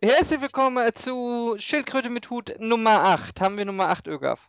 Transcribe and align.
Herzlich 0.00 0.40
willkommen 0.40 0.86
äh, 0.86 0.94
zu 0.94 1.56
Schildkröte 1.58 2.08
mit 2.08 2.30
Hut 2.30 2.54
Nummer 2.60 3.02
8. 3.02 3.40
Haben 3.40 3.58
wir 3.58 3.64
Nummer 3.64 3.88
8, 3.88 4.06
Ögaf? 4.06 4.48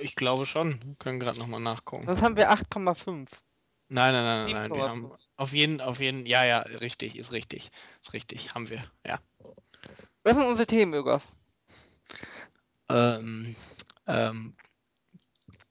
Ich 0.00 0.14
glaube 0.14 0.46
schon. 0.46 0.80
Wir 0.84 0.94
können 0.94 1.18
gerade 1.18 1.40
nochmal 1.40 1.58
nachgucken. 1.58 2.04
Sonst 2.04 2.20
haben 2.20 2.36
wir 2.36 2.52
8,5. 2.52 3.06
Nein, 3.08 3.26
nein, 3.88 4.12
nein, 4.12 4.14
nein, 4.14 4.52
nein. 4.52 4.70
Wir 4.70 4.84
7,5. 4.84 4.88
haben 4.88 5.12
auf 5.36 5.52
jeden, 5.52 5.80
auf 5.80 5.98
jeden, 5.98 6.24
ja, 6.24 6.44
ja, 6.44 6.60
richtig, 6.60 7.18
ist 7.18 7.32
richtig. 7.32 7.72
Ist 8.00 8.12
richtig, 8.12 8.54
haben 8.54 8.70
wir, 8.70 8.84
ja. 9.04 9.18
Was 10.22 10.36
sind 10.36 10.46
unsere 10.46 10.68
Themen, 10.68 10.94
Ögaf? 10.94 11.26
Ähm, 12.90 13.56
ähm, 14.06 14.54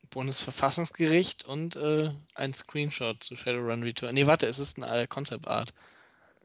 Bundesverfassungsgericht 0.09 1.45
und 1.45 1.77
äh, 1.77 2.11
ein 2.35 2.53
Screenshot 2.53 3.23
zu 3.23 3.37
Shadowrun 3.37 3.83
Return. 3.83 4.13
Nee, 4.13 4.27
warte, 4.27 4.47
es 4.47 4.59
ist 4.59 4.77
ein 4.77 4.83
äh, 4.83 5.07
Concept 5.07 5.47
Art. 5.47 5.73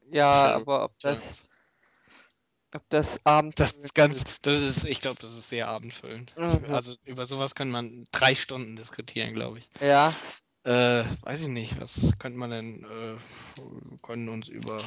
Ja, 0.09 0.53
aber 0.55 0.85
ob 0.85 0.97
das, 0.99 1.43
das 2.89 3.25
Abend. 3.25 3.59
Das 3.59 3.77
ist 3.77 3.95
ganz, 3.95 4.23
das 4.41 4.61
ist, 4.61 4.83
ich 4.85 4.99
glaube, 4.99 5.19
das 5.21 5.35
ist 5.35 5.49
sehr 5.49 5.67
abendfüllend. 5.67 6.33
Mhm. 6.37 6.73
Also 6.73 6.95
über 7.05 7.25
sowas 7.25 7.55
kann 7.55 7.69
man 7.69 8.03
drei 8.11 8.35
Stunden 8.35 8.75
diskutieren, 8.75 9.33
glaube 9.33 9.59
ich. 9.59 9.69
Ja, 9.81 10.13
Äh, 10.63 11.05
weiß 11.21 11.43
ich 11.43 11.47
nicht, 11.47 11.79
was 11.79 12.11
könnte 12.19 12.37
man 12.37 12.49
denn, 12.51 12.83
äh, 12.83 13.15
wir 13.55 13.97
können 14.01 14.27
uns 14.27 14.49
über 14.49 14.81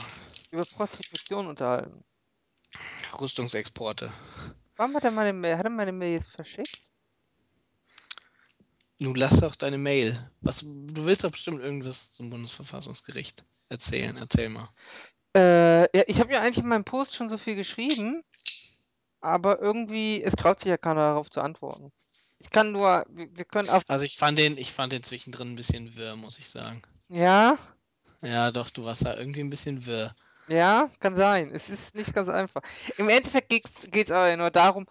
über 0.50 0.64
Prostitution 0.66 1.46
unterhalten. 1.46 2.04
Rüstungsexporte. 3.18 4.12
Wann 4.76 4.94
hat 4.94 5.04
er 5.04 5.10
meine 5.10 5.32
Mail? 5.32 5.56
Hat 5.56 5.64
er 5.64 5.70
meine 5.70 5.92
Mail 5.92 6.14
jetzt 6.14 6.30
verschickt? 6.30 6.78
Nun 8.98 9.14
lass 9.14 9.40
doch 9.40 9.56
deine 9.56 9.78
Mail. 9.78 10.30
Was, 10.42 10.60
du 10.60 11.04
willst 11.06 11.24
doch 11.24 11.30
bestimmt 11.30 11.62
irgendwas 11.62 12.12
zum 12.12 12.28
Bundesverfassungsgericht 12.28 13.42
erzählen. 13.68 14.18
Erzähl 14.18 14.50
mal. 14.50 14.68
Äh, 15.36 15.82
ja, 15.96 16.04
ich 16.06 16.20
habe 16.20 16.32
ja 16.32 16.40
eigentlich 16.40 16.58
in 16.58 16.68
meinem 16.68 16.84
Post 16.84 17.14
schon 17.14 17.28
so 17.28 17.38
viel 17.38 17.54
geschrieben, 17.54 18.22
aber 19.20 19.60
irgendwie, 19.60 20.22
es 20.22 20.34
traut 20.34 20.60
sich 20.60 20.70
ja 20.70 20.76
keiner 20.76 21.00
darauf 21.10 21.30
zu 21.30 21.40
antworten. 21.40 21.92
Ich 22.38 22.50
kann 22.50 22.72
nur, 22.72 23.04
wir, 23.10 23.28
wir 23.36 23.44
können 23.44 23.68
auf. 23.70 23.82
Also 23.86 24.04
ich 24.04 24.16
fand 24.16 24.38
den, 24.38 24.56
ich 24.58 24.72
fand 24.72 24.92
den 24.92 25.02
zwischendrin 25.02 25.52
ein 25.52 25.56
bisschen 25.56 25.94
wirr, 25.96 26.16
muss 26.16 26.38
ich 26.38 26.48
sagen. 26.48 26.82
Ja, 27.08 27.58
Ja, 28.22 28.50
doch, 28.50 28.70
du 28.70 28.84
warst 28.84 29.04
da 29.04 29.16
irgendwie 29.16 29.40
ein 29.40 29.50
bisschen 29.50 29.86
wirr. 29.86 30.14
Ja, 30.50 30.90
kann 30.98 31.14
sein. 31.14 31.52
Es 31.54 31.70
ist 31.70 31.94
nicht 31.94 32.12
ganz 32.12 32.28
einfach. 32.28 32.62
Im 32.98 33.08
Endeffekt 33.08 33.48
geht 33.50 33.66
es 34.06 34.10
aber 34.10 34.36
nur 34.36 34.50
darum, 34.50 34.86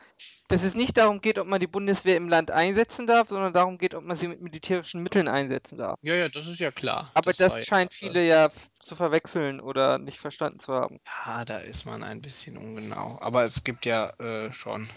dass 0.47 0.63
es 0.63 0.73
nicht 0.73 0.95
darum 0.97 1.19
geht, 1.19 1.37
ob 1.37 1.47
man 1.47 1.59
die 1.59 1.67
Bundeswehr 1.67 2.15
im 2.15 2.29
Land 2.29 2.49
einsetzen 2.49 3.07
darf, 3.07 3.27
sondern 3.27 3.51
darum 3.51 3.77
geht, 3.77 3.93
ob 3.93 4.03
man 4.05 4.15
sie 4.15 4.29
mit 4.29 4.41
militärischen 4.41 5.03
Mitteln 5.03 5.27
einsetzen 5.27 5.77
darf. 5.77 5.99
Ja, 6.01 6.15
ja, 6.15 6.29
das 6.29 6.47
ist 6.47 6.59
ja 6.59 6.71
klar. 6.71 7.11
Aber 7.13 7.31
das, 7.31 7.39
ja, 7.53 7.65
scheint 7.67 7.91
äh, 7.91 7.95
viele 7.95 8.25
ja 8.25 8.49
zu 8.81 8.95
verwechseln 8.95 9.59
oder 9.59 9.97
nicht 9.97 10.17
verstanden 10.17 10.59
zu 10.59 10.73
haben. 10.73 10.99
Ja, 11.25 11.43
da 11.43 11.57
ist 11.57 11.85
man 11.85 12.03
ein 12.03 12.21
bisschen 12.21 12.57
ungenau. 12.57 13.19
Aber 13.21 13.43
es 13.43 13.63
gibt 13.65 13.85
ja 13.85 14.11
äh, 14.19 14.53
schon. 14.53 14.89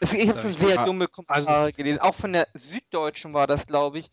Es, 0.00 0.12
ich 0.12 0.28
habe 0.28 0.42
schon 0.42 0.52
ich 0.52 0.60
sehr 0.60 0.76
mal, 0.76 0.84
dumme 0.86 1.04
also 1.04 1.48
Kommentare 1.48 1.70
es- 1.70 1.76
gelesen. 1.76 2.00
Auch 2.00 2.14
von 2.14 2.32
der 2.32 2.46
Süddeutschen 2.54 3.34
war 3.34 3.46
das, 3.48 3.66
glaube 3.66 3.98
ich, 3.98 4.10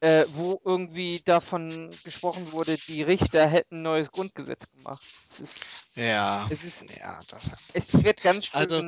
äh, 0.00 0.24
wo 0.34 0.60
irgendwie 0.64 1.20
davon 1.24 1.90
gesprochen 2.04 2.52
wurde, 2.52 2.76
die 2.88 3.02
Richter 3.02 3.46
hätten 3.46 3.76
ein 3.76 3.82
neues 3.82 4.10
Grundgesetz 4.10 4.60
gemacht. 4.76 5.02
Es, 5.30 5.40
ist, 5.40 5.86
Ja, 5.94 6.46
es, 6.50 6.64
ist, 6.64 6.78
ja, 6.98 7.20
das. 7.28 7.40
es 7.74 8.04
wird 8.04 8.22
ganz 8.22 8.46
schön. 8.46 8.54
Also, 8.60 8.82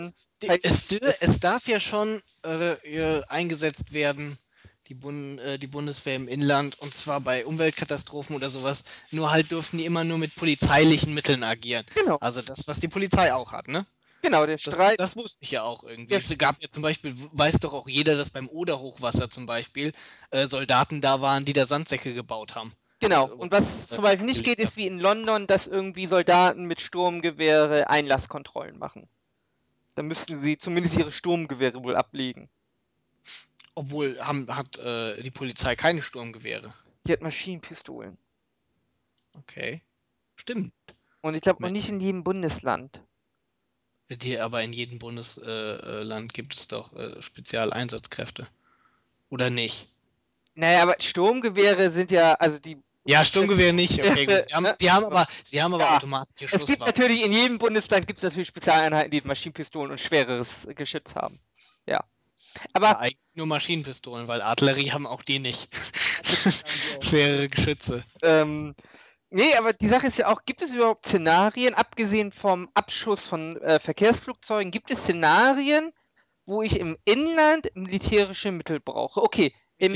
halt- 0.48 0.64
es, 0.64 0.90
es 1.20 1.40
darf 1.40 1.68
ja 1.68 1.80
schon 1.80 2.22
äh, 2.44 2.72
äh, 2.72 3.22
eingesetzt 3.28 3.92
werden, 3.92 4.38
die, 4.88 4.94
Bund, 4.94 5.38
äh, 5.40 5.58
die 5.58 5.66
Bundeswehr 5.66 6.16
im 6.16 6.28
Inland, 6.28 6.78
und 6.80 6.94
zwar 6.94 7.20
bei 7.20 7.46
Umweltkatastrophen 7.46 8.34
oder 8.34 8.50
sowas. 8.50 8.84
Nur 9.10 9.30
halt 9.30 9.50
dürfen 9.50 9.78
die 9.78 9.84
immer 9.84 10.04
nur 10.04 10.18
mit 10.18 10.34
polizeilichen 10.34 11.14
Mitteln 11.14 11.44
agieren. 11.44 11.84
genau, 11.94 12.16
Also 12.20 12.42
das, 12.42 12.66
was 12.66 12.80
die 12.80 12.88
Polizei 12.88 13.32
auch 13.32 13.52
hat, 13.52 13.68
ne? 13.68 13.86
Genau, 14.22 14.46
der 14.46 14.56
Das, 14.56 14.74
Streit. 14.74 14.98
das 15.00 15.16
wusste 15.16 15.38
ich 15.42 15.50
ja 15.50 15.62
auch 15.62 15.84
irgendwie. 15.84 16.14
Es 16.14 16.36
gab 16.38 16.62
ja 16.62 16.68
zum 16.68 16.82
Beispiel, 16.82 17.14
weiß 17.32 17.60
doch 17.60 17.74
auch 17.74 17.88
jeder, 17.88 18.16
dass 18.16 18.30
beim 18.30 18.48
Oder-Hochwasser 18.48 19.28
zum 19.28 19.46
Beispiel 19.46 19.92
äh, 20.30 20.48
Soldaten 20.48 21.00
da 21.00 21.20
waren, 21.20 21.44
die 21.44 21.52
da 21.52 21.66
Sandsäcke 21.66 22.14
gebaut 22.14 22.54
haben. 22.54 22.72
Genau. 23.00 23.28
Äh, 23.28 23.32
Und 23.32 23.52
was 23.52 23.88
zum 23.88 24.04
Beispiel 24.04 24.26
nicht 24.26 24.44
geht, 24.44 24.58
ist 24.60 24.76
wie 24.76 24.86
in 24.86 24.98
London, 24.98 25.46
dass 25.46 25.66
irgendwie 25.66 26.06
Soldaten 26.06 26.64
mit 26.66 26.80
Sturmgewehre 26.80 27.90
Einlasskontrollen 27.90 28.78
machen. 28.78 29.08
Da 29.94 30.02
müssten 30.02 30.40
sie 30.40 30.56
zumindest 30.56 30.96
ihre 30.96 31.12
Sturmgewehre 31.12 31.84
wohl 31.84 31.96
ablegen. 31.96 32.48
Obwohl 33.74 34.18
haben, 34.20 34.54
hat 34.54 34.78
äh, 34.78 35.22
die 35.22 35.30
Polizei 35.30 35.76
keine 35.76 36.02
Sturmgewehre. 36.02 36.72
Die 37.06 37.12
hat 37.12 37.22
Maschinenpistolen. 37.22 38.16
Okay. 39.38 39.82
Stimmt. 40.36 40.72
Und 41.22 41.34
ich 41.34 41.40
glaube 41.42 41.66
auch 41.66 41.70
nicht 41.70 41.88
in 41.88 42.00
jedem 42.00 42.24
Bundesland. 42.24 43.02
Die, 44.16 44.38
aber 44.38 44.62
in 44.62 44.72
jedem 44.72 44.98
Bundesland 44.98 46.06
Land 46.08 46.34
gibt 46.34 46.54
es 46.54 46.68
doch 46.68 46.92
äh, 46.94 47.20
Spezialeinsatzkräfte. 47.22 48.46
Oder 49.30 49.50
nicht? 49.50 49.88
Naja, 50.54 50.82
aber 50.82 50.96
Sturmgewehre 50.98 51.90
sind 51.90 52.10
ja, 52.10 52.34
also 52.34 52.58
die. 52.58 52.76
Ja, 53.04 53.24
Sturmgewehr 53.24 53.72
nicht. 53.72 54.00
Okay, 54.02 54.26
gut. 54.26 54.44
Sie 54.48 54.54
haben, 54.54 54.66
sie 54.76 54.90
haben 54.92 55.04
aber, 55.06 55.26
sie 55.42 55.62
haben 55.62 55.74
aber 55.74 55.84
Ja. 55.84 55.96
automatische 55.96 56.44
Es 56.44 56.50
gibt 56.52 56.68
Schusswaffen. 56.68 56.86
natürlich, 57.00 57.24
in 57.24 57.32
jedem 57.32 57.58
Bundesland 57.58 58.06
gibt 58.06 58.18
es 58.18 58.22
natürlich 58.22 58.48
Spezialeinheiten, 58.48 59.10
die 59.10 59.20
Maschinenpistolen 59.22 59.90
und 59.90 59.98
schwereres 59.98 60.68
Geschütz 60.76 61.14
haben. 61.16 61.40
Ja. 61.86 62.04
Aber 62.74 62.90
Aber 62.90 63.00
eigentlich 63.00 63.18
nur 63.34 63.46
Maschinenpistolen, 63.46 64.28
weil 64.28 64.42
Artillerie 64.42 64.90
haben 64.92 65.06
auch 65.06 65.22
die 65.22 65.38
nicht. 65.38 65.68
Schwere 67.00 67.48
Geschütze. 67.48 68.04
Ähm, 68.22 68.74
nee, 69.32 69.54
aber 69.56 69.72
die 69.72 69.88
Sache 69.88 70.06
ist 70.06 70.18
ja 70.18 70.28
auch, 70.28 70.44
gibt 70.44 70.62
es 70.62 70.70
überhaupt 70.70 71.06
Szenarien, 71.06 71.74
abgesehen 71.74 72.32
vom 72.32 72.68
Abschuss 72.74 73.24
von 73.24 73.56
äh, 73.60 73.78
Verkehrsflugzeugen, 73.78 74.70
gibt 74.70 74.90
es 74.90 75.00
Szenarien, 75.00 75.92
wo 76.46 76.62
ich 76.62 76.78
im 76.78 76.96
Inland 77.04 77.70
militärische 77.74 78.52
Mittel 78.52 78.80
brauche? 78.80 79.22
Okay, 79.22 79.54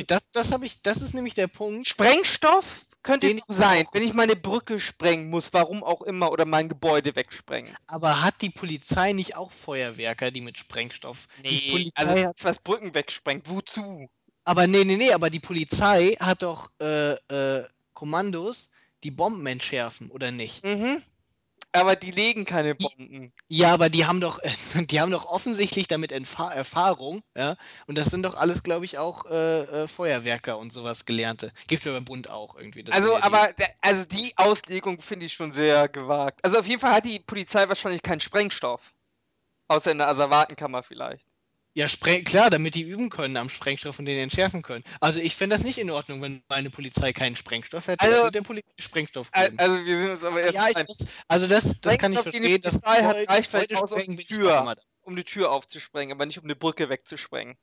Das, 0.08 0.30
das 0.30 0.52
habe 0.52 0.66
ich, 0.66 0.82
das 0.82 0.98
ist 0.98 1.14
nämlich 1.14 1.34
der 1.34 1.46
Punkt. 1.48 1.86
Sprengstoff 1.86 2.86
könnte 3.02 3.28
es 3.28 3.40
sein, 3.48 3.84
brauche. 3.84 3.94
wenn 3.94 4.02
ich 4.02 4.14
meine 4.14 4.34
Brücke 4.34 4.80
sprengen 4.80 5.30
muss, 5.30 5.52
warum 5.52 5.84
auch 5.84 6.02
immer, 6.02 6.32
oder 6.32 6.44
mein 6.44 6.68
Gebäude 6.68 7.14
wegsprengen. 7.14 7.76
Aber 7.86 8.22
hat 8.22 8.42
die 8.42 8.50
Polizei 8.50 9.12
nicht 9.12 9.36
auch 9.36 9.52
Feuerwerker, 9.52 10.32
die 10.32 10.40
mit 10.40 10.58
Sprengstoff? 10.58 11.28
die 11.44 11.70
Polizei 11.70 12.02
also 12.02 12.28
hat, 12.28 12.44
was 12.44 12.58
Brücken 12.58 12.94
wegsprengt, 12.94 13.48
wozu? 13.48 14.08
aber 14.44 14.66
nee, 14.66 14.84
nee, 14.84 14.96
nee, 14.96 15.12
aber 15.12 15.28
die 15.28 15.40
Polizei 15.40 16.16
hat 16.20 16.42
doch 16.42 16.70
äh, 16.80 17.12
äh, 17.14 17.68
Kommandos, 17.94 18.70
die 19.04 19.10
Bomben 19.10 19.46
entschärfen, 19.46 20.10
oder 20.10 20.30
nicht? 20.30 20.64
Mhm. 20.64 21.02
Aber 21.72 21.94
die 21.94 22.10
legen 22.10 22.46
keine 22.46 22.74
Bomben. 22.74 23.32
Ja, 23.48 23.74
aber 23.74 23.90
die 23.90 24.06
haben 24.06 24.20
doch, 24.20 24.40
die 24.90 25.00
haben 25.00 25.10
doch 25.10 25.26
offensichtlich 25.26 25.86
damit 25.86 26.10
Entfa 26.10 26.50
Erfahrung, 26.50 27.22
ja. 27.36 27.56
Und 27.86 27.98
das 27.98 28.08
sind 28.08 28.22
doch 28.22 28.34
alles, 28.34 28.62
glaube 28.62 28.86
ich, 28.86 28.96
auch 28.96 29.26
äh, 29.26 29.62
äh, 29.62 29.88
Feuerwerker 29.88 30.58
und 30.58 30.72
sowas 30.72 31.04
Gelernte. 31.04 31.52
Gibt 31.66 31.84
ja 31.84 31.92
beim 31.92 32.04
Bund 32.04 32.30
auch 32.30 32.56
irgendwie. 32.56 32.84
Also, 32.90 33.12
ja 33.12 33.22
aber 33.22 33.52
also 33.82 34.04
die 34.06 34.32
Auslegung 34.36 35.00
finde 35.02 35.26
ich 35.26 35.34
schon 35.34 35.52
sehr 35.52 35.88
gewagt. 35.88 36.42
Also 36.44 36.58
auf 36.58 36.66
jeden 36.66 36.80
Fall 36.80 36.92
hat 36.92 37.04
die 37.04 37.18
Polizei 37.18 37.68
wahrscheinlich 37.68 38.02
keinen 38.02 38.20
Sprengstoff. 38.20 38.94
Außer 39.68 39.90
in 39.90 39.98
der 39.98 40.08
Asservatenkammer 40.08 40.82
vielleicht. 40.82 41.25
Ja, 41.76 41.90
Spreng 41.90 42.24
klar, 42.24 42.48
damit 42.48 42.74
die 42.74 42.84
üben 42.84 43.10
können 43.10 43.36
am 43.36 43.50
Sprengstoff 43.50 43.98
und 43.98 44.06
den 44.06 44.16
entschärfen 44.16 44.62
können. 44.62 44.82
Also 44.98 45.20
ich 45.20 45.36
fände 45.36 45.54
das 45.54 45.62
nicht 45.62 45.76
in 45.76 45.90
Ordnung, 45.90 46.22
wenn 46.22 46.42
meine 46.48 46.70
Polizei 46.70 47.12
keinen 47.12 47.36
Sprengstoff 47.36 47.86
hätte. 47.86 48.00
Also- 48.00 48.16
ich 48.16 48.22
würde 48.22 48.32
der 48.32 48.42
Polizei 48.42 48.72
Sprengstoff 48.78 49.30
geben. 49.30 49.58
Also 49.58 49.84
wir 49.84 49.98
sind 49.98 50.10
uns 50.12 50.24
aber 50.24 50.42
jetzt 50.42 50.54
ja, 50.54 50.68
ich 50.70 51.08
also 51.28 51.46
das, 51.46 51.78
das 51.82 51.98
kann 51.98 52.14
ich 52.14 52.18
die 52.20 52.22
verstehen. 52.22 52.62
dass 52.62 52.80
Polizei 52.80 53.04
hat, 53.04 53.28
reicht 53.28 53.50
vielleicht 53.50 53.76
aus, 53.76 53.92
um 53.92 54.16
die 54.16 54.24
Tür. 54.24 54.74
um 55.02 55.16
die 55.16 55.24
Tür 55.24 55.52
aufzusprengen, 55.52 56.16
aber 56.16 56.24
nicht 56.24 56.38
um 56.38 56.44
eine 56.44 56.56
Brücke 56.56 56.88
wegzusprengen. 56.88 57.58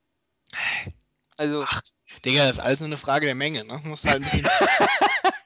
Also, 1.38 1.64
Ach, 1.68 1.82
Digga, 2.24 2.46
das 2.46 2.58
ist 2.58 2.62
alles 2.62 2.82
nur 2.82 2.90
eine 2.90 2.98
Frage 2.98 3.26
der 3.26 3.34
Menge, 3.34 3.64
ne? 3.64 3.82
Muss 3.84 4.06
halt 4.06 4.18
ein 4.18 4.30
bisschen, 4.30 4.48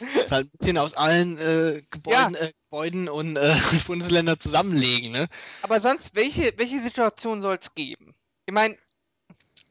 muss 0.00 0.32
halt 0.32 0.46
ein 0.46 0.50
bisschen 0.58 0.78
aus 0.78 0.94
allen 0.94 1.38
äh, 1.38 1.82
Gebäuden, 1.90 2.34
äh, 2.34 2.52
Gebäuden 2.64 3.08
und 3.08 3.36
äh, 3.36 3.54
Bundesländern 3.86 4.38
zusammenlegen, 4.40 5.12
ne? 5.12 5.28
aber 5.62 5.80
sonst, 5.80 6.14
welche, 6.14 6.52
welche 6.56 6.80
Situation 6.80 7.42
soll 7.42 7.58
es 7.60 7.74
geben? 7.74 8.14
Ich 8.46 8.54
meine, 8.54 8.76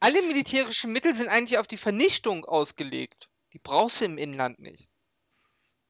alle 0.00 0.22
militärischen 0.22 0.92
Mittel 0.92 1.14
sind 1.14 1.28
eigentlich 1.28 1.58
auf 1.58 1.66
die 1.66 1.76
Vernichtung 1.76 2.44
ausgelegt. 2.44 3.28
Die 3.52 3.58
brauchst 3.58 4.00
du 4.00 4.04
im 4.04 4.18
Inland 4.18 4.58
nicht. 4.58 4.90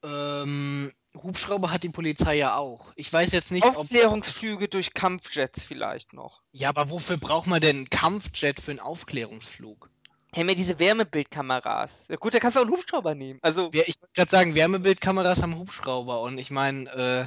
Ähm, 0.04 0.92
Hubschrauber 1.16 1.72
hat 1.72 1.82
die 1.82 1.88
Polizei 1.88 2.36
ja 2.36 2.56
auch. 2.56 2.92
Ich 2.96 3.12
weiß 3.12 3.32
jetzt 3.32 3.50
nicht, 3.50 3.64
ob. 3.64 3.76
Aufklärungsflüge 3.76 4.68
durch 4.68 4.94
Kampfjets 4.94 5.62
vielleicht 5.62 6.12
noch. 6.12 6.42
Ja, 6.52 6.68
aber 6.68 6.90
wofür 6.90 7.16
braucht 7.16 7.46
man 7.46 7.60
denn 7.60 7.76
einen 7.76 7.90
Kampfjet 7.90 8.60
für 8.60 8.70
einen 8.70 8.80
Aufklärungsflug? 8.80 9.90
Hey, 10.36 10.44
mir 10.44 10.54
diese 10.54 10.78
Wärmebildkameras. 10.78 12.08
Ja, 12.10 12.16
gut, 12.16 12.34
da 12.34 12.38
kannst 12.38 12.56
du 12.56 12.60
auch 12.60 12.64
einen 12.64 12.72
Hubschrauber 12.74 13.14
nehmen. 13.14 13.38
Also, 13.40 13.72
Wer, 13.72 13.88
ich 13.88 13.98
wollte 14.02 14.12
gerade 14.14 14.30
sagen, 14.30 14.54
Wärmebildkameras 14.54 15.40
haben 15.40 15.56
Hubschrauber 15.56 16.20
und 16.20 16.36
ich 16.36 16.50
meine, 16.50 16.90
äh, 16.90 17.24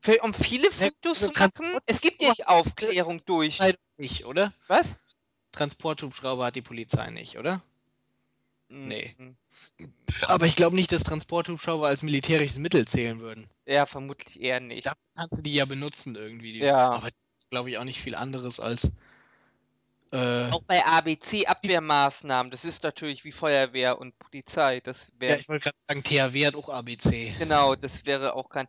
für, 0.00 0.22
um 0.22 0.32
viele 0.32 0.68
Ne, 0.68 0.70
Fotos 0.70 1.18
zu 1.18 1.26
also 1.26 1.40
machen, 1.40 1.78
es 1.84 2.00
gibt 2.00 2.22
ja 2.22 2.32
die 2.32 2.46
Aufklärung 2.46 3.22
durch. 3.26 3.58
Nicht, 3.98 4.24
oder? 4.24 4.54
Was? 4.66 4.96
Transporthubschrauber 5.52 6.46
hat 6.46 6.56
die 6.56 6.62
Polizei 6.62 7.10
nicht, 7.10 7.36
oder? 7.36 7.60
Nee. 8.70 9.14
Mhm. 9.18 9.36
Aber 10.26 10.46
ich 10.46 10.56
glaube 10.56 10.74
nicht, 10.74 10.92
dass 10.92 11.04
Transporthubschrauber 11.04 11.86
als 11.86 12.02
militärisches 12.02 12.58
Mittel 12.58 12.88
zählen 12.88 13.20
würden. 13.20 13.46
Ja, 13.66 13.84
vermutlich 13.84 14.40
eher 14.40 14.60
nicht. 14.60 14.86
Da 14.86 14.94
kannst 15.14 15.38
du 15.38 15.42
die 15.42 15.54
ja 15.54 15.66
benutzen 15.66 16.14
irgendwie. 16.16 16.54
Die, 16.54 16.60
Ja. 16.60 16.92
Aber 16.92 17.10
glaube 17.50 17.68
ich 17.68 17.76
auch 17.76 17.84
nicht 17.84 18.00
viel 18.00 18.14
anderes 18.14 18.58
als. 18.58 18.92
Äh, 20.12 20.50
Auch 20.50 20.62
bei 20.62 20.84
ABC-Abwehrmaßnahmen, 20.84 22.50
das 22.50 22.64
ist 22.64 22.82
natürlich 22.82 23.24
wie 23.24 23.32
Feuerwehr 23.32 23.98
und 23.98 24.18
Polizei. 24.18 24.80
Das 24.80 25.08
ja, 25.08 25.14
wäre 25.18 25.40
ich 25.40 25.48
wollte 25.48 25.64
gerade 25.64 25.76
sagen, 25.84 26.02
THW 26.02 26.46
hat 26.46 26.54
auch 26.54 26.68
ABC. 26.68 27.34
genau, 27.38 27.74
das 27.74 28.06
wäre 28.06 28.34
auch 28.34 28.48
kein. 28.48 28.68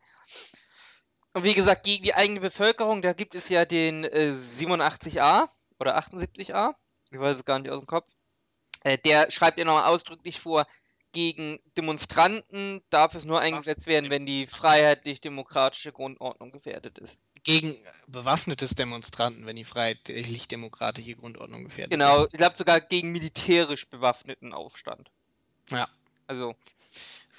Und 1.34 1.44
wie 1.44 1.54
gesagt, 1.54 1.84
gegen 1.84 2.04
die 2.04 2.16
eigene 2.16 2.40
Bevölkerung, 2.40 3.02
da 3.02 3.14
gibt 3.14 3.36
es 3.36 3.50
ja 3.50 3.66
den 3.66 4.04
äh, 4.04 4.34
87a 4.60 5.48
oder 5.80 5.98
78a, 6.00 6.74
ich 7.12 7.20
weiß 7.20 7.38
es 7.38 7.46
gar 7.46 7.60
nicht 7.60 7.70
aus 7.72 7.80
dem 7.80 7.88
Kopf. 7.88 8.12
Äh, 8.84 8.98
der 8.98 9.30
schreibt 9.30 9.60
ja 9.60 9.66
nochmal 9.66 9.86
ausdrücklich 9.86 10.40
vor, 10.40 10.66
gegen 11.12 11.60
Demonstranten 11.78 12.82
darf 12.90 13.16
es 13.16 13.26
nur 13.26 13.40
eingesetzt 13.40 13.88
werden, 13.88 14.10
wenn 14.10 14.26
die 14.26 14.48
freiheitlich-demokratische 14.48 15.92
Grundordnung 15.92 16.52
gefährdet 16.52 16.98
ist. 17.00 17.18
Gegen 17.44 17.76
bewaffnetes 18.08 18.76
Demonstranten, 18.76 19.46
wenn 19.46 19.56
die 19.56 19.64
freiheitlich-demokratische 19.64 21.16
Grundordnung 21.16 21.64
gefährdet 21.64 21.92
Genau, 21.92 22.24
ist. 22.24 22.34
ich 22.34 22.38
glaube 22.38 22.58
sogar 22.58 22.82
gegen 22.82 23.12
militärisch 23.12 23.88
bewaffneten 23.88 24.54
Aufstand. 24.54 25.10
Ja. 25.70 25.88
Also, 26.28 26.56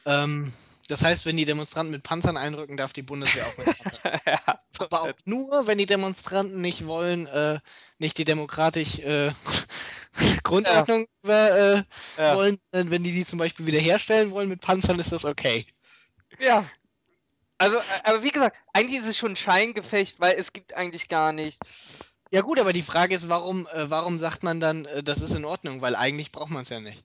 Ähm, 0.06 0.52
das 0.88 1.04
heißt, 1.04 1.26
wenn 1.26 1.36
die 1.36 1.44
Demonstranten 1.44 1.90
mit 1.90 2.02
Panzern 2.02 2.38
einrücken, 2.38 2.78
darf 2.78 2.94
die 2.94 3.02
Bundeswehr 3.02 3.46
auch 3.46 3.56
mit 3.58 3.66
Panzern. 3.66 4.00
ja, 4.26 4.60
so 4.70 4.84
Aber 4.86 5.02
auch 5.02 5.12
nur, 5.26 5.66
wenn 5.66 5.76
die 5.76 5.84
Demonstranten 5.86 6.62
nicht 6.62 6.86
wollen, 6.86 7.26
äh, 7.26 7.60
nicht 7.98 8.16
die 8.16 8.24
demokratisch 8.24 8.98
äh, 9.00 9.32
Grundordnung 10.42 11.06
äh, 11.26 11.76
äh, 11.76 11.82
ja. 12.16 12.36
wollen, 12.36 12.58
sondern 12.70 12.90
wenn 12.90 13.04
die 13.04 13.12
die 13.12 13.24
zum 13.24 13.38
Beispiel 13.38 13.66
wiederherstellen 13.66 14.30
wollen 14.30 14.48
mit 14.48 14.60
Panzern, 14.60 14.98
ist 14.98 15.12
das 15.12 15.24
okay. 15.24 15.66
Ja. 16.38 16.64
Also, 17.58 17.76
äh, 17.76 17.82
aber 18.04 18.22
wie 18.22 18.30
gesagt, 18.30 18.56
eigentlich 18.72 19.00
ist 19.00 19.08
es 19.08 19.18
schon 19.18 19.32
ein 19.32 19.36
Scheingefecht, 19.36 20.20
weil 20.20 20.36
es 20.38 20.52
gibt 20.52 20.74
eigentlich 20.74 21.08
gar 21.08 21.32
nicht. 21.32 21.58
Ja 22.30 22.42
gut, 22.42 22.60
aber 22.60 22.72
die 22.72 22.82
Frage 22.82 23.14
ist, 23.14 23.28
warum, 23.28 23.66
äh, 23.72 23.90
warum 23.90 24.18
sagt 24.18 24.42
man 24.42 24.60
dann, 24.60 24.84
äh, 24.84 25.02
das 25.02 25.22
ist 25.22 25.34
in 25.34 25.44
Ordnung? 25.44 25.80
Weil 25.80 25.96
eigentlich 25.96 26.30
braucht 26.30 26.50
man 26.50 26.62
es 26.62 26.68
ja 26.68 26.80
nicht. 26.80 27.02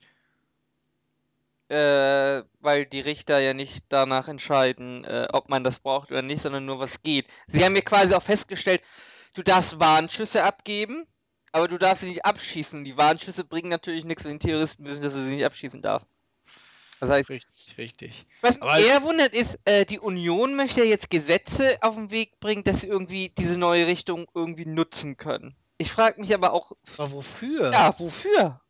Äh, 1.68 2.42
weil 2.60 2.84
die 2.84 3.00
Richter 3.00 3.40
ja 3.40 3.54
nicht 3.54 3.84
danach 3.88 4.28
entscheiden, 4.28 5.04
äh, 5.04 5.28
ob 5.32 5.48
man 5.48 5.64
das 5.64 5.80
braucht 5.80 6.10
oder 6.10 6.20
nicht, 6.20 6.42
sondern 6.42 6.66
nur 6.66 6.78
was 6.78 7.02
geht. 7.02 7.26
Sie 7.46 7.64
haben 7.64 7.74
ja 7.74 7.80
quasi 7.80 8.14
auch 8.14 8.22
festgestellt, 8.22 8.82
du 9.32 9.42
darfst 9.42 9.80
Warnschüsse 9.80 10.44
abgeben, 10.44 11.06
aber 11.54 11.68
du 11.68 11.78
darfst 11.78 12.02
sie 12.02 12.08
nicht 12.08 12.24
abschießen. 12.24 12.84
Die 12.84 12.96
Warnschüsse 12.96 13.44
bringen 13.44 13.68
natürlich 13.68 14.04
nichts, 14.04 14.24
wenn 14.24 14.40
die 14.40 14.48
Terroristen 14.48 14.84
wissen, 14.86 15.02
dass 15.02 15.14
du 15.14 15.22
sie 15.22 15.36
nicht 15.36 15.44
abschießen 15.44 15.80
darfst. 15.82 16.08
Das 16.98 17.08
heißt, 17.10 17.30
Richtig, 17.30 17.74
richtig. 17.78 18.26
was 18.40 18.58
mich 18.58 18.90
eher 18.90 19.02
wundert 19.02 19.34
ist, 19.34 19.58
äh, 19.64 19.84
die 19.84 20.00
Union 20.00 20.56
möchte 20.56 20.80
ja 20.80 20.86
jetzt 20.86 21.10
Gesetze 21.10 21.76
auf 21.80 21.94
den 21.94 22.10
Weg 22.10 22.40
bringen, 22.40 22.64
dass 22.64 22.80
sie 22.80 22.88
irgendwie 22.88 23.28
diese 23.38 23.56
neue 23.56 23.86
Richtung 23.86 24.26
irgendwie 24.34 24.66
nutzen 24.66 25.16
können. 25.16 25.54
Ich 25.78 25.92
frage 25.92 26.20
mich 26.20 26.34
aber 26.34 26.52
auch, 26.52 26.72
Aber 26.98 27.12
wofür? 27.12 27.70
ja, 27.72 27.94
wofür? 27.98 28.60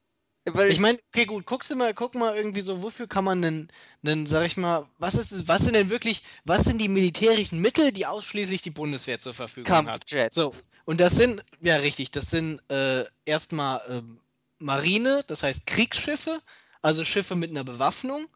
Weil 0.47 0.71
Ich 0.71 0.79
meine, 0.79 0.99
okay, 1.09 1.25
gut, 1.25 1.47
guckst 1.47 1.71
du 1.71 1.77
mal, 1.77 1.95
guck 1.95 2.15
mal 2.17 2.37
irgendwie 2.37 2.61
so, 2.61 2.83
wofür 2.83 3.07
kann 3.07 3.25
man 3.25 3.41
denn, 3.41 3.69
denn, 4.03 4.27
sag 4.27 4.45
ich 4.45 4.59
mal, 4.59 4.87
was 4.99 5.15
ist 5.15 5.49
was 5.49 5.65
sind 5.65 5.75
denn 5.75 5.89
wirklich, 5.89 6.23
was 6.45 6.65
sind 6.65 6.81
die 6.83 6.89
militärischen 6.89 7.61
Mittel, 7.61 7.93
die 7.93 8.05
ausschließlich 8.05 8.61
die 8.61 8.71
Bundeswehr 8.71 9.19
zur 9.19 9.33
Verfügung 9.33 9.73
hat? 9.75 9.87
Kampfjets. 9.87 10.35
So, 10.35 10.53
und 10.85 11.01
das 11.01 11.17
sind, 11.17 11.45
ja 11.61 11.77
richtig, 11.77 12.11
das 12.11 12.31
sind 12.31 12.61
äh, 12.71 13.05
erstmal 13.25 13.81
ähm, 13.89 14.21
Marine, 14.59 15.23
das 15.27 15.43
heißt 15.43 15.67
Kriegsschiffe, 15.67 16.41
also 16.83 17.05
Schiffe 17.05 17.35
mit 17.37 17.51
einer 17.51 17.65
Bewaffnung 17.65 18.27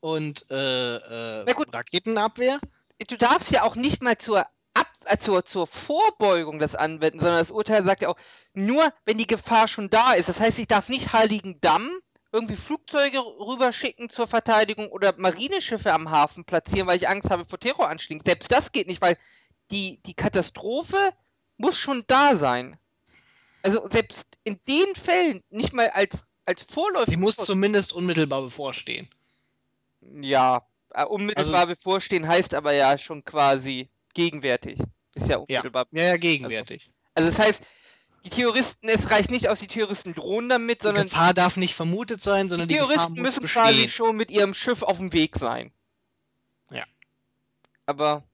und 0.00 0.50
äh, 0.50 0.96
äh. 0.96 1.54
Raketenabwehr. 1.72 2.58
du 3.08 3.16
darfst 3.16 3.50
ja 3.50 3.62
auch 3.62 3.76
nicht 3.76 4.02
mal 4.02 4.18
zur, 4.18 4.46
Ab 4.74 4.88
äh, 5.04 5.18
zur, 5.18 5.44
zur 5.46 5.66
Vorbeugung 5.66 6.58
das 6.58 6.74
anwenden, 6.74 7.20
sondern 7.20 7.38
das 7.38 7.50
Urteil 7.50 7.84
sagt 7.84 8.02
ja 8.02 8.08
auch, 8.08 8.18
nur 8.54 8.92
wenn 9.04 9.18
die 9.18 9.26
Gefahr 9.26 9.68
schon 9.68 9.88
da 9.88 10.12
ist. 10.12 10.28
Das 10.28 10.40
heißt, 10.40 10.58
ich 10.58 10.66
darf 10.66 10.88
nicht 10.88 11.12
Heiligendamm 11.12 11.90
irgendwie 12.32 12.56
Flugzeuge 12.56 13.18
rüberschicken 13.20 14.10
zur 14.10 14.26
Verteidigung 14.26 14.88
oder 14.88 15.14
Marineschiffe 15.16 15.92
am 15.92 16.10
Hafen 16.10 16.44
platzieren, 16.44 16.88
weil 16.88 16.96
ich 16.96 17.08
Angst 17.08 17.30
habe 17.30 17.44
vor 17.44 17.60
Terroranschlägen. 17.60 18.24
Selbst 18.24 18.50
das 18.50 18.72
geht 18.72 18.88
nicht, 18.88 19.00
weil 19.00 19.16
die, 19.70 20.02
die 20.02 20.14
Katastrophe 20.14 21.12
muss 21.56 21.78
schon 21.78 22.04
da 22.06 22.36
sein. 22.36 22.76
Also 23.62 23.88
selbst 23.90 24.26
in 24.44 24.60
den 24.68 24.94
Fällen, 24.94 25.42
nicht 25.50 25.72
mal 25.72 25.88
als, 25.88 26.28
als 26.44 26.62
Vorläufer. 26.62 27.10
Sie 27.10 27.16
muss 27.16 27.36
zumindest 27.36 27.92
unmittelbar 27.92 28.42
bevorstehen. 28.42 29.08
Ja, 30.20 30.66
äh, 30.90 31.04
unmittelbar 31.04 31.66
bevorstehen 31.66 32.28
heißt 32.28 32.54
aber 32.54 32.72
ja 32.72 32.98
schon 32.98 33.24
quasi 33.24 33.88
gegenwärtig. 34.12 34.80
Ist 35.14 35.28
ja 35.28 35.38
unmittelbar. 35.38 35.86
Ja, 35.92 36.02
ja, 36.02 36.16
gegenwärtig. 36.16 36.90
Also 37.14 37.30
das 37.30 37.38
heißt, 37.38 37.64
die 38.24 38.30
Terroristen, 38.30 38.88
es 38.88 39.10
reicht 39.10 39.30
nicht 39.30 39.48
aus, 39.48 39.60
die 39.60 39.66
Terroristen 39.66 40.14
drohen 40.14 40.48
damit, 40.48 40.80
Die 40.80 40.86
sondern 40.86 41.04
Gefahr 41.04 41.34
darf 41.34 41.56
nicht 41.56 41.74
vermutet 41.74 42.22
sein, 42.22 42.48
sondern 42.48 42.68
die 42.68 42.74
die, 42.74 42.80
Gefahr 42.80 42.96
Terroristen 42.96 43.22
muss 43.22 43.36
müssen 43.36 43.46
quasi 43.46 43.90
schon 43.92 44.16
mit 44.16 44.30
ihrem 44.30 44.54
Schiff 44.54 44.82
auf 44.82 44.98
dem 44.98 45.12
Weg 45.12 45.36
sein. 45.36 45.72
Ja. 46.70 46.84
Aber 47.86 48.24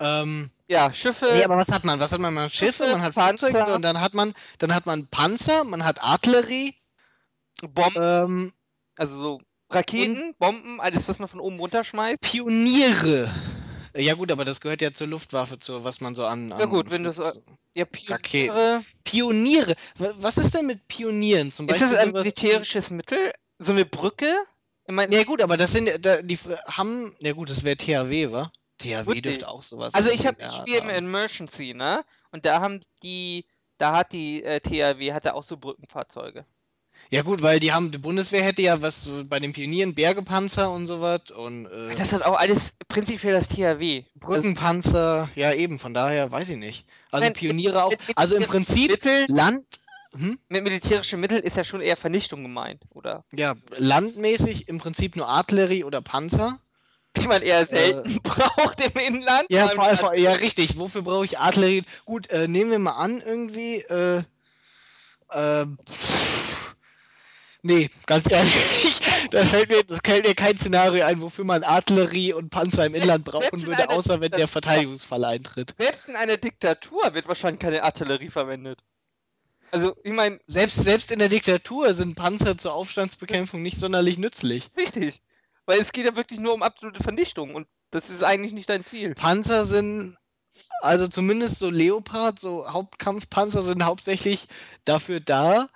Ähm, 0.00 0.50
ja, 0.68 0.92
Schiffe, 0.92 1.28
nee, 1.34 1.44
aber 1.44 1.56
was 1.56 1.70
hat 1.72 1.84
man? 1.84 1.98
Was 2.00 2.12
hat 2.12 2.20
man? 2.20 2.34
Man 2.34 2.44
hat 2.44 2.54
Schiffe, 2.54 2.84
Schiffe, 2.84 2.92
man 2.92 3.02
hat 3.02 3.14
Panzer. 3.14 3.48
Flugzeuge 3.48 3.74
und 3.74 3.82
dann 3.82 4.00
hat 4.00 4.14
man, 4.14 4.34
dann 4.58 4.74
hat 4.74 4.86
man 4.86 5.06
Panzer, 5.08 5.64
man 5.64 5.84
hat 5.84 6.02
Artillerie, 6.04 6.74
Bomben, 7.62 8.02
ähm, 8.02 8.52
also 8.96 9.20
so 9.20 9.40
Raketen, 9.70 10.34
Bomben, 10.38 10.80
alles, 10.80 11.08
was 11.08 11.18
man 11.18 11.28
von 11.28 11.40
oben 11.40 11.58
runterschmeißt. 11.58 12.22
Pioniere. 12.22 13.32
Ja 13.96 14.14
gut, 14.14 14.30
aber 14.30 14.44
das 14.44 14.60
gehört 14.60 14.80
ja 14.80 14.92
zur 14.92 15.08
Luftwaffe, 15.08 15.58
zu 15.58 15.82
was 15.84 16.00
man 16.00 16.14
so 16.14 16.24
an. 16.24 16.52
an 16.52 16.60
Ja 16.60 16.66
gut, 16.66 16.90
wenn 16.90 17.02
du 17.04 17.12
so- 17.14 17.32
Ja. 17.74 17.84
Pioniere. 17.84 18.82
Pioniere. 19.04 19.74
Wa- 19.96 20.12
Was 20.20 20.38
ist 20.38 20.54
denn 20.54 20.66
mit 20.66 20.86
Pionieren? 20.88 21.50
Zum 21.50 21.68
Ist 21.68 21.72
Beispiel 21.78 21.96
das 21.96 22.06
ein 22.06 22.12
militärisches 22.12 22.90
Mittel? 22.90 23.32
So 23.58 23.72
eine 23.72 23.84
Brücke? 23.84 24.34
Ich 24.86 24.94
meine, 24.94 25.14
Ja 25.14 25.24
gut, 25.24 25.42
aber 25.42 25.56
das 25.56 25.72
sind 25.72 26.04
da, 26.04 26.22
die 26.22 26.38
haben. 26.70 27.14
Ja 27.18 27.32
gut, 27.32 27.50
das 27.50 27.64
wäre 27.64 27.76
THW, 27.76 28.30
wa? 28.32 28.50
THW 28.78 29.20
dürfte 29.20 29.48
auch 29.48 29.62
sowas. 29.62 29.94
Also 29.94 30.10
ich 30.10 30.24
habe 30.26 30.36
im 30.40 30.74
haben. 30.74 30.88
Emergency, 30.90 31.74
ne? 31.74 32.04
Und 32.30 32.44
da 32.46 32.60
haben 32.60 32.80
die, 33.02 33.46
da 33.78 33.96
hat 33.96 34.12
die 34.12 34.42
äh, 34.42 34.60
THW, 34.60 35.12
hatte 35.12 35.34
auch 35.34 35.44
so 35.44 35.56
Brückenfahrzeuge. 35.56 36.44
Ja 37.10 37.22
gut, 37.22 37.40
weil 37.42 37.58
die 37.58 37.72
haben, 37.72 37.90
die 37.90 37.98
Bundeswehr 37.98 38.42
hätte 38.42 38.60
ja 38.60 38.82
was 38.82 39.02
so 39.04 39.24
bei 39.24 39.40
den 39.40 39.52
Pionieren, 39.52 39.94
Bergepanzer 39.94 40.70
und 40.70 40.86
sowas 40.86 41.30
und 41.30 41.66
äh, 41.66 41.96
Das 41.96 42.12
hat 42.12 42.22
auch 42.22 42.36
alles 42.36 42.76
prinzipiell 42.88 43.32
das 43.32 43.48
THW. 43.48 44.04
Brückenpanzer, 44.16 45.28
ja 45.34 45.52
eben, 45.54 45.78
von 45.78 45.94
daher 45.94 46.30
weiß 46.30 46.50
ich 46.50 46.56
nicht. 46.56 46.84
Also 47.10 47.24
Nein, 47.24 47.32
Pioniere 47.32 47.84
auch, 47.84 47.90
mit- 47.90 48.08
mit- 48.08 48.18
also 48.18 48.34
im 48.36 48.42
mit 48.42 48.50
Prinzip 48.50 48.90
Mittel, 48.90 49.26
Land, 49.28 49.64
hm? 50.12 50.38
mit 50.48 50.64
militärischen 50.64 51.20
Mitteln 51.20 51.42
ist 51.42 51.56
ja 51.56 51.64
schon 51.64 51.80
eher 51.80 51.96
Vernichtung 51.96 52.42
gemeint, 52.42 52.82
oder? 52.90 53.24
ja, 53.32 53.54
landmäßig 53.76 54.68
im 54.68 54.78
Prinzip 54.78 55.16
nur 55.16 55.28
Artillerie 55.28 55.84
oder 55.84 56.00
Panzer. 56.02 56.58
Die 57.20 57.28
man 57.28 57.42
eher 57.42 57.66
selten 57.66 58.18
braucht 58.22 58.80
im 58.80 59.00
Inland. 59.00 59.50
Äh. 59.50 59.54
Ja, 59.54 59.70
vor 59.70 59.84
allem, 59.84 60.22
ja 60.22 60.32
richtig, 60.32 60.78
wofür 60.78 61.02
brauche 61.02 61.24
ich 61.24 61.38
Artillerie? 61.38 61.84
Gut, 62.04 62.28
äh, 62.30 62.48
nehmen 62.48 62.70
wir 62.70 62.78
mal 62.78 62.92
an, 62.92 63.22
irgendwie, 63.24 63.76
äh, 63.76 64.22
äh, 65.30 65.66
pff, 65.90 66.76
nee, 67.62 67.90
ganz 68.06 68.30
ehrlich, 68.30 69.00
da 69.30 69.44
fällt 69.44 69.68
mir, 69.70 69.82
das 69.84 70.00
fällt 70.04 70.26
mir 70.26 70.34
kein 70.34 70.56
Szenario 70.56 71.04
ein, 71.04 71.20
wofür 71.20 71.44
man 71.44 71.64
Artillerie 71.64 72.32
und 72.32 72.50
Panzer 72.50 72.86
im 72.86 72.94
Inland 72.94 73.24
brauchen 73.24 73.66
würde, 73.66 73.88
außer 73.90 74.20
wenn 74.20 74.30
der. 74.30 74.48
Verteidigungsfall 74.48 75.24
eintritt. 75.24 75.74
Selbst 75.78 76.08
in 76.08 76.16
einer 76.16 76.36
Diktatur 76.36 77.14
wird 77.14 77.28
wahrscheinlich 77.28 77.60
keine 77.60 77.82
Artillerie 77.82 78.30
verwendet. 78.30 78.78
Also, 79.70 79.94
ich 80.02 80.12
meine, 80.12 80.40
Selbst, 80.46 80.82
selbst 80.82 81.10
in 81.10 81.18
der 81.18 81.28
Diktatur 81.28 81.92
sind 81.92 82.14
Panzer 82.14 82.56
zur 82.56 82.72
Aufstandsbekämpfung 82.72 83.60
nicht 83.62 83.76
sonderlich 83.78 84.16
nützlich. 84.16 84.70
richtig. 84.76 85.20
Weil 85.68 85.80
es 85.80 85.92
geht 85.92 86.06
ja 86.06 86.16
wirklich 86.16 86.40
nur 86.40 86.54
um 86.54 86.62
absolute 86.62 87.02
Vernichtung 87.02 87.54
und 87.54 87.68
das 87.90 88.08
ist 88.08 88.24
eigentlich 88.24 88.54
nicht 88.54 88.70
dein 88.70 88.82
Ziel. 88.82 89.14
Panzer 89.14 89.66
sind, 89.66 90.16
also 90.80 91.08
zumindest 91.08 91.58
so 91.58 91.68
Leopard, 91.68 92.40
so 92.40 92.72
Hauptkampfpanzer 92.72 93.60
sind 93.60 93.84
hauptsächlich 93.84 94.48
dafür 94.86 95.20
da, 95.20 95.68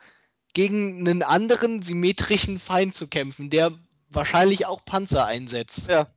gegen 0.55 1.07
einen 1.07 1.23
anderen 1.23 1.83
symmetrischen 1.83 2.59
Feind 2.59 2.95
zu 2.95 3.07
kämpfen, 3.07 3.51
der 3.51 3.71
wahrscheinlich 4.09 4.65
auch 4.65 4.83
Panzer 4.83 5.27
einsetzt. 5.27 5.89
Ja. 5.91 6.11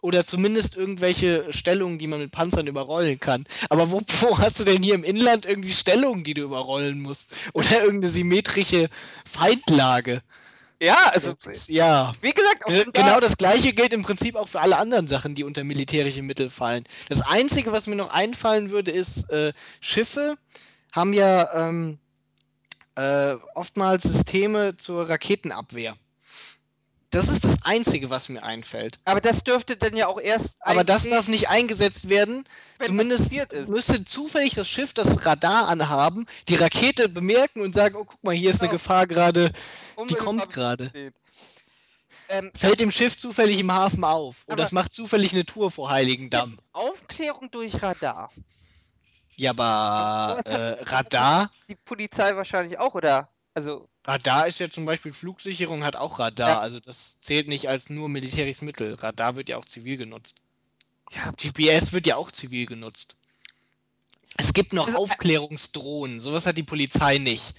Oder 0.00 0.26
zumindest 0.26 0.76
irgendwelche 0.76 1.52
Stellungen, 1.52 2.00
die 2.00 2.08
man 2.08 2.18
mit 2.18 2.32
Panzern 2.32 2.66
überrollen 2.66 3.20
kann. 3.20 3.44
Aber 3.68 3.92
wo, 3.92 4.02
wo 4.18 4.38
hast 4.38 4.58
du 4.58 4.64
denn 4.64 4.82
hier 4.82 4.96
im 4.96 5.04
Inland 5.04 5.46
irgendwie 5.46 5.70
Stellungen, 5.70 6.24
die 6.24 6.34
du 6.34 6.42
überrollen 6.42 7.00
musst? 7.00 7.36
Oder 7.52 7.84
irgendeine 7.84 8.10
symmetrische 8.10 8.88
Feindlage? 9.24 10.22
Ja, 10.82 11.10
also, 11.12 11.34
ja. 11.68 12.12
wie 12.22 12.32
gesagt, 12.32 12.66
auch 12.66 12.70
Ge- 12.70 12.82
schon 12.82 12.92
da- 12.92 13.00
Genau 13.02 13.20
das 13.20 13.36
gleiche 13.36 13.72
gilt 13.72 13.92
im 13.92 14.02
Prinzip 14.02 14.34
auch 14.34 14.48
für 14.48 14.60
alle 14.60 14.76
anderen 14.78 15.06
Sachen, 15.06 15.36
die 15.36 15.44
unter 15.44 15.62
militärische 15.62 16.22
Mittel 16.22 16.50
fallen. 16.50 16.82
Das 17.08 17.20
Einzige, 17.20 17.70
was 17.70 17.86
mir 17.86 17.94
noch 17.94 18.12
einfallen 18.12 18.70
würde, 18.70 18.90
ist, 18.90 19.30
äh, 19.30 19.52
Schiffe 19.80 20.36
haben 20.90 21.12
ja, 21.12 21.68
ähm, 21.68 21.98
äh, 22.96 23.34
oftmals 23.54 24.02
Systeme 24.02 24.76
zur 24.76 25.08
Raketenabwehr. 25.08 25.96
Das 27.12 27.28
ist 27.28 27.44
das 27.44 27.64
Einzige, 27.64 28.08
was 28.08 28.30
mir 28.30 28.42
einfällt. 28.42 28.98
Aber 29.04 29.20
das 29.20 29.44
dürfte 29.44 29.76
dann 29.76 29.94
ja 29.94 30.06
auch 30.06 30.18
erst 30.18 30.56
Aber 30.60 30.82
das 30.82 31.04
darf 31.04 31.28
nicht 31.28 31.50
eingesetzt 31.50 32.08
werden. 32.08 32.44
Zumindest 32.82 33.32
müsste 33.68 34.02
zufällig 34.02 34.54
das 34.54 34.66
Schiff 34.66 34.94
das 34.94 35.26
Radar 35.26 35.68
anhaben, 35.68 36.26
die 36.48 36.54
Rakete 36.54 37.10
bemerken 37.10 37.60
und 37.60 37.74
sagen, 37.74 37.96
oh 37.96 38.04
guck 38.06 38.24
mal, 38.24 38.34
hier 38.34 38.48
ist 38.48 38.60
eine 38.62 38.70
Genau. 38.70 38.78
Gefahr 38.78 39.06
gerade, 39.06 39.52
die 40.08 40.14
kommt 40.14 40.48
gerade. 40.48 40.90
Ähm, 42.30 42.50
Fällt 42.54 42.80
dem 42.80 42.90
Schiff 42.90 43.18
zufällig 43.18 43.58
im 43.58 43.70
Hafen 43.70 44.04
auf. 44.04 44.44
Oder 44.46 44.64
es 44.64 44.72
macht 44.72 44.94
zufällig 44.94 45.34
eine 45.34 45.44
Tour 45.44 45.70
vor 45.70 45.90
Heiligendamm. 45.90 46.56
Aufklärung 46.72 47.50
durch 47.50 47.82
Radar. 47.82 48.32
Ja, 49.36 49.50
aber 49.50 50.40
äh, 50.46 50.82
Radar, 50.84 51.50
Die 51.68 51.74
Polizei 51.74 52.34
wahrscheinlich 52.34 52.78
auch, 52.78 52.94
oder? 52.94 53.28
Also, 53.54 53.88
Radar 54.04 54.48
ist 54.48 54.60
ja 54.60 54.70
zum 54.70 54.86
Beispiel 54.86 55.12
Flugsicherung 55.12 55.84
hat 55.84 55.96
auch 55.96 56.18
Radar. 56.18 56.48
Ja. 56.48 56.60
Also 56.60 56.80
das 56.80 57.20
zählt 57.20 57.48
nicht 57.48 57.68
als 57.68 57.90
nur 57.90 58.08
militärisches 58.08 58.62
Mittel. 58.62 58.94
Radar 58.94 59.36
wird 59.36 59.48
ja 59.48 59.58
auch 59.58 59.66
zivil 59.66 59.96
genutzt. 59.98 60.36
ja, 61.12 61.30
GPS 61.32 61.92
wird 61.92 62.06
ja 62.06 62.16
auch 62.16 62.30
zivil 62.32 62.66
genutzt. 62.66 63.16
Es 64.38 64.54
gibt 64.54 64.72
noch 64.72 64.86
Also, 64.86 64.98
äh, 64.98 65.02
Aufklärungsdrohnen. 65.02 66.20
Sowas 66.20 66.46
hat 66.46 66.56
die 66.56 66.62
Polizei 66.62 67.18
nicht. 67.18 67.54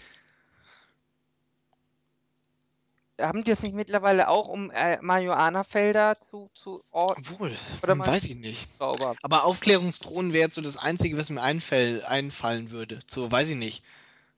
haben 3.20 3.44
die 3.44 3.52
das 3.52 3.62
nicht 3.62 3.76
mittlerweile 3.76 4.28
auch, 4.28 4.48
um 4.48 4.72
äh, 4.72 4.98
Marihuana-Felder 5.02 6.16
zu, 6.16 6.50
zu 6.54 6.84
orten? 6.92 7.22
Obwohl, 7.22 7.56
Oder 7.82 7.94
hm, 7.94 8.06
weiß 8.06 8.26
ich 8.26 8.36
nicht. 8.36 8.68
Sauber. 8.80 9.16
Aber 9.22 9.44
Aufklärungsdrohnen 9.44 10.34
wäre 10.34 10.46
jetzt 10.46 10.56
so 10.56 10.62
das 10.62 10.78
Einzige, 10.78 11.18
was 11.18 11.30
mir 11.30 11.42
einfäll, 11.42 12.04
einfallen 12.04 12.72
würde. 12.72 13.00
So, 13.08 13.32
weiß 13.32 13.50
ich 13.50 13.56
nicht. 13.56 13.84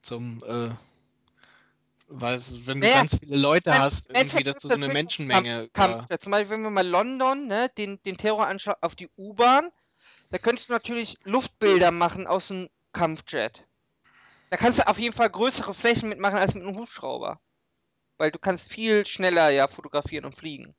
Zum, 0.02 0.44
äh, 0.48 0.70
weiß, 2.08 2.68
wenn 2.68 2.82
du 2.82 2.88
Naja, 2.88 2.94
ganz 2.98 3.20
viele 3.20 3.38
Leute 3.38 3.72
Nein, 3.72 3.82
hast, 3.82 4.10
irgendwie, 4.10 4.44
dass 4.44 4.60
du 4.60 4.70
so 4.70 4.76
eine 4.76 4.90
Menschenmenge. 4.90 5.70
Kampf, 5.74 6.06
ja, 6.10 6.20
zum 6.20 6.32
Beispiel, 6.32 6.50
wenn 6.52 6.62
wir 6.64 6.70
mal 6.70 6.88
London, 6.88 7.48
ne, 7.48 7.70
den, 7.78 8.02
den 8.04 8.18
Terroranschlag 8.18 8.78
auf 8.82 8.96
die 8.96 9.10
U-Bahn, 9.18 9.72
da 10.32 10.38
könntest 10.40 10.70
du 10.70 10.74
natürlich 10.74 11.16
Luftbilder 11.24 11.92
machen 11.92 12.28
aus 12.28 12.52
einem 12.52 12.70
Kampfjet. 12.94 13.68
Da 14.50 14.58
kannst 14.58 14.80
du 14.80 14.88
auf 14.88 15.00
jeden 15.00 15.16
Fall 15.16 15.30
größere 15.30 15.74
Flächen 15.74 16.10
mitmachen 16.10 16.40
als 16.40 16.56
mit 16.56 16.64
einem 16.64 16.78
Hubschrauber. 16.78 17.42
Weil 18.18 18.32
du 18.32 18.40
kannst 18.40 18.72
viel 18.72 19.06
schneller 19.08 19.50
ja 19.52 19.68
fotografieren 19.68 20.26
und 20.26 20.36
fliegen. 20.36 20.76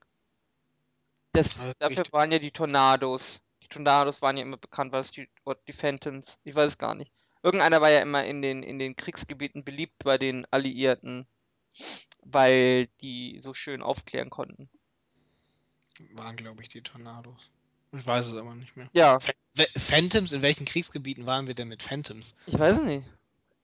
Das, 1.32 1.54
Ja, 1.54 1.68
ist 1.68 1.76
dafür 1.78 2.04
richtig. 2.04 2.12
waren 2.12 2.32
ja 2.32 2.40
die 2.40 2.50
Tornados. 2.50 3.40
Die 3.62 3.68
Tornados 3.68 4.22
waren 4.22 4.36
ja 4.36 4.42
immer 4.42 4.56
bekannt, 4.56 4.90
was 4.92 5.12
die, 5.12 5.28
die 5.68 5.72
Phantoms, 5.72 6.38
ich 6.42 6.54
weiß 6.56 6.72
es 6.72 6.78
gar 6.78 6.94
nicht. 6.96 7.12
Irgendeiner 7.46 7.80
war 7.80 7.90
ja 7.90 8.00
immer 8.00 8.24
in 8.24 8.42
den, 8.42 8.64
in 8.64 8.80
den 8.80 8.96
Kriegsgebieten 8.96 9.62
beliebt 9.62 10.02
bei 10.02 10.18
den 10.18 10.46
Alliierten, 10.50 11.28
weil 12.24 12.88
die 13.00 13.40
so 13.40 13.54
schön 13.54 13.82
aufklären 13.82 14.30
konnten. 14.30 14.68
waren, 16.14 16.34
glaube 16.34 16.60
ich, 16.62 16.68
die 16.68 16.82
Tornados. 16.82 17.52
Ich 17.92 18.04
weiß 18.04 18.26
es 18.26 18.34
aber 18.34 18.56
nicht 18.56 18.76
mehr. 18.76 18.90
Ja, 18.94 19.20
Phantoms, 19.76 20.32
in 20.32 20.42
welchen 20.42 20.64
Kriegsgebieten 20.64 21.24
waren 21.24 21.46
wir 21.46 21.54
denn 21.54 21.68
mit 21.68 21.84
Phantoms? 21.84 22.34
ich 22.46 22.58
weiß 22.58 22.78
es 22.78 22.82
nicht. 22.82 23.08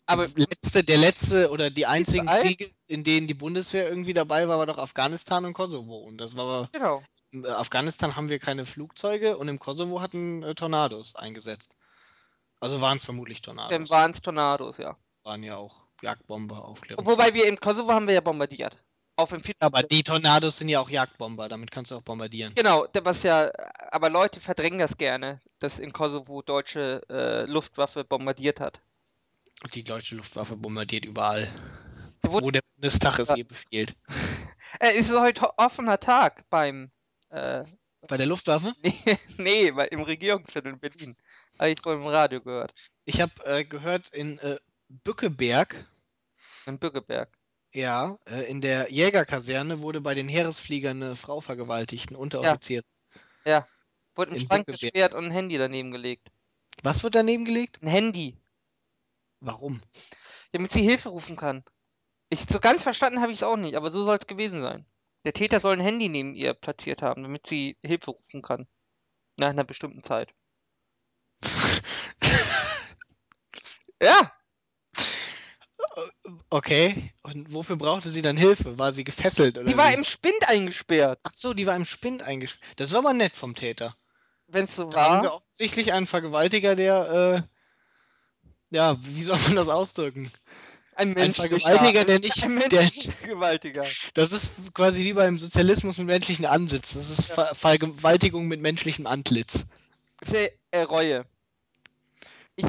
Aber 0.06 0.28
letzte, 0.36 0.84
der 0.84 0.98
letzte 0.98 1.50
oder 1.50 1.68
die 1.68 1.86
einzigen? 1.86 2.28
Kriege, 2.28 2.70
in 2.86 3.02
denen 3.02 3.26
die 3.26 3.34
Bundeswehr 3.34 3.88
irgendwie 3.88 4.14
dabei 4.14 4.46
war, 4.46 4.58
war 4.58 4.66
doch 4.66 4.78
Afghanistan 4.78 5.44
und 5.44 5.54
Kosovo. 5.54 5.96
Und 5.96 6.18
das 6.18 6.36
war 6.36 6.68
genau. 6.70 7.02
in 7.32 7.44
Afghanistan 7.46 8.14
haben 8.14 8.28
wir 8.28 8.38
keine 8.38 8.64
Flugzeuge 8.64 9.36
und 9.38 9.48
im 9.48 9.58
Kosovo 9.58 10.00
hatten 10.00 10.44
äh, 10.44 10.54
Tornados 10.54 11.16
eingesetzt. 11.16 11.74
Also 12.62 12.80
waren 12.80 12.96
es 12.96 13.04
vermutlich 13.04 13.42
Dann 13.42 13.56
Tornados. 13.56 13.90
waren 13.90 14.12
es 14.12 14.20
Tornados, 14.20 14.78
ja. 14.78 14.96
waren 15.24 15.42
ja 15.42 15.56
auch 15.56 15.82
Jagdbomber, 16.00 16.64
Aufklärung. 16.64 17.04
Wobei 17.04 17.34
wir 17.34 17.48
in 17.48 17.58
Kosovo 17.58 17.92
haben 17.92 18.06
wir 18.06 18.14
ja 18.14 18.20
bombardiert. 18.20 18.76
Auf 19.16 19.30
dem 19.30 19.42
aber 19.58 19.82
die 19.82 20.04
Tornados 20.04 20.58
sind 20.58 20.68
ja 20.68 20.78
auch 20.78 20.88
Jagdbomber, 20.88 21.48
damit 21.48 21.72
kannst 21.72 21.90
du 21.90 21.96
auch 21.96 22.02
bombardieren. 22.02 22.54
Genau, 22.54 22.86
was 23.02 23.24
ja, 23.24 23.50
aber 23.90 24.10
Leute 24.10 24.38
verdrängen 24.38 24.78
das 24.78 24.96
gerne, 24.96 25.40
dass 25.58 25.80
in 25.80 25.92
Kosovo 25.92 26.40
deutsche 26.40 27.02
äh, 27.10 27.50
Luftwaffe 27.50 28.04
bombardiert 28.04 28.60
hat. 28.60 28.80
Die 29.74 29.82
deutsche 29.82 30.14
Luftwaffe 30.14 30.56
bombardiert 30.56 31.04
überall. 31.04 31.48
Wurde, 32.22 32.46
Wo 32.46 32.50
der 32.52 32.62
Bundestag 32.76 33.18
es 33.18 33.36
ihr 33.36 33.44
befiehlt. 33.44 33.96
äh, 34.80 34.96
ist 34.96 35.12
heute 35.12 35.50
offener 35.58 35.98
Tag 35.98 36.48
beim, 36.48 36.92
äh, 37.30 37.64
Bei 38.06 38.16
der 38.16 38.26
Luftwaffe? 38.26 38.72
nee, 38.82 39.18
nee, 39.36 39.72
im 39.90 40.02
Regierungsviertel 40.02 40.74
in 40.74 40.78
Berlin. 40.78 41.16
Habe 41.58 41.70
ich 41.70 41.80
vorhin 41.80 42.02
im 42.02 42.08
Radio 42.08 42.40
gehört. 42.40 42.74
Ich 43.04 43.20
habe 43.20 43.32
äh, 43.44 43.64
gehört, 43.64 44.08
in 44.10 44.38
äh, 44.38 44.58
Bückeberg, 44.88 45.86
In 46.66 46.78
Bückeberg. 46.78 47.30
ja, 47.72 48.18
äh, 48.26 48.50
in 48.50 48.60
der 48.60 48.90
Jägerkaserne 48.92 49.80
wurde 49.80 50.00
bei 50.00 50.14
den 50.14 50.28
Heeresfliegern 50.28 51.02
eine 51.02 51.16
Frau 51.16 51.40
vergewaltigt, 51.40 52.10
ein 52.10 52.16
Unteroffizier. 52.16 52.82
Wurde 54.14 54.32
ein 54.32 54.36
In 54.36 54.46
Schrank 54.46 54.66
gesperrt 54.66 55.14
und 55.14 55.24
ein 55.26 55.30
Handy 55.30 55.56
daneben 55.58 55.90
gelegt. 55.90 56.28
Was 56.82 57.02
wird 57.02 57.14
daneben 57.14 57.44
gelegt? 57.44 57.82
Ein 57.82 57.88
Handy, 57.88 58.36
Warum? 59.40 59.80
damit 60.52 60.72
sie 60.72 60.82
Hilfe 60.82 61.08
rufen 61.08 61.36
kann. 61.36 61.64
Ich, 62.28 62.42
so 62.48 62.60
ganz 62.60 62.82
verstanden 62.82 63.20
habe 63.20 63.32
ich 63.32 63.38
es 63.38 63.42
auch 63.42 63.56
nicht, 63.56 63.74
aber 63.76 63.90
so 63.90 64.04
soll 64.04 64.18
es 64.20 64.26
gewesen 64.26 64.62
sein. 64.62 64.86
Der 65.24 65.32
Täter 65.32 65.60
soll 65.60 65.74
ein 65.74 65.80
Handy 65.80 66.08
neben 66.08 66.34
ihr 66.34 66.54
platziert 66.54 67.02
haben, 67.02 67.22
damit 67.22 67.46
sie 67.46 67.76
Hilfe 67.82 68.10
rufen 68.10 68.42
kann. 68.42 68.66
Nach 69.38 69.48
einer 69.48 69.64
bestimmten 69.64 70.02
Zeit. 70.04 70.34
Ja, 74.02 74.32
Okay. 76.50 77.12
Und 77.22 77.52
wofür 77.52 77.76
brauchte 77.76 78.10
sie 78.10 78.22
dann 78.22 78.36
Hilfe? 78.36 78.78
War 78.78 78.92
sie 78.92 79.04
gefesselt 79.04 79.58
oder 79.58 79.68
die 79.68 79.76
war 79.76 79.90
wie? 79.90 79.94
im 79.94 80.04
Spind 80.04 80.48
eingesperrt. 80.48 81.18
Ach 81.22 81.32
so, 81.32 81.54
die 81.54 81.66
war 81.66 81.76
im 81.76 81.84
Spind 81.84 82.22
eingesperrt. 82.22 82.72
Das 82.76 82.92
war 82.92 83.00
aber 83.00 83.12
nett 83.12 83.34
vom 83.34 83.54
Täter. 83.54 83.96
Wenn 84.46 84.64
es 84.64 84.76
so 84.76 84.84
Da 84.90 85.02
haben 85.02 85.22
wir 85.22 85.30
war. 85.30 85.36
offensichtlich 85.36 85.92
einen 85.92 86.06
Vergewaltiger, 86.06 86.76
der, 86.76 87.44
äh, 88.70 88.76
ja, 88.76 88.96
wie 89.00 89.22
soll 89.22 89.38
man 89.46 89.56
das 89.56 89.68
ausdrücken? 89.68 90.30
Ein 90.94 91.16
Ein. 91.16 91.32
Vergewaltiger, 91.32 92.04
der 92.04 92.20
nicht, 92.20 92.42
Ein 92.44 92.60
der, 92.68 92.90
Vergewaltiger. 92.90 93.84
das 94.14 94.32
ist 94.32 94.74
quasi 94.74 95.04
wie 95.04 95.14
beim 95.14 95.38
Sozialismus 95.38 95.96
mit 95.98 96.06
menschlichen 96.06 96.44
Ansitz. 96.44 96.94
Das 96.94 97.10
ist 97.10 97.26
Ver 97.26 97.54
Vergewaltigung 97.54 98.46
mit 98.46 98.60
menschlichem 98.60 99.06
Antlitz. 99.06 99.68
Für 100.22 100.50
äh, 100.70 100.82
Reue. 100.82 101.24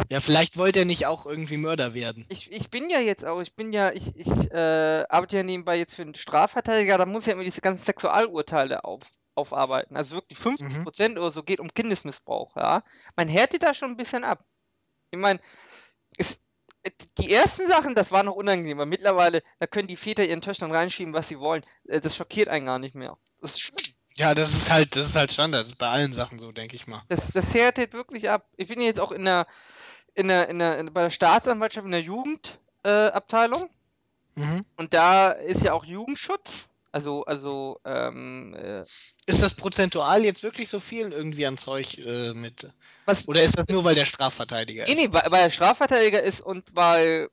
Ja, 0.10 0.20
vielleicht 0.22 0.58
wollte 0.58 0.80
er 0.80 0.86
nicht 0.86 1.06
auch 1.08 1.26
irgendwie 1.26 1.58
Mörder 1.58 1.94
werden. 1.94 2.26
Ich, 2.30 2.52
ich 2.52 2.70
bin 2.70 2.90
ja 2.90 3.00
jetzt 3.00 3.26
auch, 3.26 3.42
ich 3.42 3.56
bin 3.56 3.74
ja, 3.74 3.92
ich, 3.92 4.16
ich 4.16 4.30
äh, 4.52 5.06
arbeite 5.10 5.38
ja 5.38 5.44
nebenbei 5.44 5.78
jetzt 5.78 5.96
für 5.96 6.04
einen 6.04 6.16
Strafverteidiger, 6.16 6.98
da 6.98 7.06
muss 7.06 7.24
ich 7.24 7.28
ja 7.28 7.34
immer 7.34 7.44
diese 7.44 7.62
ganzen 7.62 7.84
Sexualurteile 7.84 8.86
auf, 8.86 9.02
aufarbeiten. 9.36 9.98
Also 9.98 10.16
wirklich 10.16 10.40
50% 10.40 11.18
oder 11.18 11.32
so 11.32 11.44
geht 11.44 11.60
um 11.60 11.74
Kindesmissbrauch, 11.74 12.56
ja. 12.56 12.84
Man 13.16 13.28
härtet 13.28 13.64
da 13.64 13.74
schon 13.74 13.92
ein 13.92 13.98
bisschen 13.98 14.24
ab. 14.24 14.46
Ich 15.12 15.20
meine, 15.20 15.40
die 17.18 17.32
ersten 17.32 17.68
Sachen, 17.68 17.96
das 17.96 18.12
war 18.12 18.24
noch 18.24 18.36
unangenehm, 18.36 18.78
aber 18.80 18.86
mittlerweile, 18.86 19.42
da 19.60 19.68
können 19.68 19.88
die 19.88 19.98
Väter 19.98 20.26
ihren 20.26 20.42
Töchtern 20.42 20.72
reinschieben, 20.72 21.14
was 21.14 21.28
sie 21.28 21.40
wollen. 21.40 21.64
Äh, 21.88 22.02
Das 22.02 22.16
schockiert 22.16 22.50
einen 22.50 22.66
gar 22.66 22.80
nicht 22.80 22.96
mehr. 22.96 23.18
Das 23.42 23.52
ist 23.52 23.62
schlimm. 23.62 23.84
Ja, 24.16 24.36
das 24.36 24.54
ist 24.54 24.72
halt, 24.72 24.96
das 24.96 25.08
ist 25.08 25.16
halt 25.16 25.32
Standard. 25.32 25.62
Das 25.62 25.70
ist 25.70 25.78
bei 25.78 25.90
allen 25.90 26.14
Sachen 26.14 26.38
so, 26.38 26.52
denke 26.52 26.76
ich 26.76 26.86
mal. 26.86 27.02
Das, 27.10 27.20
das 27.34 27.50
härtet 27.54 27.94
wirklich 27.94 28.30
ab. 28.30 28.48
Ich 28.58 28.68
bin 28.68 28.80
jetzt 28.80 29.00
auch 29.00 29.12
in 29.12 29.26
der, 29.26 29.48
in 30.16 30.28
der, 30.28 30.50
in 30.50 30.60
der, 30.60 30.78
in, 30.80 30.94
bei 30.94 31.04
der 31.04 31.10
Staatsanwaltschaft 31.10 31.86
in 31.86 31.92
der 31.92 32.02
Jugendabteilung. 32.02 33.70
Äh. 34.36 34.40
Mhm. 34.40 34.66
Und 34.78 34.94
da 34.94 35.30
ist 35.30 35.64
ja 35.64 35.74
auch 35.74 35.86
Jugendschutz. 35.86 36.70
Also, 36.92 37.26
also, 37.26 37.80
ähm, 37.86 38.54
äh, 38.56 38.80
Ist 38.80 39.42
das 39.42 39.56
prozentual 39.56 40.24
jetzt 40.24 40.44
wirklich 40.44 40.70
so 40.70 40.80
viel 40.80 41.12
irgendwie 41.12 41.46
an 41.48 41.58
Zeug 41.58 41.98
äh, 41.98 42.34
mit? 42.34 42.70
was. 43.06 43.28
Oder 43.28 43.42
ist 43.42 43.58
das 43.58 43.68
nur, 43.68 43.84
weil 43.84 43.96
der 43.96 44.06
Strafverteidiger 44.06 44.86
Nee, 44.86 44.94
ist? 44.94 45.00
nee, 45.00 45.12
weil, 45.12 45.24
weil 45.32 45.42
er 45.44 45.50
Strafverteidiger 45.50 46.22
ist 46.22 46.42
und 46.42 46.64
weil. 46.76 47.30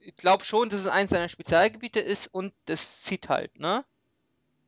Ich 0.00 0.16
glaube 0.16 0.42
schon, 0.44 0.70
dass 0.70 0.80
es 0.80 0.86
eins 0.86 1.10
seiner 1.10 1.28
Spezialgebiete 1.28 2.00
ist 2.00 2.28
und 2.32 2.52
das 2.64 3.02
zieht 3.02 3.28
halt, 3.28 3.60
ne? 3.60 3.84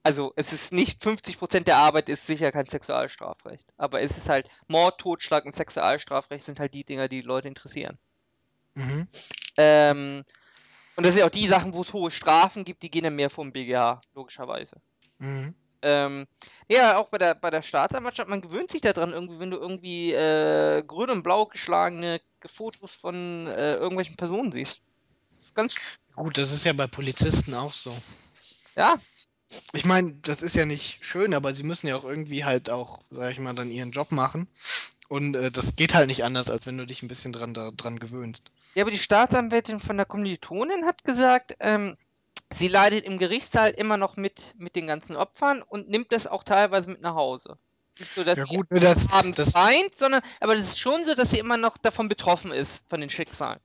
Also, 0.03 0.33
es 0.37 0.53
ist 0.53 0.73
nicht 0.73 1.03
50% 1.03 1.65
der 1.65 1.77
Arbeit 1.77 2.09
ist 2.09 2.27
sicher 2.27 2.53
kein 2.53 2.67
Sexualstrafrecht. 2.67 3.67
Aber 3.77 4.01
es 4.01 4.17
ist 4.17 4.29
halt 4.29 4.49
Mord, 4.67 4.99
Totschlag 4.99 5.45
und 5.45 5.55
Sexualstrafrecht 5.55 6.45
sind 6.45 6.59
halt 6.59 6.73
die 6.73 6.85
Dinger, 6.85 7.09
die, 7.09 7.21
die 7.21 7.27
Leute 7.27 7.49
interessieren. 7.49 7.99
Mhm. 8.75 9.09
Ähm, 9.59 10.25
und 10.97 11.05
das 11.05 11.15
sind 11.15 11.23
auch 11.23 11.31
die 11.31 11.49
Sachen, 11.49 11.75
wo 11.75 11.83
es 11.83 11.93
hohe 11.93 12.11
Strafen 12.11 12.65
gibt, 12.65 12.83
die 12.83 12.91
gehen 12.91 13.05
dann 13.05 13.17
mehr 13.17 13.31
vom 13.31 13.53
BGH, 13.53 14.01
logischerweise. 14.15 14.77
Mhm. 15.19 15.55
Ähm, 15.83 16.27
ja, 16.69 16.99
auch 16.99 17.09
bei 17.09 17.19
der, 17.19 17.35
bei 17.35 17.51
der 17.51 17.63
Staatsanwaltschaft, 17.63 18.29
man 18.29 18.43
gewöhnt 18.43 18.71
sich 18.71 18.81
daran, 18.81 19.13
irgendwie, 19.13 19.39
wenn 19.39 19.51
du 19.51 19.57
irgendwie 19.57 20.13
äh, 20.13 20.83
grün 20.87 21.11
und 21.11 21.23
blau 21.23 21.47
geschlagene 21.47 22.21
Fotos 22.47 22.93
von 22.93 23.47
äh, 23.47 23.75
irgendwelchen 23.75 24.17
Personen 24.17 24.53
siehst. 24.53 24.81
Ganz, 25.55 25.75
Gut, 26.15 26.37
das 26.37 26.53
ist 26.53 26.65
ja 26.65 26.73
bei 26.73 26.87
Polizisten 26.87 27.55
auch 27.55 27.73
so. 27.73 27.95
ja, 28.77 28.97
Ich 29.73 29.85
meine, 29.85 30.13
das 30.23 30.43
ist 30.43 30.57
ja 30.57 30.65
nicht 30.65 31.05
schön, 31.05 31.35
aber 31.35 31.55
sie 31.55 31.63
müssen 31.63 31.87
ja 31.89 31.97
auch 31.97 32.05
irgendwie 32.05 32.45
halt 32.45 32.71
auch, 32.71 33.03
sag 33.11 33.33
ich 33.33 33.39
mal, 33.39 33.55
dann 33.55 33.71
ihren 33.71 33.91
Job 33.91 34.13
machen. 34.13 34.49
Und 35.09 35.35
äh, 35.35 35.51
das 35.51 35.75
geht 35.75 35.95
halt 35.95 36.07
nicht 36.07 36.23
anders, 36.23 36.51
als 36.51 36.67
wenn 36.67 36.79
du 36.79 36.87
dich 36.87 37.03
ein 37.03 37.09
bisschen 37.09 37.33
dran, 37.33 37.53
da, 37.53 37.73
dran 37.77 37.99
gewöhnst. 37.99 38.51
Ja, 38.75 38.85
aber 38.85 38.93
die 38.93 39.01
Staatsanwältin 39.01 39.81
von 39.81 39.97
der 39.97 40.07
Kommilitonin 40.07 40.85
hat 40.85 41.03
gesagt, 41.03 41.57
ähm, 41.59 41.97
sie 42.53 42.69
leidet 42.69 43.05
im 43.05 43.19
Gerichtssaal 43.19 43.71
immer 43.71 43.97
noch 43.97 44.17
mit, 44.17 44.55
mit 44.57 44.77
den 44.77 44.87
ganzen 44.87 45.17
Opfern 45.17 45.63
und 45.63 45.89
nimmt 45.89 46.13
das 46.13 46.29
auch 46.29 46.45
teilweise 46.45 46.91
mit 46.91 47.01
nach 47.01 47.17
Hause. 47.17 47.59
Nicht 47.99 48.15
so, 48.15 48.23
dass 48.23 48.39
Ja 48.39 48.47
sie 48.49 48.57
gut, 48.57 48.71
ne, 48.71 48.79
das, 48.79 49.13
abends 49.13 49.37
das, 49.37 49.55
weint, 49.55 49.97
sondern, 49.97 50.23
aber 50.39 50.55
das 50.55 50.69
ist 50.69 50.79
schon 50.79 51.05
so, 51.05 51.15
dass 51.15 51.31
sie 51.31 51.39
immer 51.39 51.57
noch 51.57 51.77
davon 51.77 52.09
betroffen 52.09 52.53
ist, 52.53 52.85
von 52.89 53.01
den 53.01 53.11
Schicksalen. 53.11 53.61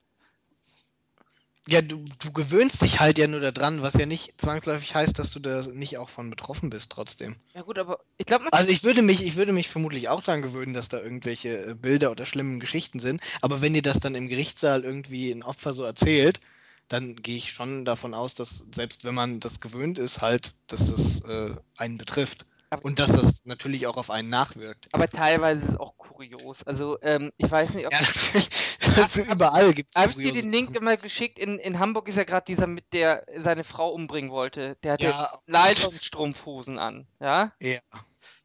Ja, 1.68 1.82
du, 1.82 2.04
du 2.20 2.32
gewöhnst 2.32 2.82
dich 2.82 3.00
halt 3.00 3.18
ja 3.18 3.26
nur 3.26 3.40
daran, 3.40 3.82
was 3.82 3.94
ja 3.94 4.06
nicht 4.06 4.40
zwangsläufig 4.40 4.94
heißt, 4.94 5.18
dass 5.18 5.32
du 5.32 5.40
da 5.40 5.62
nicht 5.62 5.98
auch 5.98 6.08
von 6.08 6.30
betroffen 6.30 6.70
bist 6.70 6.90
trotzdem. 6.92 7.36
Ja 7.54 7.62
gut, 7.62 7.78
aber 7.78 7.98
ich 8.18 8.26
glaube, 8.26 8.46
Also 8.52 8.70
ich 8.70 8.84
würde 8.84 9.02
mich, 9.02 9.22
ich 9.24 9.36
würde 9.36 9.52
mich 9.52 9.68
vermutlich 9.68 10.08
auch 10.08 10.22
daran 10.22 10.42
gewöhnen, 10.42 10.74
dass 10.74 10.88
da 10.88 11.00
irgendwelche 11.00 11.70
äh, 11.70 11.74
Bilder 11.74 12.10
oder 12.10 12.24
schlimmen 12.24 12.60
Geschichten 12.60 13.00
sind. 13.00 13.20
Aber 13.42 13.62
wenn 13.62 13.74
dir 13.74 13.82
das 13.82 13.98
dann 13.98 14.14
im 14.14 14.28
Gerichtssaal 14.28 14.84
irgendwie 14.84 15.30
ein 15.30 15.42
Opfer 15.42 15.74
so 15.74 15.82
erzählt, 15.82 16.40
dann 16.88 17.16
gehe 17.16 17.36
ich 17.36 17.52
schon 17.52 17.84
davon 17.84 18.14
aus, 18.14 18.36
dass 18.36 18.66
selbst 18.72 19.04
wenn 19.04 19.14
man 19.14 19.40
das 19.40 19.60
gewöhnt 19.60 19.98
ist, 19.98 20.20
halt, 20.20 20.52
dass 20.68 20.90
das 20.90 21.20
äh, 21.28 21.56
einen 21.76 21.98
betrifft. 21.98 22.46
Aber- 22.70 22.84
Und 22.84 22.98
dass 22.98 23.12
das 23.12 23.44
natürlich 23.44 23.86
auch 23.86 23.96
auf 23.96 24.10
einen 24.10 24.28
nachwirkt. 24.28 24.88
aber 24.92 25.06
teilweise 25.08 25.64
ist 25.64 25.72
es 25.72 25.76
auch 25.80 25.96
kurios. 25.96 26.62
Also, 26.64 26.98
ähm, 27.02 27.32
ich 27.36 27.50
weiß 27.50 27.74
nicht, 27.74 27.86
ob 27.86 27.92
Ja. 27.92 28.00
Das 28.00 29.16
ist 29.16 29.28
überall 29.30 29.72
gibt 29.72 29.94
es 29.94 30.00
Habe 30.02 30.10
ich 30.20 30.32
dir 30.32 30.42
den 30.42 30.52
Link 30.52 30.74
immer 30.74 30.96
geschickt? 30.96 31.38
In, 31.38 31.58
in 31.58 31.78
Hamburg 31.78 32.08
ist 32.08 32.16
ja 32.16 32.24
gerade 32.24 32.44
dieser 32.46 32.66
mit 32.66 32.92
der 32.92 33.24
seine 33.38 33.62
Frau 33.64 33.90
umbringen 33.92 34.30
wollte. 34.30 34.76
Der 34.82 34.92
hatte 34.94 35.04
Ja, 35.04 35.38
Nylonstrumpfhosen 35.46 36.78
an, 36.78 37.06
ja? 37.20 37.52
ja. 37.60 37.78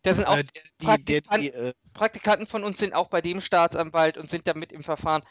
Da 0.03 0.13
sind 0.13 0.25
auch 0.25 0.37
Äh, 0.37 0.43
der, 0.81 0.97
die, 0.97 1.05
der, 1.05 1.21
die, 1.39 1.49
äh, 1.51 1.73
Praktikanten 1.93 2.47
von 2.47 2.63
uns 2.63 2.79
sind 2.79 2.93
auch 2.93 3.09
bei 3.09 3.21
dem 3.21 3.41
Staatsanwalt 3.41 4.17
und 4.17 4.29
sind 4.29 4.47
da 4.47 4.53
mit 4.53 4.71
im 4.71 4.83
Verfahren. 4.83 5.23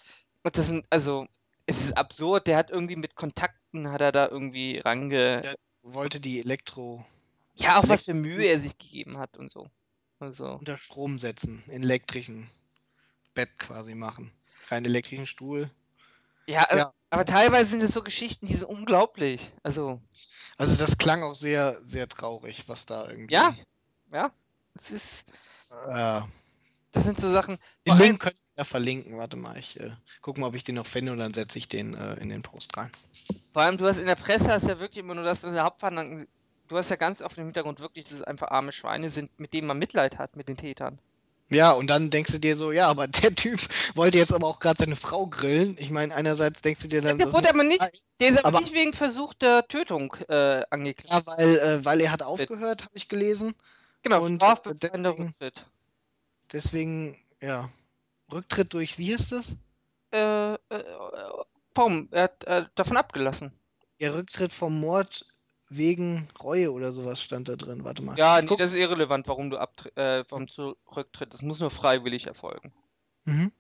Und 0.43 0.57
das 0.57 0.69
sind, 0.69 0.87
also, 0.91 1.27
es 1.67 1.81
ist 1.81 1.97
absurd. 1.97 2.47
Der 2.47 2.57
hat 2.57 2.71
irgendwie 2.71 2.97
mit 2.97 3.15
Kontakten 3.17 3.91
hat 3.91 4.01
er 4.01 4.13
da 4.13 4.29
irgendwie 4.29 4.79
range. 4.79 5.43
Ja. 5.45 5.55
wollte 5.83 6.21
die 6.21 6.39
Elektro 6.41 7.05
Ja, 7.61 7.79
auch 7.79 7.89
was 7.89 8.05
für 8.07 8.15
Mühe 8.15 8.47
er 8.47 8.61
sich 8.61 8.77
gegeben 8.79 9.19
hat 9.19 9.37
und 9.37 9.51
so. 9.51 9.71
Also, 10.19 10.55
unter 10.55 10.79
Strom 10.79 11.19
setzen, 11.19 11.63
in 11.69 11.83
elektrischen 11.83 12.49
Bett 13.35 13.51
quasi 13.59 13.95
machen. 13.95 14.33
Keinen 14.69 14.87
elektrischen 14.87 15.27
Stuhl. 15.27 15.71
ja, 16.47 16.65
äh, 16.65 16.79
Ja. 16.79 16.93
aber 17.11 17.25
teilweise 17.25 17.71
sind 17.71 17.83
es 17.83 17.93
so 17.93 18.03
Geschichten, 18.03 18.47
die 18.47 18.55
sind 18.55 18.67
unglaublich. 18.69 19.53
Also, 19.63 20.01
Also 20.59 20.77
das 20.77 20.99
klang 20.99 21.23
auch 21.23 21.35
sehr, 21.35 21.81
sehr 21.85 22.09
traurig, 22.09 22.65
was 22.69 22.87
da 22.87 23.09
irgendwie. 23.09 23.35
Ja. 23.35 23.55
ja, 24.13 24.33
es 24.75 24.91
ist, 24.91 25.25
Äh, 25.89 26.23
das 26.93 27.05
sind 27.05 27.21
so 27.21 27.31
Sachen. 27.31 27.59
den 27.87 27.97
Link 27.97 28.21
können 28.21 28.37
wir 28.37 28.57
da 28.57 28.65
verlinken. 28.65 29.17
Warte 29.17 29.37
mal, 29.37 29.57
ich 29.59 29.79
äh, 29.81 29.91
gucke 30.21 30.41
mal, 30.41 30.49
ob 30.49 30.55
ich 30.57 30.65
den 30.65 30.75
noch 30.75 30.87
finde 30.87 31.13
und 31.13 31.19
dann 31.19 31.33
setze 31.35 31.59
ich 31.59 31.69
den 31.69 31.95
äh, 31.95 32.15
in 32.15 32.29
den 32.29 32.43
Post 32.43 32.77
rein. 32.77 32.91
Vor 33.53 33.63
allem, 33.63 33.79
du 33.79 33.87
hast 33.87 33.99
in 33.99 34.07
der 34.07 34.17
Presse 34.17 34.49
hast 34.51 34.67
ja 34.67 34.79
wirklich 34.81 34.99
immer 34.99 35.15
nur 35.15 35.25
das, 35.25 35.43
was 35.43 35.53
der 35.53 35.65
Hauptverhandlung. 35.65 36.27
Du 36.71 36.79
hast 36.79 36.89
ja 36.89 36.95
ganz 36.95 37.21
oft 37.21 37.37
im 37.37 37.47
Hintergrund 37.47 37.81
wirklich, 37.81 38.05
dass 38.05 38.13
es 38.15 38.23
einfach 38.23 38.49
arme 38.49 38.71
Schweine 38.71 39.11
sind, 39.11 39.41
mit 39.41 39.53
denen 39.53 39.67
man 39.67 39.77
Mitleid 39.77 40.19
hat, 40.19 40.37
mit 40.37 40.49
den 40.49 40.57
Tätern. 40.57 41.01
Ja, 41.49 41.73
und 41.73 41.89
dann 41.91 42.11
denkst 42.11 42.31
du 42.31 42.39
dir 42.39 42.57
so, 42.57 42.71
ja, 42.71 42.87
aber 42.89 43.09
der 43.09 43.35
Typ 43.35 43.59
wollte 43.97 44.19
jetzt 44.19 44.33
aber 44.33 44.47
auch 44.47 44.61
gerade 44.61 44.79
seine 44.79 44.95
Frau 44.95 45.27
grillen. 45.27 45.77
Ich 45.81 45.91
meine, 45.91 46.15
einerseits 46.15 46.63
denkst 46.63 46.83
du 46.83 46.89
dir 46.89 47.03
dann, 47.03 47.19
der 47.19 47.27
das 47.27 47.35
wurde 47.35 47.49
aber 47.53 47.65
nicht, 47.65 47.83
der 48.21 48.29
ist 48.31 48.45
aber, 48.45 48.61
nicht 48.61 48.73
wegen 48.73 48.93
versuchter 48.93 49.67
Tötung 49.67 50.15
äh, 50.29 50.63
angeklagt. 50.71 51.27
Ja, 51.27 51.37
weil, 51.37 51.59
äh, 51.59 51.85
weil 51.85 52.01
er 52.03 52.13
hat 52.13 52.23
aufgehört, 52.23 52.83
habe 52.83 52.97
ich 52.97 53.09
gelesen. 53.09 53.53
genau, 54.03 54.23
und, 54.25 54.41
deswegen- 54.41 55.07
Rücktritt. 55.07 55.67
Deswegen, 56.53 57.19
ja. 57.41 57.69
Rücktritt 58.33 58.73
durch, 58.75 58.97
wie 58.97 59.11
ist 59.11 59.33
das? 59.33 59.57
Äh, 60.13 60.55
äh, 60.55 60.59
warum? 61.75 62.07
Er 62.13 62.23
hat 62.23 62.45
äh, 62.45 62.67
davon 62.77 62.97
abgelassen. 62.97 63.51
Der 63.99 64.15
Rücktritt 64.15 64.53
vom 64.53 64.79
Mord 64.81 65.27
wegen 65.71 66.29
Reue 66.43 66.73
oder 66.73 66.93
sowas 66.93 67.23
stand 67.23 67.49
da 67.49 67.57
drin. 67.57 67.85
Warte 67.85 68.03
mal. 68.03 68.19
Ja, 68.19 68.41
nee, 68.41 68.47
guck- 68.47 68.59
das 68.59 68.73
ist 68.73 68.79
irrelevant, 68.79 69.27
warum 69.29 69.51
du 69.51 69.57
äh, 69.57 70.25
warum 70.29 70.49
zurücktritt. 70.49 71.33
Das 71.33 71.43
muss 71.43 71.61
nur 71.61 71.71
freiwillig 71.71 72.27
erfolgen. 72.27 72.73
Mhm. 73.25 73.53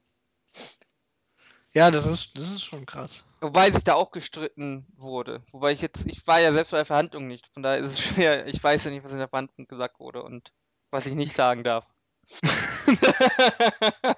Ja, 1.72 1.92
das 1.92 2.04
ist, 2.04 2.36
das 2.36 2.50
ist 2.50 2.64
schon 2.64 2.84
krass. 2.84 3.24
Wobei 3.40 3.70
sich 3.70 3.84
da 3.84 3.94
auch 3.94 4.10
gestritten 4.10 4.86
wurde. 4.96 5.40
Wobei 5.52 5.70
ich 5.70 5.80
jetzt, 5.80 6.04
ich 6.06 6.26
war 6.26 6.40
ja 6.40 6.52
selbst 6.52 6.72
bei 6.72 6.78
der 6.78 6.84
Verhandlung 6.84 7.28
nicht. 7.28 7.46
Von 7.46 7.62
daher 7.62 7.78
ist 7.78 7.92
es 7.92 8.00
schwer. 8.26 8.46
Ich 8.48 8.62
weiß 8.62 8.84
ja 8.84 8.90
nicht, 8.90 9.04
was 9.04 9.12
in 9.12 9.18
der 9.18 9.28
Verhandlung 9.28 9.68
gesagt 9.68 10.00
wurde 10.00 10.22
und 10.24 10.52
was 10.90 11.06
ich 11.06 11.14
nicht 11.14 11.36
sagen 11.36 11.62
darf. 11.62 11.86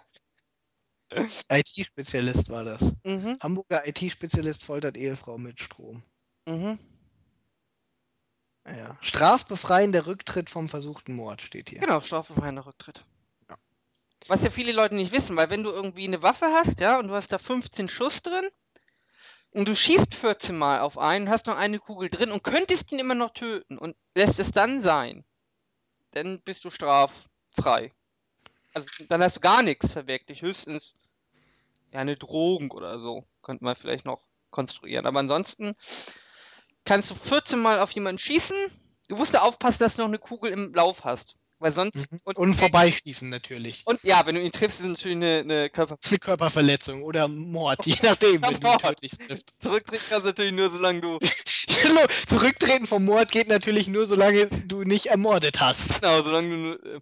IT-Spezialist 1.51 2.49
war 2.49 2.65
das. 2.65 2.95
mhm, 3.05 3.37
Hamburger 3.43 3.87
IT-Spezialist 3.87 4.65
foltert 4.65 4.97
Ehefrau 4.97 5.37
mit 5.39 5.61
Strom. 5.61 6.03
mhm. 6.49 6.79
Ja. 8.67 8.97
Strafbefreiender 9.01 10.07
Rücktritt 10.07 10.49
vom 10.49 10.69
versuchten 10.69 11.15
Mord 11.15 11.43
steht 11.43 11.71
hier. 11.71 11.81
Genau, 11.81 12.01
strafbefreiender 12.01 12.65
Rücktritt. 12.65 13.05
Ja. 13.49 13.57
Was 14.29 14.41
ja 14.41 14.51
viele 14.51 14.73
Leute 14.73 14.95
nicht 14.95 15.13
wissen, 15.13 15.37
weil 15.37 15.51
wenn 15.51 15.65
du 15.65 15.71
irgendwie 15.71 16.07
eine 16.07 16.23
Waffe 16.23 16.47
hast, 16.47 16.81
ja, 16.81 16.99
und 16.99 17.09
du 17.09 17.15
hast 17.15 17.33
da 17.33 17.39
15 17.39 17.89
Schuss 17.89 18.23
drin 18.23 18.49
und 19.51 19.67
du 19.67 19.75
schießt 19.75 20.15
14 20.15 20.57
Mal 20.57 20.81
auf 20.81 20.97
einen, 20.97 21.29
hast 21.29 21.47
noch 21.47 21.57
eine 21.57 21.81
Kugel 21.81 22.09
drin 22.09 22.31
und 22.31 22.45
könntest 22.45 22.93
ihn 22.93 23.01
immer 23.01 23.17
noch 23.17 23.33
töten 23.33 23.79
und 23.79 23.97
lässt 24.15 24.39
es 24.39 24.53
dann 24.53 24.81
sein, 24.81 25.25
dann 26.13 26.41
bist 26.41 26.65
du 26.65 26.71
straffrei. 26.71 27.93
Also 28.75 28.87
dann 29.09 29.23
hast 29.23 29.37
du 29.37 29.41
gar 29.41 29.63
nichts 29.63 29.93
verwirklicht, 29.93 30.43
höchstens 30.43 30.95
ja 31.93 32.01
eine 32.01 32.17
Drohung 32.17 32.71
oder 32.71 33.01
so, 33.01 33.25
könnte 33.43 33.65
man 33.65 33.77
vielleicht 33.77 34.07
noch 34.07 34.23
konstruieren. 34.51 35.07
Aber 35.07 35.19
ansonsten 35.19 35.75
kannst 36.85 37.11
du 37.11 37.15
14 37.15 37.59
Mal 37.59 37.81
auf 37.81 37.91
jemanden 37.93 38.19
schießen. 38.19 38.57
Du 39.09 39.17
musst 39.17 39.35
da 39.35 39.41
aufpassen, 39.41 39.79
dass 39.81 39.97
du 39.97 40.03
noch 40.03 40.09
eine 40.09 40.19
Kugel 40.19 40.53
im 40.53 40.73
Lauf 40.75 41.05
hast. 41.05 41.37
Weil 41.63 41.73
sonst. 41.73 41.95
Mhm. 41.95 42.21
Und 42.25 42.55
vorbeischießen 42.55 43.29
natürlich. 43.29 43.83
Und 43.85 44.03
ja, 44.03 44.27
wenn 44.27 44.35
du 44.35 44.43
ihn 44.43 44.51
triffst, 44.51 44.81
ist 44.81 44.87
natürlich 44.87 45.17
eine, 45.17 45.39
eine 45.39 45.71
Körper. 45.71 45.97
Eine 46.05 46.19
Körperverletzung 46.19 47.05
oder 47.05 47.29
Mord, 47.29 47.87
je 47.87 47.95
nachdem, 48.03 48.43
wenn 48.43 48.61
du 48.61 48.69
ihn 48.69 48.79
tödlich 48.79 49.13
triffst. 49.13 49.55
Zurücktreten 49.61 50.03
kannst 50.09 50.25
du 50.25 50.29
natürlich 50.31 50.53
nur, 50.53 50.71
solange 50.71 51.01
du. 51.01 51.19
Zurücktreten 52.27 52.89
vom 52.89 53.05
Mord 53.05 53.31
geht 53.31 53.49
natürlich 53.49 53.87
nur, 53.87 54.07
solange 54.07 54.49
du 54.49 54.83
nicht 54.83 55.07
ermordet 55.07 55.61
hast. 55.61 56.01
Genau, 56.01 56.25
solange 56.25 56.49
du. 56.49 56.57
nur, 56.57 56.85
äh, 56.85 57.01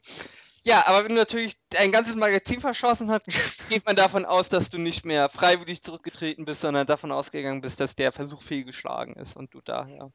Ja, 0.62 0.87
aber 0.87 1.03
wenn 1.05 1.11
du 1.11 1.14
natürlich 1.16 1.57
ein 1.77 1.90
ganzes 1.90 2.14
Magazin 2.16 2.61
verschossen 2.61 3.11
hast, 3.11 3.25
geht 3.68 3.85
man 3.87 3.96
davon 3.96 4.25
aus, 4.27 4.49
dass 4.49 4.68
du 4.70 4.79
nicht 4.79 5.05
mehr 5.07 5.29
freiwillig 5.31 5.83
zurückgetreten 5.83 6.44
bist, 6.44 6.61
sondern 6.61 6.87
davon 6.87 7.12
ausgegangen 7.12 7.62
bist, 7.62 7.81
dass 7.81 7.96
der 7.96 8.12
Versuch 8.12 8.42
fehlgeschlagen 8.42 9.14
ist 9.14 9.37
und 9.37 9.55
du 9.55 9.61
daher. 9.62 10.12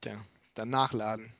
Tja, 0.00 0.16
dann 0.54 0.70
nachladen. 0.70 1.32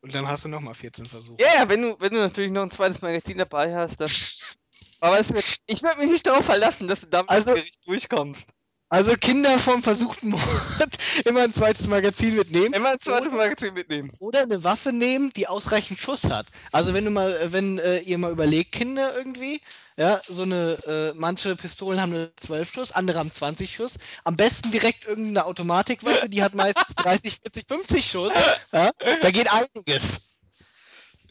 Und 0.00 0.14
dann 0.14 0.26
hast 0.26 0.44
du 0.46 0.48
nochmal 0.48 0.72
14 0.74 1.04
Versuche. 1.04 1.36
Ja, 1.42 1.54
ja, 1.56 1.68
wenn 1.68 1.82
du, 1.82 2.00
wenn 2.00 2.14
du 2.14 2.20
natürlich 2.20 2.50
noch 2.50 2.62
ein 2.62 2.70
zweites 2.70 3.02
Magazin 3.02 3.36
dabei 3.36 3.74
hast, 3.74 4.00
dann. 4.00 4.10
Aber 5.00 5.18
es 5.18 5.32
wird, 5.32 5.44
ich 5.66 5.82
würde 5.82 5.98
mich 5.98 6.10
nicht 6.10 6.26
darauf 6.26 6.44
verlassen, 6.44 6.88
dass 6.88 7.00
du 7.00 7.06
damit 7.06 7.30
Also- 7.30 7.50
ins 7.50 7.56
Gericht 7.58 7.86
durchkommst. 7.86 8.48
Also 8.90 9.14
Kinder 9.14 9.56
vom 9.60 9.80
versuchten 9.80 10.30
Mord 10.30 10.42
immer 11.24 11.42
ein 11.42 11.54
zweites 11.54 11.86
Magazin 11.86 12.34
mitnehmen. 12.34 12.74
Immer 12.74 12.90
ein 12.90 13.00
zweites 13.00 13.32
Magazin 13.32 13.72
mitnehmen. 13.72 14.10
Oder 14.18 14.42
eine 14.42 14.64
Waffe 14.64 14.92
nehmen, 14.92 15.32
die 15.36 15.46
ausreichend 15.46 16.00
Schuss 16.00 16.24
hat. 16.24 16.46
Also 16.72 16.92
wenn 16.92 17.04
du 17.04 17.12
mal, 17.12 17.30
äh, 17.30 17.52
wenn 17.52 17.78
äh, 17.78 18.00
ihr 18.00 18.18
mal 18.18 18.32
überlegt, 18.32 18.72
Kinder 18.72 19.16
irgendwie, 19.16 19.60
ja, 19.96 20.20
so 20.26 20.42
eine, 20.42 20.76
äh, 20.88 21.12
manche 21.16 21.54
Pistolen 21.54 22.00
haben 22.00 22.10
nur 22.10 22.32
12 22.36 22.72
Schuss, 22.72 22.90
andere 22.90 23.20
haben 23.20 23.30
20 23.30 23.76
Schuss. 23.76 23.94
Am 24.24 24.36
besten 24.36 24.72
direkt 24.72 25.06
irgendeine 25.06 25.46
Automatikwaffe, 25.46 26.28
die 26.28 26.42
hat 26.42 26.54
meistens 26.54 26.96
30, 26.96 27.38
40, 27.42 27.66
50 27.68 28.10
Schuss. 28.10 28.32
Ja, 28.72 28.90
da 29.22 29.30
geht 29.30 29.52
einiges. 29.52 30.36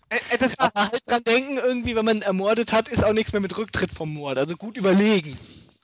Äh, 0.08 0.50
Aber 0.58 0.92
halt 0.92 1.06
dran 1.06 1.24
denken, 1.26 1.58
irgendwie, 1.58 1.98
wenn 1.98 2.06
man 2.06 2.22
ermordet 2.22 2.72
hat, 2.72 2.88
ist 2.88 3.04
auch 3.04 3.14
nichts 3.14 3.34
mehr 3.34 3.42
mit 3.42 3.58
Rücktritt 3.58 3.92
vom 3.92 4.14
Mord. 4.14 4.38
Also 4.38 4.56
gut 4.56 4.78
überlegen. 4.78 5.38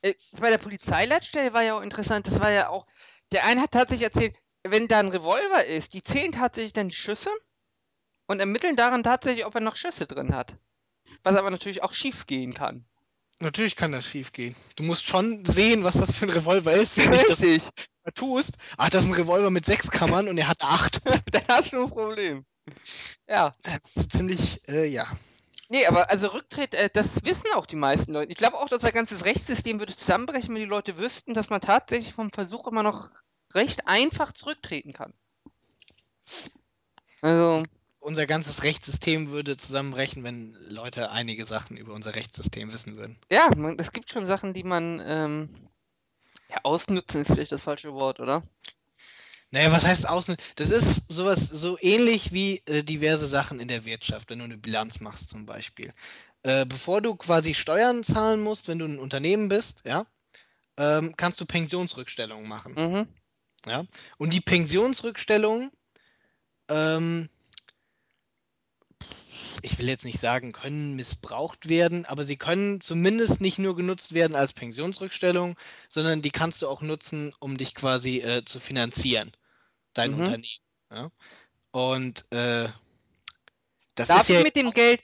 Äh, 0.06 0.16
bei 0.40 0.50
der 0.50 0.58
Polizeileitstelle 0.58 1.54
war 1.54 1.64
ja 1.64 1.78
auch 1.78 1.82
interessant, 1.82 2.28
das 2.28 2.40
war 2.40 2.52
ja 2.52 2.70
auch. 2.70 2.86
Der 3.32 3.46
eine 3.46 3.62
hat 3.62 3.72
tatsächlich 3.72 4.06
erzählt, 4.14 4.36
wenn 4.64 4.88
da 4.88 5.00
ein 5.00 5.10
Revolver 5.10 5.66
ist, 5.66 5.94
die 5.94 6.04
zählen 6.04 6.32
tatsächlich 6.32 6.74
dann 6.74 6.90
die 6.90 6.96
Schüsse 6.96 7.30
und 8.28 8.40
ermitteln 8.40 8.76
daran 8.76 9.04
tatsächlich, 9.04 9.46
ob 9.46 9.56
er 9.56 9.62
noch 9.62 9.76
Schüsse 9.76 10.06
drin 10.06 10.36
hat. 10.36 10.58
Was 11.24 11.36
aber 11.36 11.50
natürlich 11.50 11.84
auch 11.84 11.94
schief 11.94 12.28
gehen 12.28 12.54
kann. 12.54 12.86
Natürlich 13.42 13.76
kann 13.76 13.92
das 13.92 14.06
schief 14.06 14.32
gehen. 14.32 14.56
Du 14.78 14.84
musst 14.84 15.04
schon 15.04 15.44
sehen, 15.46 15.84
was 15.84 15.98
das 15.98 16.16
für 16.16 16.26
ein 16.26 16.32
Revolver 16.32 16.72
ist. 16.74 16.98
Wenn 16.98 17.10
nicht 17.10 17.30
das 17.30 17.44
Richtig. 17.44 17.70
tust, 18.14 18.58
ach, 18.78 18.90
das 18.90 19.04
ist 19.04 19.12
ein 19.12 19.16
Revolver 19.16 19.50
mit 19.50 19.66
sechs 19.66 19.92
Kammern 19.92 20.30
und 20.30 20.38
er 20.38 20.48
hat 20.48 20.64
acht. 20.64 21.02
dann 21.32 21.44
hast 21.50 21.74
du 21.74 21.84
ein 21.84 21.90
Problem. 21.90 22.46
Ja. 23.28 23.52
Das 23.64 23.80
ist 23.96 24.12
ziemlich, 24.12 24.60
äh, 24.70 24.86
ja. 24.86 25.08
Nee, 25.70 25.86
aber 25.88 26.10
also 26.10 26.28
Rücktritt, 26.28 26.74
äh, 26.74 26.90
das 26.94 27.24
wissen 27.24 27.48
auch 27.56 27.66
die 27.66 27.76
meisten 27.76 28.14
Leute. 28.14 28.32
Ich 28.32 28.38
glaube 28.38 28.58
auch, 28.58 28.70
dass 28.70 28.82
das 28.82 28.94
ganze 28.94 29.24
Rechtssystem 29.26 29.80
würde 29.80 29.96
zusammenbrechen, 29.96 30.54
wenn 30.54 30.62
die 30.62 30.68
Leute 30.68 30.98
wüssten, 30.98 31.34
dass 31.34 31.50
man 31.50 31.62
tatsächlich 31.62 32.14
vom 32.14 32.30
Versuch 32.30 32.68
immer 32.68 32.84
noch 32.84 33.10
recht 33.54 33.88
einfach 33.88 34.32
zurücktreten 34.32 34.94
kann. 34.94 35.14
Also, 37.22 37.64
unser 38.00 38.28
ganzes 38.28 38.62
Rechtssystem 38.62 39.30
würde 39.30 39.58
zusammenbrechen, 39.58 40.24
wenn 40.24 40.54
Leute 40.68 41.10
einige 41.10 41.46
Sachen 41.46 41.76
über 41.76 41.94
unser 41.94 42.14
Rechtssystem 42.14 42.72
wissen 42.72 42.98
würden. 42.98 43.18
Ja, 43.32 43.50
man, 43.56 43.80
es 43.80 43.92
gibt 43.92 44.12
schon 44.12 44.26
Sachen, 44.26 44.54
die 44.54 44.64
man 44.64 45.02
ähm, 45.04 45.50
ja, 46.50 46.58
ausnutzen 46.64 47.22
ist 47.22 47.32
vielleicht 47.32 47.52
das 47.52 47.62
falsche 47.62 47.94
Wort, 47.94 48.20
oder? 48.20 48.44
Naja, 49.56 49.72
was 49.72 49.86
heißt 49.86 50.10
außen? 50.10 50.36
Das 50.58 50.70
ist 50.70 51.08
sowas 51.08 51.48
so 51.48 51.78
ähnlich 51.80 52.34
wie 52.34 52.62
äh, 52.66 52.84
diverse 52.84 53.26
Sachen 53.26 53.62
in 53.62 53.70
der 53.70 53.86
Wirtschaft, 53.86 54.30
wenn 54.30 54.40
du 54.40 54.44
eine 54.44 54.58
Bilanz 54.58 55.00
machst 55.00 55.30
zum 55.30 55.46
Beispiel. 55.46 55.94
Äh, 56.44 56.66
bevor 56.66 57.00
du 57.00 57.16
quasi 57.16 57.54
Steuern 57.54 58.04
zahlen 58.04 58.42
musst, 58.42 58.68
wenn 58.68 58.80
du 58.80 58.86
ein 58.86 59.00
Unternehmen 59.00 59.48
bist, 59.48 59.84
ja, 59.86 60.06
ähm, 60.76 61.14
kannst 61.16 61.40
du 61.40 61.46
Pensionsrückstellungen 61.46 62.50
machen. 62.50 62.74
Mhm. 62.74 63.08
Ja? 63.66 63.86
Und 64.18 64.34
die 64.34 64.42
Pensionsrückstellungen, 64.42 65.72
ähm, 66.68 67.30
ich 69.62 69.80
will 69.80 69.88
jetzt 69.88 70.04
nicht 70.04 70.20
sagen, 70.20 70.52
können 70.52 70.98
missbraucht 70.98 71.70
werden, 71.70 72.06
aber 72.08 72.26
sie 72.26 72.36
können 72.36 72.82
zumindest 72.82 73.40
nicht 73.40 73.58
nur 73.58 73.78
genutzt 73.78 74.14
werden 74.14 74.36
als 74.36 74.52
Pensionsrückstellung, 74.52 75.56
sondern 75.88 76.22
die 76.22 76.32
kannst 76.32 76.62
du 76.62 76.68
auch 76.68 76.82
nutzen, 76.82 77.32
um 77.40 77.56
dich 77.56 77.74
quasi 77.74 78.20
äh, 78.20 78.44
zu 78.44 78.60
finanzieren, 78.60 79.32
dein 79.96 80.12
Mhm. 80.12 80.20
Unternehmen. 80.20 80.60
Ja? 80.92 81.12
Und 81.72 82.24
äh, 82.32 82.70
das 83.96 84.10
Darf 84.10 84.22
ist 84.22 84.30
ich 84.30 84.36
ja. 84.36 84.44
mit 84.44 84.56
dem 84.56 84.72
Geld, 84.72 85.02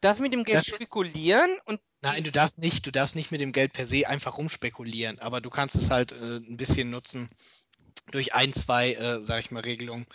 darf 0.00 0.16
ich 0.16 0.22
mit 0.22 0.32
dem 0.32 0.44
Geld 0.44 0.58
Das 0.58 0.68
ist- 0.68 0.74
spekulieren 0.76 1.58
und 1.66 1.80
Nein, 2.00 2.22
du 2.22 2.30
darfst 2.30 2.60
nicht, 2.60 2.86
du 2.86 2.92
darfst 2.92 3.16
nicht 3.16 3.32
mit 3.32 3.40
dem 3.40 3.50
Geld 3.50 3.72
per 3.72 3.84
se 3.84 4.06
einfach 4.08 4.38
rumspekulieren, 4.38 5.18
aber 5.18 5.40
du 5.40 5.50
kannst 5.50 5.74
es 5.74 5.90
halt 5.90 6.12
äh, 6.12 6.36
ein 6.36 6.56
bisschen 6.56 6.90
nutzen 6.90 7.28
durch 8.12 8.34
ein, 8.34 8.52
zwei, 8.52 8.92
äh, 8.94 9.20
sag 9.22 9.40
ich 9.40 9.50
mal, 9.50 9.62
Regelungen, 9.64 10.06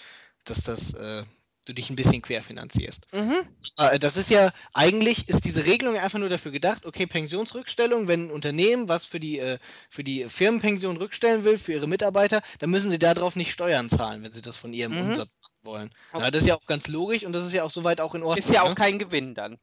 dass 0.45 0.61
das 0.61 0.93
äh, 0.93 1.23
du 1.65 1.73
dich 1.73 1.89
ein 1.89 1.95
bisschen 1.95 2.21
querfinanzierst. 2.21 3.07
mhm. 3.13 3.47
Äh, 3.77 3.99
Das 3.99 4.17
ist 4.17 4.29
ja, 4.29 4.51
eigentlich 4.73 5.29
ist 5.29 5.45
diese 5.45 5.65
Regelung 5.65 5.97
einfach 5.97 6.19
nur 6.19 6.29
dafür 6.29 6.51
gedacht, 6.51 6.85
okay, 6.85 7.05
Pensionsrückstellung, 7.07 8.07
wenn 8.07 8.27
ein 8.27 8.31
Unternehmen 8.31 8.89
was 8.89 9.05
für 9.05 9.19
die, 9.19 9.39
äh, 9.39 9.59
für 9.89 10.03
die 10.03 10.25
Firmenpension 10.29 10.97
rückstellen 10.97 11.43
will, 11.43 11.57
für 11.57 11.73
ihre 11.73 11.87
Mitarbeiter, 11.87 12.41
dann 12.59 12.69
müssen 12.69 12.89
sie 12.89 12.99
darauf 12.99 13.35
nicht 13.35 13.51
Steuern 13.51 13.89
zahlen, 13.89 14.23
wenn 14.23 14.31
sie 14.33 14.41
das 14.41 14.57
von 14.57 14.73
ihrem 14.73 14.93
Mhm. 14.93 15.09
Umsatz 15.09 15.39
machen 15.41 15.57
wollen. 15.63 15.89
Okay. 16.11 16.23
Ja, 16.23 16.31
das 16.31 16.41
ist 16.43 16.47
ja 16.47 16.55
auch 16.55 16.65
ganz 16.65 16.87
logisch 16.87 17.23
und 17.25 17.33
das 17.33 17.45
ist 17.45 17.53
ja 17.53 17.63
auch 17.63 17.71
soweit 17.71 18.01
auch 18.01 18.15
in 18.15 18.23
Ordnung. 18.23 18.45
ist 18.49 18.53
ja 18.53 18.63
auch 18.63 18.69
ne? 18.69 18.75
kein 18.75 18.99
Gewinn 18.99 19.35
dann. 19.35 19.57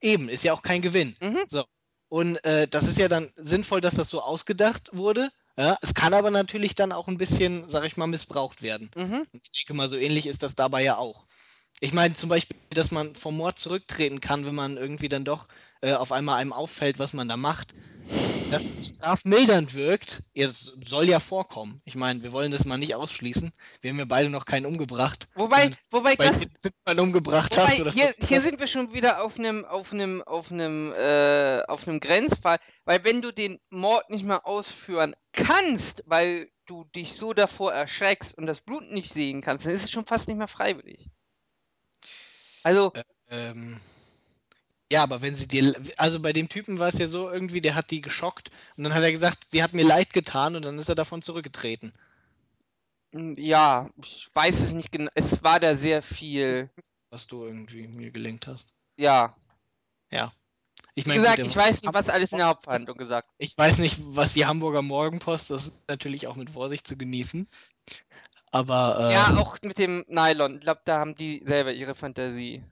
Eben, 0.00 0.28
ist 0.28 0.44
ja 0.44 0.52
auch 0.52 0.62
kein 0.62 0.82
Gewinn. 0.82 1.14
Mhm. 1.20 1.44
Und 2.08 2.44
äh, 2.44 2.68
das 2.68 2.84
ist 2.84 2.98
ja 2.98 3.08
dann 3.08 3.32
sinnvoll, 3.34 3.80
dass 3.80 3.94
das 3.96 4.08
so 4.08 4.20
ausgedacht 4.20 4.90
wurde. 4.92 5.30
Ja, 5.56 5.76
es 5.82 5.94
kann 5.94 6.14
aber 6.14 6.30
natürlich 6.30 6.74
dann 6.74 6.92
auch 6.92 7.08
ein 7.08 7.18
bisschen, 7.18 7.68
sag 7.68 7.84
ich 7.84 7.96
mal, 7.96 8.06
missbraucht 8.06 8.62
werden. 8.62 8.90
Mhm. 8.96 9.24
Ich 9.32 9.50
denke 9.50 9.74
mal, 9.74 9.88
so 9.88 9.96
ähnlich 9.96 10.26
ist 10.26 10.42
das 10.42 10.54
dabei 10.54 10.82
ja 10.82 10.96
auch. 10.96 11.26
Ich 11.84 11.92
meine 11.92 12.14
zum 12.14 12.30
Beispiel, 12.30 12.56
dass 12.70 12.92
man 12.92 13.14
vom 13.14 13.36
Mord 13.36 13.58
zurücktreten 13.58 14.22
kann, 14.22 14.46
wenn 14.46 14.54
man 14.54 14.78
irgendwie 14.78 15.08
dann 15.08 15.26
doch 15.26 15.44
äh, 15.82 15.92
auf 15.92 16.12
einmal 16.12 16.38
einem 16.38 16.54
auffällt, 16.54 16.98
was 16.98 17.12
man 17.12 17.28
da 17.28 17.36
macht. 17.36 17.74
Dass 18.50 18.62
es 18.62 18.88
strafmildernd 18.88 19.74
wirkt, 19.74 20.22
ja, 20.32 20.46
das 20.46 20.78
soll 20.86 21.06
ja 21.06 21.20
vorkommen. 21.20 21.76
Ich 21.84 21.94
meine, 21.94 22.22
wir 22.22 22.32
wollen 22.32 22.50
das 22.50 22.64
mal 22.64 22.78
nicht 22.78 22.94
ausschließen. 22.94 23.52
Wir 23.82 23.90
haben 23.90 23.98
ja 23.98 24.06
beide 24.06 24.30
noch 24.30 24.46
keinen 24.46 24.64
umgebracht. 24.64 25.28
Wobei, 25.34 25.56
Zumindest 25.56 25.92
wobei 25.92 26.16
bei 26.16 26.30
das, 26.30 26.72
einen 26.86 27.00
umgebracht 27.00 27.54
wobei 27.54 27.66
hast 27.66 27.80
oder 27.80 27.92
hier, 27.92 28.14
hier 28.18 28.42
sind 28.42 28.60
wir 28.60 28.66
schon 28.66 28.94
wieder 28.94 29.22
auf 29.22 29.38
einem 29.38 29.66
auf 29.66 29.92
einem 29.92 30.22
auf 30.22 30.50
einem 30.50 30.90
äh, 30.94 31.64
auf 31.68 31.86
einem 31.86 32.00
Grenzfall, 32.00 32.60
weil 32.86 33.04
wenn 33.04 33.20
du 33.20 33.30
den 33.30 33.60
Mord 33.68 34.08
nicht 34.08 34.24
mehr 34.24 34.46
ausführen 34.46 35.14
kannst, 35.32 36.02
weil 36.06 36.48
du 36.64 36.84
dich 36.96 37.12
so 37.12 37.34
davor 37.34 37.74
erschreckst 37.74 38.38
und 38.38 38.46
das 38.46 38.62
Blut 38.62 38.90
nicht 38.90 39.12
sehen 39.12 39.42
kannst, 39.42 39.66
dann 39.66 39.74
ist 39.74 39.84
es 39.84 39.90
schon 39.90 40.06
fast 40.06 40.28
nicht 40.28 40.38
mehr 40.38 40.48
freiwillig. 40.48 41.10
Also, 42.64 42.92
Ähm, 43.28 43.80
ja, 44.90 45.02
aber 45.02 45.20
wenn 45.22 45.34
sie 45.34 45.46
dir, 45.48 45.74
also 45.98 46.20
bei 46.20 46.32
dem 46.32 46.48
Typen 46.48 46.78
war 46.78 46.88
es 46.88 46.98
ja 46.98 47.06
so 47.08 47.30
irgendwie, 47.30 47.60
der 47.60 47.74
hat 47.74 47.90
die 47.90 48.00
geschockt 48.00 48.50
und 48.76 48.84
dann 48.84 48.94
hat 48.94 49.02
er 49.02 49.12
gesagt, 49.12 49.44
sie 49.50 49.62
hat 49.62 49.72
mir 49.74 49.84
leid 49.84 50.12
getan 50.14 50.56
und 50.56 50.62
dann 50.64 50.78
ist 50.78 50.88
er 50.88 50.94
davon 50.94 51.20
zurückgetreten. 51.22 51.92
m, 53.12 53.34
ja, 53.38 53.90
ich 54.02 54.30
weiß 54.34 54.60
es 54.60 54.72
nicht 54.72 54.92
genau. 54.92 55.10
Es 55.14 55.42
war 55.42 55.60
da 55.60 55.74
sehr 55.76 56.02
viel, 56.02 56.70
was 57.10 57.26
du 57.26 57.44
irgendwie 57.44 57.86
mir 57.88 58.10
gelingt 58.10 58.46
hast. 58.46 58.72
ja. 58.96 59.36
Ja. 60.10 60.32
Ich 60.94 61.06
meine, 61.06 61.20
gesagt, 61.20 61.40
gut, 61.40 61.50
ich 61.50 61.56
weiß 61.56 61.82
nicht, 61.82 61.94
was 61.94 62.08
alles 62.08 62.32
in 62.32 62.38
der 62.38 62.46
Hauptverhandlung 62.48 62.96
gesagt 62.96 63.28
ich 63.38 63.56
weiß 63.56 63.78
nicht, 63.78 63.98
was 64.00 64.34
die 64.34 64.46
Hamburger 64.46 64.82
Morgenpost, 64.82 65.50
das 65.50 65.66
ist 65.66 65.88
natürlich 65.88 66.26
auch 66.26 66.36
mit 66.36 66.50
Vorsicht 66.50 66.86
zu 66.86 66.96
genießen. 66.96 67.48
Aber 68.52 68.98
äh, 69.00 69.12
Ja, 69.12 69.36
auch 69.36 69.56
mit 69.62 69.78
dem 69.78 70.04
Nylon. 70.08 70.56
Ich 70.56 70.60
glaube, 70.60 70.80
da 70.84 70.98
haben 70.98 71.14
die 71.14 71.42
selber 71.44 71.72
ihre 71.72 71.94
Fantasie 71.94 72.62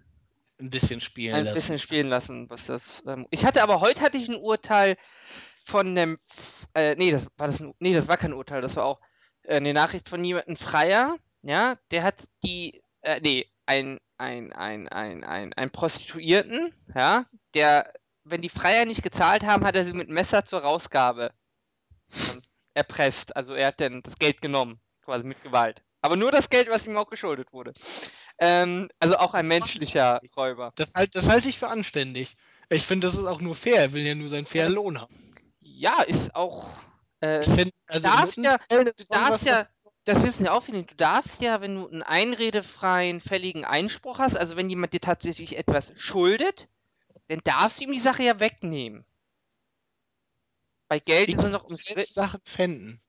ein 0.60 0.70
bisschen 0.70 1.00
spielen 1.00 1.34
ein 1.34 1.44
lassen. 1.44 1.54
bisschen 1.54 1.80
spielen 1.80 2.08
lassen, 2.08 2.48
was 2.48 2.66
das. 2.66 3.02
Ähm, 3.06 3.26
ich 3.30 3.44
hatte 3.44 3.62
aber 3.62 3.80
heute 3.80 4.00
hatte 4.02 4.16
ich 4.16 4.28
ein 4.28 4.36
Urteil 4.36 4.96
von 5.64 5.88
einem, 5.88 6.16
äh, 6.74 6.94
nee, 6.94 7.10
das 7.10 7.26
war 7.36 7.48
das, 7.48 7.60
ein, 7.60 7.74
nee, 7.80 7.92
das 7.92 8.08
war 8.08 8.16
kein 8.16 8.32
Urteil, 8.32 8.62
das 8.62 8.76
war 8.76 8.84
auch 8.84 9.00
äh, 9.42 9.56
eine 9.56 9.74
Nachricht 9.74 10.08
von 10.08 10.24
jemandem 10.24 10.56
Freier, 10.56 11.16
ja, 11.42 11.76
der 11.90 12.04
hat 12.04 12.22
die, 12.44 12.82
äh, 13.02 13.20
nee, 13.20 13.46
ein, 13.66 13.98
ein, 14.16 14.52
ein, 14.52 14.88
ein, 14.88 15.24
ein, 15.24 15.52
ein 15.52 15.70
Prostituierten, 15.70 16.72
ja, 16.94 17.26
der, 17.54 17.92
wenn 18.24 18.42
die 18.42 18.48
Freier 18.48 18.84
nicht 18.84 19.02
gezahlt 19.02 19.44
haben, 19.44 19.64
hat 19.64 19.76
er 19.76 19.84
sie 19.84 19.92
mit 19.92 20.08
Messer 20.08 20.44
zur 20.44 20.60
Rausgabe 20.60 21.32
ähm, 22.12 22.40
erpresst. 22.74 23.36
Also 23.36 23.54
er 23.54 23.68
hat 23.68 23.80
dann 23.80 24.02
das 24.02 24.16
Geld 24.16 24.40
genommen, 24.40 24.80
quasi 25.02 25.24
mit 25.24 25.42
Gewalt. 25.42 25.82
Aber 26.00 26.16
nur 26.16 26.32
das 26.32 26.50
Geld, 26.50 26.68
was 26.68 26.86
ihm 26.86 26.96
auch 26.96 27.08
geschuldet 27.08 27.52
wurde. 27.52 27.72
Ähm, 28.38 28.88
also 28.98 29.16
auch 29.18 29.34
ein 29.34 29.46
menschlicher 29.46 30.20
Räuber. 30.36 30.72
Das, 30.74 30.94
halt, 30.94 31.14
das 31.14 31.28
halte 31.28 31.48
ich 31.48 31.58
für 31.58 31.68
anständig. 31.68 32.36
Ich 32.70 32.86
finde, 32.86 33.06
das 33.06 33.14
ist 33.14 33.26
auch 33.26 33.40
nur 33.40 33.54
fair. 33.54 33.80
Er 33.80 33.92
will 33.92 34.02
ja 34.02 34.14
nur 34.14 34.28
seinen 34.28 34.46
fairen 34.46 34.72
Lohn 34.72 35.00
haben. 35.00 35.14
Ja, 35.60 36.02
ist 36.02 36.34
auch. 36.34 36.66
Äh, 37.20 37.40
Ich 37.42 37.48
finde, 37.48 37.70
also 37.86 38.08
darfst 38.08 38.36
in 38.36 38.44
ja- 38.44 38.58
du 38.68 39.04
darfst 39.08 39.44
ja, 39.46 39.68
das 40.04 40.24
wissen 40.24 40.44
ja 40.44 40.52
auch 40.52 40.64
viele, 40.64 40.84
du 40.84 40.94
darfst 40.96 41.40
ja, 41.40 41.60
wenn 41.60 41.76
du 41.76 41.88
einen 41.88 42.02
einredefreien, 42.02 43.20
fälligen 43.20 43.64
Einspruch 43.64 44.18
hast, 44.18 44.36
also 44.36 44.56
wenn 44.56 44.68
jemand 44.68 44.92
dir 44.92 45.00
tatsächlich 45.00 45.56
etwas 45.56 45.92
schuldet, 45.94 46.66
dann 47.32 47.40
darfst 47.44 47.80
du 47.80 47.84
ihm 47.84 47.92
die 47.92 47.98
Sache 47.98 48.22
ja 48.24 48.38
wegnehmen. 48.40 49.06
Bei 50.88 50.98
Geld 50.98 51.30
ist 51.30 51.40
nur 51.40 51.48
noch 51.48 51.64
umstritten. 51.64 52.02
Sachen 52.02 52.40
fänden. 52.44 53.00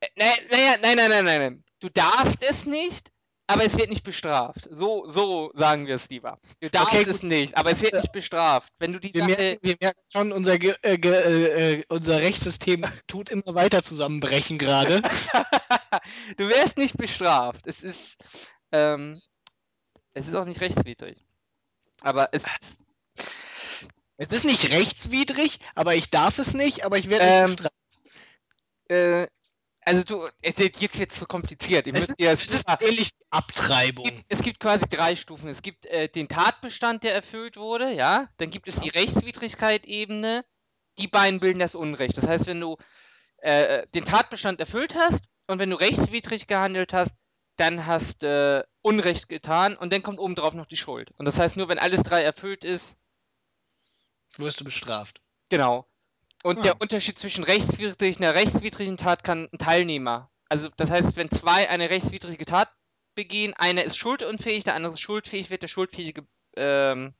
Äh, 0.00 0.08
Naja, 0.16 0.32
naja, 0.50 0.76
nein, 0.80 0.96
nein, 0.96 1.10
nein, 1.10 1.24
nein, 1.26 1.40
nein. 1.40 1.64
Du 1.80 1.90
darfst 1.90 2.42
es 2.42 2.64
nicht, 2.64 3.12
aber 3.46 3.66
es 3.66 3.76
wird 3.76 3.90
nicht 3.90 4.04
bestraft. 4.04 4.68
So, 4.70 5.10
so 5.10 5.50
sagen 5.54 5.86
wir 5.86 5.96
es 5.96 6.08
lieber. 6.08 6.38
Du 6.60 6.70
darfst 6.70 6.94
Okay, 6.94 7.10
es 7.10 7.22
nicht, 7.22 7.58
aber 7.58 7.72
es 7.72 7.80
wird 7.82 7.92
nicht 7.92 8.12
bestraft. 8.12 8.72
Wenn 8.78 8.92
du 8.92 9.00
die 9.00 9.12
Wir 9.12 9.20
Sache. 9.20 9.42
merken, 9.42 9.58
wir 9.60 9.76
merken 9.78 10.00
schon, 10.10 10.32
unser, 10.32 10.54
äh, 10.54 10.96
Ge 10.96 11.12
äh, 11.12 11.72
äh, 11.80 11.84
unser 11.90 12.22
Rechtssystem 12.22 12.80
tut 13.06 13.28
immer 13.28 13.54
weiter 13.54 13.82
zusammenbrechen 13.82 14.56
gerade. 14.56 15.02
du 16.38 16.48
wirst 16.48 16.78
nicht 16.78 16.96
bestraft. 16.96 17.66
Es 17.66 17.82
ist, 17.82 18.16
ähm, 18.72 19.20
es 20.14 20.26
ist 20.26 20.34
auch 20.34 20.46
nicht 20.46 20.62
rechtswidrig. 20.62 21.27
Aber 22.00 22.28
es 22.32 22.44
ist, 22.44 22.78
Es 24.16 24.32
ist 24.32 24.44
nicht 24.44 24.70
rechtswidrig, 24.70 25.60
aber 25.74 25.94
ich 25.94 26.10
darf 26.10 26.38
es 26.38 26.54
nicht, 26.54 26.84
aber 26.84 26.98
ich 26.98 27.08
werde 27.08 27.26
Ähm, 27.26 27.40
nicht 27.40 27.56
bestraft. 27.56 27.74
äh, 28.88 29.26
also 29.82 30.02
du, 30.04 30.26
es- 30.42 30.56
jetzt 30.58 30.98
wird 30.98 31.12
zu 31.12 31.24
kompliziert. 31.26 31.86
Ich 31.86 31.94
Es 31.94 32.08
ist, 32.08 32.20
es 32.20 32.50
ist 32.50 32.68
ähnlich 32.80 33.10
wie 33.10 33.24
Abtreibung. 33.30 34.04
gibt, 34.04 34.24
es 34.28 34.42
gibt 34.42 34.60
quasi 34.60 34.86
drei 34.88 35.16
Stufen. 35.16 35.48
Es 35.48 35.62
gibt 35.62 35.86
äh, 35.86 36.08
den 36.08 36.28
Tatbestand, 36.28 37.04
der 37.04 37.14
erfüllt 37.14 37.56
wurde, 37.56 37.92
ja. 37.92 38.28
Dann 38.38 38.50
gibt 38.50 38.68
es 38.68 38.80
die 38.80 38.88
Rechtswidrigkeit-Ebene. 38.88 40.44
Die 40.98 41.08
beiden 41.08 41.40
bilden 41.40 41.60
das 41.60 41.74
Unrecht. 41.74 42.16
Das 42.18 42.26
heißt, 42.26 42.46
wenn 42.46 42.60
du 42.60 42.76
äh, 43.38 43.86
den 43.94 44.04
Tatbestand 44.04 44.60
erfüllt 44.60 44.94
hast 44.94 45.24
und 45.46 45.58
wenn 45.58 45.70
du 45.70 45.76
rechtswidrig 45.76 46.46
gehandelt 46.48 46.92
hast, 46.92 47.12
dann 47.60 47.86
hast 47.86 48.22
äh, 48.22 48.62
Unrecht 48.82 49.28
getan 49.28 49.76
und 49.76 49.92
dann 49.92 50.02
kommt 50.02 50.18
obendrauf 50.18 50.54
noch 50.54 50.66
die 50.66 50.76
Schuld. 50.76 51.12
Und 51.18 51.24
das 51.26 51.38
heißt, 51.38 51.56
nur 51.56 51.68
wenn 51.68 51.78
alles 51.78 52.02
drei 52.02 52.22
erfüllt 52.22 52.64
ist, 52.64 52.96
Wirst 54.36 54.60
du 54.60 54.64
bestraft. 54.64 55.20
genau. 55.48 55.86
Und 56.44 56.60
Ah. 56.60 56.62
der 56.62 56.80
Unterschied 56.80 57.18
zwischen 57.18 57.42
rechtswidrig 57.42 58.16
und 58.18 58.24
einer 58.24 58.34
rechtswidrigen 58.36 58.96
Tat 58.96 59.24
kann 59.24 59.48
ein 59.52 59.58
Teilnehmer. 59.58 60.30
Also 60.48 60.68
das 60.76 60.88
heißt, 60.88 61.16
wenn 61.16 61.30
zwei 61.32 61.68
eine 61.68 61.90
rechtswidrige 61.90 62.46
Tat 62.46 62.70
begehen, 63.16 63.54
einer 63.54 63.82
ist 63.84 63.96
schuldunfähig, 63.96 64.62
der 64.62 64.74
andere 64.76 64.94
ist 64.94 65.00
schuldfähig, 65.00 65.50
wird 65.50 65.62
der 65.62 65.68
Schuldfähige 65.68 66.24
ähm, 66.56 67.14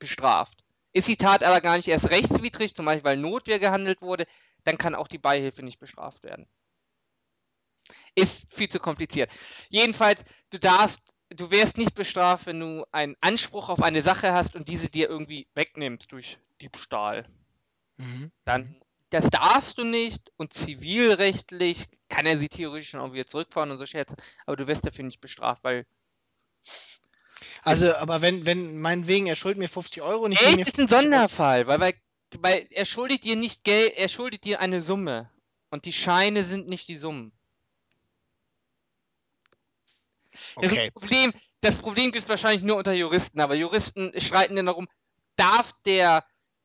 bestraft. 0.00 0.64
Ist 0.92 1.06
die 1.06 1.16
Tat 1.16 1.44
aber 1.44 1.60
gar 1.60 1.76
nicht 1.76 1.86
erst 1.88 2.10
rechtswidrig, 2.10 2.74
zum 2.74 2.84
Beispiel 2.86 3.04
weil 3.04 3.16
Notwehr 3.16 3.60
gehandelt 3.60 4.02
wurde, 4.02 4.26
dann 4.64 4.76
kann 4.76 4.96
auch 4.96 5.06
die 5.08 5.18
Beihilfe 5.18 5.62
nicht 5.62 5.78
bestraft 5.78 6.24
werden. 6.24 6.48
Ist 8.14 8.52
viel 8.52 8.68
zu 8.68 8.78
kompliziert. 8.78 9.30
Jedenfalls, 9.70 10.24
du 10.50 10.58
darfst, 10.58 11.00
du 11.30 11.50
wirst 11.50 11.78
nicht 11.78 11.94
bestraft, 11.94 12.46
wenn 12.46 12.60
du 12.60 12.86
einen 12.92 13.16
Anspruch 13.20 13.68
auf 13.70 13.82
eine 13.82 14.02
Sache 14.02 14.32
hast 14.32 14.54
und 14.54 14.68
diese 14.68 14.90
dir 14.90 15.08
irgendwie 15.08 15.46
wegnimmt 15.54 16.12
durch 16.12 16.38
Diebstahl 16.60 17.26
Mhm. 17.98 18.32
dann 18.44 18.76
das 19.10 19.28
darfst 19.28 19.76
du 19.76 19.84
nicht 19.84 20.32
und 20.38 20.54
zivilrechtlich 20.54 21.86
kann 22.08 22.24
er 22.24 22.38
sie 22.38 22.48
theoretisch 22.48 22.90
schon 22.90 23.00
auch 23.00 23.12
wieder 23.12 23.26
zurückfahren 23.26 23.70
und 23.70 23.78
so 23.78 23.84
Scherze, 23.86 24.16
aber 24.46 24.56
du 24.56 24.66
wirst 24.66 24.86
dafür 24.86 25.04
nicht 25.04 25.20
bestraft, 25.20 25.62
weil 25.64 25.86
Also, 27.62 27.94
aber 27.96 28.22
wenn, 28.22 28.46
wenn, 28.46 28.80
meinetwegen, 28.80 29.26
er 29.26 29.36
schuldet 29.36 29.58
mir 29.58 29.68
50 29.68 30.02
Euro 30.02 30.24
und 30.24 30.32
ich 30.32 30.38
Geld 30.38 30.58
ist 30.60 30.78
ein 30.78 30.88
50 30.88 31.12
Euro. 31.12 31.28
Sonderfall, 31.28 31.66
weil, 31.66 31.80
weil, 31.80 31.94
weil 32.40 32.66
er 32.70 32.86
schuldet 32.86 33.24
dir 33.24 33.36
nicht 33.36 33.64
Geld, 33.64 33.92
er 33.96 34.08
schuldet 34.08 34.44
dir 34.44 34.60
eine 34.60 34.82
Summe. 34.82 35.30
Und 35.70 35.84
die 35.84 35.92
Scheine 35.92 36.44
sind 36.44 36.68
nicht 36.68 36.88
die 36.88 36.96
Summen. 36.96 37.32
Das, 40.60 40.72
Okay. 40.72 40.90
Problem, 40.90 41.32
das 41.60 41.78
Problem 41.78 42.12
gibt 42.12 42.24
es 42.24 42.28
wahrscheinlich 42.28 42.62
nur 42.62 42.76
unter 42.76 42.92
Juristen, 42.92 43.40
aber 43.40 43.54
Juristen 43.54 44.12
streiten 44.20 44.56
dann 44.56 44.66
darum, 44.66 44.88
darf 45.36 45.72
der, 45.84 46.24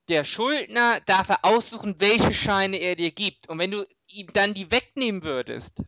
der 0.10 0.24
Schuldner, 0.24 1.00
darf 1.02 1.30
er 1.30 1.44
aussuchen, 1.44 1.96
welche 2.00 2.34
Scheine 2.34 2.78
er 2.78 2.96
dir 2.96 3.12
gibt. 3.12 3.48
Und 3.50 3.60
wenn 3.60 3.72
du 3.72 3.88
ihm 4.08 4.28
dann 4.34 4.54
die 4.54 4.72
wegnehmen 4.72 5.24
würdest, 5.24 5.82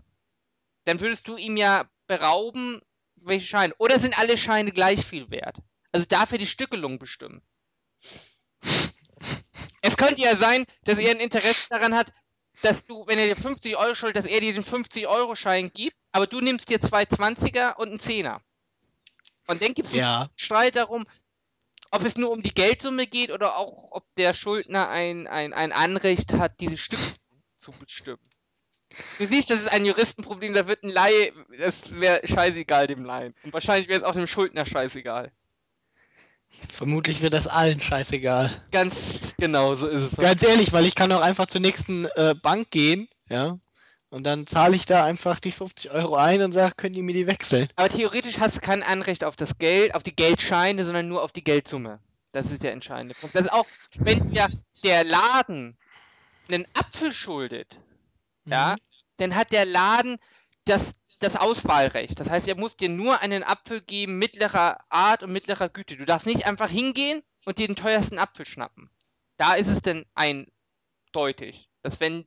dann 0.86 1.00
würdest 1.00 1.28
du 1.28 1.38
ihm 1.38 1.58
ja 1.58 1.90
berauben, 2.08 2.82
welche 3.16 3.48
Scheine. 3.48 3.74
Oder 3.78 4.00
sind 4.00 4.18
alle 4.18 4.38
Scheine 4.38 4.72
gleich 4.72 5.06
viel 5.06 5.30
wert? 5.30 5.58
Also 5.92 6.06
darf 6.08 6.32
er 6.32 6.38
die 6.38 6.48
Stückelung 6.48 7.00
bestimmen. 7.00 7.42
Es 9.82 9.98
könnte 9.98 10.22
ja 10.22 10.36
sein, 10.36 10.66
dass 10.84 10.98
er 10.98 11.12
ein 11.12 11.20
Interesse 11.20 11.70
daran 11.70 11.96
hat, 11.96 12.14
dass 12.62 12.86
du, 12.86 13.06
wenn 13.08 13.20
er 13.20 13.26
dir 13.26 13.36
50 13.36 13.78
Euro 13.78 13.96
schuldet, 13.96 14.24
dass 14.24 14.30
er 14.30 14.42
dir 14.42 14.54
den 14.54 14.64
50-Euro-Schein 14.64 15.72
gibt, 15.74 15.96
aber 16.12 16.28
du 16.28 16.42
nimmst 16.42 16.70
dir 16.70 16.82
zwei 16.82 17.04
20er 17.04 17.76
und 17.76 17.90
einen 17.90 18.00
Zehner. 18.00 18.42
Und 19.48 19.62
dann 19.62 19.74
gibt 19.74 19.90
es 19.90 19.96
Ja. 19.96 20.30
Streit 20.36 20.76
darum, 20.76 21.08
ob 21.92 22.04
es 22.04 22.18
nur 22.18 22.32
um 22.32 22.44
die 22.44 22.54
Geldsumme 22.54 23.08
geht 23.08 23.32
oder 23.32 23.58
auch, 23.58 23.92
ob 23.92 24.06
der 24.16 24.34
Schuldner 24.34 24.90
ein, 24.90 25.28
ein, 25.28 25.54
ein 25.54 25.72
Anrecht 25.72 26.34
hat, 26.34 26.60
diese 26.60 26.78
Stücke 26.78 27.02
zu 27.60 27.72
bestimmen. 27.72 28.22
Du 29.18 29.26
siehst, 29.28 29.50
das 29.50 29.62
ist 29.62 29.72
ein 29.72 29.86
Juristenproblem, 29.86 30.54
da 30.54 30.68
wird 30.68 30.84
ein 30.84 30.90
Laie, 30.90 31.32
das 31.58 32.00
wäre 32.00 32.26
scheißegal 32.28 32.88
dem 32.88 33.06
Laien. 33.06 33.36
Und 33.44 33.54
wahrscheinlich 33.54 33.88
wäre 33.88 34.02
es 34.02 34.06
auch 34.06 34.14
dem 34.14 34.28
Schuldner 34.28 34.66
scheißegal. 34.66 35.32
Vermutlich 36.72 37.22
wird 37.22 37.34
das 37.34 37.48
allen 37.48 37.80
scheißegal. 37.80 38.50
Ganz 38.72 39.10
genau, 39.38 39.76
so 39.76 39.88
ist 39.88 40.14
es. 40.14 40.16
Ganz 40.18 40.44
ehrlich, 40.44 40.72
weil 40.74 40.86
ich 40.86 40.96
kann 40.96 41.12
auch 41.12 41.22
einfach 41.22 41.48
zur 41.48 41.62
nächsten 41.62 42.06
äh, 42.16 42.36
Bank 42.42 42.72
gehen, 42.72 43.08
ja, 43.30 43.58
und 44.10 44.26
dann 44.26 44.48
zahle 44.48 44.76
ich 44.76 44.86
da 44.86 45.06
einfach 45.06 45.40
die 45.40 45.52
50 45.52 45.92
Euro 45.92 46.16
ein 46.16 46.42
und 46.42 46.52
sage, 46.52 46.74
können 46.76 46.94
die 46.94 47.02
mir 47.02 47.14
die 47.14 47.28
wechseln? 47.28 47.68
Aber 47.76 47.90
theoretisch 47.90 48.40
hast 48.40 48.58
du 48.58 48.62
kein 48.62 48.82
Anrecht 48.82 49.24
auf 49.24 49.36
das 49.36 49.58
Geld, 49.60 49.94
auf 49.94 50.04
die 50.04 50.16
Geldscheine, 50.16 50.84
sondern 50.84 51.08
nur 51.08 51.24
auf 51.24 51.32
die 51.32 51.44
Geldsumme. 51.44 52.00
Das 52.32 52.52
ist 52.52 52.64
der 52.64 52.72
entscheidende 52.74 53.16
Punkt. 53.16 53.36
Das 53.36 53.46
ist 53.46 53.52
auch, 53.52 53.66
wenn 54.00 54.34
ja 54.34 54.48
der 54.84 55.04
Laden 55.04 55.78
einen 56.52 56.66
Apfel 56.74 57.12
schuldet, 57.12 57.80
ja, 58.46 58.72
Mhm. 58.72 58.76
dann 59.18 59.36
hat 59.36 59.52
der 59.52 59.66
Laden 59.66 60.18
das, 60.66 60.94
das 61.20 61.36
Auswahlrecht. 61.36 62.20
Das 62.20 62.30
heißt, 62.30 62.48
er 62.48 62.56
muss 62.56 62.78
dir 62.78 62.90
nur 62.90 63.20
einen 63.20 63.44
Apfel 63.44 63.82
geben, 63.82 64.18
mittlerer 64.18 64.80
Art 64.90 65.24
und 65.24 65.32
mittlerer 65.32 65.70
Güte. 65.70 65.98
Du 65.98 66.06
darfst 66.06 66.26
nicht 66.28 66.46
einfach 66.46 66.70
hingehen 66.70 67.22
und 67.46 67.58
dir 67.60 67.68
den 67.68 67.76
teuersten 67.76 68.18
Apfel 68.18 68.46
schnappen. 68.46 68.90
Da 69.38 69.54
ist 69.56 69.68
es 69.68 69.82
dann 69.82 70.06
eindeutig, 70.16 71.70
dass 71.82 72.00
wenn 72.00 72.26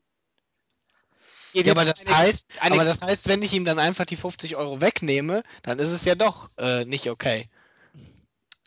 Ja, 1.54 1.70
aber 1.72 1.82
eine- 1.82 1.90
das 1.90 2.06
heißt, 2.08 2.46
eine- 2.60 2.74
aber 2.74 2.84
das 2.84 3.02
heißt, 3.02 3.28
wenn 3.28 3.42
ich 3.42 3.52
ihm 3.52 3.64
dann 3.64 3.78
einfach 3.78 4.04
die 4.06 4.16
50 4.16 4.56
Euro 4.56 4.80
wegnehme, 4.80 5.42
dann 5.62 5.78
ist 5.78 5.90
es 5.90 6.04
ja 6.04 6.14
doch 6.14 6.48
äh, 6.58 6.84
nicht 6.86 7.10
okay. 7.10 7.48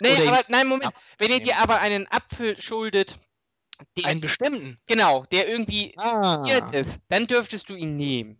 nee, 0.01 0.27
aber 0.27 0.43
nein, 0.49 0.67
Moment. 0.67 0.91
Wenn 1.17 1.31
ihr 1.31 1.39
dir 1.39 1.57
aber 1.57 1.79
einen 1.79 2.07
Apfel 2.11 2.59
schuldet, 2.61 3.17
der 3.97 4.05
Einen 4.05 4.21
bestimmten. 4.21 4.79
genau, 4.85 5.25
der 5.31 5.47
irgendwie 5.49 5.93
Ah. 5.97 6.45
ist, 6.71 6.95
dann 7.09 7.27
dürftest 7.27 7.69
du 7.69 7.75
ihn 7.75 7.95
nehmen. 7.95 8.37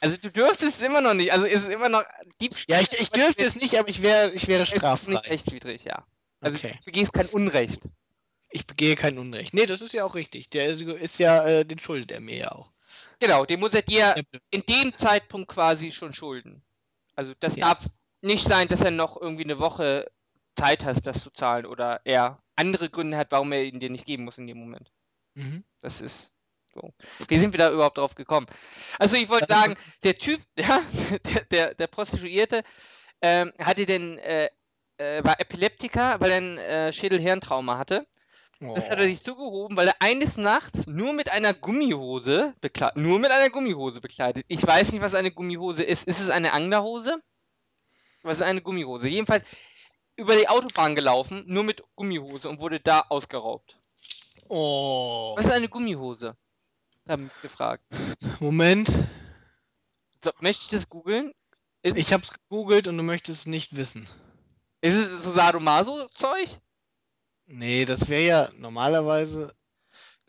Also 0.00 0.16
du 0.16 0.30
dürftest 0.30 0.80
es 0.80 0.86
immer 0.86 1.00
noch 1.00 1.14
nicht. 1.14 1.32
Also 1.32 1.44
ist 1.44 1.62
es 1.62 1.68
immer 1.68 1.88
noch 1.88 2.04
Diebstahl. 2.40 2.76
Ja, 2.76 2.80
ich, 2.80 2.92
ich 2.98 3.10
dürfte 3.10 3.44
es 3.44 3.56
nicht, 3.56 3.78
aber 3.78 3.88
ich 3.88 4.02
wäre 4.02 4.30
ich 4.32 4.48
wäre 4.48 4.62
ist 4.62 4.72
nicht 4.72 4.78
straffrei. 4.78 5.18
rechtswidrig, 5.18 5.84
ja. 5.84 6.06
Also 6.40 6.56
Okay. 6.56 6.72
du 6.78 6.84
begehst 6.84 7.12
kein 7.12 7.26
Unrecht. 7.26 7.80
Ich 8.50 8.66
begehe 8.66 8.96
kein 8.96 9.18
Unrecht. 9.18 9.54
Nee, 9.54 9.66
das 9.66 9.80
ist 9.80 9.92
ja 9.92 10.04
auch 10.04 10.14
richtig. 10.14 10.50
Der 10.50 10.66
ist, 10.66 10.80
ist 10.82 11.18
ja, 11.18 11.46
äh, 11.46 11.64
den 11.64 11.78
schuldet 11.78 12.10
er 12.12 12.20
mir 12.20 12.36
ja 12.36 12.52
auch. 12.52 12.70
Genau, 13.20 13.44
den 13.44 13.60
muss 13.60 13.74
er 13.74 13.82
dir 13.82 14.14
in 14.50 14.62
dem 14.62 14.96
Zeitpunkt 14.96 15.48
quasi 15.48 15.92
schon 15.92 16.14
schulden. 16.14 16.62
Also 17.14 17.34
das 17.38 17.56
Ja. 17.56 17.68
darf 17.68 17.86
nicht 18.22 18.46
sein, 18.48 18.68
dass 18.68 18.80
er 18.80 18.90
noch 18.90 19.20
irgendwie 19.20 19.44
eine 19.44 19.58
Woche 19.58 20.10
Zeit 20.56 20.84
hast, 20.84 21.02
das 21.06 21.22
zu 21.22 21.30
zahlen 21.30 21.66
oder 21.66 22.00
er 22.04 22.42
andere 22.56 22.90
Gründe 22.90 23.16
hat, 23.16 23.30
warum 23.30 23.52
er 23.52 23.64
ihn 23.64 23.80
dir 23.80 23.90
nicht 23.90 24.06
geben 24.06 24.24
muss 24.24 24.38
in 24.38 24.46
dem 24.46 24.58
Moment. 24.58 24.90
Mhm. 25.34 25.64
Das 25.82 26.00
ist 26.00 26.34
so. 26.72 26.92
Wie 27.28 27.38
sind 27.38 27.52
wir 27.52 27.58
da 27.58 27.70
überhaupt 27.70 27.98
drauf 27.98 28.14
gekommen? 28.14 28.46
Also 28.98 29.16
ich 29.16 29.28
wollte 29.28 29.46
sagen, 29.52 29.76
der 30.04 30.16
Typ, 30.16 30.40
ja, 30.56 30.82
der, 31.24 31.44
der, 31.44 31.74
der 31.74 31.86
Prostituierte, 31.86 32.62
ähm, 33.22 33.52
hatte 33.58 33.86
den, 33.86 34.18
äh, 34.18 34.48
äh, 34.98 35.24
war 35.24 35.40
Epileptiker, 35.40 36.20
weil 36.20 36.30
er 36.30 36.36
ein 36.36 36.58
äh, 36.58 36.92
Schädelhirntrauma 36.92 37.78
hatte. 37.78 38.06
Oh. 38.62 38.74
Das 38.74 38.90
hat 38.90 38.98
er 38.98 39.06
sich 39.06 39.22
zugehoben, 39.22 39.76
weil 39.76 39.88
er 39.88 39.96
eines 40.00 40.36
Nachts 40.36 40.86
nur 40.86 41.14
mit 41.14 41.32
einer 41.32 41.54
Gummihose 41.54 42.54
bekleidet, 42.60 42.98
nur 42.98 43.18
mit 43.18 43.30
einer 43.30 43.48
Gummihose 43.48 44.00
bekleidet. 44.00 44.44
Ich 44.48 44.66
weiß 44.66 44.92
nicht, 44.92 45.00
was 45.00 45.14
eine 45.14 45.30
Gummihose 45.30 45.82
ist. 45.82 46.06
Ist 46.06 46.20
es 46.20 46.28
eine 46.28 46.52
Anglerhose? 46.52 47.22
Was 48.22 48.36
ist 48.36 48.42
eine 48.42 48.60
Gummihose? 48.60 49.08
Jedenfalls 49.08 49.46
über 50.16 50.36
die 50.36 50.48
Autobahn 50.48 50.94
gelaufen, 50.94 51.44
nur 51.46 51.64
mit 51.64 51.82
Gummihose 51.94 52.50
und 52.50 52.60
wurde 52.60 52.80
da 52.80 53.00
ausgeraubt. 53.08 53.78
oh. 54.48 55.34
Was 55.38 55.46
ist 55.46 55.52
eine 55.52 55.68
Gummihose? 55.68 56.36
Haben 57.10 57.24
mich 57.24 57.40
gefragt. 57.42 57.84
Moment. 58.38 58.88
So, 60.22 60.30
möchte 60.38 60.62
ich 60.62 60.68
das 60.68 60.88
googeln? 60.88 61.32
Ist, 61.82 61.96
Ich 61.96 62.12
hab's 62.12 62.32
gegoogelt 62.32 62.86
und 62.86 62.96
du 62.96 63.02
möchtest 63.02 63.40
es 63.40 63.46
nicht 63.46 63.74
wissen. 63.74 64.08
ist 64.80 64.94
es 64.94 65.24
so 65.24 65.32
Sadomaso-Zeug? 65.32 66.60
Nee, 67.46 67.84
das 67.84 68.08
wäre 68.08 68.22
ja 68.22 68.48
normalerweise 68.56 69.56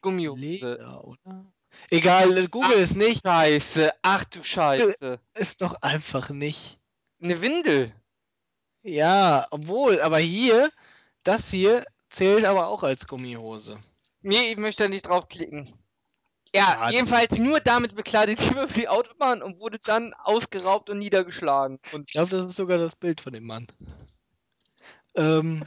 Gummihose. 0.01 0.39
Leder, 0.41 1.03
oder? 1.03 1.53
Egal, 1.91 2.47
Google 2.47 2.79
es 2.79 2.95
nicht. 2.95 3.21
Scheiße, 3.23 3.91
ach 4.01 4.23
du 4.25 4.43
Scheiße. 4.43 5.19
Ist 5.35 5.61
doch 5.61 5.75
einfach 5.83 6.31
nicht. 6.31 6.79
Eine 7.21 7.41
Windel. 7.41 7.93
Ja, 8.81 9.45
obwohl, 9.51 10.01
aber 10.01 10.17
hier, 10.17 10.71
das 11.21 11.51
hier 11.51 11.85
zählt 12.09 12.45
aber 12.45 12.69
auch 12.69 12.81
als 12.81 13.05
Gummihose. 13.07 13.79
Nee, 14.23 14.51
ich 14.51 14.57
möchte 14.57 14.83
da 14.83 14.89
nicht 14.89 15.05
draufklicken. 15.05 15.71
Ja, 16.55 16.89
Ja, 16.89 16.89
jedenfalls 16.89 17.37
nur 17.37 17.59
damit 17.59 17.95
bekleidet 17.95 18.49
über 18.51 18.67
die 18.67 18.87
Autobahn 18.87 19.41
und 19.41 19.59
wurde 19.59 19.79
dann 19.79 20.13
ausgeraubt 20.13 20.89
und 20.89 20.99
niedergeschlagen. 20.99 21.79
Und 21.91 22.09
Ich 22.09 22.13
glaube, 22.13 22.29
das 22.29 22.45
ist 22.45 22.55
sogar 22.55 22.77
das 22.77 22.95
Bild 22.95 23.21
von 23.21 23.33
dem 23.33 23.45
Mann. 23.45 23.67
Ähm, 25.15 25.65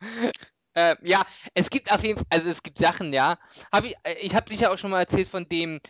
äh, 0.74 0.96
ja, 1.02 1.24
es 1.54 1.70
gibt 1.70 1.92
auf 1.92 2.02
jeden 2.04 2.18
Fall, 2.18 2.26
also 2.30 2.48
es 2.48 2.62
gibt 2.62 2.78
Sachen, 2.78 3.12
ja. 3.12 3.38
Hab 3.72 3.84
ich 3.84 3.94
äh, 4.04 4.14
ich 4.20 4.34
habe 4.34 4.48
sicher 4.50 4.72
auch 4.72 4.78
schon 4.78 4.90
mal 4.90 5.00
erzählt 5.00 5.28
von 5.28 5.48
dem, 5.48 5.80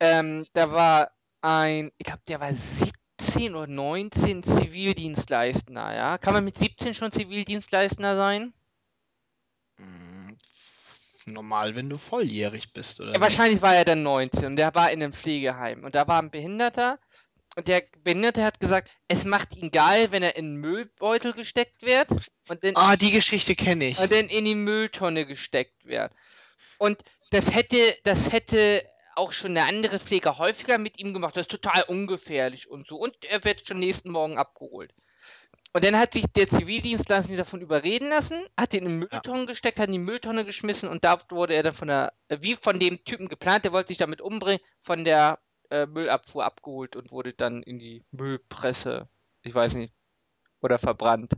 ähm, 0.00 0.46
da 0.52 0.72
war 0.72 1.12
ein, 1.40 1.92
ich 1.98 2.06
glaube, 2.06 2.22
der 2.28 2.40
war 2.40 2.52
17 2.54 3.54
oder 3.54 3.66
19 3.66 4.42
Zivildienstleister, 4.42 5.94
ja. 5.94 6.18
Kann 6.18 6.34
man 6.34 6.44
mit 6.44 6.58
17 6.58 6.94
schon 6.94 7.12
Zivildienstleister 7.12 8.16
sein? 8.16 8.54
Normal, 11.32 11.76
wenn 11.76 11.88
du 11.88 11.96
volljährig 11.96 12.72
bist, 12.72 13.00
oder? 13.00 13.12
Ja, 13.12 13.20
wahrscheinlich 13.20 13.62
war 13.62 13.74
er 13.74 13.84
dann 13.84 14.02
19 14.02 14.44
und 14.46 14.56
der 14.56 14.74
war 14.74 14.90
in 14.90 15.02
einem 15.02 15.12
Pflegeheim 15.12 15.84
und 15.84 15.94
da 15.94 16.06
war 16.08 16.20
ein 16.20 16.30
Behinderter 16.30 16.98
und 17.56 17.66
der 17.68 17.82
Behinderte 18.04 18.44
hat 18.44 18.60
gesagt, 18.60 18.90
es 19.08 19.24
macht 19.24 19.56
ihn 19.56 19.70
geil, 19.70 20.10
wenn 20.10 20.22
er 20.22 20.36
in 20.36 20.46
einen 20.46 20.56
Müllbeutel 20.56 21.32
gesteckt 21.32 21.82
wird 21.82 22.08
und 22.48 22.62
dann, 22.64 22.72
Ah, 22.76 22.96
die 22.96 23.10
Geschichte 23.10 23.54
kenne 23.56 23.86
ich. 23.88 23.98
und 23.98 24.12
dann 24.12 24.28
in 24.28 24.44
die 24.44 24.54
Mülltonne 24.54 25.26
gesteckt 25.26 25.84
wird. 25.84 26.12
Und 26.78 27.02
das 27.30 27.54
hätte, 27.54 27.76
das 28.04 28.32
hätte 28.32 28.84
auch 29.16 29.32
schon 29.32 29.54
der 29.54 29.66
andere 29.66 29.98
Pfleger 29.98 30.38
häufiger 30.38 30.78
mit 30.78 30.98
ihm 31.00 31.12
gemacht. 31.12 31.36
Das 31.36 31.42
ist 31.46 31.50
total 31.50 31.82
ungefährlich 31.82 32.70
und 32.70 32.86
so. 32.86 32.96
Und 32.96 33.16
er 33.24 33.42
wird 33.44 33.66
schon 33.66 33.80
nächsten 33.80 34.10
Morgen 34.10 34.38
abgeholt. 34.38 34.94
Und 35.72 35.84
dann 35.84 35.98
hat 35.98 36.14
sich 36.14 36.24
der 36.34 36.48
Zivildienstleister 36.48 37.36
davon 37.36 37.60
überreden 37.60 38.08
lassen, 38.08 38.42
hat 38.56 38.72
ihn 38.72 38.84
in 38.84 38.88
den 38.88 38.98
Mülltonnen 39.00 39.46
gesteckt, 39.46 39.78
hat 39.78 39.88
ihn 39.88 39.94
in 39.94 40.00
die 40.00 40.10
Mülltonne 40.10 40.44
geschmissen 40.44 40.88
und 40.88 41.04
da 41.04 41.18
wurde 41.30 41.54
er 41.54 41.62
dann 41.62 41.74
von 41.74 41.88
der, 41.88 42.12
äh, 42.28 42.38
wie 42.40 42.54
von 42.54 42.80
dem 42.80 43.04
Typen 43.04 43.28
geplant, 43.28 43.64
der 43.64 43.72
wollte 43.72 43.88
sich 43.88 43.98
damit 43.98 44.20
umbringen, 44.20 44.60
von 44.80 45.04
der 45.04 45.38
äh, 45.70 45.86
Müllabfuhr 45.86 46.44
abgeholt 46.44 46.96
und 46.96 47.10
wurde 47.10 47.34
dann 47.34 47.62
in 47.62 47.78
die 47.78 48.02
Müllpresse, 48.12 49.08
ich 49.42 49.54
weiß 49.54 49.74
nicht, 49.74 49.92
oder 50.60 50.78
verbrannt. 50.78 51.32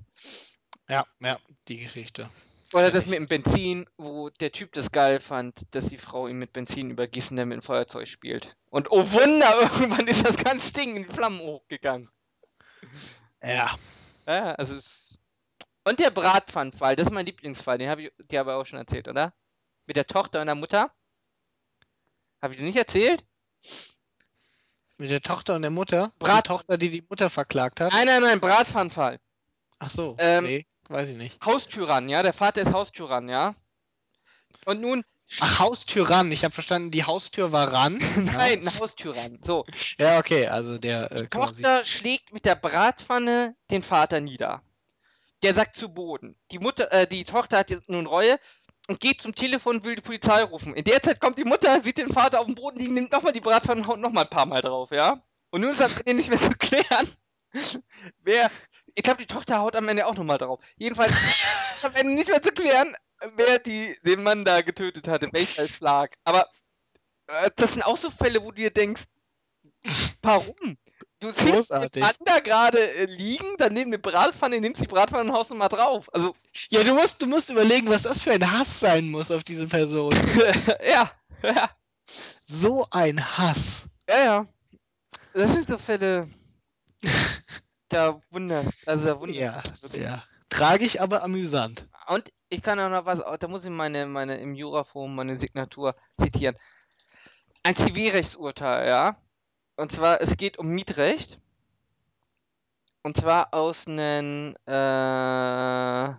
Ja, 0.89 1.05
ja, 1.21 1.39
die 1.69 1.79
Geschichte. 1.79 2.31
Oder 2.73 2.93
das 2.93 3.07
mit 3.07 3.15
dem 3.15 3.27
Benzin, 3.27 3.87
wo 3.97 4.31
der 4.31 4.53
Typ 4.53 4.73
das 4.73 4.93
geil 4.93 5.19
fand, 5.19 5.67
dass 5.73 5.89
die 5.89 5.99
Frau 5.99 6.29
ihn 6.29 6.39
mit 6.39 6.53
Benzin 6.53 6.91
übergießen, 6.91 7.37
der 7.37 7.47
mit 7.47 7.57
dem 7.57 7.63
Feuerzeug 7.63 8.07
spielt. 8.07 8.57
Und 8.71 8.93
oh 8.93 9.11
Wunder, 9.11 9.61
irgendwann 9.61 10.07
ist 10.07 10.27
das 10.27 10.37
ganze 10.37 10.73
Ding 10.73 10.97
in 10.97 11.03
die 11.03 11.13
Flammen 11.13 11.41
hochgegangen. 11.41 12.09
Ja. 13.43 13.71
Ja, 14.27 14.55
also 14.55 14.75
es. 14.75 15.19
Und 15.85 15.99
der 15.99 16.11
Bratpfannenfall, 16.11 16.95
das 16.97 17.07
ist 17.07 17.13
mein 17.13 17.27
Lieblingsfall, 17.27 17.79
den 17.79 17.89
habe 17.89 18.03
ich 18.03 18.13
dir 18.31 18.41
aber 18.41 18.57
auch 18.57 18.67
schon 18.67 18.79
erzählt, 18.79 19.09
oder? 19.09 19.33
Mit 19.87 19.97
der 19.97 20.07
Tochter 20.07 20.41
und 20.41 20.47
der 20.47 20.55
Mutter. 20.55 20.93
Habe 22.43 22.53
ich 22.55 22.59
dir 22.59 22.65
nicht 22.67 22.77
erzählt? 22.77 23.25
Mit 24.99 25.11
der 25.11 25.23
Tochter 25.23 25.57
und 25.57 25.63
der 25.63 25.71
Mutter? 25.71 26.13
Brat- 26.19 26.45
Die 26.45 26.49
Tochter, 26.49 26.77
die 26.77 26.91
die 26.91 27.05
Mutter 27.09 27.31
verklagt 27.31 27.81
hat? 27.81 27.93
Nein, 27.93 28.05
nein, 28.07 28.21
nein, 28.23 28.41
Bratpfannenfall. 28.41 29.19
Ach 29.79 29.91
so, 29.91 30.15
Ähm, 30.19 30.45
nee, 30.45 30.67
weiß 30.89 31.09
ich 31.11 31.17
nicht. 31.17 31.43
Haustyrann, 31.45 32.09
ja, 32.11 32.23
der 32.23 32.35
Vater 32.35 32.61
ist 32.61 32.73
Haustyrann, 32.73 33.29
ja. 33.29 33.55
Und 34.67 34.83
nun, 34.83 35.05
Ach, 35.39 35.61
Haustür 35.61 36.11
ran. 36.11 36.33
Ich 36.33 36.45
habe 36.45 36.53
verstanden, 36.53 36.91
die 36.91 37.05
Haustür 37.05 37.53
war 37.53 37.73
ran. 37.73 37.99
nein, 38.17 38.61
ein 38.67 38.67
Haustyrann. 38.81 39.39
So, 39.45 39.65
Ja, 39.99 40.19
okay, 40.19 40.49
also 40.49 40.79
der 40.79 41.13
äh, 41.13 41.27
quasi. 41.27 41.63
Tochter 41.63 41.85
schlägt 41.85 42.33
mit 42.33 42.45
der 42.45 42.57
Bratpfanne 42.57 43.55
den 43.71 43.83
Vater 43.83 44.21
nieder. 44.21 44.63
Der 45.43 45.55
sackt 45.55 45.77
zu 45.77 45.89
Boden. 45.89 46.37
Die 46.51 46.59
Mutter, 46.59 46.93
äh, 46.93 47.07
die 47.07 47.25
Tochter 47.25 47.59
hat 47.59 47.71
jetzt 47.71 47.89
nun 47.89 48.07
Reue 48.07 48.39
und 48.89 49.01
geht 49.01 49.23
zum 49.23 49.35
Telefon 49.35 49.77
und 49.77 49.85
will 49.85 49.95
die 49.97 50.03
Polizei 50.03 50.43
rufen. 50.43 50.75
In 50.75 50.85
der 50.85 51.01
Zeit 51.03 51.21
kommt 51.21 51.39
die 51.39 51.45
Mutter, 51.45 51.81
sieht 51.83 51.99
den 51.99 52.13
Vater 52.13 52.41
auf 52.41 52.47
dem 52.47 52.57
Boden 52.57 52.79
liegen, 52.79 52.95
nimmt 52.95 53.13
nochmal 53.13 53.33
die 53.33 53.41
Bratpfanne 53.41 53.83
und 53.83 53.87
haut 53.87 54.01
nochmal 54.01 54.25
ein 54.25 54.31
paar 54.31 54.47
Mal 54.47 54.61
drauf, 54.61 54.91
ja? 54.91 55.23
Und 55.51 55.63
nun 55.63 55.71
ist 55.71 55.83
am 55.83 55.91
Ende 56.05 56.15
nicht 56.15 56.29
mehr 56.29 56.41
zu 56.41 56.51
klären, 56.51 57.09
wer. 58.23 58.51
Ich 58.95 59.05
glaube, 59.05 59.21
die 59.21 59.27
Tochter 59.27 59.61
haut 59.61 59.77
am 59.77 59.89
Ende 59.89 60.07
auch 60.07 60.15
nochmal 60.17 60.39
drauf. 60.39 60.59
Jedenfalls 60.77 61.13
ist 61.13 61.85
am 61.85 61.95
Ende 61.95 62.13
nicht 62.15 62.29
mehr 62.29 62.43
zu 62.43 62.51
klären, 62.51 62.95
wer 63.37 63.59
die, 63.59 63.97
den 64.05 64.23
Mann 64.23 64.45
da 64.45 64.63
getötet 64.63 65.09
hatte, 65.09 65.29
welcher 65.33 65.69
Schlag. 65.69 66.15
Aber 66.25 66.47
äh, 67.29 67.51
das 67.57 67.73
sind 67.75 67.83
auch 67.85 67.99
so 67.99 68.11
Fälle, 68.11 68.43
wo 68.43 68.51
du 68.51 68.57
dir 68.63 68.71
denkst, 68.71 69.05
warum? 70.23 70.79
Du 71.21 71.29
siehst 71.35 71.39
den 71.39 71.53
Großartig. 71.53 72.03
Mann 72.03 72.15
da 72.25 72.41
gerade 72.41 72.79
äh, 72.95 73.05
liegen, 73.07 73.57
dann 73.59 73.75
neben 73.75 73.91
eine 73.91 73.99
Bratpfanne, 73.99 74.61
nimmst 74.61 74.81
die 74.83 74.87
Bratpfanne 74.87 75.31
und 75.31 75.37
haust 75.37 75.51
mal 75.51 75.69
drauf. 75.69 76.09
Also, 76.15 76.35
Ja, 76.71 76.83
du 76.83 76.95
musst, 76.95 77.21
du 77.23 77.27
musst 77.27 77.51
überlegen, 77.51 77.89
was 77.91 78.03
das 78.03 78.23
für 78.23 78.33
ein 78.33 78.51
Hass 78.53 78.81
sein 78.81 79.09
muss 79.11 79.31
auf 79.31 79.45
diese 79.45 79.67
Person. 79.69 80.21
ja, 80.91 81.11
ja, 81.43 81.71
So 82.47 82.87
ein 82.91 83.21
Hass. 83.39 83.85
ja, 84.09 84.25
ja. 84.25 84.49
Das 85.33 85.53
sind 85.55 85.69
so 85.69 85.79
Fälle, 85.79 86.29
da 87.89 88.21
wunder, 88.31 88.65
also 88.87 89.21
wunder. 89.21 89.35
Ja, 89.35 89.63
ja. 89.93 90.25
Tragisch, 90.49 90.99
aber 91.01 91.23
amüsant. 91.23 91.89
Und 92.11 92.33
ich 92.49 92.61
kann 92.61 92.81
auch 92.81 92.91
noch 92.91 93.07
was, 93.07 93.21
da 93.39 93.47
muss 93.47 93.65
ich 93.65 93.71
meine, 93.71 94.05
meine 94.05 94.37
im 94.39 94.55
Juraforum 94.57 95.15
meine 95.15 95.39
Signatur 95.39 95.95
zitieren. 96.19 96.57
Ein 97.63 97.77
Zivilrechtsurteil, 97.77 98.89
ja. 98.89 99.17
Und 99.77 99.93
zwar, 99.93 100.21
es 100.21 100.37
geht 100.37 100.59
um 100.59 100.71
Mietrecht. 100.71 101.39
Und 103.03 103.17
zwar 103.17 103.55
aus 103.55 103.87
einem 103.87 104.57
äh, 104.67 106.15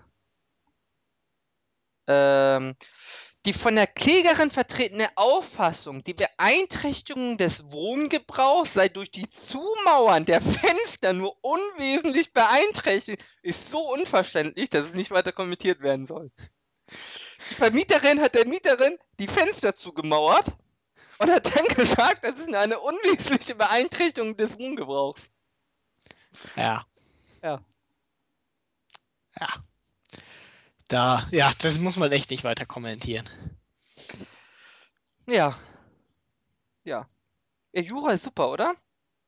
ähm, 2.08 2.76
die 3.46 3.54
von 3.54 3.76
der 3.76 3.88
Klägerin 3.88 4.52
vertretene 4.52 5.10
Auffassung, 5.16 6.04
die 6.04 6.14
Beeinträchtigung 6.14 7.38
des 7.38 7.72
Wohngebrauchs 7.72 8.74
sei 8.74 8.88
durch 8.88 9.12
die 9.12 9.30
Zumauern 9.30 10.26
der 10.26 10.42
Fenster 10.42 11.14
nur 11.14 11.36
unwesentlich 11.42 12.34
beeinträchtigt, 12.34 13.24
ist 13.42 13.72
so 13.72 13.92
unverständlich, 13.92 14.70
dass 14.70 14.88
es 14.88 14.94
nicht 14.94 15.12
weiter 15.12 15.32
kommentiert 15.32 15.82
werden 15.82 16.06
soll. 16.06 16.32
Die 17.50 17.56
Vermieterin 17.56 18.22
hat 18.22 18.36
der 18.36 18.48
Mieterin 18.48 18.98
die 19.20 19.28
Fenster 19.28 19.76
zugemauert 19.76 20.46
und 21.18 21.32
hat 21.32 21.56
dann 21.56 21.66
gesagt, 21.66 22.24
das 22.24 22.40
ist 22.40 22.50
nur 22.50 22.60
eine 22.60 22.80
unwesentliche 22.80 23.56
Beeinträchtigung 23.56 24.38
des 24.38 24.58
Wohngebrauchs. 24.60 25.22
Ja. 26.56 26.86
Ja. 27.42 27.60
Ja. 29.40 29.71
Da, 30.92 31.26
ja, 31.32 31.50
das 31.60 31.80
muss 31.80 31.96
man 31.96 32.12
echt 32.12 32.32
nicht 32.32 32.44
weiter 32.44 32.66
kommentieren. 32.66 33.24
Ja. 35.26 35.58
Ja. 36.84 37.08
Ja, 37.72 37.82
Jura 37.82 38.12
ist 38.12 38.26
super, 38.26 38.52
oder? 38.52 38.76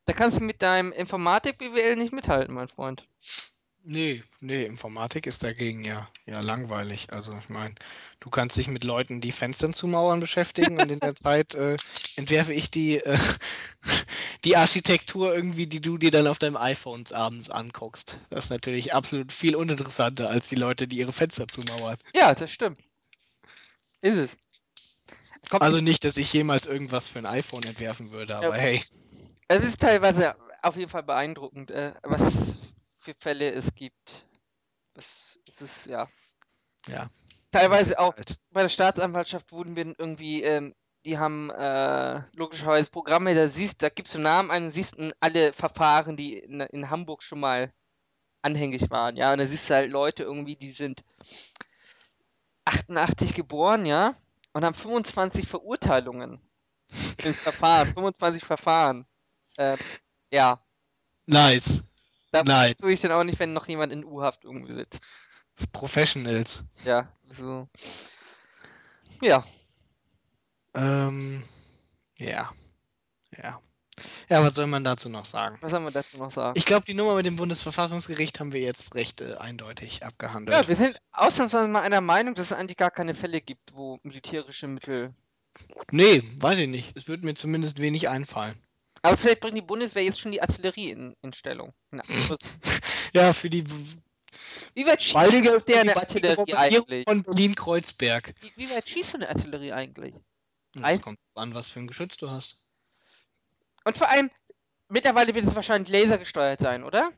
Da 0.04 0.12
kannst 0.12 0.40
du 0.40 0.44
mit 0.44 0.62
deinem 0.62 0.92
Informatik-BWL 0.92 1.96
nicht 1.96 2.12
mithalten, 2.12 2.54
mein 2.54 2.68
Freund. 2.68 3.08
Nee, 3.86 4.24
nee, 4.40 4.64
Informatik 4.64 5.28
ist 5.28 5.44
dagegen 5.44 5.84
ja, 5.84 6.08
ja 6.26 6.40
langweilig. 6.40 7.08
Also 7.12 7.38
ich 7.38 7.50
meine, 7.50 7.76
du 8.22 8.30
kannst 8.30 8.56
dich 8.56 8.70
mit 8.70 8.86
Leuten, 8.86 9.20
die 9.20 9.34
Fenstern 9.34 9.74
zumauern, 9.74 10.22
beschäftigen 10.22 10.80
und 10.80 10.90
in 10.90 11.00
der 11.00 11.16
Zeit 11.16 11.54
äh, 11.54 11.76
entwerfe 12.16 12.54
ich 12.54 12.72
die, 12.72 12.98
äh, 12.98 13.18
die 14.46 14.56
Architektur 14.56 15.36
irgendwie, 15.36 15.68
die 15.68 15.82
du 15.82 15.98
dir 15.98 16.12
dann 16.12 16.28
auf 16.28 16.40
deinem 16.40 16.56
iPhone 16.56 17.04
abends 17.12 17.50
anguckst. 17.50 18.18
Das 18.30 18.46
ist 18.46 18.50
natürlich 18.52 18.94
absolut 18.94 19.34
viel 19.34 19.54
uninteressanter 19.56 20.30
als 20.30 20.48
die 20.48 20.56
Leute, 20.56 20.88
die 20.88 20.98
ihre 20.98 21.12
Fenster 21.12 21.46
zumauern. 21.46 21.98
Ja, 22.16 22.34
das 22.34 22.52
stimmt. 22.52 22.80
Ist 24.00 24.18
es. 24.18 24.38
Kommt 25.50 25.62
Also 25.62 25.82
nicht, 25.82 26.06
dass 26.06 26.16
ich 26.16 26.32
jemals 26.32 26.66
irgendwas 26.66 27.10
für 27.10 27.20
ein 27.20 27.26
iPhone 27.26 27.64
entwerfen 27.64 28.12
würde, 28.12 28.38
aber 28.38 28.56
hey. 28.56 28.82
Es 29.50 29.60
ist 29.60 29.82
teilweise 29.82 30.36
auf 30.62 30.78
jeden 30.78 30.90
Fall 30.90 31.04
beeindruckend, 31.04 31.70
äh, 31.70 31.94
was 32.04 32.60
für 33.04 33.14
Fälle 33.16 33.52
es 33.52 33.74
gibt. 33.76 34.26
Das, 34.94 35.40
das 35.58 35.86
ja. 35.86 36.08
Ja. 36.88 37.10
Teilweise 37.52 38.00
auch 38.00 38.16
halt- 38.16 38.40
bei 38.52 38.62
der 38.62 38.70
Staatsanwaltschaft 38.70 39.52
wurden 39.52 39.76
wir 39.76 39.86
irgendwie, 39.86 40.44
ähm, 40.44 40.74
die 41.06 41.18
haben 41.18 41.50
äh, 41.52 42.22
logischerweise 42.34 42.90
Programme, 42.90 43.36
da 43.36 43.50
siehst, 43.50 43.82
da 43.82 43.90
gibst 43.90 44.16
du 44.16 44.20
Namen 44.20 44.50
ein 44.52 44.66
und 44.66 44.72
siehst 44.72 44.96
alle 45.20 45.54
Verfahren, 45.54 46.16
die 46.18 46.38
in, 46.40 46.62
in 46.62 46.90
Hamburg 46.90 47.24
schon 47.24 47.42
mal 47.42 47.74
anhängig 48.42 48.90
waren, 48.90 49.16
ja. 49.16 49.32
Und 49.34 49.40
da 49.40 49.48
siehst 49.48 49.70
du 49.70 49.76
halt 49.76 49.92
Leute 49.92 50.24
irgendwie, 50.24 50.56
die 50.56 50.72
sind 50.72 51.04
88 52.66 53.34
geboren, 53.34 53.86
ja, 53.86 54.16
und 54.54 54.64
haben 54.64 54.74
25 54.74 55.48
Verurteilungen 55.48 56.40
im 57.24 57.34
Verfahren, 57.34 57.94
25 57.94 58.46
Verfahren. 58.46 59.06
Ähm, 59.58 59.78
ja, 60.32 60.64
Nice. 61.26 61.82
Da 62.34 62.44
Nein. 62.44 62.74
tue 62.80 62.92
ich 62.94 63.02
dann 63.02 63.12
auch 63.14 63.24
nicht, 63.24 63.40
wenn 63.40 63.54
noch 63.54 63.68
jemand 63.68 63.94
in 63.94 64.04
U-Haft 64.04 64.44
irgendwie 64.44 64.74
sitzt. 64.74 65.02
Das 65.56 65.68
Professionals. 65.68 66.64
Ja, 66.84 67.08
so. 67.32 67.68
Ja, 69.22 69.46
Ähm, 70.74 71.44
ja. 72.18 72.52
Ja. 73.38 73.62
Ja, 74.30 74.44
was 74.44 74.56
soll 74.56 74.66
man 74.66 74.84
dazu 74.84 75.08
noch 75.10 75.26
sagen? 75.26 75.58
was 75.62 75.70
soll 75.72 75.80
man 75.82 75.94
dazu 75.94 76.18
noch 76.18 76.32
sagen? 76.32 76.58
Ich 76.58 76.66
glaube, 76.66 76.86
die 76.86 76.96
Nummer 76.96 77.16
mit 77.16 77.26
dem 77.28 77.36
Bundesverfassungsgericht 77.36 78.40
haben 78.40 78.52
wir 78.52 78.62
jetzt 78.62 78.96
recht 78.96 79.22
äh, 79.22 79.36
eindeutig 79.36 80.00
Ja, 80.02 80.08
abgehandelt. 80.08 80.68
wir 80.68 80.80
sind 80.80 80.98
ausnahmsweise 81.12 81.68
mal 81.68 81.84
einer 81.84 82.02
Meinung, 82.02 82.34
dass 82.34 82.48
es 82.48 82.54
eigentlich 82.54 82.78
gar 82.78 82.90
keine 82.92 83.14
Fälle 83.14 83.40
gibt, 83.42 83.76
wo 83.76 84.00
militärische 84.02 84.68
Mittel. 84.68 85.14
nee, 85.92 86.24
weiß 86.38 86.58
ich 86.60 86.68
nicht. 86.68 86.98
Es 86.98 87.08
würde 87.08 87.26
mir 87.26 87.36
zumindest 87.36 87.80
wenig 87.80 88.10
einfallen. 88.10 88.56
Aber 89.04 89.18
vielleicht 89.18 89.42
bringt 89.42 89.56
die 89.58 89.62
Bundeswehr 89.62 90.04
jetzt 90.04 90.20
schon 90.20 90.32
die 90.32 90.42
Artillerie 90.42 90.90
in, 90.92 91.16
in 91.22 91.34
Stellung. 91.34 91.74
In 91.92 92.00
anderes- 92.02 92.38
Ja, 93.14 93.32
für 93.34 93.50
die 93.50 93.64
wie 94.76 94.86
weit 94.88 95.02
schießt 95.02 95.14
baldige, 95.14 95.52
für 95.52 95.62
die 95.62 95.78
eine 95.78 95.96
Artillerie 95.96 96.54
eigentlich? 96.56 97.04
von 97.08 97.22
Berlin-Kreuzberg. 97.22 98.34
Wie, 98.42 98.52
wie 98.56 98.70
weit 98.70 98.90
schießt 98.90 99.12
so 99.12 99.18
eine 99.18 99.30
Artillerie 99.30 99.72
eigentlich? 99.72 100.16
Das 100.74 100.84
Ein- 100.84 101.02
kommt 101.02 101.20
an, 101.36 101.54
was 101.54 101.68
für 101.68 101.80
ein 101.80 101.88
Geschütz 101.88 102.18
du 102.18 102.32
hast. 102.32 102.58
Und 103.84 103.98
vor 103.98 104.10
allem, 104.10 104.30
mittlerweile 104.88 105.36
wird 105.36 105.46
es 105.46 105.54
wahrscheinlich 105.54 105.92
lasergesteuert 105.92 106.62
sein, 106.62 106.84
oder? 106.84 107.12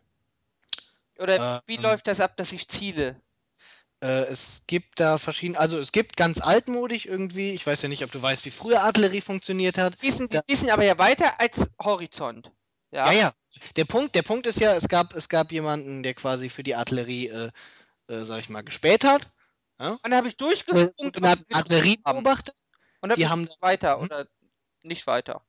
Oder 1.20 1.64
wie 1.68 1.76
Ähm. 1.76 1.82
läuft 1.82 2.08
das 2.08 2.20
ab, 2.20 2.36
dass 2.36 2.52
ich 2.52 2.68
ziele? 2.68 3.22
Äh, 4.04 4.24
es 4.26 4.64
gibt 4.68 5.00
da 5.00 5.18
verschiedene, 5.18 5.60
also 5.60 5.80
es 5.80 5.92
gibt 5.92 6.18
ganz 6.18 6.42
altmodig 6.42 7.08
irgendwie, 7.08 7.52
ich 7.52 7.66
weiß 7.66 7.82
ja 7.82 7.90
nicht, 7.90 8.04
ob 8.04 8.12
du 8.12 8.22
weißt, 8.22 8.46
wie 8.46 8.52
früher 8.52 8.82
Artillerie 8.82 9.22
funktioniert 9.22 9.78
hat. 9.78 10.02
Die 10.02 10.12
sind, 10.12 10.34
die 10.34 10.38
Da- 10.38 10.44
wissen 10.48 10.70
aber 10.70 10.84
ja 10.84 10.98
weiter 10.98 11.40
als 11.40 11.70
Horizont. 11.82 12.52
Ja. 12.92 13.12
Ja, 13.12 13.20
ja. 13.20 13.34
Der 13.78 13.86
Punkt, 13.86 14.16
der 14.16 14.22
Punkt 14.22 14.48
ist 14.48 14.60
ja, 14.60 14.74
es 14.74 14.88
gab, 14.88 15.14
es 15.16 15.28
gab 15.30 15.52
jemanden, 15.52 16.04
der 16.04 16.14
quasi 16.14 16.50
für 16.50 16.64
die 16.64 16.76
Artillerie, 16.76 17.28
äh, 17.28 17.52
äh, 18.08 18.24
sag 18.26 18.40
ich 18.40 18.50
mal, 18.50 18.64
gespäht 18.64 19.04
hat. 19.04 19.32
Und 19.78 20.00
dann 20.04 20.14
habe 20.16 20.28
ich 20.30 20.38
durchgefunkt 20.38 20.96
sogenannten 20.98 21.54
Artilleriebeobachter. 21.54 22.54
und 23.02 23.10
dann 23.10 23.20
die 23.20 23.28
haben 23.28 23.50
weiter 23.60 23.98
Mhm. 23.98 24.04
oder 24.04 24.28
nicht 24.84 25.06
weiter. 25.08 25.46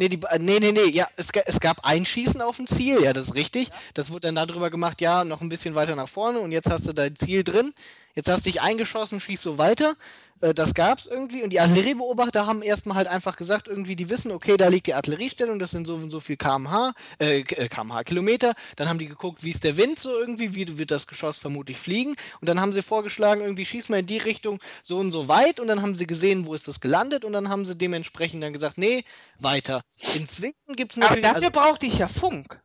Nee, 0.00 0.08
die, 0.08 0.18
äh, 0.30 0.38
nee, 0.38 0.60
nee, 0.60 0.72
nee, 0.72 0.88
ja, 0.88 1.06
es, 1.16 1.28
es 1.44 1.60
gab 1.60 1.84
ein 1.84 2.06
Schießen 2.06 2.40
auf 2.40 2.56
dem 2.56 2.66
Ziel, 2.66 3.02
ja, 3.02 3.12
das 3.12 3.24
ist 3.24 3.34
richtig. 3.34 3.68
Das 3.92 4.08
wurde 4.08 4.32
dann 4.32 4.34
darüber 4.34 4.70
gemacht, 4.70 5.02
ja, 5.02 5.24
noch 5.24 5.42
ein 5.42 5.50
bisschen 5.50 5.74
weiter 5.74 5.94
nach 5.94 6.08
vorne 6.08 6.40
und 6.40 6.52
jetzt 6.52 6.70
hast 6.70 6.88
du 6.88 6.94
dein 6.94 7.16
Ziel 7.16 7.44
drin. 7.44 7.74
Jetzt 8.14 8.28
hast 8.28 8.46
du 8.46 8.50
dich 8.50 8.60
eingeschossen, 8.60 9.20
schießt 9.20 9.42
so 9.42 9.58
weiter. 9.58 9.94
Äh, 10.40 10.54
das 10.54 10.74
gab's 10.74 11.06
irgendwie 11.06 11.42
und 11.42 11.50
die 11.50 11.60
Artilleriebeobachter 11.60 12.46
haben 12.46 12.62
erstmal 12.62 12.96
halt 12.96 13.08
einfach 13.08 13.36
gesagt, 13.36 13.68
irgendwie, 13.68 13.96
die 13.96 14.10
wissen, 14.10 14.32
okay, 14.32 14.56
da 14.56 14.68
liegt 14.68 14.86
die 14.86 14.94
Artilleriestellung, 14.94 15.58
das 15.58 15.70
sind 15.70 15.86
so 15.86 15.94
und 15.94 16.10
so 16.10 16.20
viel 16.20 16.36
kmh, 16.36 16.92
äh, 17.18 17.42
K- 17.42 17.56
äh, 17.56 17.68
kmh, 17.68 18.04
Kilometer. 18.04 18.54
Dann 18.76 18.88
haben 18.88 18.98
die 18.98 19.06
geguckt, 19.06 19.44
wie 19.44 19.50
ist 19.50 19.64
der 19.64 19.76
Wind 19.76 20.00
so 20.00 20.18
irgendwie, 20.18 20.54
wie 20.54 20.78
wird 20.78 20.90
das 20.90 21.06
Geschoss 21.06 21.38
vermutlich 21.38 21.76
fliegen. 21.76 22.10
Und 22.40 22.48
dann 22.48 22.60
haben 22.60 22.72
sie 22.72 22.82
vorgeschlagen, 22.82 23.42
irgendwie 23.42 23.66
schieß 23.66 23.88
mal 23.88 24.00
in 24.00 24.06
die 24.06 24.18
Richtung 24.18 24.60
so 24.82 24.98
und 24.98 25.10
so 25.10 25.28
weit 25.28 25.60
und 25.60 25.68
dann 25.68 25.82
haben 25.82 25.94
sie 25.94 26.06
gesehen, 26.06 26.46
wo 26.46 26.54
ist 26.54 26.68
das 26.68 26.80
gelandet 26.80 27.24
und 27.24 27.32
dann 27.32 27.48
haben 27.48 27.66
sie 27.66 27.76
dementsprechend 27.76 28.42
dann 28.42 28.52
gesagt, 28.52 28.78
nee, 28.78 29.04
weiter. 29.38 29.82
Inzwischen 30.14 30.54
gibt 30.74 30.92
es 30.92 30.98
Aber 30.98 31.08
natürlich. 31.08 31.32
dafür 31.32 31.50
brauchte 31.50 31.86
ich 31.86 31.98
ja 31.98 32.08
Funk. 32.08 32.60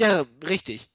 also, 0.00 0.14
ja, 0.14 0.24
richtig. 0.48 0.88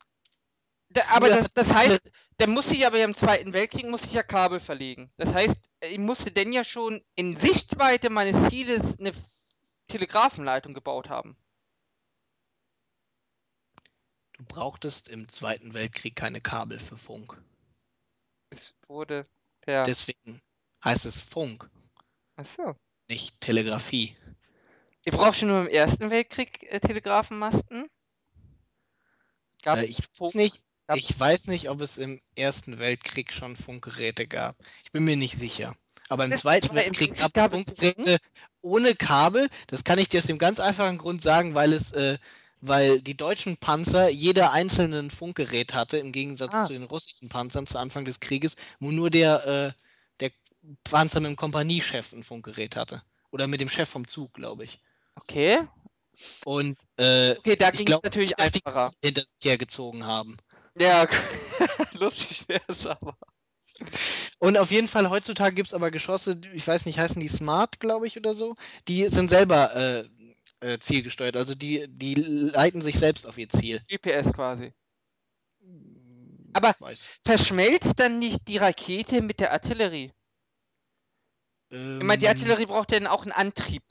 Da, 0.90 1.02
aber 1.10 1.30
das, 1.30 1.54
das 1.54 1.70
heißt, 1.70 2.00
dann 2.38 2.52
musste 2.52 2.76
ich 2.76 2.86
aber 2.86 2.98
ja 2.98 3.06
im 3.06 3.16
Zweiten 3.16 3.54
Weltkrieg 3.54 3.88
musste 3.88 4.08
ich 4.08 4.14
ja 4.14 4.24
Kabel 4.24 4.60
verlegen. 4.60 5.12
Das 5.18 5.34
heißt, 5.34 5.58
ich 5.82 5.98
musste 5.98 6.32
denn 6.32 6.54
ja 6.54 6.64
schon 6.64 7.04
in 7.16 7.38
Sichtweite 7.38 8.10
meines 8.10 8.50
Zieles 8.50 9.00
eine 9.00 9.12
Telegrafenleitung 9.88 10.74
gebaut 10.74 11.10
haben. 11.10 11.36
Du 14.34 14.46
brauchtest 14.46 15.10
im 15.10 15.28
Zweiten 15.28 15.74
Weltkrieg 15.74 16.16
keine 16.16 16.42
Kabel 16.42 16.80
für 16.80 16.98
Funk. 16.98 17.42
Es 18.52 18.76
wurde 18.88 19.28
per. 19.62 19.84
Deswegen 19.84 20.40
heißt 20.86 21.06
es 21.06 21.20
Funk, 21.20 21.68
Achso. 22.36 22.76
nicht 23.10 23.42
Telegrafie. 23.42 24.16
Ihr 25.06 25.12
braucht 25.12 25.38
schon 25.38 25.48
nur 25.48 25.62
im 25.62 25.68
Ersten 25.68 26.12
Weltkrieg 26.12 26.64
äh, 26.72 26.80
Telegrafenmasten? 26.80 27.90
Gab 29.64 29.80
Äh, 29.80 29.86
ich, 29.86 29.98
Funk? 30.12 30.30
weiß 30.30 30.36
nicht, 30.36 30.64
Ich 30.96 31.18
weiß 31.20 31.48
nicht, 31.48 31.70
ob 31.70 31.82
es 31.82 31.98
im 31.98 32.22
Ersten 32.36 32.80
Weltkrieg 32.80 33.34
schon 33.34 33.56
Funkgeräte 33.56 34.28
gab. 34.28 34.56
Ich 34.84 34.92
bin 34.92 35.04
mir 35.06 35.18
nicht 35.18 35.38
sicher. 35.38 35.76
Aber 36.10 36.26
im 36.26 36.32
Das 36.32 36.42
Zweiten 36.42 36.70
im 36.70 36.76
Weltkrieg 36.76 37.16
gab 37.16 37.34
gab 37.34 37.54
es 37.54 37.54
es 37.54 37.66
Funkgeräte 37.66 38.20
ohne 38.62 38.96
Kabel. 38.96 39.50
Das 39.68 39.84
kann 39.84 40.00
ich 40.00 40.10
dir 40.10 40.20
aus 40.20 40.26
dem 40.28 40.38
ganz 40.40 40.60
einfachen 40.60 40.98
Grund 40.98 41.22
sagen, 41.22 41.56
weil 41.56 41.74
es, 41.74 41.92
äh, 41.92 42.18
weil 42.62 43.02
die 43.02 43.18
deutschen 43.18 43.58
Panzer 43.58 44.10
jeder 44.10 44.52
einzelnen 44.52 45.10
Funkgerät 45.12 45.74
hatte, 45.74 45.98
im 45.98 46.12
Gegensatz 46.12 46.54
Ah. 46.54 46.64
zu 46.64 46.74
den 46.74 46.84
russischen 46.84 47.30
Panzern 47.30 47.68
zu 47.68 47.78
Anfang 47.78 48.06
des 48.06 48.20
Krieges, 48.20 48.56
wo 48.80 48.92
nur 48.92 49.10
der, 49.10 49.46
äh, 49.78 49.84
der 50.20 50.32
Panzer 50.84 51.20
mit 51.20 51.30
dem 51.30 51.36
Kompaniechef 51.36 52.14
ein 52.14 52.24
Funkgerät 52.24 52.76
hatte. 52.76 53.04
Oder 53.32 53.48
mit 53.48 53.62
dem 53.62 53.70
Chef 53.70 53.90
vom 53.90 54.08
Zug, 54.08 54.34
glaube 54.34 54.64
ich. 54.66 54.82
Okay. 55.16 55.68
Und 56.44 56.82
äh, 56.98 57.36
Okay, 57.36 57.56
da 57.56 57.72
ich 57.72 57.74
ging 57.74 57.88
es 57.90 58.00
glaube 58.02 58.02
natürlich 58.02 58.36
nicht, 58.38 58.40
dass 58.40 58.52
die 58.52 58.62
einfacher. 58.66 58.92
Hinter 59.04 59.22
sich 59.22 59.38
hergezogen 59.44 60.06
haben. 60.06 60.38
Ja, 60.80 61.08
lustig 61.94 62.48
wäre 62.48 62.62
es 62.68 62.86
aber. 62.86 63.18
Und 64.40 64.58
auf 64.58 64.72
jeden 64.72 64.88
Fall, 64.88 65.10
heutzutage 65.10 65.56
gibt 65.56 65.68
es 65.68 65.74
aber 65.74 65.92
Geschosse, 65.92 66.40
ich 66.54 66.68
weiß 66.68 66.86
nicht, 66.86 67.00
heißen 67.00 67.20
die 67.22 67.28
Smart, 67.28 67.80
glaube 67.80 68.08
ich, 68.08 68.18
oder 68.18 68.34
so. 68.34 68.56
Die 68.88 69.06
sind 69.08 69.30
selber 69.30 69.76
äh, 69.76 70.10
äh, 70.74 70.80
zielgesteuert. 70.80 71.36
Also 71.38 71.54
die, 71.56 71.86
die 71.88 72.16
leiten 72.16 72.82
sich 72.82 72.98
selbst 72.98 73.28
auf 73.28 73.38
ihr 73.38 73.50
Ziel. 73.50 73.82
GPS 73.88 74.32
quasi. 74.34 74.74
Aber- 76.54 76.72
Ich 76.72 76.82
weiß. 76.82 77.10
Verschmelzt 77.26 78.00
dann 78.00 78.20
nicht 78.20 78.48
die 78.48 78.58
Rakete 78.58 79.22
mit 79.22 79.40
der 79.40 79.52
Artillerie? 79.54 80.12
Ich 81.70 81.78
meine, 81.78 82.18
die 82.18 82.26
Ähm, 82.26 82.32
Artillerie 82.32 82.66
braucht 82.66 82.92
dann 82.94 83.08
auch 83.08 83.24
einen 83.24 83.34
Antrieb. 83.34 83.84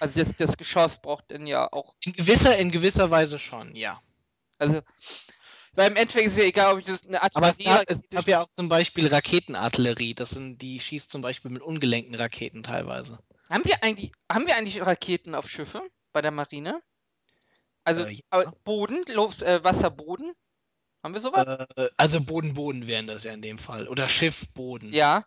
Also 0.00 0.22
das, 0.24 0.34
das 0.36 0.56
Geschoss 0.56 1.00
braucht 1.00 1.30
dann 1.30 1.46
ja 1.46 1.70
auch. 1.72 1.94
in, 2.04 2.12
gewisser, 2.12 2.56
in 2.58 2.70
gewisser 2.70 3.10
Weise 3.10 3.38
schon, 3.38 3.74
ja. 3.76 4.00
Also, 4.58 4.80
weil 5.76 5.90
im 5.90 5.96
Endeffekt 5.96 6.26
ist 6.26 6.36
ja 6.38 6.44
egal, 6.44 6.72
ob 6.74 6.80
ich 6.80 6.86
das 6.86 7.06
eine 7.06 7.22
Aber 7.34 7.48
es 7.48 7.58
Artillerie. 7.58 7.64
gab, 7.64 7.90
es 7.90 8.00
gab 8.10 8.28
ja 8.28 8.42
auch 8.42 8.48
zum 8.54 8.68
Beispiel 8.68 9.06
Raketenartillerie. 9.08 10.14
Das 10.14 10.30
sind, 10.30 10.58
die 10.62 10.80
schießt 10.80 11.10
zum 11.10 11.22
Beispiel 11.22 11.50
mit 11.50 11.62
ungelenkten 11.62 12.14
Raketen 12.14 12.62
teilweise. 12.62 13.18
haben 13.50 13.64
wir 13.64 13.82
eigentlich, 13.82 14.12
haben 14.30 14.46
wir 14.46 14.56
eigentlich 14.56 14.84
Raketen 14.84 15.34
auf 15.34 15.48
Schiffe 15.48 15.82
bei 16.12 16.22
der 16.22 16.30
Marine? 16.30 16.82
Also 17.84 18.02
Äh, 18.02 18.18
ja. 18.32 18.52
Boden, 18.64 19.04
Luft, 19.08 19.42
äh, 19.42 19.62
Wasser, 19.62 19.90
Boden? 19.90 20.32
Haben 21.02 21.14
wir 21.14 21.20
sowas? 21.20 21.46
Äh, 21.76 21.88
also 21.96 22.20
Boden-Boden 22.20 22.86
wären 22.86 23.06
das 23.06 23.24
ja 23.24 23.32
in 23.32 23.42
dem 23.42 23.58
Fall. 23.58 23.86
Oder 23.86 24.08
Schiff-Boden. 24.08 24.92
ja. 24.92 25.24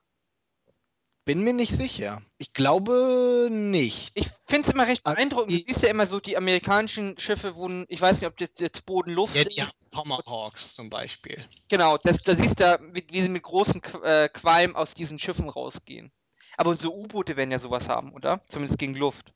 Bin 1.29 1.43
mir 1.43 1.53
nicht 1.53 1.71
sicher. 1.71 2.23
Ich 2.39 2.53
glaube 2.53 3.49
nicht. 3.51 4.09
Ich 4.15 4.25
finde 4.47 4.67
es 4.67 4.73
immer 4.73 4.87
recht 4.87 5.01
Aber 5.03 5.15
beeindruckend. 5.15 5.51
Du 5.51 5.57
siehst 5.63 5.83
ja 5.83 5.89
immer 5.89 6.07
so 6.07 6.19
die 6.19 6.35
amerikanischen 6.35 7.19
Schiffe, 7.19 7.55
wo, 7.55 7.69
ich 7.87 8.01
weiß 8.01 8.19
nicht, 8.19 8.27
ob 8.27 8.35
das 8.37 8.49
jetzt 8.57 8.83
Boden, 8.87 9.11
Luft 9.11 9.35
Ja, 9.35 9.43
ist. 9.43 9.55
die 9.55 9.61
haben 9.61 9.69
Tomahawks 9.91 10.73
zum 10.73 10.89
Beispiel. 10.89 11.47
Genau, 11.69 11.99
das, 12.01 12.15
da 12.25 12.35
siehst 12.35 12.59
du, 12.59 12.79
wie, 12.93 13.05
wie 13.11 13.21
sie 13.21 13.29
mit 13.29 13.43
großen 13.43 13.79
Qu- 13.79 14.01
äh, 14.01 14.27
Qualm 14.29 14.75
aus 14.75 14.95
diesen 14.95 15.19
Schiffen 15.19 15.49
rausgehen. 15.49 16.11
Aber 16.57 16.71
unsere 16.71 16.95
U-Boote 16.95 17.37
werden 17.37 17.51
ja 17.51 17.59
sowas 17.59 17.87
haben, 17.89 18.11
oder? 18.13 18.41
Zumindest 18.47 18.79
gegen 18.79 18.95
Luft. 18.95 19.31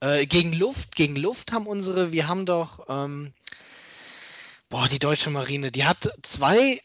Äh, 0.00 0.26
gegen 0.26 0.52
Luft, 0.52 0.94
gegen 0.94 1.16
Luft 1.16 1.52
haben 1.52 1.66
unsere, 1.66 2.12
wir 2.12 2.28
haben 2.28 2.44
doch, 2.44 2.84
ähm, 2.90 3.32
boah, 4.68 4.86
die 4.88 4.98
deutsche 4.98 5.30
Marine, 5.30 5.72
die 5.72 5.86
hat 5.86 6.06
zwei 6.22 6.82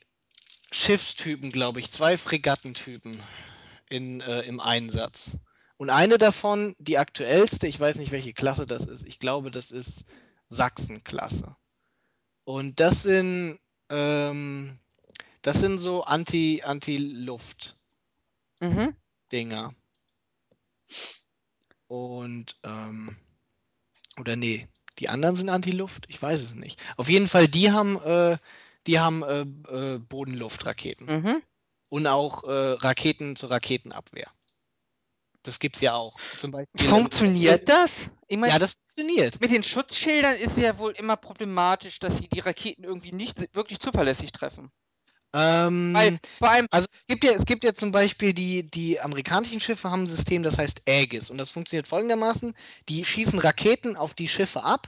Schiffstypen, 0.72 1.52
glaube 1.52 1.82
ich, 1.82 1.92
zwei 1.92 2.18
Fregattentypen 2.18 3.22
in, 3.94 4.22
äh, 4.22 4.42
im 4.42 4.60
Einsatz. 4.60 5.38
Und 5.78 5.92
eine 5.92 6.18
davon, 6.18 6.76
die 6.80 6.98
aktuellste, 6.98 7.68
ich 7.68 7.80
weiß 7.80 7.98
nicht, 7.98 8.12
welche 8.12 8.34
Klasse 8.34 8.66
das 8.66 8.88
ist, 8.88 9.06
ich 9.08 9.20
glaube, 9.20 9.52
das 9.52 9.70
ist 9.70 10.06
Sachsen-Klasse. 10.50 11.56
Und 12.44 12.80
das 12.80 13.04
sind, 13.04 13.60
ähm, 13.90 14.80
das 15.44 15.62
sind 15.62 15.78
so 15.78 16.04
Anti- 16.06 16.64
Anti-Luft-Dinger. 16.64 17.76
Mhm. 19.70 19.76
Und, 21.88 22.58
ähm, 22.64 23.16
oder 24.20 24.36
nee, 24.36 24.68
die 24.98 25.10
anderen 25.10 25.36
sind 25.36 25.50
Anti-Luft? 25.50 26.06
Ich 26.08 26.20
weiß 26.20 26.42
es 26.42 26.56
nicht. 26.56 26.82
Auf 26.98 27.10
jeden 27.10 27.28
Fall, 27.28 27.48
die 27.48 27.72
haben, 27.72 28.02
äh, 28.02 28.38
die 28.88 29.00
haben 29.00 29.24
äh, 29.24 29.42
äh, 29.70 30.00
Bodenluftraketen. 30.00 31.06
Mhm. 31.08 31.44
Und 31.94 32.08
auch 32.08 32.44
äh, 32.46 32.50
Raketen 32.50 33.36
zur 33.36 33.52
Raketenabwehr. 33.52 34.26
Das 35.44 35.60
gibt's 35.60 35.80
ja 35.80 35.94
auch. 35.94 36.20
Zum 36.38 36.50
Beispiel. 36.50 36.90
Funktioniert 36.90 37.70
das? 37.70 38.10
Ich 38.28 38.36
meine, 38.36 38.52
Ja, 38.52 38.58
das 38.58 38.78
funktioniert. 38.96 39.40
mit 39.40 39.52
den 39.52 39.62
Schutzschildern 39.62 40.36
ist 40.38 40.58
ja 40.58 40.80
wohl 40.80 40.94
immer 40.94 41.18
problematisch, 41.18 42.00
dass 42.00 42.18
sie 42.18 42.28
die 42.28 42.40
Raketen 42.40 42.84
irgendwie 42.84 43.12
nicht 43.12 43.54
wirklich 43.54 43.80
zuverlässig 43.80 44.32
treffen. 44.32 44.72
Ähm, 45.36 45.94
Weil 45.94 46.20
vor 46.40 46.50
allem, 46.50 46.66
Also 46.72 46.88
es 46.92 47.06
gibt 47.08 47.26
ja, 47.26 47.34
es 47.34 47.46
gibt 47.46 47.64
ja 47.64 47.76
zum 47.76 47.92
Beispiel 47.92 48.34
die, 48.34 48.64
die 48.64 49.00
amerikanischen 49.00 49.62
Schiffe 49.62 49.92
haben 49.92 50.06
ein 50.06 50.08
System, 50.08 50.42
das 50.42 50.58
heißt 50.58 50.90
Aegis. 50.90 51.30
Und 51.30 51.38
das 51.38 51.52
funktioniert 51.52 51.88
folgendermaßen: 51.88 52.56
Die 52.90 53.06
schießen 53.06 53.38
Raketen 53.38 53.98
auf 53.98 54.16
die 54.16 54.28
Schiffe 54.28 54.64
ab 54.64 54.88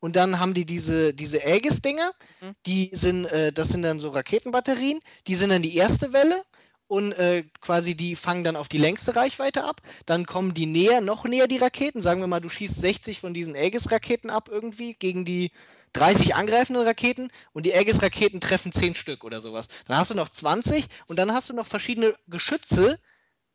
und 0.00 0.16
dann 0.16 0.40
haben 0.40 0.54
die 0.54 0.66
diese, 0.66 1.14
diese 1.14 1.44
Aegis-Dinger, 1.44 2.12
Mhm. 2.40 2.54
die 2.66 2.86
sind, 2.92 3.26
äh, 3.26 3.52
das 3.52 3.68
sind 3.68 3.82
dann 3.82 4.00
so 4.00 4.10
Raketenbatterien, 4.10 5.00
die 5.26 5.34
sind 5.36 5.50
dann 5.50 5.62
die 5.62 5.76
erste 5.76 6.12
Welle 6.12 6.42
und 6.88 7.12
äh, 7.12 7.44
quasi 7.60 7.94
die 7.96 8.14
fangen 8.16 8.44
dann 8.44 8.56
auf 8.56 8.68
die 8.68 8.78
längste 8.78 9.16
Reichweite 9.16 9.64
ab. 9.64 9.80
Dann 10.06 10.26
kommen 10.26 10.54
die 10.54 10.66
näher, 10.66 11.00
noch 11.00 11.24
näher 11.24 11.48
die 11.48 11.58
Raketen. 11.58 12.00
Sagen 12.00 12.20
wir 12.20 12.28
mal, 12.28 12.40
du 12.40 12.48
schießt 12.48 12.80
60 12.80 13.20
von 13.20 13.34
diesen 13.34 13.56
Aegis-Raketen 13.56 14.30
ab 14.30 14.48
irgendwie 14.50 14.94
gegen 14.94 15.24
die 15.24 15.50
30 15.94 16.34
angreifenden 16.34 16.84
Raketen 16.84 17.30
und 17.52 17.66
die 17.66 17.74
Aegis-Raketen 17.74 18.40
treffen 18.40 18.72
10 18.72 18.94
Stück 18.94 19.24
oder 19.24 19.40
sowas. 19.40 19.68
Dann 19.86 19.96
hast 19.96 20.10
du 20.10 20.14
noch 20.14 20.28
20 20.28 20.86
und 21.06 21.18
dann 21.18 21.32
hast 21.32 21.48
du 21.50 21.54
noch 21.54 21.66
verschiedene 21.66 22.14
Geschütze, 22.28 22.98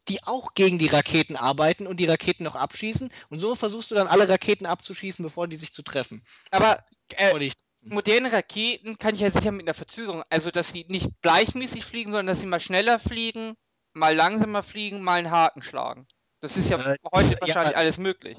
die 0.07 0.23
auch 0.23 0.53
gegen 0.55 0.77
die 0.77 0.87
Raketen 0.87 1.35
arbeiten 1.35 1.87
und 1.87 1.97
die 1.99 2.05
Raketen 2.05 2.43
noch 2.43 2.55
abschießen. 2.55 3.11
Und 3.29 3.39
so 3.39 3.55
versuchst 3.55 3.91
du 3.91 3.95
dann 3.95 4.07
alle 4.07 4.27
Raketen 4.29 4.65
abzuschießen, 4.65 5.23
bevor 5.23 5.47
die 5.47 5.57
sich 5.57 5.73
zu 5.73 5.83
treffen. 5.83 6.23
aber 6.51 6.83
äh, 7.15 7.31
moderne 7.81 8.31
Raketen 8.31 8.97
kann 8.97 9.15
ich 9.15 9.21
ja 9.21 9.31
sicher 9.31 9.51
mit 9.51 9.67
einer 9.67 9.73
Verzögerung, 9.73 10.23
also 10.29 10.51
dass 10.51 10.71
die 10.71 10.85
nicht 10.87 11.09
gleichmäßig 11.21 11.85
fliegen, 11.85 12.11
sondern 12.11 12.27
dass 12.27 12.39
sie 12.41 12.45
mal 12.47 12.59
schneller 12.59 12.99
fliegen, 12.99 13.55
mal 13.93 14.15
langsamer 14.15 14.63
fliegen, 14.63 15.01
mal 15.03 15.19
einen 15.19 15.31
Haken 15.31 15.63
schlagen. 15.63 16.07
Das 16.41 16.57
ist 16.57 16.69
ja 16.69 16.77
Äh, 16.77 16.97
heute 17.13 17.37
ja, 17.43 17.55
wahrscheinlich 17.55 17.77
alles 17.77 17.97
möglich. 17.97 18.37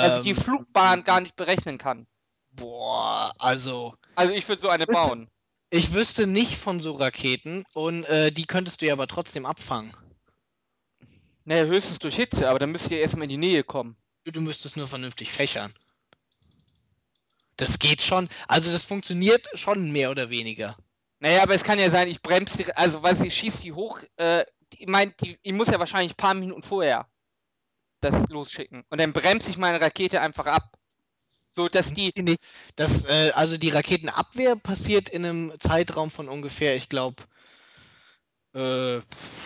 Also 0.00 0.18
die 0.18 0.30
ähm, 0.30 0.42
Flugbahn 0.44 1.04
gar 1.04 1.20
nicht 1.20 1.36
berechnen 1.36 1.78
kann. 1.78 2.06
Boah, 2.50 3.32
also 3.38 3.94
Also 4.14 4.34
ich 4.34 4.46
würde 4.48 4.60
so 4.62 4.68
eine 4.68 4.86
bauen. 4.86 5.30
ich 5.70 5.94
wüsste 5.94 6.26
nicht 6.26 6.56
von 6.58 6.78
so 6.80 6.92
Raketen 6.92 7.64
und 7.72 8.04
äh, 8.04 8.30
die 8.30 8.46
könntest 8.46 8.82
du 8.82 8.86
ja 8.86 8.92
aber 8.94 9.06
trotzdem 9.06 9.46
abfangen. 9.46 9.94
Naja, 11.48 11.64
höchstens 11.64 11.98
durch 11.98 12.14
Hitze, 12.14 12.46
aber 12.50 12.58
dann 12.58 12.72
müsst 12.72 12.90
ihr 12.90 13.00
erstmal 13.00 13.24
in 13.24 13.30
die 13.30 13.38
Nähe 13.38 13.64
kommen. 13.64 13.96
Du 14.24 14.42
müsstest 14.42 14.76
nur 14.76 14.86
vernünftig 14.86 15.32
fächern. 15.32 15.72
Das 17.56 17.78
geht 17.78 18.02
schon. 18.02 18.28
Also 18.48 18.70
das 18.70 18.84
funktioniert 18.84 19.48
schon 19.54 19.90
mehr 19.90 20.10
oder 20.10 20.28
weniger. 20.28 20.76
Naja, 21.20 21.42
aber 21.42 21.54
es 21.54 21.64
kann 21.64 21.78
ja 21.78 21.90
sein, 21.90 22.06
ich 22.06 22.20
bremse 22.20 22.58
die, 22.58 22.76
also 22.76 23.02
weiß 23.02 23.22
ich, 23.22 23.34
schieß 23.34 23.60
die 23.60 23.72
hoch, 23.72 24.02
äh, 24.16 24.44
die, 24.74 24.82
ich 24.82 24.88
mein, 24.88 25.14
die, 25.22 25.38
ich 25.42 25.54
muss 25.54 25.68
ja 25.68 25.78
wahrscheinlich 25.78 26.12
ein 26.12 26.16
paar 26.16 26.34
Minuten 26.34 26.60
vorher 26.60 27.08
das 28.02 28.28
losschicken. 28.28 28.84
Und 28.90 29.00
dann 29.00 29.14
bremse 29.14 29.48
ich 29.48 29.56
meine 29.56 29.80
Rakete 29.80 30.20
einfach 30.20 30.44
ab. 30.44 30.76
So, 31.52 31.66
dass 31.70 31.94
die. 31.94 32.12
Das, 32.76 33.06
äh, 33.06 33.30
also 33.34 33.56
die 33.56 33.70
Raketenabwehr 33.70 34.54
passiert 34.54 35.08
in 35.08 35.24
einem 35.24 35.52
Zeitraum 35.60 36.10
von 36.10 36.28
ungefähr, 36.28 36.76
ich 36.76 36.90
glaube, 36.90 37.24
äh, 38.58 38.98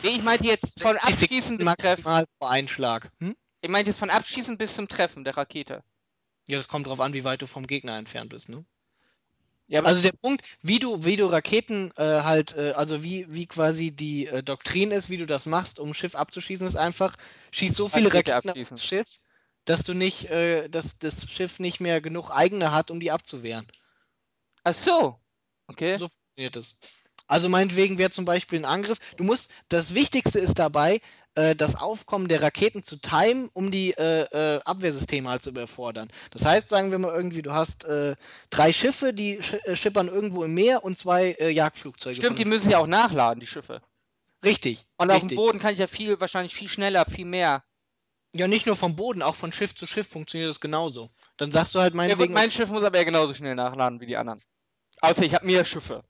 ich 0.03 0.23
meinte 0.23 0.45
jetzt 0.45 0.81
von 0.81 0.97
60 0.97 1.23
Abschießen 1.31 1.57
bis 1.59 1.75
Treffen. 1.77 2.05
vor 2.05 2.51
Einschlag. 2.51 3.11
Hm? 3.21 3.35
Ich 3.61 3.71
meinte 3.71 3.91
jetzt 3.91 3.99
von 3.99 4.11
Abschießen 4.11 4.59
bis 4.59 4.75
zum 4.75 4.89
Treffen 4.89 5.25
der 5.25 5.37
Rakete. 5.37 5.85
Ja, 6.47 6.57
das 6.57 6.69
kommt 6.69 6.87
drauf 6.87 7.01
an, 7.01 7.15
wie 7.15 7.25
weit 7.25 7.43
du 7.43 7.47
vom 7.47 7.67
Gegner 7.67 7.97
entfernt 7.97 8.31
bist, 8.31 8.49
ne? 8.49 8.65
Ja, 9.69 9.83
Also 9.85 10.03
der 10.03 10.13
Punkt, 10.13 10.43
wie 10.61 10.79
du, 10.79 11.05
wie 11.05 11.17
du 11.17 11.27
Raketen 11.27 11.93
äh, 11.97 12.03
halt, 12.23 12.57
äh, 12.57 12.73
also 12.73 13.03
wie, 13.03 13.27
wie 13.31 13.47
quasi 13.47 13.91
die 13.91 14.27
äh, 14.27 14.43
Doktrin 14.43 14.91
ist, 14.91 15.09
wie 15.09 15.17
du 15.17 15.25
das 15.25 15.47
machst, 15.47 15.79
um 15.79 15.91
ein 15.91 15.95
Schiff 15.95 16.15
abzuschießen, 16.15 16.67
ist 16.67 16.77
einfach, 16.77 17.17
schieß 17.53 17.75
so 17.75 17.89
viele 17.89 18.13
Rakete 18.13 18.33
Raketen 18.33 18.51
abschießen. 18.51 18.75
aufs 18.75 18.85
Schiff, 18.85 19.19
dass 19.65 19.85
du 19.85 19.95
nicht, 19.95 20.29
äh, 20.31 20.69
dass 20.69 20.99
das 20.99 21.31
Schiff 21.31 21.59
nicht 21.59 21.81
mehr 21.81 22.01
genug 22.01 22.31
eigene 22.31 22.73
hat, 22.73 22.91
um 22.91 23.01
die 23.01 23.13
abzuwehren. 23.13 23.67
ach 24.65 24.75
so. 24.75 25.19
Okay. 25.69 25.97
So 25.97 26.09
funktioniert 26.09 26.57
es. 26.57 26.81
Also 27.27 27.49
meinetwegen 27.49 27.99
wäre 27.99 28.11
zum 28.11 28.25
Beispiel 28.25 28.59
ein 28.59 28.65
Angriff. 28.65 28.99
Du 29.17 29.25
musst, 29.25 29.51
das 29.69 29.95
Wichtigste 29.95 30.39
ist 30.39 30.59
dabei, 30.59 31.01
äh, 31.35 31.55
das 31.55 31.77
Aufkommen 31.77 32.29
der 32.29 32.43
Raketen 32.43 32.83
zu 32.83 32.97
timen, 32.97 33.49
um 33.55 33.71
die 33.71 33.93
äh, 33.93 34.25
äh, 34.25 34.61
Abwehrsysteme 34.65 35.31
halt 35.31 35.43
zu 35.43 35.51
überfordern. 35.51 36.09
Das 36.31 36.45
heißt, 36.45 36.69
sagen 36.69 36.91
wir 36.91 36.99
mal 36.99 37.15
irgendwie, 37.15 37.43
du 37.43 37.53
hast 37.53 37.85
äh, 37.85 38.17
drei 38.51 38.73
Schiffe, 38.73 39.15
die 39.15 39.43
sch 39.43 39.55
äh, 39.65 39.77
schippern 39.77 40.09
irgendwo 40.09 40.45
im 40.45 40.53
Meer 40.53 40.85
und 40.85 40.99
zwei 40.99 41.33
äh, 41.33 41.51
Jagdflugzeuge. 41.51 42.21
Stimmt, 42.21 42.39
die 42.39 42.45
müssen 42.45 42.71
ja 42.71 42.79
auch 42.79 42.87
nachladen, 42.87 43.41
die 43.41 43.47
Schiffe. 43.47 43.81
Richtig. 44.45 44.85
Und 44.97 45.11
auf 45.11 45.21
dem 45.21 45.29
richtig. 45.29 45.37
Boden 45.37 45.59
kann 45.59 45.73
ich 45.73 45.79
ja 45.79 45.87
viel, 45.87 46.21
wahrscheinlich 46.21 46.55
viel 46.55 46.69
schneller, 46.69 47.05
viel 47.07 47.25
mehr. 47.25 47.65
Ja, 48.35 48.49
nicht 48.49 48.67
nur 48.67 48.77
vom 48.77 48.97
Boden, 48.97 49.23
auch 49.23 49.35
von 49.35 49.53
Schiff 49.53 49.75
zu 49.75 49.87
Schiff 49.87 50.09
funktioniert 50.09 50.51
das 50.51 50.61
genauso. 50.61 51.11
Dann 51.37 51.51
sagst 51.53 51.75
du 51.75 51.81
halt 51.81 51.95
Ja, 51.95 51.99
gut, 51.99 52.09
meinetwegen, 52.09 52.35
mein 52.35 52.51
Schiff 52.51 52.71
muss 52.71 52.83
aber 52.83 52.99
ja 52.99 53.05
genauso 53.05 53.35
schnell 53.35 53.55
nachladen 53.55 54.01
wie 54.01 54.07
die 54.07 54.17
anderen. 54.17 54.41
Außer 55.01 55.23
ich 55.23 55.35
habe 55.35 55.47
mehr 55.47 55.65
Schiffe. 55.65 56.03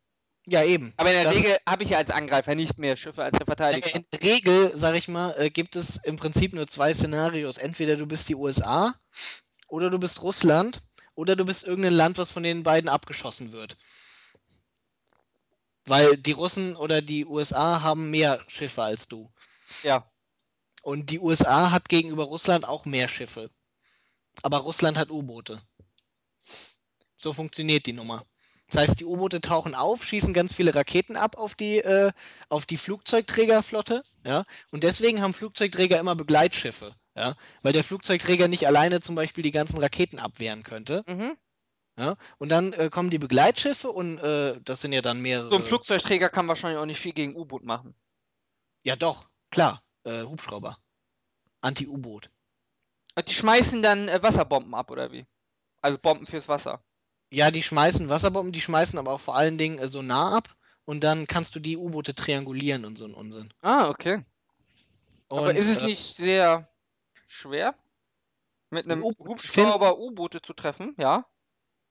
Ja 0.47 0.63
eben. 0.65 0.93
Aber 0.97 1.11
in 1.11 1.15
der 1.17 1.25
Das- 1.25 1.35
Regel 1.35 1.59
habe 1.67 1.83
ich 1.83 1.91
ja 1.91 1.99
als 1.99 2.11
Angreifer 2.11 2.55
nicht 2.55 2.79
mehr 2.79 2.97
Schiffe 2.97 3.23
als 3.23 3.37
der 3.37 3.47
Verteidiger. 3.47 3.95
In 3.95 4.07
der 4.13 4.23
Regel, 4.23 4.73
sag 4.77 4.95
ich 4.97 5.09
mal, 5.09 5.35
äh, 5.39 5.51
gibt 5.51 5.77
es 5.77 5.97
im 6.05 6.17
Prinzip 6.17 6.53
nur 6.53 6.67
zwei 6.67 6.93
Szenarios. 6.95 7.59
Entweder 7.59 7.97
du 7.97 8.07
bist 8.07 8.29
die 8.29 8.35
USA 8.35 8.95
oder 9.69 9.91
du 9.91 9.99
bist 9.99 10.23
Russland 10.23 10.81
oder 11.15 11.37
du 11.37 11.45
bist 11.45 11.65
irgendein 11.65 11.95
Land, 11.95 12.19
was 12.19 12.31
von 12.31 12.43
den 12.43 12.63
beiden 12.63 12.89
abgeschossen 12.89 13.53
wird. 13.53 13.77
Weil 15.87 16.17
die 16.17 16.33
Russen 16.33 16.77
oder 16.77 17.03
die 17.03 17.27
USA 17.27 17.83
haben 17.83 18.11
mehr 18.11 18.41
Schiffe 18.47 18.83
als 18.83 19.09
du. 19.09 19.33
Ja. 19.83 20.09
Und 20.83 21.11
die 21.11 21.19
USA 21.19 21.71
hat 21.71 21.89
gegenüber 21.89 22.25
Russland 22.25 22.67
auch 22.67 22.85
mehr 22.85 23.09
Schiffe. 23.09 23.51
Aber 24.43 24.59
Russland 24.59 24.97
hat 24.97 25.11
U-Boote. 25.11 25.61
So 27.17 27.33
funktioniert 27.33 27.87
die 27.87 27.93
Nummer. 27.93 28.25
Das 28.73 28.89
heißt, 28.89 29.01
die 29.01 29.05
U-Boote 29.05 29.43
tauchen 29.43 29.75
auf, 29.75 30.03
schießen 30.03 30.33
ganz 30.33 30.55
viele 30.55 30.75
Raketen 30.75 31.15
ab 31.15 31.37
auf 31.37 31.55
die, 31.55 31.77
äh, 31.79 32.11
auf 32.49 32.65
die 32.65 32.79
Flugzeugträgerflotte, 32.79 34.03
ja. 34.25 34.45
Und 34.71 34.83
deswegen 34.83 35.21
haben 35.21 35.35
Flugzeugträger 35.35 35.99
immer 35.99 36.17
Begleitschiffe, 36.17 36.95
ja. 37.15 37.35
Weil 37.61 37.75
der 37.75 37.85
Flugzeugträger 37.85 38.49
nicht 38.49 38.67
alleine 38.67 39.03
zum 39.03 39.15
Beispiel 39.15 39.45
die 39.45 39.51
ganzen 39.51 39.79
Raketen 39.79 40.19
abwehren 40.19 40.63
könnte. 40.63 41.05
Mhm. 41.07 41.37
Ja? 41.99 42.17
Und 42.39 42.49
dann 42.49 42.73
äh, 42.73 42.89
kommen 42.89 43.11
die 43.11 43.19
Begleitschiffe 43.19 43.91
und 43.91 44.17
äh, 44.21 44.59
das 44.65 44.81
sind 44.81 44.95
ja 44.95 45.03
dann 45.03 45.21
mehrere. 45.21 45.51
So 45.51 45.57
ein 45.57 45.65
Flugzeugträger 45.65 46.31
kann 46.31 46.49
wahrscheinlich 46.49 46.81
auch 46.81 46.87
nicht 46.87 47.01
viel 47.01 47.13
gegen 47.13 47.37
U-Boot 47.37 47.65
machen. 47.65 47.95
Ja, 48.85 48.97
doch, 48.97 49.29
klar. 49.51 49.83
Äh, 50.05 50.23
Hubschrauber. 50.23 50.79
Anti-U-Boot. 51.61 52.31
Und 53.17 53.29
die 53.29 53.35
schmeißen 53.35 53.83
dann 53.83 54.09
äh, 54.09 54.23
Wasserbomben 54.23 54.75
ab, 54.75 54.91
oder 54.91 55.13
wie? 55.13 55.27
Also 55.83 55.99
Bomben 55.99 56.25
fürs 56.25 56.49
Wasser. 56.49 56.83
Ja, 57.33 57.51
die 57.51 57.63
schmeißen 57.63 58.11
Wasserbomben, 58.11 58.53
die 58.53 58.61
schmeißen 58.61 58.99
aber 58.99 59.13
auch 59.13 59.21
vor 59.21 59.37
allen 59.37 59.57
Dingen 59.57 59.79
äh, 59.79 59.89
Sonar 59.89 60.35
ab 60.35 60.55
und 60.85 61.03
dann 61.03 61.27
kannst 61.27 61.55
du 61.57 61.61
die 61.61 61.79
U-Boote 61.79 62.15
triangulieren 62.15 62.85
und 62.85 62.99
so 62.99 63.07
ein 63.07 63.15
Unsinn. 63.15 63.55
Ah, 63.63 63.89
okay. 63.89 64.23
Und, 65.29 65.39
Aber 65.39 65.55
ist 65.57 65.67
es 65.67 65.79
äh, 65.79 65.87
nicht 65.87 66.17
sehr 66.19 66.69
schwer, 67.27 67.75
mit 68.69 68.85
einem 68.85 69.01
finden? 69.01 69.29
Hubschrauber 69.29 69.99
U-Boote 69.99 70.43
zu 70.43 70.53
treffen? 70.53 70.95
Ja. 70.99 71.25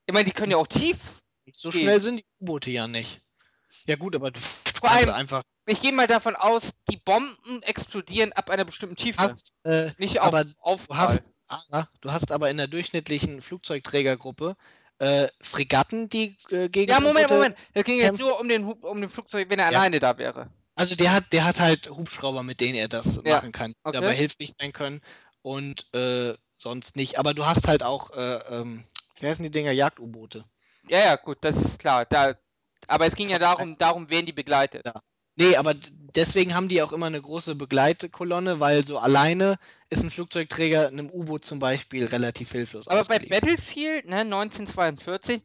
Ich 0.06 0.14
meine, 0.14 0.26
die 0.26 0.30
können 0.32 0.52
ja 0.52 0.58
auch 0.58 0.68
tief. 0.68 1.20
so 1.52 1.70
gehen. 1.70 1.80
schnell 1.80 2.00
sind 2.00 2.20
die 2.20 2.26
U-Boote 2.38 2.70
ja 2.70 2.86
nicht. 2.86 3.20
Ja 3.86 3.96
gut, 3.96 4.14
aber 4.14 4.30
du, 4.30 4.38
du 4.38 4.46
Vor 4.78 4.90
kannst 4.90 5.08
allem- 5.08 5.14
einfach. 5.18 5.42
Ich 5.66 5.80
gehe 5.80 5.92
mal 5.92 6.06
davon 6.06 6.36
aus, 6.36 6.70
die 6.88 6.98
Bomben 6.98 7.62
explodieren 7.64 8.32
ab 8.32 8.48
einer 8.48 8.64
bestimmten 8.64 8.94
Tiefe. 8.94 9.18
Hast, 9.20 9.56
äh, 9.64 9.90
nicht 9.98 10.20
auf 10.20 10.26
aber 10.28 10.44
du 10.44 10.52
Aufprall. 10.60 11.20
hast, 11.48 11.72
ah, 11.74 11.88
du 12.00 12.12
hast 12.12 12.30
aber 12.30 12.48
in 12.48 12.58
der 12.58 12.68
durchschnittlichen 12.68 13.40
Flugzeugträgergruppe 13.40 14.56
äh, 15.02 15.26
Fregatten, 15.40 16.08
die 16.08 16.36
äh, 16.50 16.68
gegen 16.68 16.92
Ja, 16.92 17.00
Moment, 17.00 17.26
U-Boote- 17.26 17.34
Moment. 17.34 17.56
Es 17.74 17.84
ging 17.84 17.98
jetzt 17.98 18.20
nur 18.20 18.38
um 18.40 18.48
den, 18.48 18.66
Hub- 18.66 18.84
um 18.84 19.00
den 19.00 19.10
Flugzeug, 19.10 19.50
wenn 19.50 19.58
er 19.58 19.70
Ja. 19.72 19.78
alleine 19.80 19.98
da 19.98 20.16
wäre. 20.16 20.48
Also 20.76 20.94
der 20.94 21.12
hat, 21.12 21.32
der 21.32 21.44
hat 21.44 21.58
halt 21.60 21.90
Hubschrauber, 21.90 22.42
mit 22.42 22.60
denen 22.60 22.76
er 22.76 22.88
das 22.88 23.20
Ja, 23.24 23.36
machen 23.36 23.52
kann, 23.52 23.74
okay. 23.82 23.98
dabei 24.00 24.14
hilflich 24.14 24.52
sein 24.58 24.72
können 24.72 25.00
und 25.42 25.92
äh, 25.94 26.34
sonst 26.56 26.96
nicht. 26.96 27.18
Aber 27.18 27.34
du 27.34 27.44
hast 27.44 27.66
halt 27.68 27.82
auch, 27.82 28.10
äh, 28.16 28.36
ähm, 28.48 28.84
wie 29.20 29.26
heißen 29.26 29.42
die 29.42 29.50
Dinger, 29.50 29.72
Jagd-U-Boote. 29.72 30.44
Ja, 30.88 30.98
ja, 31.00 31.16
gut, 31.16 31.38
das 31.42 31.56
ist 31.56 31.78
klar. 31.78 32.06
Da, 32.06 32.34
aber 32.86 33.06
es 33.06 33.14
ging 33.16 33.28
ja 33.28 33.38
darum, 33.38 33.76
darum 33.78 34.08
werden 34.08 34.26
die 34.26 34.32
begleitet. 34.32 34.86
Ja. 34.86 34.94
Nee, 35.36 35.56
aber 35.56 35.74
deswegen 36.14 36.54
haben 36.54 36.68
die 36.68 36.82
auch 36.82 36.92
immer 36.92 37.06
eine 37.06 37.20
große 37.20 37.54
Begleitkolonne, 37.54 38.60
weil 38.60 38.86
so 38.86 38.98
alleine 38.98 39.58
ist 39.88 40.02
ein 40.02 40.10
Flugzeugträger 40.10 40.88
einem 40.88 41.10
U-Boot 41.10 41.44
zum 41.44 41.58
Beispiel 41.58 42.06
relativ 42.06 42.52
hilflos 42.52 42.88
Aber 42.88 43.02
bei. 43.04 43.18
Battlefield, 43.18 44.06
ne, 44.06 44.20
1942, 44.20 45.42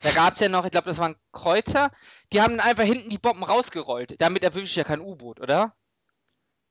da 0.00 0.10
gab 0.12 0.34
es 0.34 0.40
ja 0.40 0.48
noch, 0.48 0.64
ich 0.64 0.70
glaube, 0.70 0.88
das 0.88 0.98
waren 0.98 1.16
Kreuzer, 1.32 1.92
die 2.32 2.40
haben 2.40 2.56
dann 2.56 2.66
einfach 2.66 2.84
hinten 2.84 3.10
die 3.10 3.18
Bomben 3.18 3.44
rausgerollt. 3.44 4.20
Damit 4.20 4.42
erwische 4.42 4.64
ich 4.64 4.76
ja 4.76 4.84
kein 4.84 5.00
U-Boot, 5.00 5.40
oder? 5.40 5.74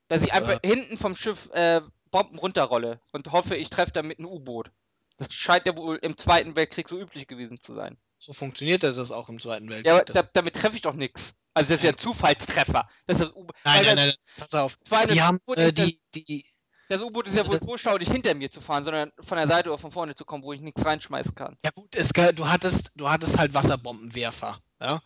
Dass 0.08 0.22
ich 0.22 0.32
einfach 0.32 0.58
hinten 0.64 0.98
vom 0.98 1.14
Schiff 1.14 1.48
äh, 1.52 1.80
Bomben 2.10 2.38
runterrolle 2.38 3.00
und 3.12 3.30
hoffe, 3.30 3.56
ich 3.56 3.70
treffe 3.70 3.92
damit 3.92 4.18
ein 4.18 4.24
U-Boot. 4.24 4.70
Das 5.18 5.28
scheint 5.32 5.66
ja 5.66 5.76
wohl 5.76 5.96
im 5.96 6.16
Zweiten 6.16 6.56
Weltkrieg 6.56 6.88
so 6.88 6.98
üblich 6.98 7.28
gewesen 7.28 7.60
zu 7.60 7.74
sein. 7.74 7.96
So 8.18 8.32
funktioniert 8.32 8.82
das 8.82 9.12
auch 9.12 9.28
im 9.28 9.38
Zweiten 9.38 9.68
Weltkrieg. 9.68 9.86
Ja, 9.86 9.94
aber 9.94 10.04
da, 10.04 10.22
damit 10.22 10.56
treffe 10.56 10.76
ich 10.76 10.82
doch 10.82 10.94
nichts. 10.94 11.34
Also 11.54 11.70
das 11.70 11.78
ist 11.80 11.84
ja 11.84 11.90
ein 11.90 11.98
Zufallstreffer. 11.98 12.88
Das 13.06 13.18
ist 13.20 13.26
das 13.26 13.34
U-Boot. 13.36 13.54
nein, 13.64 13.84
weil 13.84 13.94
nein, 13.94 14.06
nein, 14.06 14.14
pass 14.36 14.54
auf. 14.54 14.76
das, 14.88 15.00
Die 15.02 15.06
das 15.08 15.20
haben 15.20 15.36
U-Boot 15.38 15.58
äh, 15.58 15.66
ist 15.68 15.78
das- 15.78 15.86
die, 16.14 16.24
die, 16.24 16.44
Das 16.88 17.00
U-Boot 17.02 17.26
ist 17.26 17.34
ja 17.34 17.40
Also 17.40 17.50
wohl 17.52 17.58
das- 17.58 17.66
so 17.68 17.76
schau, 17.76 17.98
nicht 17.98 18.10
hinter 18.12 18.34
mir 18.34 18.50
zu 18.50 18.60
fahren, 18.60 18.84
sondern 18.84 19.12
von 19.20 19.36
der 19.38 19.48
Seite 19.48 19.68
oder 19.70 19.78
von 19.78 19.90
vorne 19.90 20.14
zu 20.14 20.24
kommen, 20.24 20.44
wo 20.44 20.52
ich 20.52 20.60
nichts 20.60 20.84
reinschmeißen 20.84 21.34
kann. 21.34 21.56
ja 21.62 21.70
gut, 21.74 21.94
es, 21.96 22.08
du 22.10 22.48
hattest, 22.48 22.92
du 22.96 23.08
hattest 23.10 23.38
halt 23.38 23.52
Wasserbombenwerfer, 23.54 24.60
ja. 24.80 25.02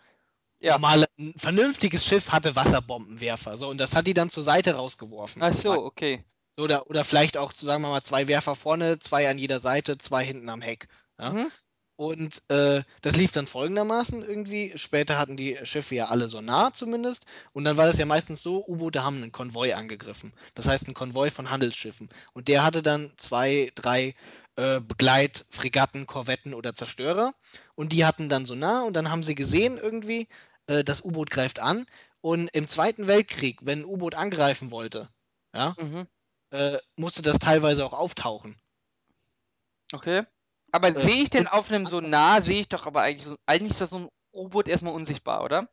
Ja. 0.60 0.72
Normale, 0.72 1.06
ein 1.18 1.34
vernünftiges 1.36 2.06
Schiff 2.06 2.30
hatte 2.32 2.56
Wasserbombenwerfer, 2.56 3.58
so 3.58 3.68
und 3.68 3.76
das 3.78 3.94
hat 3.94 4.06
die 4.06 4.14
dann 4.14 4.30
zur 4.30 4.42
Seite 4.44 4.74
rausgeworfen. 4.76 5.42
Ach 5.42 5.52
so, 5.52 5.72
okay. 5.72 6.24
Oder, 6.58 6.88
oder 6.88 7.04
vielleicht 7.04 7.36
auch, 7.36 7.52
sagen 7.52 7.82
wir 7.82 7.88
mal, 7.90 8.02
zwei 8.02 8.28
Werfer 8.28 8.54
vorne, 8.54 8.98
zwei 8.98 9.28
an 9.28 9.36
jeder 9.38 9.60
Seite, 9.60 9.98
zwei 9.98 10.24
hinten 10.24 10.48
am 10.48 10.62
Heck. 10.62 10.86
Ja? 11.18 11.32
Mhm. 11.32 11.50
Und 11.96 12.42
äh, 12.50 12.82
das 13.02 13.16
lief 13.16 13.32
dann 13.32 13.46
folgendermaßen 13.46 14.22
irgendwie. 14.22 14.72
Später 14.76 15.16
hatten 15.18 15.36
die 15.36 15.56
Schiffe 15.64 15.94
ja 15.94 16.06
alle 16.06 16.28
Sonar 16.28 16.74
zumindest. 16.74 17.26
Und 17.52 17.64
dann 17.64 17.76
war 17.76 17.86
das 17.86 17.98
ja 17.98 18.06
meistens 18.06 18.42
so, 18.42 18.64
U-Boote 18.66 19.04
haben 19.04 19.16
einen 19.22 19.32
Konvoi 19.32 19.74
angegriffen. 19.74 20.32
Das 20.54 20.66
heißt, 20.66 20.88
ein 20.88 20.94
Konvoi 20.94 21.30
von 21.30 21.50
Handelsschiffen. 21.50 22.08
Und 22.32 22.48
der 22.48 22.64
hatte 22.64 22.82
dann 22.82 23.12
zwei, 23.16 23.70
drei 23.76 24.14
äh, 24.56 24.80
Begleitfregatten, 24.80 26.06
Korvetten 26.06 26.54
oder 26.54 26.74
Zerstörer. 26.74 27.34
Und 27.76 27.92
die 27.92 28.04
hatten 28.04 28.28
dann 28.28 28.46
Sonar 28.46 28.84
und 28.86 28.94
dann 28.94 29.10
haben 29.10 29.22
sie 29.22 29.34
gesehen 29.36 29.78
irgendwie, 29.78 30.28
äh, 30.66 30.82
das 30.84 31.04
U-Boot 31.04 31.30
greift 31.30 31.60
an. 31.60 31.86
Und 32.20 32.48
im 32.54 32.66
Zweiten 32.68 33.06
Weltkrieg, 33.06 33.60
wenn 33.62 33.80
ein 33.80 33.84
U-Boot 33.84 34.14
angreifen 34.14 34.70
wollte, 34.72 35.08
ja, 35.54 35.76
Mhm. 35.78 36.08
äh, 36.52 36.78
musste 36.96 37.22
das 37.22 37.38
teilweise 37.38 37.84
auch 37.84 37.92
auftauchen. 37.92 38.56
Okay. 39.94 40.24
Aber 40.74 40.88
Äh, 40.88 41.06
sehe 41.06 41.22
ich 41.22 41.30
denn 41.30 41.46
auf 41.46 41.70
einem 41.70 41.84
Sonar, 41.84 42.42
sehe 42.42 42.62
ich 42.62 42.68
doch 42.68 42.84
aber 42.84 43.02
eigentlich, 43.02 43.26
so, 43.26 43.36
eigentlich 43.46 43.70
ist 43.70 43.80
das 43.80 43.90
so 43.90 43.96
ein 43.98 44.08
U-Boot 44.32 44.66
erstmal 44.66 44.92
unsichtbar, 44.92 45.44
oder? 45.44 45.68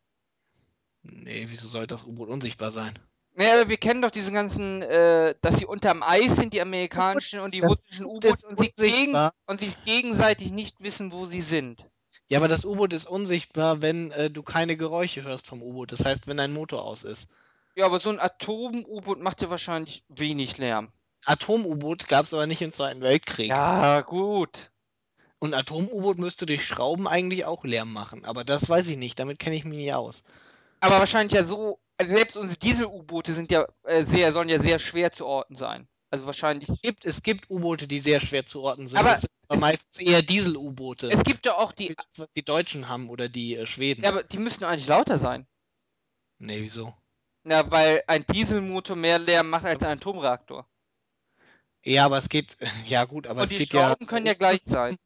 Nee, 1.02 1.46
wieso 1.48 1.66
soll 1.66 1.88
das 1.88 2.04
U-Boot 2.04 2.28
unsichtbar 2.28 2.70
sein? 2.70 2.96
Naja, 3.34 3.54
aber 3.54 3.68
wir 3.68 3.78
kennen 3.78 4.00
doch 4.00 4.12
diese 4.12 4.30
ganzen, 4.30 4.80
äh, 4.82 5.34
dass 5.40 5.56
sie 5.56 5.66
unterm 5.66 6.04
Eis 6.04 6.36
sind, 6.36 6.52
die 6.52 6.60
amerikanischen 6.60 7.40
und 7.40 7.52
die 7.52 7.60
Das 7.60 7.70
russischen 7.70 8.04
U-Boot 8.04 8.24
ist 8.26 8.44
und, 8.44 8.58
sich 8.58 8.74
gegen, 8.76 8.96
unsichtbar. 8.96 9.34
und 9.46 9.58
sich 9.58 9.84
gegenseitig 9.84 10.52
nicht 10.52 10.80
wissen, 10.82 11.10
wo 11.10 11.26
sie 11.26 11.42
sind. 11.42 11.84
Ja, 12.28 12.38
aber 12.38 12.46
das 12.46 12.64
U-Boot 12.64 12.92
ist 12.92 13.06
unsichtbar, 13.06 13.82
wenn 13.82 14.12
äh, 14.12 14.30
du 14.30 14.44
keine 14.44 14.76
Geräusche 14.76 15.24
hörst 15.24 15.48
vom 15.48 15.62
U-Boot. 15.62 15.90
Das 15.90 16.04
heißt, 16.04 16.28
wenn 16.28 16.36
dein 16.36 16.52
Motor 16.52 16.84
aus 16.84 17.02
ist. 17.02 17.34
Ja, 17.74 17.86
aber 17.86 17.98
so 17.98 18.10
ein 18.10 18.20
Atom-U-Boot 18.20 19.20
macht 19.20 19.42
ja 19.42 19.50
wahrscheinlich 19.50 20.04
wenig 20.08 20.58
Lärm. 20.58 20.92
Atom-U-Boot 21.24 22.06
gab 22.06 22.24
es 22.24 22.34
aber 22.34 22.46
nicht 22.46 22.62
im 22.62 22.70
Zweiten 22.70 23.00
Weltkrieg. 23.00 23.48
Ja, 23.48 24.02
gut. 24.02 24.70
Und 25.42 25.54
Atom-U-Boot 25.54 26.18
müsste 26.18 26.46
durch 26.46 26.64
Schrauben 26.64 27.08
eigentlich 27.08 27.46
auch 27.46 27.64
Lärm 27.64 27.92
machen. 27.92 28.24
Aber 28.24 28.44
das 28.44 28.68
weiß 28.68 28.86
ich 28.86 28.96
nicht. 28.96 29.18
Damit 29.18 29.40
kenne 29.40 29.56
ich 29.56 29.64
mich 29.64 29.76
nicht 29.76 29.92
aus. 29.92 30.22
Aber 30.78 31.00
wahrscheinlich 31.00 31.32
ja 31.32 31.44
so, 31.44 31.80
also 31.98 32.14
selbst 32.14 32.36
unsere 32.36 32.60
Diesel-U-Boote 32.60 33.34
sind 33.34 33.50
ja 33.50 33.66
äh, 33.82 34.04
sehr, 34.04 34.32
sollen 34.32 34.48
ja 34.48 34.60
sehr 34.60 34.78
schwer 34.78 35.10
zu 35.10 35.26
orten 35.26 35.56
sein. 35.56 35.88
Also 36.12 36.26
wahrscheinlich. 36.26 36.68
Es 36.68 36.80
gibt, 36.80 37.04
es 37.04 37.24
gibt 37.24 37.50
U-Boote, 37.50 37.88
die 37.88 37.98
sehr 37.98 38.20
schwer 38.20 38.46
zu 38.46 38.62
orten 38.62 38.86
sind. 38.86 39.00
Aber 39.00 39.08
das 39.08 39.22
sind 39.22 39.32
aber 39.48 39.58
meistens 39.58 39.98
eher 40.06 40.22
Diesel-U-Boote. 40.22 41.10
Es 41.10 41.24
gibt 41.24 41.44
ja 41.44 41.56
auch 41.56 41.72
die, 41.72 41.88
Wie 41.88 41.96
das, 41.96 42.20
was 42.20 42.28
die 42.36 42.44
Deutschen 42.44 42.88
haben 42.88 43.08
oder 43.10 43.28
die 43.28 43.56
äh, 43.56 43.66
Schweden. 43.66 44.04
ja, 44.04 44.10
aber 44.10 44.22
die 44.22 44.38
müssen 44.38 44.62
eigentlich 44.62 44.86
lauter 44.86 45.18
sein. 45.18 45.48
Nee, 46.38 46.60
wieso? 46.62 46.94
Ja, 47.48 47.68
weil 47.68 48.04
ein 48.06 48.24
Dieselmotor 48.26 48.94
mehr 48.94 49.18
Lärm 49.18 49.50
macht 49.50 49.64
als 49.64 49.82
ein 49.82 49.98
Atomreaktor. 49.98 50.68
Ja, 51.84 52.04
aber 52.04 52.18
es 52.18 52.28
geht, 52.28 52.56
ja 52.86 53.06
gut, 53.06 53.26
aber 53.26 53.40
Und 53.40 53.44
es 53.46 53.50
die 53.50 53.56
geht 53.56 53.72
ja. 53.72 53.88
Schrauben 53.88 54.06
können 54.06 54.26
ja 54.26 54.34
gleich 54.34 54.60
sein. 54.64 54.96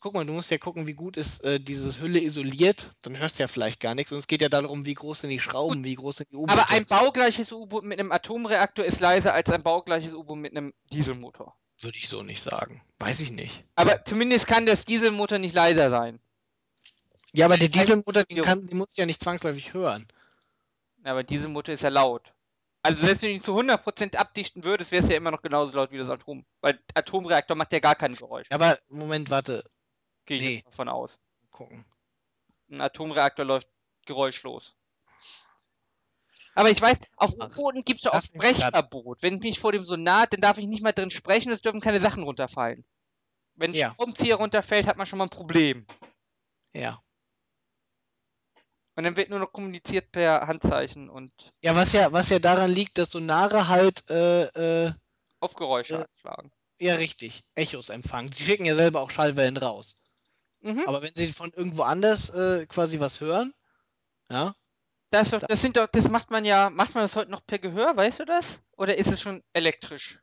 Guck 0.00 0.14
mal, 0.14 0.26
du 0.26 0.32
musst 0.32 0.50
ja 0.50 0.58
gucken, 0.58 0.86
wie 0.86 0.94
gut 0.94 1.16
ist 1.16 1.42
äh, 1.44 1.58
diese 1.58 2.00
Hülle 2.00 2.20
isoliert. 2.20 2.90
Dann 3.02 3.18
hörst 3.18 3.38
du 3.38 3.42
ja 3.42 3.48
vielleicht 3.48 3.80
gar 3.80 3.94
nichts. 3.94 4.12
Und 4.12 4.18
es 4.18 4.26
geht 4.26 4.42
ja 4.42 4.48
darum, 4.48 4.84
wie 4.84 4.94
groß 4.94 5.22
sind 5.22 5.30
die 5.30 5.40
Schrauben, 5.40 5.84
wie 5.84 5.94
groß 5.94 6.18
sind 6.18 6.30
die 6.30 6.36
U-Boote. 6.36 6.52
Aber 6.52 6.70
ein 6.70 6.86
baugleiches 6.86 7.50
U-Boot 7.50 7.84
mit 7.84 7.98
einem 7.98 8.12
Atomreaktor 8.12 8.84
ist 8.84 9.00
leiser 9.00 9.34
als 9.34 9.50
ein 9.50 9.62
baugleiches 9.62 10.12
U-Boot 10.12 10.38
mit 10.38 10.52
einem 10.52 10.74
Dieselmotor. 10.92 11.56
Würde 11.80 11.98
ich 11.98 12.08
so 12.08 12.22
nicht 12.22 12.42
sagen. 12.42 12.82
Weiß 12.98 13.20
ich 13.20 13.30
nicht. 13.30 13.64
Aber 13.74 14.04
zumindest 14.04 14.46
kann 14.46 14.66
das 14.66 14.84
Dieselmotor 14.84 15.38
nicht 15.38 15.54
leiser 15.54 15.90
sein. 15.90 16.20
Ja, 17.32 17.46
aber 17.46 17.58
der 17.58 17.68
Dieselmotor, 17.68 18.24
den, 18.24 18.42
kann, 18.42 18.66
den 18.66 18.78
musst 18.78 18.96
du 18.96 19.02
ja 19.02 19.06
nicht 19.06 19.22
zwangsläufig 19.22 19.74
hören. 19.74 20.06
Ja, 21.04 21.12
aber 21.12 21.22
diese 21.22 21.48
Mutter 21.48 21.72
ist 21.72 21.82
ja 21.82 21.90
laut. 21.90 22.32
Also 22.82 23.04
selbst 23.04 23.22
wenn 23.22 23.30
du 23.30 23.34
ihn 23.36 23.42
zu 23.42 23.58
100% 23.58 24.16
abdichten 24.16 24.64
würdest, 24.64 24.92
wäre 24.92 25.02
es 25.02 25.10
ja 25.10 25.16
immer 25.16 25.32
noch 25.32 25.42
genauso 25.42 25.76
laut 25.76 25.90
wie 25.90 25.98
das 25.98 26.08
Atom. 26.08 26.46
Weil 26.60 26.78
Atomreaktor 26.94 27.56
macht 27.56 27.72
ja 27.72 27.80
gar 27.80 27.94
kein 27.94 28.14
Geräusch. 28.14 28.46
Aber 28.50 28.78
Moment, 28.88 29.28
warte. 29.28 29.64
Gehe 30.26 30.36
ich 30.38 30.42
nee. 30.42 30.62
davon 30.64 30.88
aus. 30.88 31.18
Gucken. 31.50 31.84
Ein 32.70 32.80
Atomreaktor 32.80 33.44
läuft 33.44 33.68
geräuschlos. 34.06 34.74
Aber 36.54 36.70
ich 36.70 36.80
weiß, 36.80 36.98
auf 37.16 37.32
U-Booten 37.34 37.84
gibt 37.84 37.98
es 38.00 38.04
ja 38.04 38.12
auch 38.12 38.22
Sprechverbot. 38.22 39.22
Wenn 39.22 39.38
mich 39.38 39.60
vor 39.60 39.72
dem 39.72 39.84
Sonat, 39.84 40.32
dann 40.32 40.40
darf 40.40 40.58
ich 40.58 40.66
nicht 40.66 40.82
mal 40.82 40.92
drin 40.92 41.10
sprechen, 41.10 41.52
es 41.52 41.62
dürfen 41.62 41.80
keine 41.80 42.00
Sachen 42.00 42.22
runterfallen. 42.22 42.84
Wenn 43.54 43.72
Ja. 43.72 43.88
ein 43.88 43.94
Stromzieher 43.94 44.36
runterfällt, 44.36 44.86
hat 44.86 44.96
man 44.96 45.06
schon 45.06 45.18
mal 45.18 45.26
ein 45.26 45.30
Problem. 45.30 45.86
Ja. 46.72 47.02
Und 48.96 49.04
dann 49.04 49.16
wird 49.16 49.28
nur 49.28 49.38
noch 49.38 49.52
kommuniziert 49.52 50.10
per 50.10 50.46
Handzeichen 50.46 51.10
und 51.10 51.52
Ja, 51.60 51.76
was 51.76 51.92
ja, 51.92 52.12
was 52.12 52.30
ja 52.30 52.38
daran 52.38 52.70
liegt, 52.70 52.96
dass 52.96 53.10
Sonare 53.10 53.68
halt, 53.68 54.08
äh, 54.08 54.44
äh, 54.86 54.92
auf 55.40 55.54
Geräusche 55.54 55.96
Äh. 55.96 56.04
anschlagen. 56.04 56.50
ja 56.78 56.94
richtig, 56.94 57.44
Echos 57.54 57.90
empfangen. 57.90 58.32
Sie 58.32 58.44
schicken 58.44 58.64
ja 58.64 58.74
selber 58.74 59.02
auch 59.02 59.10
Schallwellen 59.10 59.58
raus. 59.58 60.02
Mhm. 60.66 60.82
Aber 60.84 61.00
wenn 61.02 61.14
sie 61.14 61.32
von 61.32 61.52
irgendwo 61.52 61.82
anders 61.82 62.30
äh, 62.30 62.66
quasi 62.66 63.00
was 63.00 63.20
hören, 63.20 63.54
ja, 64.30 64.54
Das, 65.10 65.30
das 65.30 65.60
sind 65.62 65.76
doch, 65.76 65.88
das 65.88 66.08
macht 66.08 66.30
man 66.30 66.44
ja, 66.44 66.70
macht 66.70 66.94
man 66.94 67.02
das 67.02 67.16
heute 67.16 67.30
noch 67.32 67.44
per 67.44 67.58
Gehör, 67.58 67.96
weißt 67.96 68.20
du 68.20 68.24
das? 68.24 68.60
Oder 68.76 68.96
ist 68.98 69.08
es 69.10 69.20
schon 69.20 69.42
elektrisch? 69.52 70.20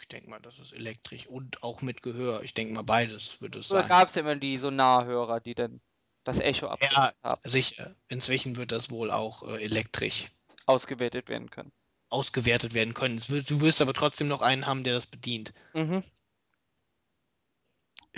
ich 0.00 0.08
denke 0.08 0.30
mal, 0.30 0.40
das 0.40 0.58
ist 0.58 0.72
elektrisch 0.72 1.26
und 1.26 1.62
auch 1.62 1.82
mit 1.82 2.02
Gehör. 2.02 2.42
Ich 2.42 2.54
denke 2.54 2.72
mal, 2.74 2.82
beides 2.82 3.40
wird 3.42 3.54
es 3.56 3.70
Oder 3.70 3.82
sein. 3.82 3.88
gab 3.88 4.08
es 4.08 4.14
ja 4.14 4.20
immer 4.22 4.36
die 4.36 4.56
Sonarhörer, 4.58 5.40
die 5.40 5.54
dann 5.54 5.80
das 6.24 6.38
Echo 6.40 6.68
Ja, 6.80 7.12
abgeschaltet 7.12 7.16
haben, 7.22 7.40
sicher. 7.44 7.94
Inzwischen 8.08 8.56
wird 8.56 8.72
das 8.72 8.90
wohl 8.90 9.10
auch 9.10 9.42
äh, 9.44 9.62
elektrisch 9.62 10.26
ausgewertet 10.66 11.28
werden 11.28 11.50
können. 11.50 11.72
ausgewertet 12.10 12.74
werden 12.74 12.92
können. 12.92 13.18
Wird, 13.30 13.48
du 13.50 13.60
wirst 13.62 13.80
aber 13.80 13.94
trotzdem 13.94 14.28
noch 14.28 14.42
einen 14.42 14.66
haben, 14.66 14.84
der 14.84 14.92
das 14.94 15.06
bedient. 15.06 15.52
Mhm. 15.74 16.02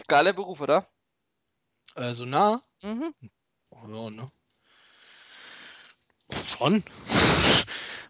Geiler 0.09 0.33
Beruf, 0.35 0.61
oder? 0.61 0.87
Äh, 1.97 2.15
Sonar? 2.15 2.63
Mhm. 2.83 3.15
Ja, 3.73 4.11
ne? 4.11 4.27
Schon. 6.49 6.85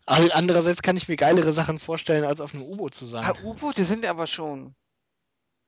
Andererseits 0.06 0.82
kann 0.82 0.96
ich 0.96 1.08
mir 1.08 1.16
geilere 1.16 1.52
Sachen 1.52 1.78
vorstellen, 1.78 2.24
als 2.24 2.40
auf 2.40 2.54
einem 2.54 2.64
U-Boot 2.64 2.94
zu 2.94 3.06
sein. 3.06 3.24
Ah, 3.24 3.34
U-Boote 3.44 3.84
sind 3.84 4.04
aber 4.04 4.26
schon. 4.26 4.74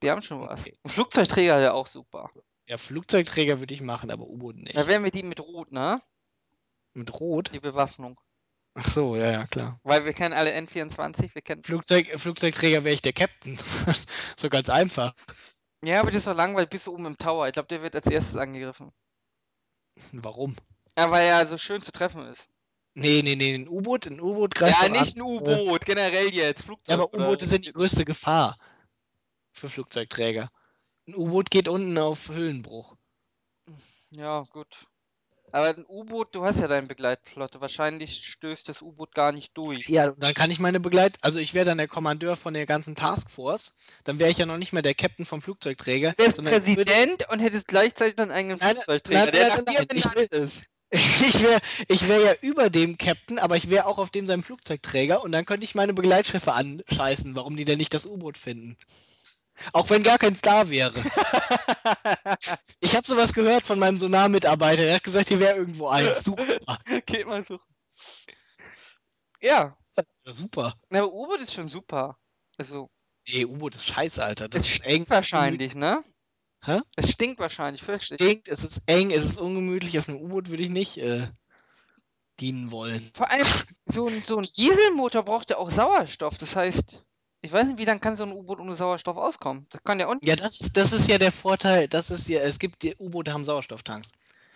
Die 0.01 0.11
haben 0.11 0.21
schon 0.21 0.41
was. 0.41 0.61
Okay. 0.61 0.73
Flugzeugträger 0.85 1.59
ja 1.59 1.71
auch 1.71 1.87
super. 1.87 2.29
Ja, 2.67 2.77
Flugzeugträger 2.77 3.59
würde 3.59 3.73
ich 3.73 3.81
machen, 3.81 4.11
aber 4.11 4.27
U-Boot 4.27 4.57
nicht. 4.57 4.75
Da 4.75 4.85
wären 4.87 5.03
wir 5.03 5.11
die 5.11 5.23
mit 5.23 5.39
Rot, 5.39 5.71
ne? 5.71 6.01
Mit 6.93 7.19
Rot? 7.19 7.51
Die 7.53 7.59
Bewaffnung. 7.59 8.19
Ach 8.75 8.87
so, 8.87 9.15
ja, 9.15 9.31
ja, 9.31 9.45
klar. 9.45 9.79
Weil 9.83 10.03
wir 10.03 10.13
kennen 10.13 10.33
alle 10.33 10.51
N24, 10.51 11.33
wir 11.33 11.41
kennen. 11.41 11.63
Flugzeug, 11.63 12.07
Flugzeugträger 12.19 12.83
wäre 12.83 12.93
ich 12.93 13.01
der 13.01 13.13
Captain. 13.13 13.57
so 14.37 14.49
ganz 14.49 14.69
einfach. 14.69 15.13
Ja, 15.83 15.99
aber 15.99 16.11
das 16.11 16.19
ist 16.19 16.27
doch 16.27 16.35
langweilig, 16.35 16.69
bist 16.69 16.87
du 16.87 16.93
oben 16.93 17.05
im 17.05 17.17
Tower. 17.17 17.47
Ich 17.47 17.53
glaube, 17.53 17.67
der 17.67 17.81
wird 17.81 17.95
als 17.95 18.07
erstes 18.07 18.37
angegriffen. 18.37 18.91
Warum? 20.13 20.55
Ja, 20.97 21.11
weil 21.11 21.27
er 21.27 21.45
so 21.45 21.57
schön 21.57 21.81
zu 21.81 21.91
treffen 21.91 22.25
ist. 22.27 22.49
Nee, 22.95 23.21
nee, 23.23 23.35
nee, 23.35 23.55
ein 23.55 23.67
U-Boot, 23.67 24.05
ein 24.05 24.21
U-Boot 24.21 24.53
greift 24.53 24.81
Ja, 24.81 24.87
nicht 24.87 25.01
an. 25.01 25.13
ein 25.15 25.21
U-Boot, 25.21 25.85
generell 25.85 26.29
jetzt. 26.29 26.63
Flugzeug. 26.63 26.97
Ja, 26.97 27.03
aber 27.03 27.13
U-Boote 27.13 27.47
sind 27.47 27.65
die 27.65 27.73
größte 27.73 28.05
Gefahr 28.05 28.55
für 29.51 29.67
Flugzeugträger. 29.67 30.49
Ein 31.07 31.15
U-Boot 31.15 31.49
geht 31.49 31.67
unten 31.67 31.97
auf 31.97 32.29
Höhlenbruch. 32.29 32.95
Ja, 34.11 34.45
gut. 34.51 34.87
Aber 35.53 35.67
ein 35.67 35.85
U-Boot, 35.87 36.33
du 36.33 36.43
hast 36.43 36.59
ja 36.59 36.67
deine 36.67 36.87
Begleitflotte. 36.87 37.61
Wahrscheinlich 37.61 38.25
stößt 38.25 38.67
das 38.67 38.81
U-Boot 38.81 39.13
gar 39.13 39.31
nicht 39.31 39.55
durch. 39.55 39.87
Ja, 39.87 40.11
dann 40.11 40.33
kann 40.33 40.49
ich 40.49 40.59
meine 40.59 40.79
Begleit... 40.79 41.19
Also 41.21 41.39
ich 41.39 41.53
wäre 41.53 41.63
dann 41.63 41.77
der 41.77 41.87
Kommandeur 41.87 42.35
von 42.35 42.55
der 42.55 42.65
ganzen 42.65 42.95
Taskforce. 42.95 43.77
Dann 44.03 44.17
wäre 44.17 44.31
ich 44.31 44.39
ja 44.39 44.47
noch 44.47 44.57
nicht 44.57 44.73
mehr 44.73 44.81
der 44.81 44.95
Captain 44.95 45.25
vom 45.25 45.43
Flugzeugträger. 45.43 46.13
Du 46.17 46.23
wärst 46.23 46.37
sondern 46.37 46.63
ich 46.65 46.75
würde- 46.75 46.91
Präsident 46.91 47.29
und 47.29 47.39
hättest 47.39 47.67
gleichzeitig 47.67 48.17
einen 48.17 48.31
eigenen 48.31 48.57
Nein, 48.57 48.77
Flugzeugträger, 48.77 49.19
nein, 49.19 49.29
der 49.29 49.47
nein, 49.49 49.63
nach 49.63 49.73
nein, 49.75 50.27
nein, 50.31 50.43
ist. 50.43 50.63
Ich 50.91 51.43
wäre 51.43 51.59
ich 51.87 52.07
wär 52.07 52.19
ja 52.19 52.33
über 52.41 52.71
dem 52.71 52.97
Captain, 52.97 53.37
aber 53.37 53.55
ich 53.55 53.69
wäre 53.69 53.85
auch 53.85 53.99
auf 53.99 54.09
dem 54.09 54.25
seinem 54.25 54.41
Flugzeugträger 54.41 55.23
und 55.23 55.31
dann 55.31 55.45
könnte 55.45 55.65
ich 55.65 55.75
meine 55.75 55.93
Begleitschiffe 55.93 56.53
anscheißen, 56.53 57.35
warum 57.35 57.55
die 57.57 57.65
denn 57.65 57.77
nicht 57.77 57.93
das 57.93 58.07
U-Boot 58.07 58.39
finden. 58.39 58.75
Auch 59.71 59.89
wenn 59.89 60.03
gar 60.03 60.17
keins 60.17 60.41
da 60.41 60.69
wäre. 60.69 60.93
Ich 62.79 62.95
habe 62.95 63.07
sowas 63.07 63.33
gehört 63.33 63.63
von 63.63 63.79
meinem 63.79 63.95
Sonar-Mitarbeiter. 63.95 64.83
Er 64.83 64.95
hat 64.95 65.03
gesagt, 65.03 65.29
hier 65.29 65.39
wäre 65.39 65.55
irgendwo 65.55 65.87
eins. 65.87 66.23
Super. 66.25 66.45
Geht 67.05 67.25
mal 67.25 67.43
suchen. 67.43 67.65
Ja, 69.41 69.77
Ja, 70.25 70.33
super. 70.33 70.73
na, 70.89 70.99
aber 70.99 71.13
U-Boot 71.13 71.39
ist 71.41 71.53
schon 71.53 71.69
super. 71.69 72.17
Also, 72.57 72.89
Nee, 73.27 73.45
U-Boot 73.45 73.75
ist 73.75 73.87
scheiße, 73.87 74.23
Alter. 74.23 74.49
Das 74.49 74.63
ist 74.67 74.81
eng. 74.81 74.91
stinkt 74.93 75.09
wahrscheinlich, 75.09 75.75
ne? 75.75 76.03
Hä? 76.65 76.79
Es 76.97 77.11
stinkt 77.11 77.39
wahrscheinlich, 77.39 77.87
Es 77.87 78.05
stinkt, 78.05 78.47
es 78.49 78.63
ist 78.63 78.83
eng, 78.87 79.11
es 79.11 79.23
ist 79.23 79.37
ungemütlich. 79.39 79.97
Auf 79.97 80.09
einem 80.09 80.19
U-Boot 80.21 80.49
würde 80.49 80.63
ich 80.63 80.69
nicht 80.69 80.97
äh, 80.97 81.27
dienen 82.39 82.71
wollen. 82.71 83.11
Vor 83.13 83.29
allem, 83.31 83.45
so 83.85 84.07
ein, 84.07 84.23
so 84.27 84.37
ein 84.39 84.47
Dieselmotor 84.57 85.23
braucht 85.23 85.49
ja 85.51 85.57
auch 85.57 85.71
Sauerstoff. 85.71 86.37
Das 86.37 86.55
heißt, 86.55 87.03
ich 87.43 87.51
weiß 87.51 87.67
nicht, 87.67 87.77
wie 87.77 87.85
lange 87.85 87.99
kann 87.99 88.15
so 88.15 88.23
ein 88.23 88.31
U-Boot 88.31 88.59
ohne 88.59 88.75
Sauerstoff 88.75 89.17
auskommen? 89.17 89.67
Das 89.69 89.83
kann 89.83 89.99
ja 89.99 90.07
auch 90.07 90.13
nicht. 90.15 90.25
Ja, 90.25 90.35
das, 90.35 90.59
das 90.73 90.93
ist 90.93 91.07
ja 91.07 91.17
der 91.17 91.31
Vorteil. 91.31 91.87
Das 91.87 92.09
ist 92.09 92.27
ja, 92.27 92.39
es 92.41 92.57
gibt 92.57 92.81
die 92.83 92.95
U-Boote 92.97 93.33
haben 93.33 93.43
Sauerstofftanks. 93.43 94.11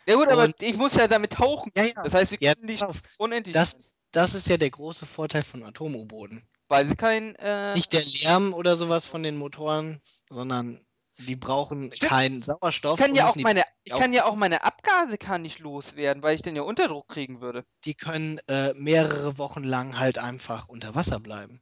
Ja 0.07 0.15
gut, 0.15 0.29
aber 0.29 0.45
Und- 0.45 0.61
ich 0.63 0.77
muss 0.77 0.95
ja 0.95 1.07
damit 1.07 1.33
tauchen. 1.33 1.71
Ja, 1.75 1.83
ja. 1.83 1.91
Das 2.03 2.13
heißt, 2.13 2.31
wir 2.31 2.37
können 2.37 2.65
nicht 2.65 2.81
auf. 2.81 3.01
unendlich, 3.17 3.53
Das, 3.53 3.97
das 4.11 4.33
ist 4.35 4.47
ja 4.47 4.55
der 4.57 4.69
große 4.69 5.05
Vorteil 5.05 5.43
von 5.43 5.63
Atom-U-Booten. 5.63 6.41
weil 6.69 6.87
sie 6.87 6.95
kein, 6.95 7.35
äh, 7.35 7.73
Nicht 7.73 7.91
der 7.93 8.03
Lärm 8.23 8.53
oder 8.53 8.77
sowas 8.77 9.05
von 9.05 9.21
den 9.21 9.35
Motoren, 9.37 10.01
sondern 10.29 10.79
die 11.19 11.35
brauchen 11.35 11.91
Stimmt. 11.93 12.09
keinen 12.09 12.41
Sauerstoff. 12.41 12.99
ich 12.99 13.05
kann 13.05 13.15
ja 13.15 13.27
auch 13.27 13.35
meine, 13.37 13.63
ich 13.83 13.91
kann 13.91 14.13
ja 14.13 14.25
auch 14.25 14.35
meine 14.35 14.63
Abgase 14.63 15.17
kann 15.17 15.41
nicht 15.41 15.59
loswerden, 15.59 16.21
weil 16.23 16.35
ich 16.35 16.41
dann 16.41 16.55
ja 16.55 16.61
Unterdruck 16.61 17.07
kriegen 17.07 17.41
würde. 17.41 17.65
die 17.85 17.95
können 17.95 18.39
äh, 18.47 18.73
mehrere 18.75 19.37
Wochen 19.37 19.63
lang 19.63 19.99
halt 19.99 20.19
einfach 20.19 20.67
unter 20.69 20.93
Wasser 20.95 21.19
bleiben. 21.19 21.59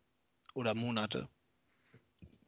Oder 0.56 0.74
Monate. 0.74 1.30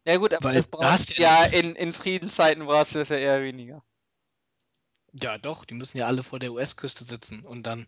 Ja 0.05 0.16
gut, 0.18 0.34
aber 0.34 0.45
Weil 0.45 0.64
das 0.64 0.72
da 0.72 0.78
brauchst 0.78 1.18
ja 1.20 1.43
ja 1.43 1.45
in, 1.45 1.76
in 1.76 1.93
Friedenszeiten 1.93 2.66
brauchst 2.66 2.95
du 2.95 2.99
das 2.99 3.10
ja 3.10 3.18
eher 3.18 3.43
weniger. 3.43 3.84
Ja, 5.14 5.38
doch, 5.38 5.66
die 5.66 5.74
müssen 5.74 5.97
ja 5.97 6.05
alle 6.05 6.24
vor 6.24 6.39
der 6.39 6.53
US-Küste 6.53 7.03
sitzen 7.03 7.43
und 7.45 7.64
dann 7.64 7.86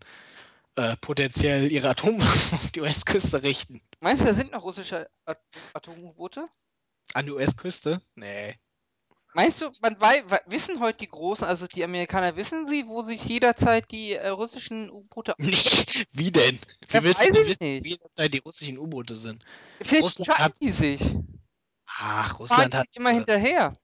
äh, 0.75 0.97
potenziell 0.97 1.71
ihre 1.71 1.89
Atomwaffen 1.89 2.57
auf 2.57 2.71
die 2.73 2.81
US-Küste 2.81 3.43
richten. 3.43 3.81
Meinst 4.01 4.21
du, 4.21 4.27
da 4.27 4.33
sind 4.33 4.51
noch 4.51 4.63
russische 4.63 5.09
At 5.25 5.41
Atom-U-Boote? 5.73 6.45
An 7.13 7.25
die 7.25 7.31
US-Küste? 7.31 8.01
Nee. 8.15 8.59
Meinst 9.33 9.61
du, 9.61 9.69
man 9.81 9.95
wei 10.01 10.23
wei- 10.27 10.41
wissen 10.47 10.79
heute 10.79 10.99
die 10.99 11.09
Großen, 11.09 11.45
also 11.45 11.67
die 11.67 11.83
Amerikaner, 11.83 12.35
wissen 12.35 12.67
sie, 12.67 12.87
wo 12.87 13.03
sich 13.03 13.23
jederzeit 13.23 13.89
die 13.91 14.13
äh, 14.13 14.29
russischen 14.29 14.89
U-Boote 14.89 15.35
wie 15.37 16.31
denn? 16.31 16.59
Wie 16.89 17.03
willst 17.03 17.21
du 17.21 17.33
wissen, 17.35 17.57
nicht. 17.61 17.83
wie 17.83 17.89
jederzeit 17.89 18.33
die 18.33 18.39
russischen 18.39 18.77
U-Boote 18.79 19.17
sind? 19.17 19.45
Vielleicht 19.81 20.03
Russland 20.03 20.37
hat- 20.39 20.59
die 20.61 20.71
sich. 20.71 21.01
Ach, 21.99 22.39
Russland 22.39 22.73
hat. 22.73 22.87
immer 22.95 23.11
äh, 23.11 23.15
hinterher. 23.15 23.75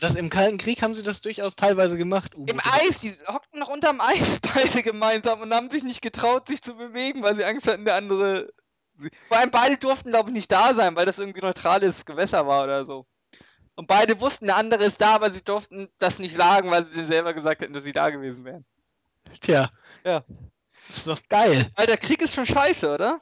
Das 0.00 0.16
im 0.16 0.28
Kalten 0.28 0.58
Krieg 0.58 0.82
haben 0.82 0.94
sie 0.94 1.02
das 1.02 1.20
durchaus 1.20 1.54
teilweise 1.54 1.96
gemacht. 1.96 2.32
Im. 2.34 2.60
Eis, 2.60 2.98
die 2.98 3.14
hockten 3.28 3.60
noch 3.60 3.68
unterm 3.68 4.00
Eis 4.00 4.40
beide 4.54 4.82
gemeinsam 4.82 5.40
und 5.40 5.54
haben 5.54 5.70
sich 5.70 5.84
nicht 5.84 6.02
getraut, 6.02 6.48
sich 6.48 6.60
zu 6.62 6.74
bewegen, 6.74 7.22
weil 7.22 7.36
sie 7.36 7.44
Angst 7.44 7.68
hatten, 7.68 7.84
der 7.84 7.94
andere. 7.94 8.52
Vor 9.28 9.38
allem 9.38 9.50
beide 9.50 9.76
durften, 9.76 10.10
glaube 10.10 10.30
ich, 10.30 10.34
nicht 10.34 10.52
da 10.52 10.74
sein, 10.74 10.94
weil 10.94 11.06
das 11.06 11.18
irgendwie 11.18 11.40
neutrales 11.40 12.04
Gewässer 12.04 12.46
war 12.46 12.64
oder 12.64 12.84
so. 12.86 13.06
Und 13.76 13.86
beide 13.88 14.20
wussten, 14.20 14.46
der 14.46 14.56
andere 14.56 14.84
ist 14.84 15.00
da, 15.00 15.16
aber 15.16 15.32
sie 15.32 15.42
durften 15.42 15.88
das 15.98 16.18
nicht 16.18 16.36
sagen, 16.36 16.70
weil 16.70 16.84
sie 16.84 17.06
selber 17.06 17.34
gesagt 17.34 17.60
hätten, 17.60 17.72
dass 17.72 17.84
sie 17.84 17.92
da 17.92 18.10
gewesen 18.10 18.44
wären. 18.44 18.64
Tja. 19.40 19.68
Ja. 20.04 20.24
Das 20.86 20.98
ist 20.98 21.06
doch 21.06 21.20
geil. 21.28 21.70
Alter, 21.74 21.96
Krieg 21.96 22.20
ist 22.22 22.34
schon 22.34 22.46
scheiße, 22.46 22.92
oder? 22.92 23.20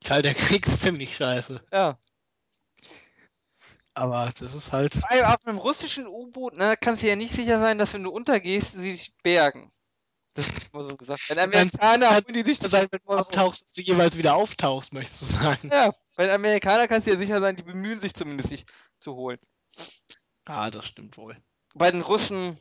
Teil 0.00 0.22
der 0.22 0.34
Krieg 0.34 0.66
ist 0.66 0.82
ziemlich 0.82 1.16
scheiße. 1.16 1.64
Ja. 1.72 1.98
Aber 3.94 4.28
das 4.38 4.54
ist 4.54 4.72
halt. 4.72 5.00
Allem 5.04 5.24
auf 5.24 5.46
einem 5.46 5.58
russischen 5.58 6.06
U-Boot, 6.06 6.56
ne, 6.56 6.76
kannst 6.78 7.02
du 7.02 7.08
ja 7.08 7.16
nicht 7.16 7.32
sicher 7.32 7.60
sein, 7.60 7.78
dass 7.78 7.94
wenn 7.94 8.02
du 8.02 8.10
untergehst, 8.10 8.72
sie 8.72 8.92
dich 8.92 9.14
bergen. 9.22 9.72
Das 10.34 10.48
ist 10.48 10.74
immer 10.74 10.90
so 10.90 10.96
gesagt. 10.96 11.30
Wenn 11.30 11.38
Amerikaner 11.38 12.08
kannst 12.08 12.26
holen 12.26 12.32
die 12.32 12.42
dich 12.42 12.58
heißt, 12.72 12.90
wenn 12.90 13.00
du 13.06 13.12
abtauchst, 13.12 13.62
dass 13.62 13.72
du 13.72 13.82
jeweils 13.82 14.18
wieder 14.18 14.34
auftauchst, 14.34 14.92
möchtest 14.92 15.22
du 15.22 15.26
sagen. 15.26 15.70
Ja, 15.72 15.94
bei 16.16 16.24
den 16.24 16.34
Amerikanern 16.34 16.88
kannst 16.88 17.06
du 17.06 17.12
ja 17.12 17.16
sicher 17.16 17.40
sein, 17.40 17.54
die 17.54 17.62
bemühen 17.62 18.00
sich 18.00 18.14
zumindest, 18.14 18.50
dich 18.50 18.66
zu 18.98 19.14
holen. 19.14 19.38
Ah, 20.46 20.70
das 20.70 20.86
stimmt 20.86 21.16
wohl. 21.18 21.36
Bei 21.74 21.90
den 21.90 22.00
Russen, 22.02 22.58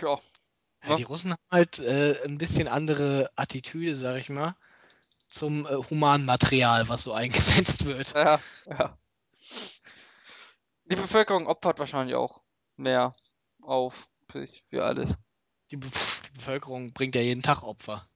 ja, 0.00 0.20
Ja, 0.82 0.94
die 0.94 1.02
Russen 1.02 1.32
haben 1.32 1.42
halt 1.50 1.78
äh, 1.80 2.22
ein 2.24 2.38
bisschen 2.38 2.68
andere 2.68 3.30
Attitüde, 3.36 3.94
sag 3.96 4.16
ich 4.18 4.28
mal, 4.30 4.56
zum 5.28 5.66
äh, 5.66 5.70
Humanmaterial, 5.90 6.88
was 6.88 7.02
so 7.04 7.12
eingesetzt 7.14 7.84
wird. 7.86 8.14
ja, 8.14 8.40
ja. 8.66 8.98
Die 10.84 10.96
Bevölkerung 10.96 11.46
opfert 11.48 11.78
wahrscheinlich 11.78 12.16
auch 12.16 12.40
mehr 12.76 13.12
auf 13.60 14.08
sich 14.32 14.64
für 14.70 14.84
alles. 14.84 15.14
Die, 15.70 15.76
Be 15.76 15.86
die 15.88 16.30
Bevölkerung 16.38 16.92
bringt 16.92 17.14
ja 17.14 17.20
jeden 17.20 17.42
Tag 17.42 17.62
Opfer. 17.62 18.08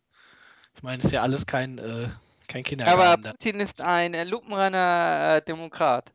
Ich 0.76 0.82
meine, 0.82 1.02
ist 1.02 1.12
ja 1.12 1.22
alles 1.22 1.46
kein, 1.46 1.78
äh, 1.78 2.10
kein 2.48 2.64
Aber 2.84 3.16
Kindergarten 3.16 3.22
da. 3.22 3.32
Putin 3.32 3.60
ist 3.60 3.80
ein 3.80 4.12
äh, 4.14 4.24
lupenreiner 4.24 5.36
äh, 5.36 5.42
Demokrat. 5.44 6.12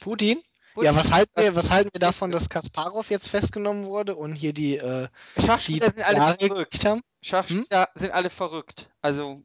Putin? 0.00 0.42
Ja, 0.76 0.94
was 0.94 1.12
halten 1.12 1.32
wir, 1.36 1.54
was 1.56 1.70
halten 1.70 1.90
wir 1.92 2.00
davon, 2.00 2.30
dass 2.30 2.48
Kasparov 2.48 3.10
jetzt 3.10 3.28
festgenommen 3.28 3.86
wurde 3.86 4.14
und 4.14 4.34
hier 4.34 4.52
die, 4.52 4.76
äh, 4.76 5.08
die 5.36 5.46
Schachspieler 5.46 5.88
sind 5.88 6.02
alle 6.02 6.18
Jahre 6.18 6.38
verrückt. 6.38 6.84
haben? 6.84 7.00
Schachspieler 7.22 7.88
sind 7.94 8.12
alle 8.12 8.30
verrückt. 8.30 8.88
Also 9.00 9.42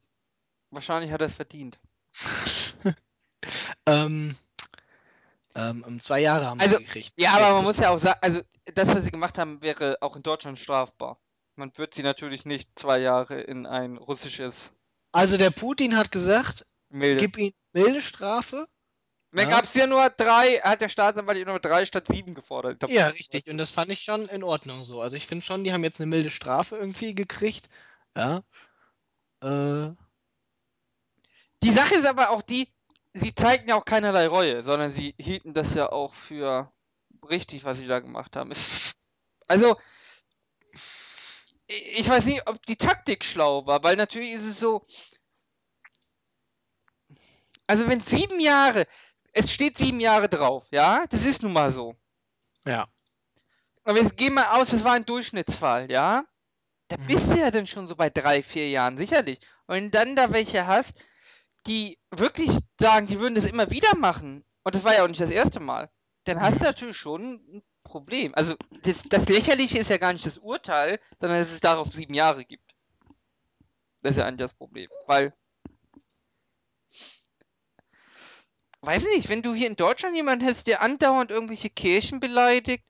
wahrscheinlich 0.71 1.11
hat 1.11 1.21
er 1.21 1.28
es 1.28 1.36
verdient. 1.36 1.80
Ähm, 3.86 4.36
ähm, 5.55 5.84
um 5.88 5.99
zwei 5.99 6.19
Jahre 6.21 6.45
haben 6.47 6.59
Also, 6.59 6.78
die 6.78 6.84
gekriegt. 6.84 7.13
Ja, 7.17 7.34
aber 7.34 7.53
man 7.53 7.63
muss 7.63 7.80
ja 7.80 7.91
auch 7.91 7.99
sagen, 7.99 8.19
also 8.21 8.41
das, 8.73 8.89
was 8.89 9.03
sie 9.03 9.11
gemacht 9.11 9.38
haben, 9.38 9.61
wäre 9.61 9.97
auch 10.01 10.15
in 10.15 10.23
Deutschland 10.23 10.59
strafbar. 10.59 11.19
Man 11.55 11.71
wird 11.78 11.93
sie 11.93 12.03
natürlich 12.03 12.45
nicht 12.45 12.69
zwei 12.76 12.99
Jahre 12.99 13.39
in 13.39 13.65
ein 13.65 13.97
russisches 13.97 14.73
Also 15.11 15.38
der 15.38 15.51
Putin 15.51 15.95
hat 15.95 16.11
gesagt, 16.11 16.65
Milde. 16.89 17.19
gib 17.19 17.38
ihm 17.38 17.51
milde 17.73 18.01
Strafe. 18.01 18.65
Da 19.36 19.42
ja. 19.42 19.50
gab 19.50 19.66
es 19.66 19.74
ja 19.74 19.86
nur 19.86 20.10
drei, 20.10 20.62
hat 20.64 20.80
der 20.80 20.88
Staatsanwalt 20.88 21.46
nur 21.46 21.60
drei 21.60 21.86
statt 21.86 22.08
sieben 22.08 22.34
gefordert. 22.36 22.80
Glaub, 22.80 22.92
Ja, 22.92 23.08
richtig. 23.08 23.50
Und 23.50 23.58
das 23.58 23.72
fand 23.72 23.92
ich 23.92 24.02
schon 24.02 24.26
in 24.28 24.44
Ordnung 24.44 24.86
so. 24.86 25.02
Also 25.02 25.18
ich 25.18 25.28
finde 25.28 25.44
schon, 25.44 25.64
die 25.64 25.74
haben 25.74 25.84
jetzt 25.84 26.00
eine 26.00 26.08
milde 26.08 26.30
Strafe 26.30 26.78
irgendwie 26.78 27.14
gekriegt. 27.14 27.68
Ja. 28.16 28.44
Äh, 29.42 29.94
Die 31.64 31.74
Sache 31.74 31.96
ist 31.96 32.06
aber 32.06 32.30
auch 32.30 32.42
die, 32.42 32.70
sie 33.14 33.36
zeigten 33.36 33.70
ja 33.70 33.76
auch 33.76 33.86
keinerlei 33.86 34.28
Reue, 34.28 34.64
sondern 34.64 34.94
sie 34.94 35.14
hielten 35.18 35.54
das 35.54 35.74
ja 35.74 35.92
auch 35.92 36.14
für 36.14 36.72
richtig, 37.30 37.66
was 37.66 37.78
sie 37.78 37.88
da 37.88 38.00
gemacht 38.00 38.36
haben. 38.36 38.52
Also, 39.48 39.78
ich 41.68 42.10
weiß 42.10 42.26
nicht, 42.26 42.48
ob 42.48 42.66
die 42.66 42.78
Taktik 42.78 43.24
schlau 43.24 43.68
war, 43.68 43.84
weil 43.84 43.96
natürlich 43.96 44.34
ist 44.34 44.46
es 44.46 44.60
so, 44.60 44.84
also 47.68 47.88
wenn 47.88 48.02
sieben 48.02 48.40
Jahre, 48.40 48.88
es 49.36 49.52
steht 49.54 49.78
sieben 49.78 50.00
Jahre 50.02 50.30
drauf, 50.30 50.66
ja, 50.72 51.06
das 51.10 51.26
ist 51.26 51.44
nun 51.44 51.54
mal 51.54 51.72
so. 51.72 51.96
ja. 52.66 52.88
Aber 53.84 54.00
jetzt 54.00 54.18
gehen 54.18 54.34
wir 54.36 54.54
aus, 54.56 54.72
das 54.72 54.84
war 54.84 54.94
ein 54.94 55.06
Durchschnittsfall, 55.06 55.92
ja? 55.92 56.26
Da 56.90 56.98
Mhm. 56.98 57.08
bist 57.08 57.32
du 57.32 57.38
ja 57.40 57.52
dann 57.52 57.68
schon 57.68 57.88
so 57.88 57.96
bei 57.96 58.10
drei, 58.10 58.44
vier 58.44 58.70
Jahren, 58.70 58.98
sicherlich. 58.98 59.40
Und 59.68 59.76
wenn 59.76 59.86
du 59.86 59.92
dann 59.92 60.16
da 60.18 60.32
welche 60.34 60.68
hast, 60.68 60.96
die 61.68 62.00
wirklich 62.12 62.52
sagen, 62.80 63.08
die 63.08 63.20
würden 63.20 63.36
das 63.36 63.46
immer 63.46 63.72
wieder 63.72 63.96
machen, 63.98 64.46
und 64.64 64.76
das 64.76 64.84
war 64.86 64.96
ja 64.96 65.04
auch 65.04 65.10
nicht 65.10 65.22
das 65.22 65.32
erste 65.32 65.60
Mal, 65.62 65.92
dann 66.26 66.42
hast 66.42 66.56
Mhm. 66.56 66.60
du 66.60 66.66
natürlich 66.66 66.98
schon 66.98 67.34
ein 67.58 67.64
Problem. 67.84 68.34
Also 68.36 68.56
das, 68.84 69.04
das 69.04 69.28
Lächerliche 69.30 69.80
ist 69.80 69.90
ja 69.92 69.98
gar 69.98 70.14
nicht 70.14 70.26
das 70.26 70.40
Urteil, 70.40 71.00
sondern 71.22 71.40
dass 71.40 71.52
es 71.54 71.62
darauf 71.62 71.90
sieben 71.94 72.16
Jahre 72.16 72.46
gibt. 72.46 72.76
Das 74.04 74.12
ist 74.12 74.18
ja 74.18 74.26
eigentlich 74.26 74.46
das 74.48 74.54
Problem. 74.54 74.90
Weil, 75.06 75.34
weiß 78.86 79.04
nicht, 79.16 79.30
wenn 79.30 79.42
du 79.42 79.54
hier 79.54 79.68
in 79.68 79.76
Deutschland 79.76 80.16
jemanden 80.16 80.46
hast, 80.46 80.68
der 80.68 80.82
andauernd 80.82 81.32
irgendwelche 81.32 81.70
Kirchen 81.70 82.20
beleidigt, 82.20 82.84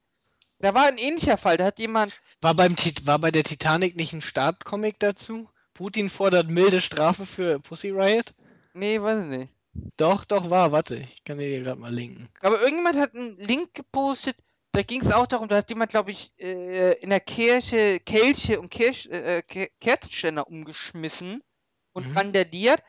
da 0.59 0.73
war 0.73 0.85
ein 0.85 0.97
ähnlicher 0.97 1.37
Fall, 1.37 1.57
da 1.57 1.65
hat 1.65 1.79
jemand, 1.79 2.17
War, 2.41 2.53
beim 2.53 2.75
Tit 2.75 3.05
war 3.07 3.19
bei 3.19 3.31
der 3.31 3.43
Titanic 3.43 3.95
nicht 3.95 4.13
ein 4.13 4.21
Startcomic 4.21 4.99
dazu? 4.99 5.49
Putin 5.73 6.09
fordert 6.09 6.49
milde 6.49 6.79
Strafe 6.81 7.25
für 7.25 7.59
Pussy 7.59 7.89
Riot? 7.91 8.33
nee, 8.73 9.01
weiß 9.01 9.23
ich 9.23 9.27
nicht. 9.27 9.53
Doch, 9.97 10.23
doch, 10.23 10.49
war. 10.49 10.71
Warte, 10.71 10.95
ich 10.95 11.23
kann 11.25 11.37
dir 11.37 11.61
gerade 11.61 11.79
mal 11.79 11.93
linken. 11.93 12.29
Aber 12.39 12.61
irgendjemand 12.61 12.97
hat 12.97 13.13
einen 13.13 13.37
Link 13.37 13.73
gepostet, 13.73 14.37
da 14.71 14.81
ging 14.83 15.01
es 15.01 15.11
auch 15.11 15.27
darum, 15.27 15.49
da 15.49 15.57
hat 15.57 15.69
jemand, 15.69 15.91
glaube 15.91 16.11
ich, 16.11 16.31
äh, 16.39 16.93
in 17.01 17.09
der 17.09 17.19
Kirche 17.19 17.99
Kelche 17.99 18.59
und 18.59 18.69
Kirch, 18.69 19.07
äh, 19.07 19.41
Ke- 19.41 19.69
Kerzenständer 19.81 20.47
umgeschmissen 20.47 21.41
und 21.93 22.09
Mhm. 22.09 22.17
randaliert. 22.17 22.81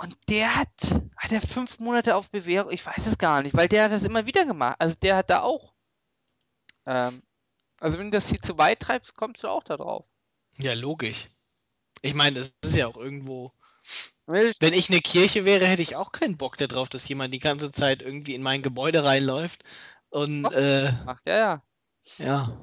Und 0.00 0.16
der 0.30 0.56
hat, 0.56 0.70
hat 1.14 1.30
er 1.30 1.42
fünf 1.42 1.78
Monate 1.78 2.16
auf 2.16 2.30
Bewährung, 2.30 2.72
ich 2.72 2.86
weiß 2.86 3.06
es 3.06 3.18
gar 3.18 3.42
nicht, 3.42 3.54
weil 3.54 3.68
der 3.68 3.84
hat 3.84 3.92
das 3.92 4.02
immer 4.02 4.24
wieder 4.24 4.46
gemacht. 4.46 4.76
Also 4.78 4.96
der 5.02 5.16
hat 5.16 5.28
da 5.28 5.42
auch. 5.42 5.74
Ähm, 6.86 7.22
also 7.80 7.98
wenn 7.98 8.10
du 8.10 8.16
das 8.16 8.28
hier 8.28 8.40
zu 8.40 8.56
weit 8.56 8.80
treibst, 8.80 9.14
kommst 9.14 9.42
du 9.42 9.48
auch 9.48 9.62
da 9.62 9.76
drauf. 9.76 10.06
Ja, 10.56 10.72
logisch. 10.72 11.28
Ich 12.00 12.14
meine, 12.14 12.38
das 12.38 12.56
ist 12.62 12.76
ja 12.76 12.86
auch 12.86 12.96
irgendwo. 12.96 13.52
Wenn 14.24 14.72
ich 14.72 14.88
eine 14.88 15.00
Kirche 15.00 15.44
wäre, 15.44 15.66
hätte 15.66 15.82
ich 15.82 15.96
auch 15.96 16.12
keinen 16.12 16.38
Bock 16.38 16.56
darauf, 16.56 16.88
dass 16.88 17.06
jemand 17.06 17.34
die 17.34 17.38
ganze 17.38 17.70
Zeit 17.70 18.00
irgendwie 18.00 18.34
in 18.34 18.42
mein 18.42 18.62
Gebäude 18.62 19.04
reinläuft. 19.04 19.64
Und 20.08 20.44
Doch. 20.44 20.52
äh, 20.52 20.92
Macht, 21.04 21.26
ja, 21.26 21.36
ja. 21.36 21.62
ja. 22.16 22.60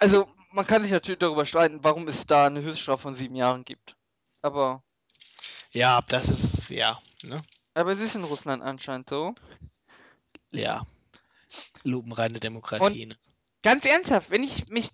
Also 0.00 0.28
man 0.52 0.66
kann 0.66 0.82
sich 0.82 0.92
natürlich 0.92 1.18
darüber 1.18 1.44
streiten, 1.44 1.80
warum 1.82 2.08
es 2.08 2.24
da 2.24 2.46
eine 2.46 2.62
Höchststrafe 2.62 3.02
von 3.02 3.14
sieben 3.14 3.36
Jahren 3.36 3.64
gibt. 3.64 3.96
Aber, 4.40 4.82
Ja, 5.70 6.00
das 6.08 6.28
ist, 6.28 6.70
ja, 6.70 7.00
ne? 7.24 7.42
aber 7.74 7.92
es 7.92 8.00
ist 8.00 8.16
in 8.16 8.24
Russland 8.24 8.62
anscheinend 8.62 9.08
so. 9.08 9.34
Ja. 10.50 10.86
Lupenreine 11.82 12.40
Demokratie. 12.40 13.06
ne? 13.06 13.16
Ganz 13.62 13.84
ernsthaft, 13.84 14.30
wenn 14.30 14.42
ich 14.42 14.68
mich, 14.68 14.90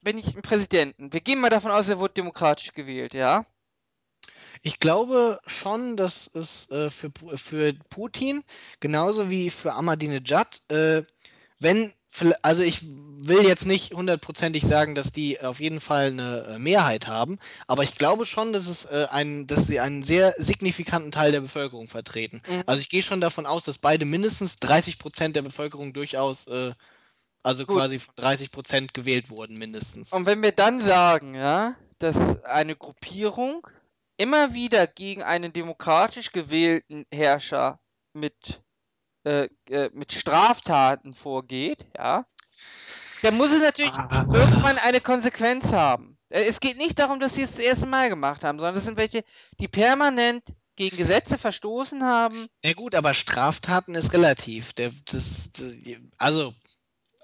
wenn 0.00 0.18
ich 0.18 0.28
einen 0.32 0.42
Präsidenten, 0.42 1.12
wir 1.12 1.20
gehen 1.20 1.40
mal 1.40 1.50
davon 1.50 1.70
aus, 1.70 1.88
er 1.88 1.98
wurde 1.98 2.14
demokratisch 2.14 2.72
gewählt, 2.72 3.14
ja? 3.14 3.46
Ich 4.62 4.78
glaube 4.78 5.40
schon, 5.46 5.96
dass 5.96 6.32
es 6.34 6.70
äh, 6.70 6.88
für, 6.88 7.10
für 7.34 7.74
Putin 7.90 8.44
genauso 8.80 9.28
wie 9.28 9.50
für 9.50 9.72
Ahmadinejad, 9.72 10.62
äh, 10.70 11.02
wenn, 11.58 11.92
also 12.42 12.62
ich 12.62 12.82
will 12.84 13.44
jetzt 13.44 13.66
nicht 13.66 13.94
hundertprozentig 13.94 14.64
sagen, 14.64 14.94
dass 14.94 15.12
die 15.12 15.40
auf 15.40 15.60
jeden 15.60 15.80
Fall 15.80 16.08
eine 16.08 16.46
äh, 16.54 16.58
Mehrheit 16.58 17.06
haben, 17.06 17.38
aber 17.66 17.82
ich 17.82 17.96
glaube 17.96 18.26
schon, 18.26 18.52
dass 18.52 18.68
es 18.68 18.84
äh, 18.86 19.06
ein, 19.10 19.46
dass 19.46 19.66
sie 19.66 19.80
einen 19.80 20.02
sehr 20.02 20.34
signifikanten 20.38 21.10
Teil 21.10 21.32
der 21.32 21.40
Bevölkerung 21.40 21.88
vertreten. 21.88 22.42
Mhm. 22.48 22.64
Also 22.66 22.80
ich 22.80 22.90
gehe 22.90 23.02
schon 23.02 23.20
davon 23.20 23.46
aus, 23.46 23.64
dass 23.64 23.78
beide 23.78 24.04
mindestens 24.04 24.58
30 24.58 24.98
Prozent 24.98 25.36
der 25.36 25.42
Bevölkerung 25.42 25.92
durchaus, 25.92 26.48
äh, 26.48 26.72
also 27.42 27.64
Gut. 27.64 27.76
quasi 27.76 27.98
von 27.98 28.14
30 28.16 28.50
Prozent 28.50 28.94
gewählt 28.94 29.30
wurden 29.30 29.56
mindestens. 29.56 30.12
Und 30.12 30.26
wenn 30.26 30.42
wir 30.42 30.52
dann 30.52 30.84
sagen, 30.84 31.34
ja, 31.34 31.76
dass 31.98 32.42
eine 32.44 32.76
Gruppierung 32.76 33.66
immer 34.16 34.54
wieder 34.54 34.86
gegen 34.86 35.22
einen 35.22 35.52
demokratisch 35.52 36.32
gewählten 36.32 37.06
Herrscher 37.12 37.80
mit, 38.12 38.62
äh, 39.24 39.48
äh, 39.70 39.90
mit 39.92 40.12
Straftaten 40.12 41.14
vorgeht, 41.14 41.86
ja, 41.96 42.26
dann 43.22 43.36
muss 43.36 43.50
es 43.50 43.62
natürlich 43.62 43.92
Ah. 43.92 44.24
irgendwann 44.32 44.78
eine 44.78 45.00
Konsequenz 45.00 45.72
haben. 45.72 46.18
Äh, 46.28 46.44
Es 46.44 46.60
geht 46.60 46.76
nicht 46.76 46.98
darum, 46.98 47.20
dass 47.20 47.34
sie 47.34 47.42
es 47.42 47.52
das 47.52 47.60
erste 47.64 47.86
Mal 47.86 48.08
gemacht 48.08 48.42
haben, 48.42 48.58
sondern 48.58 48.76
es 48.76 48.84
sind 48.84 48.96
welche, 48.96 49.24
die 49.60 49.68
permanent 49.68 50.42
gegen 50.74 50.96
Gesetze 50.96 51.38
verstoßen 51.38 52.02
haben. 52.04 52.48
Ja 52.64 52.72
gut, 52.72 52.94
aber 52.94 53.14
Straftaten 53.14 53.94
ist 53.94 54.12
relativ. 54.12 54.72
Der, 54.72 54.90
das, 55.04 55.50
also, 56.18 56.54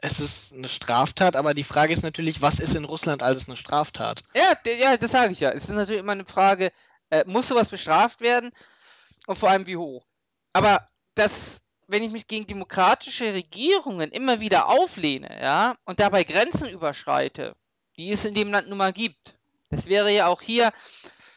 es 0.00 0.20
ist 0.20 0.52
eine 0.52 0.68
Straftat, 0.68 1.34
aber 1.34 1.54
die 1.54 1.64
Frage 1.64 1.92
ist 1.92 2.02
natürlich, 2.04 2.40
was 2.42 2.60
ist 2.60 2.76
in 2.76 2.84
Russland 2.84 3.22
alles 3.22 3.48
eine 3.48 3.56
Straftat? 3.56 4.22
Ja, 4.34 4.52
ja, 4.78 4.96
das 4.96 5.10
sage 5.10 5.32
ich 5.32 5.40
ja. 5.40 5.50
Es 5.50 5.64
ist 5.64 5.70
natürlich 5.70 6.00
immer 6.00 6.12
eine 6.12 6.26
Frage, 6.26 6.70
äh, 7.10 7.24
muss 7.26 7.48
sowas 7.48 7.70
bestraft 7.70 8.20
werden 8.20 8.50
und 9.26 9.36
vor 9.36 9.50
allem 9.50 9.66
wie 9.66 9.76
hoch. 9.78 10.06
Aber 10.52 10.86
das, 11.14 11.62
wenn 11.88 12.02
ich 12.02 12.12
mich 12.12 12.26
gegen 12.26 12.46
demokratische 12.46 13.32
Regierungen 13.34 14.10
immer 14.10 14.40
wieder 14.40 14.68
auflehne, 14.68 15.40
ja, 15.40 15.76
und 15.84 15.98
dabei 16.00 16.22
Grenzen 16.22 16.68
überschreite, 16.68 17.56
die 17.96 18.12
es 18.12 18.24
in 18.24 18.34
dem 18.34 18.52
Land 18.52 18.68
nun 18.68 18.78
mal 18.78 18.92
gibt, 18.92 19.36
das 19.70 19.86
wäre 19.86 20.12
ja 20.12 20.28
auch 20.28 20.42
hier, 20.42 20.72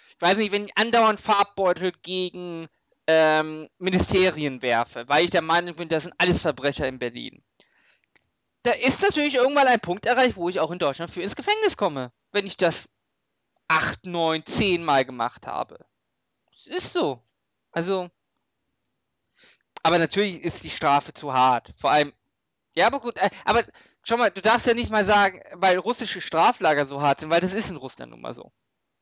ich 0.09 0.21
weiß 0.21 0.35
nicht, 0.35 0.51
wenn 0.51 0.65
ich 0.65 0.77
andauernd 0.77 1.19
Farbbeutel 1.19 1.93
gegen 2.03 2.67
ähm, 3.07 3.67
Ministerien 3.79 4.61
werfe, 4.61 5.07
weil 5.07 5.25
ich 5.25 5.31
der 5.31 5.41
Meinung 5.41 5.75
bin, 5.75 5.89
das 5.89 6.03
sind 6.03 6.13
alles 6.17 6.41
Verbrecher 6.41 6.87
in 6.87 6.99
Berlin. 6.99 7.43
Da 8.63 8.71
ist 8.71 9.01
natürlich 9.01 9.35
irgendwann 9.35 9.67
ein 9.67 9.79
Punkt 9.79 10.05
erreicht, 10.05 10.35
wo 10.35 10.49
ich 10.49 10.59
auch 10.59 10.69
in 10.69 10.79
Deutschland 10.79 11.09
für 11.11 11.21
ins 11.21 11.35
Gefängnis 11.35 11.77
komme, 11.77 12.11
wenn 12.31 12.45
ich 12.45 12.57
das 12.57 12.87
acht, 13.67 14.05
neun, 14.05 14.45
zehn 14.45 14.83
Mal 14.83 15.05
gemacht 15.05 15.47
habe. 15.47 15.79
Es 16.53 16.67
ist 16.67 16.93
so. 16.93 17.23
Also. 17.71 18.11
Aber 19.83 19.97
natürlich 19.97 20.41
ist 20.43 20.63
die 20.63 20.69
Strafe 20.69 21.13
zu 21.13 21.33
hart. 21.33 21.73
Vor 21.77 21.91
allem. 21.91 22.13
Ja, 22.73 22.87
aber 22.87 22.99
gut. 22.99 23.17
Äh, 23.17 23.29
aber 23.45 23.63
schau 24.03 24.17
mal, 24.17 24.31
du 24.31 24.41
darfst 24.41 24.67
ja 24.67 24.73
nicht 24.73 24.91
mal 24.91 25.05
sagen, 25.05 25.41
weil 25.53 25.77
russische 25.77 26.21
Straflager 26.21 26.85
so 26.85 27.01
hart 27.01 27.21
sind, 27.21 27.29
weil 27.29 27.41
das 27.41 27.53
ist 27.53 27.69
in 27.69 27.77
Russland 27.77 28.11
nun 28.11 28.21
mal 28.21 28.33
so. 28.33 28.51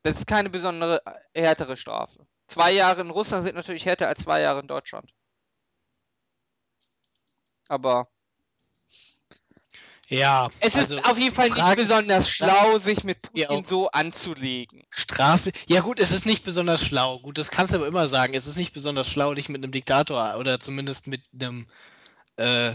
Das 0.04 0.18
ist 0.18 0.28
keine 0.28 0.50
besondere 0.50 1.02
äh, 1.34 1.42
härtere 1.42 1.78
Strafe. 1.78 2.26
Zwei 2.48 2.72
Jahre 2.72 3.02
in 3.02 3.10
Russland 3.12 3.46
sind 3.46 3.56
natürlich 3.56 3.86
härter 3.86 4.08
als 4.08 4.22
zwei 4.24 4.42
Jahre 4.42 4.62
in 4.62 4.68
Deutschland. 4.68 5.12
Aber 7.68 8.10
Ja, 10.10 10.50
es 10.60 10.74
also 10.74 10.98
ist 10.98 11.06
auf 11.06 11.18
jeden 11.20 11.36
Fall 11.36 11.50
Frage- 11.50 11.82
nicht 11.82 11.88
besonders 11.88 12.30
schlau, 12.30 12.80
sich 12.80 13.04
mit 13.04 13.18
Ja, 13.34 13.48
Putin 13.48 13.66
auch. 13.66 13.70
so 13.70 13.92
anzulegen. 13.92 14.84
Strafe. 14.90 15.52
Ja 15.68 15.82
gut, 15.82 16.00
es 16.00 16.12
ist 16.12 16.26
nicht 16.26 16.44
besonders 16.44 16.84
schlau. 16.84 17.20
Gut, 17.20 17.38
das 17.38 17.52
kannst 17.52 17.74
du 17.74 17.78
aber 17.78 17.88
immer 17.88 18.08
sagen. 18.08 18.34
Es 18.34 18.48
ist 18.48 18.58
nicht 18.58 18.74
besonders 18.74 19.08
schlau, 19.08 19.36
dich 19.36 19.50
mit 19.50 19.64
einem 19.64 19.72
Diktator 19.72 20.36
oder 20.40 20.60
zumindest 20.60 21.06
mit 21.06 21.22
einem 21.34 21.68
äh, 22.38 22.74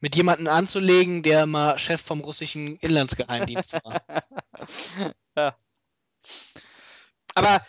mit 0.00 0.14
jemandem 0.16 0.48
anzulegen, 0.48 1.22
der 1.22 1.46
mal 1.46 1.78
Chef 1.78 2.02
vom 2.02 2.20
russischen 2.20 2.76
Inlandsgeheimdienst 2.76 3.72
war. 3.72 4.02
ja. 5.36 5.56
Aber 7.34 7.64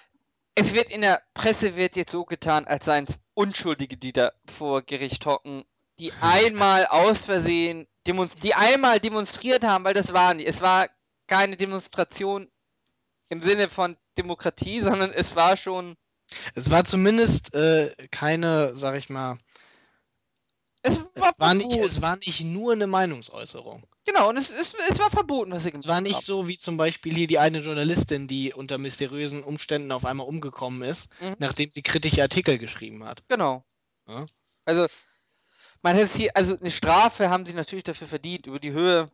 es 0.56 0.74
wird 0.74 0.90
in 0.90 1.02
der 1.02 1.22
Presse 1.34 1.78
wird 1.78 1.96
jetzt 1.96 2.12
so 2.12 2.26
getan, 2.26 2.66
als 2.68 2.86
seien 2.86 3.06
es 3.08 3.20
Unschuldige, 3.34 3.96
die 3.96 4.12
da 4.12 4.32
vor 4.58 4.82
Gericht 4.82 5.26
hocken, 5.26 5.64
die 6.00 6.12
einmal 6.22 6.88
aus 6.88 7.24
Versehen, 7.24 7.88
die 8.06 8.54
einmal 8.54 9.00
demonstriert 9.00 9.64
haben, 9.64 9.84
weil 9.84 9.94
das 9.94 10.14
war 10.14 10.34
nicht. 10.34 10.48
Es 10.48 10.62
war 10.62 10.88
keine 11.28 11.58
Demonstration 11.58 12.50
im 13.30 13.42
Sinne 13.42 13.70
von 13.70 13.98
Demokratie, 14.18 14.82
sondern 14.82 15.12
es 15.12 15.36
war 15.36 15.58
schon. 15.58 15.96
Es 16.54 16.72
war 16.72 16.86
zumindest 16.86 17.54
äh, 17.54 17.96
keine, 18.12 18.76
sag 18.76 18.96
ich 18.96 19.10
mal. 19.10 19.38
Es 20.82 21.00
war, 21.16 21.32
es 21.34 21.40
war, 21.40 21.54
nicht, 21.56 21.78
es 21.78 22.02
war 22.02 22.16
nicht 22.18 22.42
nur 22.42 22.74
eine 22.74 22.86
Meinungsäußerung. 22.86 23.88
Genau, 24.06 24.30
und 24.30 24.38
es, 24.38 24.52
es, 24.52 24.76
es 24.76 25.00
war 25.00 25.10
verboten, 25.10 25.52
was 25.52 25.64
sie 25.64 25.72
gemacht 25.72 25.88
haben. 25.88 25.92
Es 25.92 25.96
war 25.96 26.02
nicht 26.02 26.16
haben. 26.16 26.24
so 26.24 26.48
wie 26.48 26.58
zum 26.58 26.78
Beispiel 26.78 27.16
hier 27.16 27.26
die 27.26 27.40
eine 27.40 27.60
Journalistin, 27.60 28.28
die 28.28 28.54
unter 28.54 28.78
mysteriösen 28.78 29.44
Umständen 29.44 29.92
auf 29.92 30.06
einmal 30.06 30.28
umgekommen 30.28 30.84
ist, 30.84 31.10
mhm. 31.20 31.36
nachdem 31.40 31.72
sie 31.72 31.82
kritische 31.82 32.22
Artikel 32.22 32.60
geschrieben 32.60 33.04
hat. 33.04 33.24
Genau. 33.28 33.66
Ja? 34.08 34.28
Also, 34.66 34.86
man 35.86 35.96
hätte 35.96 36.18
hier, 36.18 36.32
also 36.36 36.58
eine 36.60 36.72
Strafe 36.72 37.30
haben 37.30 37.46
sie 37.46 37.54
natürlich 37.54 37.84
dafür 37.84 38.08
verdient, 38.08 38.48
über 38.48 38.60
die 38.60 38.72
Höhe. 38.72 39.12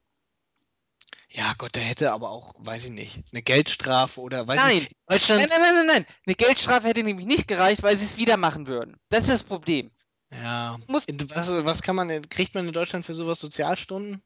Ja, 1.28 1.54
Gott, 1.58 1.76
der 1.76 1.84
hätte 1.84 2.14
aber 2.14 2.30
auch, 2.30 2.54
weiß 2.60 2.86
ich 2.86 2.92
nicht, 2.92 3.20
eine 3.34 3.42
Geldstrafe 3.42 4.22
oder 4.22 4.48
weiß 4.48 4.56
nein. 4.56 4.72
ich 4.72 4.84
nicht. 4.84 4.96
Deutschland... 5.06 5.42
Nein, 5.42 5.50
nein, 5.50 5.62
nein, 5.66 5.76
nein, 5.76 5.86
nein. 5.88 6.06
Eine 6.26 6.36
Geldstrafe 6.36 6.88
hätte 6.88 7.04
nämlich 7.04 7.28
nicht 7.28 7.50
gereicht, 7.50 7.84
weil 7.84 7.98
sie 7.98 8.06
es 8.06 8.16
wieder 8.18 8.38
machen 8.38 8.68
würden. 8.68 8.96
Das 9.10 9.24
ist 9.24 9.30
das 9.30 9.44
Problem. 9.44 9.92
Ja. 10.32 10.78
Muss... 10.88 11.04
Was, 11.08 11.50
was 11.66 11.82
kann 11.82 11.98
man, 11.98 12.30
kriegt 12.30 12.56
man 12.56 12.66
in 12.66 12.74
Deutschland 12.74 13.06
für 13.06 13.16
sowas 13.16 13.42
Sozialstunden? 13.42 14.24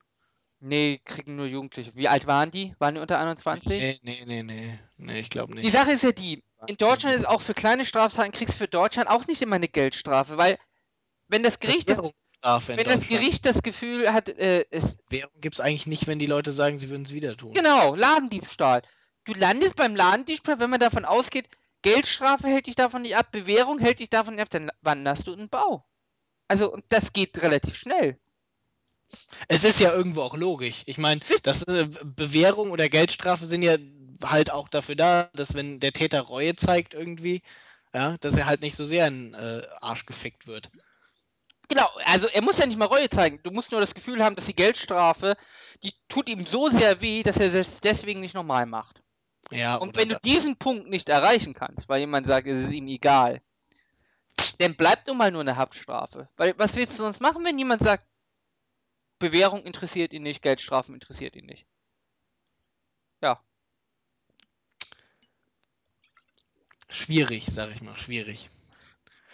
Nee, 0.60 1.02
kriegen 1.04 1.36
nur 1.36 1.48
Jugendliche. 1.48 1.96
Wie 1.96 2.08
alt 2.08 2.28
waren 2.28 2.52
die? 2.52 2.76
Waren 2.78 2.94
die 2.94 3.02
unter 3.02 3.20
21? 3.20 3.68
Nee, 3.68 4.00
nee, 4.04 4.24
nee, 4.28 4.44
nee. 4.44 4.80
Nee, 4.98 5.20
ich 5.20 5.32
glaube 5.32 5.56
nicht. 5.56 5.66
Die 5.66 5.72
Sache 5.72 5.94
ist 5.94 6.04
ja 6.04 6.12
die, 6.12 6.44
in 6.68 6.78
Deutschland 6.78 7.16
ist 7.16 7.28
auch 7.28 7.42
für 7.42 7.56
kleine 7.56 7.86
Straftaten 7.86 8.32
kriegst 8.32 8.56
du 8.56 8.60
für 8.60 8.68
Deutschland 8.68 9.10
auch 9.10 9.26
nicht 9.26 9.42
immer 9.42 9.56
eine 9.56 9.68
Geldstrafe, 9.68 10.38
weil 10.38 10.60
wenn 11.28 11.42
das 11.42 11.60
Gericht 11.60 11.90
das, 11.90 11.98
wenn 12.68 12.84
das 12.84 13.08
Gericht 13.08 13.46
das 13.46 13.64
Gefühl 13.64 14.14
hat, 14.14 14.30
äh, 14.30 14.66
es 14.70 14.98
Währung 15.10 15.42
gibt 15.42 15.56
es 15.56 15.60
eigentlich 15.60 15.88
nicht, 15.88 16.08
wenn 16.08 16.20
die 16.20 16.28
Leute 16.28 16.52
sagen, 16.52 16.80
sie 16.80 16.90
würden 16.90 17.04
es 17.04 17.14
wieder 17.14 17.36
tun. 17.36 17.54
Genau, 17.54 17.96
Ladendiebstahl. 17.96 18.84
Du 19.26 19.34
landest 19.34 19.76
beim 19.76 19.96
Ladendiebstahl, 19.96 20.60
wenn 20.60 20.70
man 20.70 20.80
davon 20.80 21.06
ausgeht, 21.06 21.50
Geldstrafe 21.82 22.48
hält 22.48 22.68
dich 22.68 22.76
davon 22.76 23.02
nicht 23.02 23.16
ab, 23.16 23.32
Bewährung 23.32 23.80
hält 23.80 24.00
dich 24.00 24.10
davon 24.10 24.36
nicht 24.36 24.44
ab, 24.44 24.50
dann 24.50 24.72
wanderst 24.82 25.28
du 25.28 25.34
in 25.34 25.40
den 25.40 25.50
Bau. 25.50 25.86
Also, 26.48 26.78
das 26.90 27.14
geht 27.14 27.42
relativ 27.42 27.76
schnell. 27.76 28.18
Es 29.48 29.64
ist 29.64 29.80
ja 29.80 29.94
irgendwo 29.94 30.22
auch 30.22 30.36
logisch. 30.36 30.84
Ich 30.86 30.98
meine, 30.98 31.22
das 31.44 31.64
äh, 31.64 31.88
Bewährung 32.04 32.72
oder 32.72 32.90
Geldstrafe 32.90 33.46
sind 33.46 33.62
ja 33.62 33.78
halt 34.24 34.52
auch 34.52 34.70
dafür 34.70 34.96
da, 34.96 35.30
dass 35.34 35.54
wenn 35.54 35.80
der 35.80 35.94
Täter 35.94 36.22
Reue 36.22 36.56
zeigt 36.56 36.94
irgendwie, 36.94 37.42
ja, 37.94 38.18
dass 38.18 38.38
er 38.38 38.46
halt 38.46 38.62
nicht 38.62 38.76
so 38.76 38.86
sehr 38.86 39.08
in 39.08 39.34
äh, 39.34 39.64
Arsch 39.82 40.06
gefickt 40.06 40.48
wird. 40.48 40.70
Genau, 41.68 41.88
also 42.06 42.28
er 42.28 42.44
muss 42.44 42.58
ja 42.58 42.66
nicht 42.66 42.78
mal 42.78 42.86
Reue 42.86 43.10
zeigen. 43.10 43.40
Du 43.44 43.52
musst 43.52 43.72
nur 43.72 43.82
das 43.82 43.96
Gefühl 43.96 44.24
haben, 44.24 44.36
dass 44.36 44.46
die 44.46 44.56
Geldstrafe, 44.56 45.36
die 45.84 45.94
tut 46.08 46.30
ihm 46.30 46.46
so 46.46 46.70
sehr 46.70 47.02
weh, 47.02 47.24
dass 47.24 47.38
er 47.38 47.54
es 47.54 47.82
deswegen 47.82 48.20
nicht 48.20 48.36
normal 48.36 48.66
macht. 48.66 49.02
Ja, 49.52 49.76
und 49.76 49.96
wenn 49.96 50.10
du 50.10 50.20
diesen 50.24 50.58
Punkt 50.58 50.90
nicht 50.90 51.10
erreichen 51.10 51.54
kannst, 51.54 51.88
weil 51.88 52.00
jemand 52.00 52.28
sagt, 52.28 52.48
es 52.48 52.64
ist 52.64 52.72
ihm 52.72 52.88
egal, 52.88 53.42
dann 54.60 54.76
bleibt 54.76 55.08
nun 55.08 55.18
mal 55.18 55.32
nur 55.32 55.42
eine 55.42 55.56
Haftstrafe. 55.56 56.30
Weil 56.36 56.58
was 56.58 56.76
willst 56.76 56.94
du 56.94 57.04
sonst 57.04 57.22
machen, 57.22 57.44
wenn 57.44 57.58
jemand 57.58 57.82
sagt, 57.82 58.06
Bewährung 59.20 59.64
interessiert 59.64 60.14
ihn 60.14 60.24
nicht, 60.24 60.42
Geldstrafen 60.42 60.94
interessiert 60.94 61.36
ihn 61.36 61.46
nicht. 61.46 61.66
Ja. 63.22 63.42
Schwierig, 66.90 67.46
sag 67.48 67.74
ich 67.74 67.82
mal, 67.82 67.96
schwierig. 67.96 68.50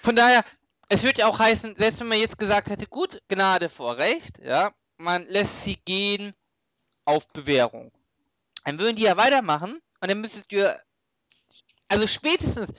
Von 0.04 0.16
daher, 0.16 0.46
es 0.92 1.04
würde 1.04 1.22
ja 1.22 1.28
auch 1.28 1.40
heißen, 1.40 1.76
selbst 1.78 2.02
wenn 2.02 2.10
man 2.10 2.20
jetzt 2.20 2.38
gesagt 2.38 2.70
hätte, 2.70 2.86
gut, 2.86 3.22
Gnade 3.30 3.70
vor 3.70 3.96
Recht, 3.96 4.40
ja, 4.44 4.74
man 4.98 5.26
lässt 5.28 5.64
sie 5.64 5.78
gehen 5.78 6.34
auf 7.06 7.30
Bewährung. 7.30 7.94
Dann 8.66 8.78
würden 8.78 8.98
die 8.98 9.04
ja 9.04 9.16
weitermachen 9.16 9.80
und 10.02 10.12
dann 10.12 10.20
müsstest 10.20 10.52
du, 10.52 10.78
also 11.88 12.08
spätestens, 12.08 12.74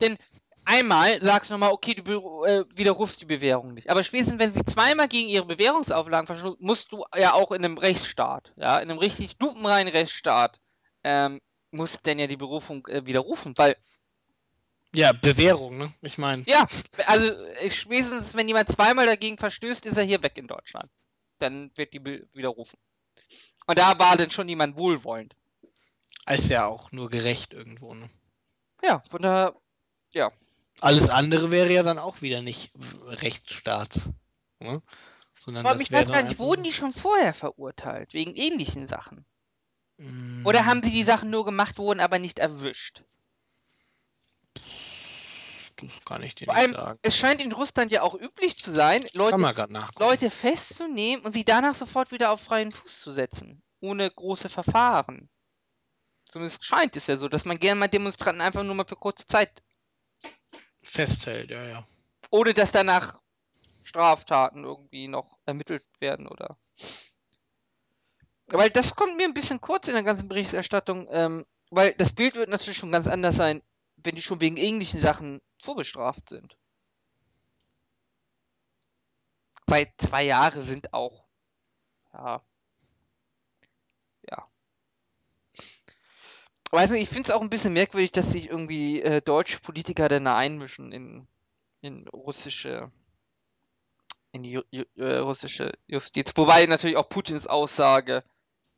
denn 0.00 0.16
einmal 0.64 1.22
sagst 1.22 1.50
du 1.50 1.54
nochmal, 1.54 1.72
okay, 1.72 1.92
du 1.92 2.44
äh, 2.44 2.64
widerrufst 2.74 3.20
die 3.20 3.26
Bewährung 3.26 3.74
nicht. 3.74 3.90
Aber 3.90 4.02
spätestens, 4.04 4.40
wenn 4.40 4.54
sie 4.54 4.64
zweimal 4.64 5.08
gegen 5.08 5.28
ihre 5.28 5.44
Bewährungsauflagen 5.44 6.26
verstoßen, 6.26 6.64
musst 6.64 6.90
du 6.92 7.04
ja 7.14 7.34
auch 7.34 7.52
in 7.52 7.62
einem 7.62 7.76
Rechtsstaat, 7.76 8.54
ja, 8.56 8.78
in 8.78 8.90
einem 8.90 8.98
richtig 8.98 9.36
lupenreinen 9.38 9.92
Rechtsstaat, 9.92 10.58
ähm, 11.04 11.42
musst 11.72 12.06
denn 12.06 12.18
ja 12.18 12.26
die 12.26 12.38
Berufung 12.38 12.86
äh, 12.86 13.04
widerrufen, 13.04 13.52
weil. 13.58 13.76
Ja, 14.94 15.12
Bewährung, 15.12 15.78
ne? 15.78 15.92
Ich 16.02 16.18
meine. 16.18 16.42
Ja, 16.46 16.66
also 17.06 17.32
spätestens, 17.70 18.34
wenn 18.34 18.48
jemand 18.48 18.70
zweimal 18.70 19.06
dagegen 19.06 19.38
verstößt, 19.38 19.86
ist 19.86 19.96
er 19.96 20.02
hier 20.02 20.22
weg 20.22 20.36
in 20.36 20.48
Deutschland. 20.48 20.90
Dann 21.38 21.70
wird 21.76 21.94
die 21.94 22.04
widerrufen. 22.04 22.78
Und 23.66 23.78
da 23.78 23.98
war 23.98 24.16
dann 24.16 24.30
schon 24.30 24.48
jemand 24.48 24.76
wohlwollend. 24.76 25.36
Ist 26.28 26.48
ja 26.48 26.66
auch 26.66 26.92
nur 26.92 27.08
gerecht 27.08 27.52
irgendwo, 27.52 27.94
ne? 27.94 28.10
Ja, 28.82 29.02
von 29.08 29.22
daher, 29.22 29.54
ja. 30.12 30.32
Alles 30.80 31.10
andere 31.10 31.50
wäre 31.50 31.72
ja 31.72 31.82
dann 31.82 31.98
auch 31.98 32.22
wieder 32.22 32.42
nicht 32.42 32.72
Rechtsstaat. 33.04 34.00
Ne? 34.58 34.82
Sondern 35.38 35.66
Aber 35.66 35.78
das 35.78 35.90
wäre 35.90 36.06
dann 36.06 36.28
nicht, 36.28 36.38
wurden 36.38 36.64
die 36.64 36.72
schon 36.72 36.92
vorher 36.92 37.34
verurteilt, 37.34 38.12
wegen 38.12 38.34
ähnlichen 38.34 38.86
Sachen? 38.86 39.24
Mm. 39.98 40.46
Oder 40.46 40.66
haben 40.66 40.82
sie 40.84 40.92
die 40.92 41.04
Sachen 41.04 41.30
nur 41.30 41.44
gemacht, 41.44 41.78
wurden 41.78 42.00
aber 42.00 42.18
nicht 42.18 42.38
erwischt? 42.38 43.02
Das 45.76 46.04
kann 46.04 46.22
ich 46.22 46.34
dir 46.34 46.46
Vor 46.46 46.54
nicht 46.54 46.64
allem, 46.64 46.74
sagen. 46.74 46.98
Es 47.02 47.16
scheint 47.16 47.40
in 47.40 47.52
Russland 47.52 47.90
ja 47.90 48.02
auch 48.02 48.14
üblich 48.14 48.58
zu 48.58 48.72
sein, 48.72 49.00
Leute, 49.14 49.36
Leute 49.98 50.30
festzunehmen 50.30 51.24
und 51.24 51.32
sie 51.32 51.44
danach 51.44 51.74
sofort 51.74 52.12
wieder 52.12 52.30
auf 52.30 52.40
freien 52.40 52.72
Fuß 52.72 53.00
zu 53.00 53.14
setzen. 53.14 53.62
Ohne 53.80 54.10
große 54.10 54.48
Verfahren. 54.48 55.30
Zumindest 56.26 56.64
scheint 56.64 56.96
es 56.96 57.06
ja 57.06 57.16
so, 57.16 57.28
dass 57.28 57.44
man 57.44 57.58
gerne 57.58 57.80
mal 57.80 57.88
Demonstranten 57.88 58.40
einfach 58.40 58.62
nur 58.62 58.74
mal 58.74 58.86
für 58.86 58.96
kurze 58.96 59.26
Zeit 59.26 59.62
festhält, 60.82 61.50
ja, 61.50 61.64
ja. 61.66 61.86
Ohne 62.30 62.54
dass 62.54 62.72
danach 62.72 63.18
Straftaten 63.82 64.64
irgendwie 64.64 65.08
noch 65.08 65.38
ermittelt 65.46 65.82
werden 65.98 66.28
oder. 66.28 66.56
Weil 68.46 68.70
das 68.70 68.94
kommt 68.94 69.16
mir 69.16 69.24
ein 69.24 69.34
bisschen 69.34 69.60
kurz 69.60 69.88
in 69.88 69.94
der 69.94 70.02
ganzen 70.02 70.28
Berichterstattung, 70.28 71.08
ähm, 71.10 71.46
weil 71.70 71.94
das 71.94 72.12
Bild 72.12 72.34
wird 72.34 72.48
natürlich 72.48 72.78
schon 72.78 72.92
ganz 72.92 73.06
anders 73.06 73.36
sein, 73.36 73.62
wenn 74.04 74.14
die 74.14 74.22
schon 74.22 74.40
wegen 74.40 74.56
ähnlichen 74.56 75.00
Sachen 75.00 75.40
vorbestraft 75.62 76.28
sind. 76.28 76.56
Weil 79.66 79.86
zwei 79.98 80.24
Jahre 80.24 80.62
sind 80.62 80.92
auch. 80.92 81.24
Ja. 82.12 82.42
Ja. 84.28 84.46
Weiß 86.70 86.90
nicht, 86.90 87.02
ich 87.02 87.08
finde 87.08 87.28
es 87.28 87.34
auch 87.34 87.40
ein 87.40 87.50
bisschen 87.50 87.72
merkwürdig, 87.72 88.12
dass 88.12 88.32
sich 88.32 88.48
irgendwie 88.48 89.02
äh, 89.02 89.20
deutsche 89.20 89.60
Politiker 89.60 90.08
dann 90.08 90.26
einmischen 90.26 90.92
in, 90.92 91.26
in 91.80 92.06
russische 92.08 92.92
in 94.32 94.42
die 94.42 94.50
Ju 94.52 94.84
äh, 94.96 95.16
russische 95.18 95.72
Justiz. 95.86 96.32
Wobei 96.36 96.66
natürlich 96.66 96.96
auch 96.96 97.08
Putins 97.08 97.46
Aussage 97.46 98.24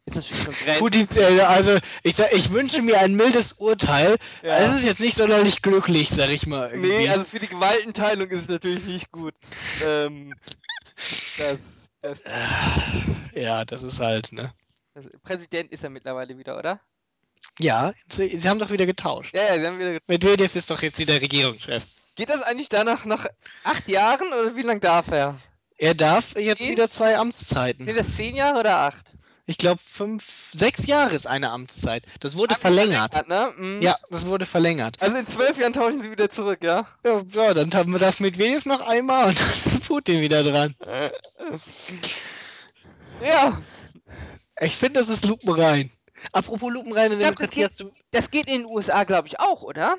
ist 0.06 0.16
natürlich 0.16 0.42
schon. 0.42 0.54
Putins, 0.78 1.16
äh, 1.16 1.40
also 1.40 1.78
ich 2.02 2.16
sag, 2.16 2.32
ich 2.32 2.50
wünsche 2.50 2.82
mir 2.82 2.98
ein 3.00 3.14
mildes 3.14 3.54
Urteil. 3.54 4.16
Ja. 4.42 4.56
Es 4.56 4.76
ist 4.76 4.84
jetzt 4.84 5.00
nicht 5.00 5.16
sonderlich 5.16 5.62
glücklich, 5.62 6.08
sag 6.10 6.30
ich 6.30 6.46
mal. 6.46 6.70
Irgendwie. 6.70 6.88
Nee, 6.88 7.08
also 7.08 7.24
für 7.24 7.38
die 7.38 7.48
Gewaltenteilung 7.48 8.28
ist 8.30 8.42
es 8.42 8.48
natürlich 8.48 8.84
nicht 8.84 9.12
gut. 9.12 9.34
ähm, 9.86 10.34
das, 11.38 11.58
das, 12.00 12.18
ja, 13.34 13.64
das 13.64 13.82
ist 13.82 14.00
halt, 14.00 14.32
ne? 14.32 14.52
Präsident 15.22 15.72
ist 15.72 15.82
er 15.82 15.90
mittlerweile 15.90 16.36
wieder, 16.36 16.58
oder? 16.58 16.80
Ja, 17.58 17.92
sie 18.08 18.48
haben 18.48 18.58
doch 18.58 18.70
wieder 18.70 18.86
getauscht. 18.86 19.34
Ja, 19.34 19.44
ja, 19.44 19.60
sie 19.60 19.66
haben 19.66 19.78
wieder 19.78 19.92
getauscht. 19.92 20.08
Medvedev 20.08 20.56
ist 20.56 20.70
doch 20.70 20.82
jetzt 20.82 20.98
wieder 20.98 21.20
Regierungschef. 21.20 21.84
Geht 22.14 22.28
das 22.28 22.42
eigentlich 22.42 22.68
danach 22.68 23.04
nach 23.04 23.26
acht 23.64 23.88
Jahren 23.88 24.28
oder 24.28 24.54
wie 24.54 24.62
lange 24.62 24.80
darf 24.80 25.08
er? 25.10 25.38
Er 25.78 25.94
darf 25.94 26.36
jetzt 26.36 26.62
zehn? 26.62 26.72
wieder 26.72 26.88
zwei 26.88 27.16
Amtszeiten. 27.16 27.86
Sind 27.86 27.96
das 27.96 28.14
zehn 28.14 28.36
Jahre 28.36 28.60
oder 28.60 28.78
acht? 28.78 29.12
Ich 29.44 29.58
glaube, 29.58 29.80
fünf, 29.84 30.50
sechs 30.54 30.86
Jahre 30.86 31.14
ist 31.14 31.26
eine 31.26 31.50
Amtszeit. 31.50 32.04
Das 32.20 32.36
wurde 32.36 32.54
verlängert. 32.54 33.14
verlängert 33.14 33.58
ne? 33.58 33.64
mhm. 33.64 33.82
Ja, 33.82 33.96
das 34.10 34.26
wurde 34.26 34.46
verlängert. 34.46 35.02
Also 35.02 35.16
in 35.16 35.32
zwölf 35.32 35.58
Jahren 35.58 35.72
tauschen 35.72 36.00
sie 36.00 36.12
wieder 36.12 36.28
zurück, 36.28 36.60
ja? 36.62 36.86
Ja, 37.04 37.22
ja 37.32 37.54
dann 37.54 37.74
haben 37.74 37.92
wir 37.92 37.98
das 37.98 38.20
Medvedev 38.20 38.66
noch 38.66 38.86
einmal 38.86 39.28
und 39.28 39.40
dann 39.40 39.48
ist 39.48 39.88
Putin 39.88 40.20
wieder 40.20 40.44
dran. 40.44 40.76
ja. 43.20 43.60
Ich 44.60 44.76
finde, 44.76 45.00
das 45.00 45.08
ist 45.08 45.24
lupenrein. 45.24 45.90
Apropos 46.30 46.72
lupenreine 46.72 47.16
Demokratie, 47.16 47.60
glaub, 47.60 47.70
das 47.70 47.78
geht, 47.78 47.88
hast 47.88 47.96
du. 47.96 48.00
Das 48.12 48.30
geht 48.30 48.46
in 48.46 48.62
den 48.62 48.66
USA, 48.66 49.00
glaube 49.00 49.26
ich, 49.26 49.40
auch, 49.40 49.62
oder? 49.62 49.96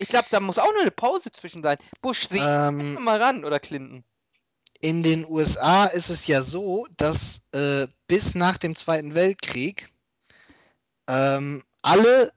Ich 0.00 0.08
glaube, 0.08 0.26
da 0.30 0.40
muss 0.40 0.58
auch 0.58 0.72
nur 0.72 0.82
eine 0.82 0.90
Pause 0.90 1.30
zwischen 1.30 1.62
sein. 1.62 1.78
Bush, 2.02 2.28
sieh 2.28 2.38
ähm, 2.38 2.94
mal 2.94 3.22
ran, 3.22 3.44
oder 3.44 3.60
Clinton. 3.60 4.04
In 4.86 5.02
den 5.02 5.26
USA 5.28 5.86
ist 5.86 6.10
es 6.10 6.28
ja 6.28 6.42
so, 6.42 6.86
dass 6.96 7.48
äh, 7.50 7.88
bis 8.06 8.36
nach 8.36 8.56
dem 8.56 8.76
Zweiten 8.76 9.16
Weltkrieg 9.16 9.88
ähm, 11.08 11.64
alle 11.82 12.32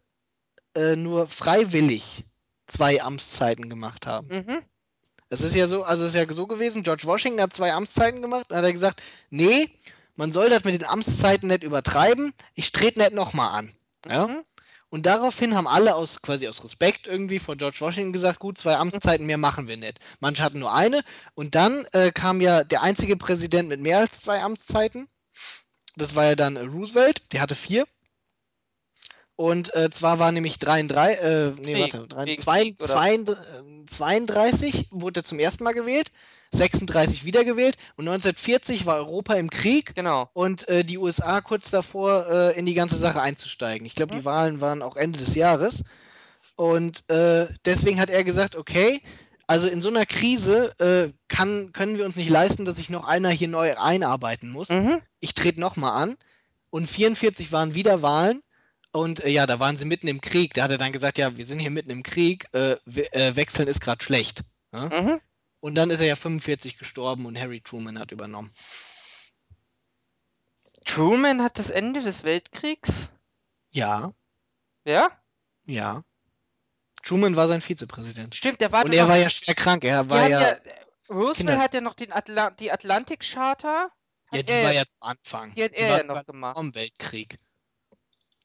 äh, 0.73 0.95
nur 0.95 1.27
freiwillig 1.27 2.23
zwei 2.65 3.03
Amtszeiten 3.03 3.69
gemacht 3.69 4.07
haben. 4.07 4.29
Mhm. 4.29 4.63
Es 5.29 5.41
ist 5.41 5.53
ja 5.53 5.67
so, 5.67 5.83
also 5.83 6.05
es 6.05 6.15
ist 6.15 6.19
ja 6.19 6.33
so 6.33 6.47
gewesen, 6.47 6.81
George 6.81 7.03
Washington 7.05 7.39
hat 7.39 7.53
zwei 7.53 7.71
Amtszeiten 7.71 8.23
gemacht, 8.23 8.45
dann 8.49 8.57
hat 8.57 8.65
er 8.65 8.73
gesagt, 8.73 9.03
nee, 9.29 9.69
man 10.15 10.31
soll 10.31 10.49
das 10.49 10.63
mit 10.63 10.73
den 10.73 10.87
Amtszeiten 10.87 11.49
nicht 11.49 11.61
übertreiben, 11.61 12.33
ich 12.55 12.71
trete 12.71 12.97
nicht 12.97 13.13
nochmal 13.13 13.59
an. 13.59 13.71
Ja? 14.07 14.43
Und 14.91 15.05
daraufhin 15.05 15.55
haben 15.55 15.67
alle 15.67 15.93
aus 15.95 16.21
quasi 16.23 16.47
aus 16.47 16.63
Respekt 16.63 17.05
irgendwie 17.05 17.37
vor 17.39 17.55
George 17.55 17.77
Washington 17.81 18.11
gesagt, 18.11 18.39
gut, 18.39 18.57
zwei 18.57 18.75
Amtszeiten 18.75 19.25
mehr 19.27 19.37
machen 19.37 19.67
wir 19.67 19.77
nicht. 19.77 19.99
Manche 20.19 20.43
hatten 20.43 20.59
nur 20.59 20.73
eine. 20.73 21.01
Und 21.35 21.53
dann 21.55 21.85
äh, 21.91 22.11
kam 22.11 22.41
ja 22.41 22.63
der 22.63 22.81
einzige 22.81 23.15
Präsident 23.15 23.69
mit 23.69 23.79
mehr 23.81 23.99
als 23.99 24.21
zwei 24.21 24.41
Amtszeiten. 24.41 25.07
Das 25.95 26.15
war 26.15 26.25
ja 26.25 26.35
dann 26.35 26.55
äh, 26.55 26.61
Roosevelt, 26.61 27.21
der 27.33 27.41
hatte 27.41 27.53
vier. 27.55 27.85
Und 29.35 29.73
äh, 29.75 29.89
zwar 29.89 30.19
war 30.19 30.31
nämlich 30.31 30.57
33, 30.59 31.23
äh, 31.23 31.51
nee, 31.61 31.73
Krieg, 31.73 31.93
warte, 31.93 32.07
drei- 32.07 32.25
wegen 32.25 32.41
zwei- 32.41 32.61
Krieg, 32.63 32.75
oder? 32.81 32.87
zwei- 32.87 33.13
äh, 33.15 33.85
32 33.85 34.87
wurde 34.91 35.21
er 35.21 35.23
zum 35.23 35.39
ersten 35.39 35.63
Mal 35.63 35.73
gewählt, 35.73 36.11
36 36.53 37.25
wiedergewählt 37.25 37.75
und 37.95 38.07
1940 38.07 38.85
war 38.85 38.95
Europa 38.97 39.33
im 39.35 39.49
Krieg 39.49 39.93
Genau. 39.95 40.29
und 40.33 40.67
äh, 40.67 40.83
die 40.83 40.97
USA 40.97 41.41
kurz 41.41 41.69
davor, 41.71 42.27
äh, 42.27 42.57
in 42.59 42.65
die 42.65 42.73
ganze 42.73 42.97
Sache 42.97 43.21
einzusteigen. 43.21 43.85
Ich 43.85 43.95
glaube, 43.95 44.13
Mhm. 44.15 44.19
die 44.19 44.25
Wahlen 44.25 44.61
waren 44.61 44.81
auch 44.81 44.95
Ende 44.97 45.19
des 45.19 45.35
Jahres. 45.35 45.83
Und 46.55 47.09
äh, 47.09 47.47
deswegen 47.65 47.99
hat 48.01 48.09
er 48.09 48.23
gesagt, 48.23 48.55
okay, 48.55 49.01
also 49.47 49.67
in 49.67 49.81
so 49.81 49.89
einer 49.89 50.05
Krise 50.05 50.73
äh, 50.79 51.11
kann, 51.27 51.71
können 51.71 51.97
wir 51.97 52.05
uns 52.05 52.15
nicht 52.17 52.29
leisten, 52.29 52.65
dass 52.65 52.75
sich 52.75 52.89
noch 52.89 53.07
einer 53.07 53.29
hier 53.29 53.47
neu 53.47 53.75
einarbeiten 53.77 54.49
muss. 54.49 54.69
Mhm. 54.69 55.01
Ich 55.21 55.33
trete 55.33 55.59
nochmal 55.61 56.03
an. 56.03 56.17
Und 56.69 56.85
44 56.87 57.51
waren 57.51 57.75
wieder 57.75 58.01
Wahlen. 58.01 58.41
Und 58.91 59.23
äh, 59.23 59.29
ja, 59.29 59.45
da 59.45 59.59
waren 59.59 59.77
sie 59.77 59.85
mitten 59.85 60.07
im 60.07 60.19
Krieg. 60.21 60.53
Da 60.53 60.63
hat 60.63 60.71
er 60.71 60.77
dann 60.77 60.91
gesagt, 60.91 61.17
ja, 61.17 61.37
wir 61.37 61.45
sind 61.45 61.59
hier 61.59 61.71
mitten 61.71 61.89
im 61.91 62.03
Krieg, 62.03 62.45
äh, 62.53 62.75
we 62.85 63.03
wechseln 63.35 63.67
ist 63.67 63.81
gerade 63.81 64.03
schlecht. 64.03 64.41
Ja? 64.73 64.89
Mhm. 64.89 65.21
Und 65.61 65.75
dann 65.75 65.89
ist 65.89 65.99
er 65.99 66.07
ja 66.07 66.15
45 66.15 66.77
gestorben 66.77 67.25
und 67.25 67.37
Harry 67.37 67.61
Truman 67.61 67.99
hat 67.99 68.11
übernommen. 68.11 68.53
Truman 70.85 71.41
hat 71.43 71.59
das 71.59 71.69
Ende 71.69 72.01
des 72.01 72.23
Weltkriegs? 72.23 73.09
Ja, 73.71 74.13
Ja? 74.85 75.11
ja. 75.65 76.03
Truman 77.03 77.35
war 77.35 77.47
sein 77.47 77.61
Vizepräsident. 77.61 78.35
Stimmt, 78.35 78.59
der 78.61 78.71
war 78.71 78.83
Und 78.85 78.93
er 78.93 79.07
war 79.07 79.15
ja 79.17 79.29
schwer 79.29 79.55
krank. 79.55 79.83
Er 79.85 80.09
war 80.09 80.27
ja, 80.27 80.41
ja, 80.51 80.57
Roosevelt 81.09 81.37
Kinder- 81.37 81.59
hat 81.59 81.73
ja 81.73 81.81
noch 81.81 81.93
den 81.95 82.11
Atla 82.11 82.49
die 82.51 82.71
Atlantic 82.71 83.21
Charta. 83.21 83.89
ja, 84.31 84.43
die 84.43 84.51
war 84.51 84.73
ja- 84.73 84.85
zum 84.85 85.01
Anfang. 85.01 85.55
die 85.55 85.63
hat 85.63 85.71
er 85.73 85.89
war 85.89 85.97
ja 85.99 86.03
noch 86.03 86.25
gemacht. 86.25 86.55
Vom 86.57 86.75
Weltkrieg. 86.75 87.37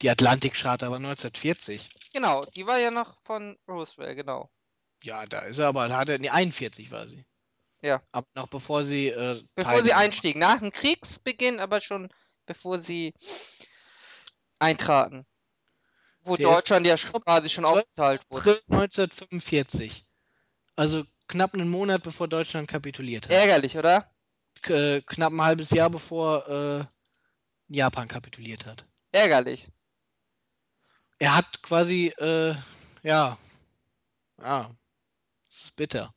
Die 0.02 0.10
Atlantik-Charta 0.10 0.90
war 0.90 0.98
1940. 0.98 1.88
Genau, 2.12 2.44
die 2.44 2.66
war 2.66 2.78
ja 2.78 2.90
noch 2.90 3.16
von 3.24 3.56
Roosevelt, 3.68 4.16
genau. 4.16 4.50
Ja, 5.05 5.26
da 5.26 5.40
ist 5.40 5.59
er 5.59 5.68
aber, 5.68 5.86
da 5.88 5.98
hat 5.98 6.09
er, 6.09 6.18
nee, 6.18 6.30
41 6.30 6.90
war 6.90 7.07
sie. 7.07 7.26
Ja. 7.82 8.02
Aber 8.11 8.26
noch 8.34 8.48
bevor 8.48 8.84
sie, 8.84 9.09
äh, 9.09 9.38
Bevor 9.55 9.84
sie 9.84 9.92
einstiegen. 9.92 10.40
Nach 10.40 10.61
dem 10.61 10.72
Kriegsbeginn, 10.72 11.61
aber 11.61 11.82
schon 11.82 12.09
bevor 12.46 12.80
sie 12.80 13.12
eintraten. 14.59 15.26
Wo 16.22 16.36
Der 16.36 16.48
Deutschland 16.48 16.86
ja 16.86 16.96
schon 16.96 17.20
quasi 17.20 17.50
schon 17.50 17.64
12. 17.64 17.76
aufgeteilt 17.76 18.24
wurde. 18.30 18.40
April 18.40 18.62
1945. 18.70 20.07
Also 20.74 21.05
knapp 21.28 21.52
einen 21.52 21.68
Monat 21.68 22.02
bevor 22.02 22.26
Deutschland 22.26 22.66
kapituliert 22.66 23.26
hat. 23.26 23.32
Ärgerlich, 23.32 23.76
oder? 23.76 24.11
K 24.62 24.72
äh, 24.72 25.02
knapp 25.02 25.34
ein 25.34 25.42
halbes 25.42 25.68
Jahr 25.68 25.90
bevor 25.90 26.48
äh, 26.48 26.84
Japan 27.68 28.09
kapituliert 28.09 28.64
hat. 28.64 28.86
Ärgerlich. 29.12 29.66
Er 31.18 31.36
hat 31.36 31.62
quasi, 31.62 32.07
äh, 32.18 32.55
ja, 33.02 33.36
ja, 34.40 34.74
ist 35.75 35.77
bitter. 35.77 36.14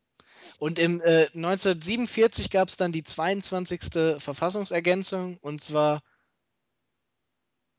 Und 0.60 0.80
im 0.80 1.01
äh, 1.01 1.28
1947 1.34 2.49
gab 2.49 2.70
es 2.70 2.78
dann 2.78 2.91
die 2.91 3.03
22. 3.03 4.22
Verfassungsergänzung 4.22 5.38
und 5.38 5.64
zwar 5.64 6.01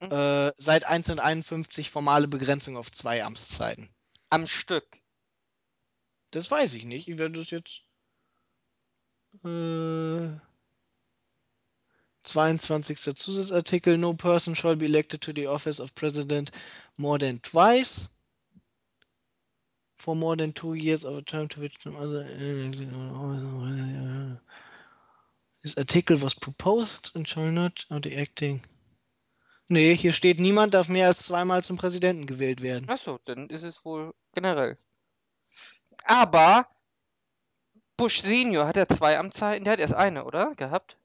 Mhm. 0.00 0.12
äh, 0.12 0.52
seit 0.58 0.84
1951 0.84 1.90
formale 1.90 2.28
Begrenzung 2.28 2.76
auf 2.76 2.92
zwei 2.92 3.24
Amtszeiten. 3.24 3.88
Am 4.30 4.46
Stück. 4.46 4.86
Das 6.30 6.50
weiß 6.50 6.74
ich 6.74 6.84
nicht. 6.84 7.08
Ich 7.08 7.18
werde 7.18 7.38
das 7.38 7.50
jetzt. 7.50 7.82
Äh, 9.44 10.38
22. 12.22 13.16
Zusatzartikel. 13.16 13.98
No 13.98 14.14
person 14.14 14.54
shall 14.54 14.76
be 14.76 14.84
elected 14.84 15.20
to 15.20 15.32
the 15.34 15.48
office 15.48 15.80
of 15.80 15.94
president 15.94 16.52
more 16.96 17.18
than 17.18 17.40
twice. 17.42 18.08
For 19.98 20.14
more 20.14 20.36
than 20.36 20.54
two 20.54 20.74
years 20.74 21.04
of 21.04 21.16
a 21.16 21.22
term 21.22 21.48
to 21.48 21.60
which 21.60 21.74
some 21.82 21.96
other. 21.96 22.24
This 25.62 25.76
article 25.76 26.16
was 26.16 26.34
proposed 26.34 27.10
and 27.14 27.26
shall 27.26 27.50
not 27.50 27.84
or 27.90 28.00
the 28.00 28.16
acting. 28.16 28.62
Nee, 29.68 29.94
hier 29.94 30.12
steht, 30.12 30.40
niemand 30.40 30.72
darf 30.72 30.88
mehr 30.88 31.08
als 31.08 31.26
zweimal 31.26 31.62
zum 31.62 31.76
Präsidenten 31.76 32.26
gewählt 32.26 32.62
werden. 32.62 32.88
Achso, 32.88 33.18
dann 33.24 33.50
ist 33.50 33.64
es 33.64 33.84
wohl 33.84 34.14
generell. 34.32 34.78
Aber 36.04 36.66
Bush 37.96 38.22
Senior 38.22 38.66
hat 38.66 38.76
er 38.76 38.88
zwei 38.88 39.18
Amtszeiten, 39.18 39.64
der 39.64 39.72
hat 39.74 39.80
erst 39.80 39.94
eine, 39.94 40.24
oder? 40.24 40.54
Gehabt? 40.54 40.96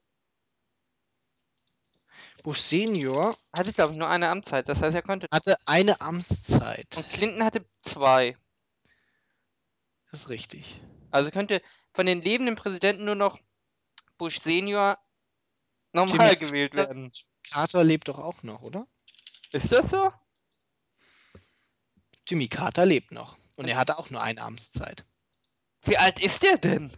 Bush 2.44 2.60
Senior 2.60 3.36
Hatte, 3.58 3.74
glaube 3.74 3.94
ich, 3.94 3.98
nur 3.98 4.10
eine 4.10 4.30
Amtszeit. 4.30 4.68
Das 4.70 4.82
heißt, 4.82 4.96
er 4.96 5.02
konnte. 5.02 5.28
hatte 5.32 5.56
eine 5.66 6.02
Amtszeit. 6.02 6.96
Und 6.96 7.10
Clinton 7.10 7.44
hatte 7.44 7.66
zwei. 7.82 8.38
Das 10.14 10.22
ist 10.26 10.30
richtig. 10.30 10.80
Also 11.10 11.32
könnte 11.32 11.60
von 11.92 12.06
den 12.06 12.22
lebenden 12.22 12.56
Präsidenten 12.56 13.04
nur 13.04 13.16
noch 13.16 13.40
Bush 14.20 14.40
Senior 14.42 15.00
normal 15.92 16.28
Jimmy 16.34 16.38
gewählt 16.40 16.76
werden. 16.76 17.12
Carter 17.52 17.84
lebt 17.84 18.08
doch 18.10 18.20
auch 18.20 18.44
noch, 18.44 18.62
oder? 18.62 18.86
Ist 19.54 19.72
das 19.72 19.90
so? 19.90 20.12
Jimmy 22.28 22.48
Carter 22.48 22.86
lebt 22.86 23.12
noch. 23.12 23.38
Und 23.56 23.68
er 23.68 23.76
hatte 23.76 23.98
auch 23.98 24.12
nur 24.12 24.22
eine 24.22 24.42
Amtszeit. 24.44 25.04
Wie 25.82 25.98
alt 25.98 26.20
ist 26.20 26.44
der 26.44 26.60
denn? 26.60 26.92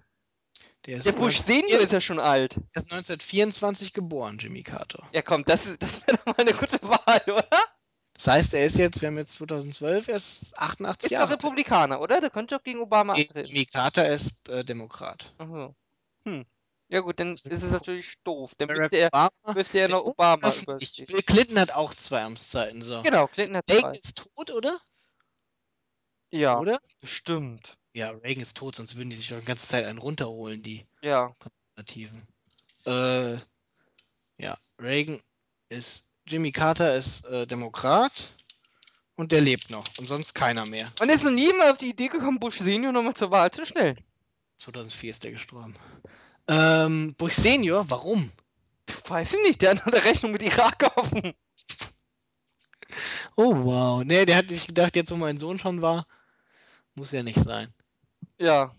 Der 0.85 0.97
ist, 0.97 1.05
Der 1.05 1.13
Bush 1.13 1.37
19- 1.39 1.45
Senior 1.45 1.79
ist 1.79 1.93
ja 1.93 2.01
schon 2.01 2.19
alt. 2.19 2.55
der 2.55 2.63
ist 2.81 2.91
1924 2.91 3.93
geboren, 3.93 4.39
Jimmy 4.39 4.61
Carter. 4.63 5.07
Ja, 5.13 5.21
komm, 5.21 5.45
das, 5.45 5.65
ist- 5.65 5.81
das 5.81 6.01
wäre 6.05 6.17
doch 6.17 6.25
mal 6.25 6.35
eine 6.37 6.51
gute 6.53 6.81
Wahl, 6.83 7.21
oder? 7.27 7.59
Das 8.15 8.27
heißt, 8.27 8.53
er 8.53 8.65
ist 8.65 8.77
jetzt, 8.77 9.01
wir 9.01 9.07
haben 9.09 9.17
jetzt 9.17 9.33
2012, 9.33 10.07
er 10.07 10.15
ist 10.15 10.57
88 10.57 11.03
Ist 11.05 11.11
doch 11.11 11.11
Jahre 11.19 11.31
alt. 11.31 11.43
Republikaner, 11.43 11.99
oder? 12.01 12.21
Der 12.21 12.29
könnte 12.29 12.55
doch 12.55 12.63
gegen 12.63 12.79
Obama 12.79 13.13
antreten. 13.13 13.45
Jimmy 13.45 13.65
Carter 13.65 14.07
ist 14.07 14.47
äh, 14.49 14.63
Demokrat. 14.63 15.33
Ach 15.37 15.47
so. 15.47 15.75
Hm. 16.25 16.45
Ja 16.87 16.99
gut, 17.01 17.19
dann 17.19 17.33
ist 17.35 17.45
es 17.47 17.63
natürlich 17.63 18.13
doof. 18.23 18.53
Dann 18.57 18.69
müsste 18.69 18.95
er, 18.97 19.07
Obama. 19.07 19.29
müsste 19.53 19.79
er 19.79 19.89
noch 19.89 20.05
Obama 20.05 20.53
überstehen. 20.53 21.07
Bill 21.07 21.23
Clinton 21.23 21.59
hat 21.59 21.71
auch 21.73 21.93
zwei 21.93 22.23
Amtszeiten. 22.23 22.81
So. 22.81 23.01
Genau, 23.01 23.27
Clinton 23.27 23.57
hat 23.57 23.69
Reagan 23.69 23.93
zwei. 23.93 23.99
ist 23.99 24.17
tot, 24.33 24.51
oder? 24.51 24.79
Ja, 26.31 26.59
Oder? 26.59 26.79
bestimmt. 27.01 27.77
Ja, 27.93 28.11
Reagan 28.11 28.41
ist 28.43 28.57
tot, 28.57 28.75
sonst 28.75 28.97
würden 28.97 29.09
die 29.09 29.15
sich 29.15 29.29
doch 29.29 29.39
die 29.39 29.45
ganze 29.45 29.67
Zeit 29.67 29.85
einen 29.85 29.99
runterholen, 29.99 30.61
die 30.61 30.85
Ja. 31.01 31.33
Konservativen. 31.39 32.27
Äh, 32.85 33.37
ja, 34.37 34.57
Reagan 34.79 35.21
ist, 35.69 36.11
Jimmy 36.27 36.51
Carter 36.51 36.95
ist 36.95 37.25
äh, 37.25 37.45
Demokrat 37.45 38.11
und 39.15 39.31
der 39.31 39.41
lebt 39.41 39.69
noch 39.69 39.85
und 39.99 40.07
sonst 40.07 40.33
keiner 40.33 40.65
mehr. 40.65 40.91
Und 40.99 41.09
ist 41.09 41.23
noch 41.23 41.31
niemand 41.31 41.71
auf 41.71 41.77
die 41.77 41.89
Idee 41.89 42.07
gekommen, 42.07 42.39
Bush 42.39 42.59
Senior 42.59 42.91
nochmal 42.91 43.13
zur 43.13 43.31
Wahl 43.31 43.51
zu 43.51 43.65
stellen. 43.65 43.97
2004 44.57 45.11
ist 45.11 45.23
der 45.23 45.31
gestorben. 45.31 45.75
Ähm, 46.47 47.13
Bush 47.15 47.33
Senior, 47.35 47.89
warum? 47.89 48.31
Weiß 49.07 49.33
ich 49.33 49.41
nicht, 49.43 49.61
der 49.61 49.71
hat 49.71 49.85
noch 49.85 49.93
eine 49.93 50.03
Rechnung 50.03 50.31
mit 50.31 50.41
Irak 50.41 50.91
offen. 50.95 51.33
Oh 53.35 53.53
wow, 53.55 54.03
nee, 54.03 54.25
der 54.25 54.37
hat 54.37 54.49
sich 54.49 54.67
gedacht, 54.67 54.95
jetzt 54.95 55.11
wo 55.11 55.15
mein 55.15 55.37
Sohn 55.37 55.57
schon 55.57 55.81
war, 55.81 56.07
muss 56.95 57.11
ja 57.11 57.23
nicht 57.23 57.39
sein. 57.39 57.73
Ja. 58.37 58.73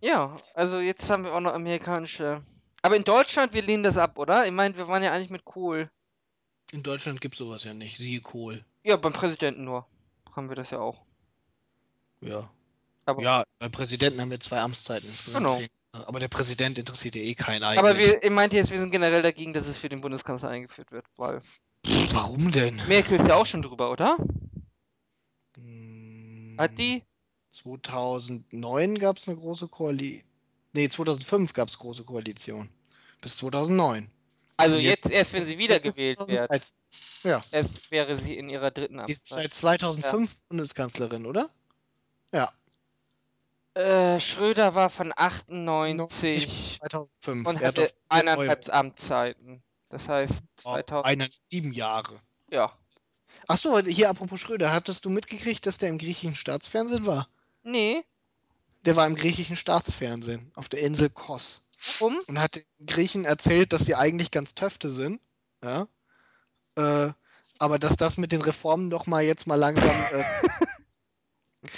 Ja, 0.00 0.36
also 0.54 0.80
jetzt 0.80 1.08
haben 1.08 1.24
wir 1.24 1.34
auch 1.34 1.40
noch 1.40 1.54
amerikanische. 1.54 2.42
Aber 2.84 2.96
in 2.96 3.04
Deutschland, 3.04 3.54
wir 3.54 3.62
lehnen 3.62 3.82
das 3.82 3.96
ab, 3.96 4.18
oder? 4.18 4.44
Ich 4.44 4.52
meine, 4.52 4.76
wir 4.76 4.86
waren 4.88 5.02
ja 5.02 5.10
eigentlich 5.10 5.30
mit 5.30 5.46
Kohl. 5.46 5.90
In 6.70 6.82
Deutschland 6.82 7.22
gibt 7.22 7.34
sowas 7.34 7.64
ja 7.64 7.72
nicht. 7.72 7.96
Siehe 7.96 8.20
Kohl. 8.20 8.62
Ja, 8.82 8.96
beim 8.96 9.14
Präsidenten 9.14 9.64
nur. 9.64 9.86
Haben 10.36 10.50
wir 10.50 10.56
das 10.56 10.68
ja 10.68 10.80
auch. 10.80 11.00
Ja. 12.20 12.50
Aber, 13.06 13.22
Ja, 13.22 13.44
bei 13.58 13.70
Präsidenten 13.70 14.20
haben 14.20 14.30
wir 14.30 14.38
zwei 14.38 14.60
Amtszeiten 14.60 15.08
insgesamt. 15.08 15.46
Genau. 15.46 15.58
Aber 16.06 16.20
der 16.20 16.28
Präsident 16.28 16.76
interessiert 16.76 17.14
ja 17.14 17.22
eh 17.22 17.34
keinen 17.34 17.62
eigentlich. 17.62 17.78
aber 17.78 17.96
wir, 17.96 18.22
ich 18.22 18.30
meinte 18.30 18.56
jetzt, 18.56 18.70
wir 18.70 18.78
sind 18.78 18.90
generell 18.90 19.22
dagegen, 19.22 19.54
dass 19.54 19.66
es 19.66 19.78
für 19.78 19.88
den 19.88 20.02
Bundeskanzler 20.02 20.50
eingeführt 20.50 20.92
wird, 20.92 21.06
weil 21.16 21.40
Pff, 21.40 22.12
Warum 22.12 22.50
denn? 22.50 22.82
Merkel 22.86 23.18
ist 23.18 23.26
ja 23.26 23.36
auch 23.36 23.46
schon 23.46 23.62
drüber, 23.62 23.90
oder? 23.90 24.18
Hm, 25.56 26.56
Hat 26.58 26.76
die? 26.76 27.02
2009 27.52 28.98
gab 28.98 29.16
es 29.16 29.26
eine 29.26 29.38
große 29.38 29.68
Koalition. 29.68 30.22
Nee, 30.74 30.88
2005 30.88 31.52
gab 31.52 31.68
es 31.68 31.78
große 31.78 32.02
Koalition. 32.02 32.68
Bis 33.24 33.38
2009. 33.38 34.08
Also 34.58 34.76
jetzt- 34.76 35.06
jetzt 35.06 35.10
erst, 35.10 35.32
wenn 35.32 35.48
sie 35.48 35.58
wiedergewählt 35.58 36.18
wird. 36.20 36.28
2013. 36.28 36.78
Ja, 37.24 37.40
Erst 37.50 37.90
wäre 37.90 38.16
sie 38.16 38.36
in 38.36 38.48
ihrer 38.50 38.70
dritten 38.70 39.02
sie 39.06 39.12
ist 39.12 39.32
Amtszeit. 39.32 39.42
seit 39.44 39.54
2005 39.54 40.42
Bundeskanzlerin, 40.48 41.26
oder? 41.26 41.50
Ja, 42.32 42.52
Äh, 43.76 44.20
Schröder 44.20 44.76
war 44.76 44.88
von 44.88 45.08
90 45.48 46.48
98 46.48 46.78
2005. 46.80 47.48
und 47.48 47.60
Er 47.60 47.68
hat 47.68 47.78
hatte 47.78 47.92
eineinhalb 48.08 48.72
Amtszeiten. 48.72 49.62
Das 49.88 50.06
heißt, 50.08 50.42
Oh, 50.58 50.74
2000. 50.74 51.06
eine, 51.06 51.28
sieben 51.42 51.72
Jahre. 51.72 52.20
Ja. 52.50 52.72
Achso, 53.48 53.76
hier 53.80 54.10
apropos 54.10 54.40
Schröder, 54.40 54.72
hattest 54.72 55.04
du 55.04 55.10
mitgekriegt, 55.10 55.66
dass 55.66 55.78
der 55.78 55.88
im 55.88 55.98
griechischen 55.98 56.36
Staatsfernsehen 56.36 57.04
war? 57.06 57.26
Nee. 57.64 58.04
Der 58.84 58.94
war 58.96 59.06
im 59.08 59.16
griechischen 59.16 59.56
Staatsfernsehen 59.56 60.52
auf 60.54 60.68
der 60.68 60.80
Insel 60.80 61.10
Kos 61.10 61.63
Warum? 61.98 62.18
und 62.26 62.40
hat 62.40 62.56
den 62.56 62.64
Griechen 62.86 63.24
erzählt, 63.24 63.72
dass 63.72 63.84
sie 63.84 63.94
eigentlich 63.94 64.30
ganz 64.30 64.54
Töfte 64.54 64.90
sind. 64.90 65.20
Ja. 65.62 65.88
Äh, 66.76 67.12
aber 67.58 67.78
dass 67.78 67.96
das 67.96 68.16
mit 68.16 68.32
den 68.32 68.42
Reformen 68.42 68.90
doch 68.90 69.06
mal 69.06 69.22
jetzt 69.22 69.46
mal 69.46 69.56
langsam. 69.56 70.04
Äh... 70.10 70.24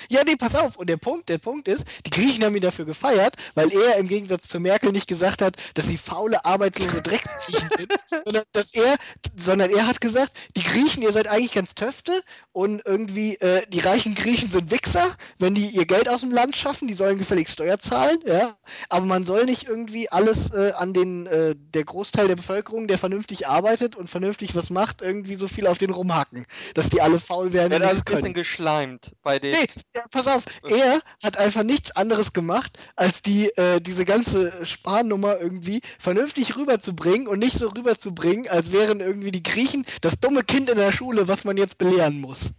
ja, 0.09 0.23
nee, 0.25 0.37
pass 0.37 0.55
auf. 0.55 0.77
Und 0.77 0.89
der 0.89 0.97
Punkt, 0.97 1.29
der 1.29 1.39
Punkt 1.39 1.69
ist, 1.69 1.87
die 2.05 2.11
Griechen 2.11 2.45
haben 2.45 2.55
ihn 2.55 2.63
dafür 2.63 2.85
gefeiert, 2.85 3.37
weil 3.55 3.73
er 3.73 3.97
im 3.97 4.09
Gegensatz 4.09 4.49
zu 4.49 4.61
Merkel 4.61 4.93
nicht 4.93 5.07
gesagt 5.07 5.43
hat, 5.43 5.57
dass 5.75 5.87
sie 5.87 5.97
faule, 5.97 6.45
arbeitslose 6.45 7.03
Drecksgriechen 7.03 7.69
sind, 7.77 7.93
sondern 8.25 8.45
dass 8.53 8.75
er, 8.75 8.97
sondern 9.37 9.71
er 9.71 9.87
hat 9.87 10.01
gesagt, 10.01 10.33
die 10.57 10.63
Griechen, 10.63 11.03
ihr 11.03 11.13
seid 11.13 11.29
eigentlich 11.29 11.53
ganz 11.53 11.75
Töfte 11.75 12.23
und 12.53 12.83
irgendwie 12.85 13.37
äh, 13.37 13.63
die 13.69 13.81
reichen 13.81 14.15
Griechen 14.15 14.51
sind 14.51 14.71
Wichser, 14.71 15.07
wenn 15.39 15.55
die 15.55 15.67
ihr 15.67 15.87
Geld 15.87 16.09
aus 16.09 16.21
dem 16.21 16.31
Land 16.31 16.57
schaffen, 16.57 16.89
die 16.89 16.95
sollen 16.95 17.19
gefälligst 17.19 17.55
Steuer 17.55 17.79
zahlen, 17.79 18.19
ja. 18.27 18.57
Aber 18.89 19.07
man 19.07 19.25
soll 19.25 19.45
nicht 19.45 19.69
irgendwie 19.69 20.11
alles 20.11 20.53
äh, 20.53 20.73
an 20.77 20.93
den, 20.93 21.27
äh, 21.27 21.55
der 21.57 21.85
Großteil 21.85 22.29
der 22.29 22.37
Bevölkerung, 22.37 22.89
der 22.89 22.99
vernünftig 22.99 23.49
arbeitet 23.49 23.97
und 23.97 24.09
vernünftig 24.09 24.55
was 24.55 24.71
macht, 24.71 25.03
irgendwie 25.03 25.37
so 25.37 25.49
viel 25.49 25.67
auf 25.67 25.79
den 25.79 25.91
rumhacken, 25.91 26.47
dass 26.75 26.89
die 26.89 27.01
alle 27.01 27.19
faul 27.19 27.53
werden 27.53 27.73
hat 27.75 27.83
also 27.83 27.95
nichts 27.95 28.11
ein 28.11 28.17
bisschen 28.17 28.35
geschleimt 28.35 29.13
bei 29.23 29.39
den. 29.39 29.53
Nee, 29.53 29.69
ja, 29.95 30.05
pass 30.11 30.27
auf, 30.29 30.45
er 30.69 31.01
hat 31.23 31.37
einfach 31.37 31.63
nichts 31.63 31.91
anderes 31.93 32.33
gemacht, 32.33 32.79
als 32.97 33.23
die, 33.23 33.49
äh, 33.57 33.81
diese 33.81 34.05
ganze 34.05 34.65
Sparnummer 34.67 35.39
irgendwie 35.41 35.81
vernünftig 35.99 36.57
rüberzubringen 36.57 37.29
und 37.29 37.39
nicht 37.39 37.59
so 37.59 37.69
rüberzubringen, 37.69 38.49
als 38.49 38.73
wären 38.73 39.01
irgendwie 39.01 39.31
die 39.31 39.43
Griechen 39.43 39.87
das 40.01 40.21
dumme 40.21 40.45
Kind 40.45 40.71
in 40.71 40.77
der 40.77 40.93
Schule, 40.93 41.29
was 41.29 41.45
man 41.45 41.57
jetzt 41.57 41.79
belehren 41.79 42.21
muss. 42.21 42.51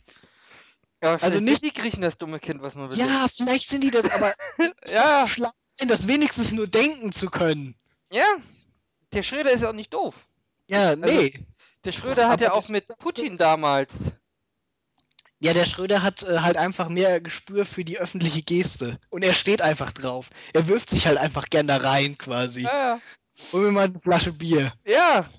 Aber 0.99 1.11
also 1.13 1.26
also 1.26 1.39
nicht- 1.41 1.63
die 1.63 1.74
Griechen 1.74 2.01
das 2.01 2.18
dumme 2.18 2.39
Kind, 2.39 2.61
was 2.61 2.76
man 2.76 2.89
will. 2.91 2.97
Ja, 2.97 3.28
vielleicht 3.34 3.70
sind 3.70 3.82
die 3.84 3.91
das, 3.91 4.09
aber 4.09 4.34
Ja. 4.93 5.26
schlau 5.28 5.51
das 5.80 6.07
wenigstens 6.07 6.51
nur 6.51 6.68
denken 6.68 7.11
zu 7.11 7.28
können. 7.28 7.76
Ja. 8.11 8.26
Der 9.13 9.22
Schröder 9.24 9.51
ist 9.51 9.61
ja 9.61 9.70
auch 9.70 9.74
nicht 9.74 9.93
doof. 9.93 10.15
Ja, 10.68 10.95
nee. 10.95 11.45
Der 11.86 11.91
Schröder 11.91 12.30
hat 12.30 12.41
ja 12.41 12.51
auch 12.51 12.68
mit 12.70 12.88
Putin 12.99 13.38
damals. 13.38 14.11
Ja, 15.40 15.54
der 15.54 15.66
Schröder 15.66 16.02
hat 16.02 16.24
äh, 16.24 16.40
halt 16.40 16.58
einfach 16.58 16.90
mehr 16.90 17.22
Gespür 17.22 17.66
für 17.66 17.86
die 17.86 18.00
öffentliche 18.00 18.42
Geste. 18.42 19.00
Und 19.10 19.24
er 19.24 19.34
steht 19.36 19.62
einfach 19.62 19.92
drauf. 19.94 20.30
Er 20.54 20.68
wirft 20.68 20.90
sich 20.90 21.06
halt 21.06 21.18
einfach 21.20 21.46
gern 21.50 21.68
da 21.68 21.78
rein, 21.78 22.18
quasi. 22.18 22.64
Ja. 22.64 23.00
Hol 23.54 23.62
mir 23.62 23.72
mal 23.72 23.86
eine 23.86 24.00
Flasche 24.00 24.34
Bier. 24.34 24.74
Ja. 24.86 25.30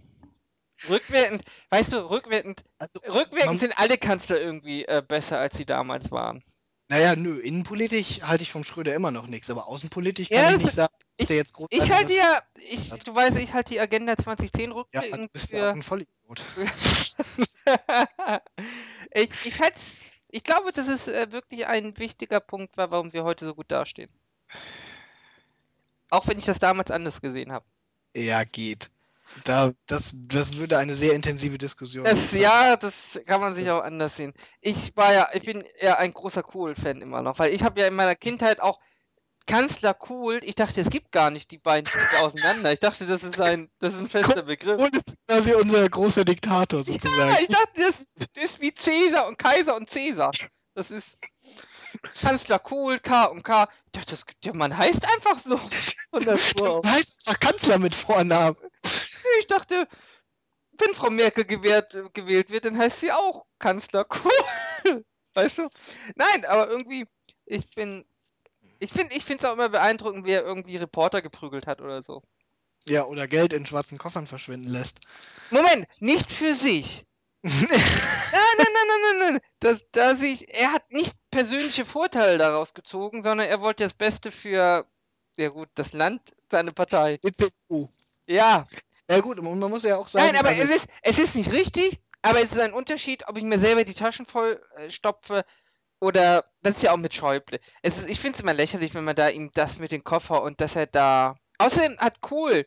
Rückwirkend, 0.89 1.43
weißt 1.71 1.93
du, 1.93 2.09
rückwirkend, 2.09 2.63
Also, 2.79 2.93
rückwirkend 3.13 3.59
sind 3.61 3.77
alle 3.77 3.99
Kanzler 3.99 4.41
irgendwie 4.41 4.85
äh, 4.85 5.03
besser, 5.07 5.41
als 5.41 5.57
sie 5.57 5.67
damals 5.67 6.13
waren. 6.13 6.45
naja, 6.89 7.17
nö, 7.17 7.37
innenpolitisch 7.41 8.23
halte 8.23 8.45
ich 8.45 8.53
vom 8.53 8.63
Schröder 8.63 8.95
immer 8.95 9.11
noch 9.11 9.27
nichts, 9.27 9.51
aber 9.51 9.67
außenpolitisch 9.67 10.31
Ja, 10.31 10.45
kann 10.45 10.47
ich 10.53 10.53
das- 10.59 10.63
nicht 10.67 10.75
sagen, 10.75 10.95
dass 11.17 11.27
der 11.27 11.37
jetzt 11.37 11.53
großartig 11.53 11.85
Ich 11.85 11.93
halte 11.93 12.15
ja, 12.15 12.41
ich, 12.71 12.91
du 12.91 13.13
weißt, 13.13 13.37
ich 13.39 13.53
halte 13.53 13.73
die 13.73 13.81
Agenda 13.81 14.17
2010 14.17 14.71
Ja, 14.71 14.77
rückwirkend 14.77 15.19
du 15.25 15.29
bist 15.33 15.51
ja 15.53 15.71
auch 15.71 15.75
ein 15.75 15.83
Vollidiot. 15.83 16.15
ich 19.15 19.31
ich, 19.45 19.61
halt's- 19.61 20.13
ich 20.31 20.45
glaube, 20.45 20.73
dass 20.73 20.89
es 20.89 21.09
äh, 21.09 21.33
wirklich 21.33 21.67
ein 21.67 21.99
wichtiger 21.99 22.41
Punkt 22.41 22.77
war, 22.77 22.91
warum 22.91 23.13
wir 23.13 23.25
heute 23.25 23.45
so 23.47 23.55
gut 23.55 23.71
dastehen. 23.71 24.11
Auch 26.11 26.27
wenn 26.27 26.39
ich 26.39 26.45
das 26.45 26.59
damals 26.59 26.91
anders 26.91 27.21
gesehen 27.21 27.53
habe. 27.53 27.65
Ja, 28.15 28.45
geht. 28.45 28.91
Da, 29.45 29.73
das, 29.87 30.13
das 30.15 30.57
würde 30.57 30.79
eine 30.79 30.95
sehr 30.95 31.15
intensive 31.15 31.59
Diskussion. 31.59 32.05
Das, 32.05 32.33
ja, 32.33 32.77
das 32.77 33.21
kann 33.27 33.41
man 33.43 33.55
sich 33.55 33.67
Das- 33.67 33.81
auch 33.81 33.85
anders 33.85 34.17
sehen. 34.17 34.33
Ich 34.61 34.97
war 34.97 35.15
ja, 35.15 35.29
ich 35.35 35.43
bin 35.43 35.63
eher 35.79 35.99
ein 35.99 36.15
großer 36.15 36.43
Kohl-Fan 36.43 37.03
immer 37.03 37.23
noch, 37.23 37.39
weil 37.39 37.53
ich 37.53 37.63
habe 37.63 37.81
ja 37.81 37.87
in 37.87 37.95
meiner 37.95 38.15
Kindheit 38.17 38.61
auch 38.61 38.81
Kanzler 39.49 39.95
Kohl, 39.95 40.41
ich 40.43 40.55
dachte, 40.55 40.81
es 40.81 40.91
gibt 40.91 41.11
gar 41.11 41.31
nicht 41.31 41.51
die 41.51 41.59
beiden 41.59 41.91
auseinander. 42.21 42.73
Ich 42.73 42.81
dachte, 42.81 43.07
das 43.07 43.25
ist 43.25 43.41
ein, 43.41 43.71
das 43.79 43.95
ist 43.95 44.01
ein 44.01 44.09
fester 44.09 44.43
Begriff. 44.43 44.79
Und 44.79 44.95
ist 44.95 45.17
quasi 45.27 45.55
unser 45.55 45.89
großer 45.89 46.25
Diktator 46.25 46.81
Ja, 46.81 46.85
sozusagen. 46.85 47.37
ich 47.41 47.49
dachte, 47.49 47.69
das, 47.75 48.05
ist 48.45 48.61
wie 48.61 48.75
Cäsar 48.75 49.27
und 49.27 49.39
Kaiser 49.39 49.75
und 49.75 49.91
Cäsar. 49.91 50.33
Das 50.75 50.91
ist 50.91 51.19
Kanzler 52.21 52.59
Kohl, 52.59 53.01
K 53.01 53.25
und 53.25 53.43
K. 53.43 53.69
Ich 53.87 53.93
dachte, 53.93 54.11
das, 54.11 54.25
der 54.45 54.55
Mann 54.55 54.77
heißt 54.77 55.05
einfach 55.15 55.39
so. 55.39 55.57
Von 55.57 56.25
der. 56.25 56.35
Das 56.35 56.55
heißt 56.85 57.25
zwar 57.25 57.35
Kanzler 57.37 57.79
mit 57.79 57.95
Vornamen. 57.95 58.57
Ich 59.41 59.47
dachte, 59.49 59.89
wenn 60.73 60.95
Frau 60.95 61.11
Merkel 61.11 61.45
gewählt, 61.45 61.87
gewählt 62.13 62.51
wird, 62.51 62.67
dann 62.67 62.79
heißt 62.79 63.01
sie 63.01 63.13
auch 63.13 63.47
Kanzler 63.59 64.05
Kohl. 64.05 64.31
Weißt 65.35 65.59
du? 65.59 65.69
Nein, 66.17 66.45
aber 66.45 66.69
irgendwie, 66.69 67.07
ich 67.47 67.69
bin. 67.71 68.05
Ich 68.79 68.93
finde 68.93 69.15
ich 69.17 69.29
es 69.29 69.45
auch 69.45 69.53
immer 69.53 69.69
beeindruckend, 69.69 70.25
wer 70.25 70.43
irgendwie 70.45 70.77
Reporter 70.77 71.23
geprügelt 71.23 71.67
hat 71.67 71.81
oder 71.81 72.03
so. 72.03 72.23
Ja, 72.89 73.05
oder 73.05 73.27
Geld 73.27 73.53
in 73.53 73.67
schwarzen 73.67 73.99
Koffern 73.99 74.27
verschwinden 74.27 74.69
lässt. 74.71 75.01
Moment, 75.51 75.87
nicht 75.99 76.31
für 76.31 76.55
sich. 76.55 77.05
Nein, 77.43 77.53
nein, 77.63 78.67
nein, 78.73 78.87
nein, 78.89 79.01
nein, 79.01 79.33
nein. 79.33 79.41
Das, 79.61 79.85
da 79.93 80.17
sehe 80.17 80.35
ich, 80.35 80.53
er 80.53 80.73
hat 80.73 80.91
nicht 80.91 81.15
persönliche 81.31 81.85
Vorteile 81.85 82.37
daraus 82.37 82.75
gezogen, 82.75 83.23
sondern 83.23 83.49
er 83.49 83.61
wollte 83.61 83.85
das 83.85 83.95
Beste 83.95 84.33
für, 84.33 84.87
ja 85.37 85.49
gut, 85.49 85.69
das 85.77 85.93
Land, 85.93 86.35
seine 86.51 86.73
Partei. 86.73 87.19
Die 87.19 87.33
CDU. 87.33 87.89
Ja, 88.27 88.67
Ja 89.11 89.21
gut, 89.21 89.39
und 89.39 89.59
man 89.59 89.71
muss 89.71 89.85
ja 89.85 89.97
auch 89.97 90.09
sagen, 90.09 90.27
nein, 90.27 90.37
aber 90.37 90.51
also, 90.51 90.63
es, 90.63 90.77
ist, 90.77 90.89
es 91.03 91.19
ist 91.19 91.37
nicht 91.37 91.53
richtig, 91.53 92.01
aber 92.21 92.43
es 92.43 92.53
ist 92.53 92.59
ein 92.59 92.75
Unterschied, 92.75 93.27
ob 93.27 93.39
ich 93.39 93.45
mir 93.45 93.59
selber 93.59 93.85
die 93.85 93.95
Taschen 93.95 94.27
voll 94.27 94.63
äh, 94.77 94.91
stopfe 94.91 95.45
oder, 96.01 96.45
das 96.63 96.77
ist 96.77 96.83
ja 96.83 96.93
auch 96.93 96.97
mit 96.99 97.15
Schäuble. 97.15 97.61
Es 97.83 97.99
ist, 97.99 98.09
ich 98.09 98.21
finde 98.21 98.37
es 98.37 98.43
immer 98.43 98.55
lächerlich, 98.55 98.95
wenn 98.95 99.05
man 99.05 99.17
da 99.17 99.29
ihm 99.29 99.51
das 99.53 99.79
mit 99.79 99.93
dem 99.93 100.05
Koffer 100.05 100.43
und 100.43 100.61
dass 100.61 100.77
er 100.77 100.87
da. 100.87 101.37
Außerdem 101.59 101.99
hat 101.99 102.21
Kohl, 102.21 102.67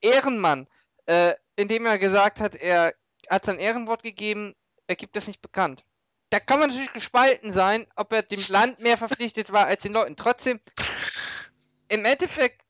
Ehrenmann, 0.00 0.66
äh, 1.06 1.34
indem 1.56 1.86
er 1.86 1.98
gesagt 1.98 2.40
hat, 2.40 2.54
er 2.54 2.94
hat 3.28 3.44
sein 3.44 3.58
Ehrenwort 3.58 4.02
gegeben, 4.02 4.54
er 4.86 4.96
gibt 4.96 5.16
das 5.16 5.26
nicht 5.26 5.42
bekannt. 5.42 5.84
Da 6.30 6.40
kann 6.40 6.60
man 6.60 6.70
natürlich 6.70 6.92
gespalten 6.94 7.52
sein, 7.52 7.86
ob 7.94 8.12
er 8.12 8.22
dem 8.22 8.42
Land 8.48 8.80
mehr 8.80 8.96
verpflichtet 8.96 9.52
war 9.52 9.66
als 9.66 9.82
den 9.82 9.92
Leuten. 9.92 10.16
Trotzdem, 10.16 10.60
im 11.88 12.06
Endeffekt 12.06 12.62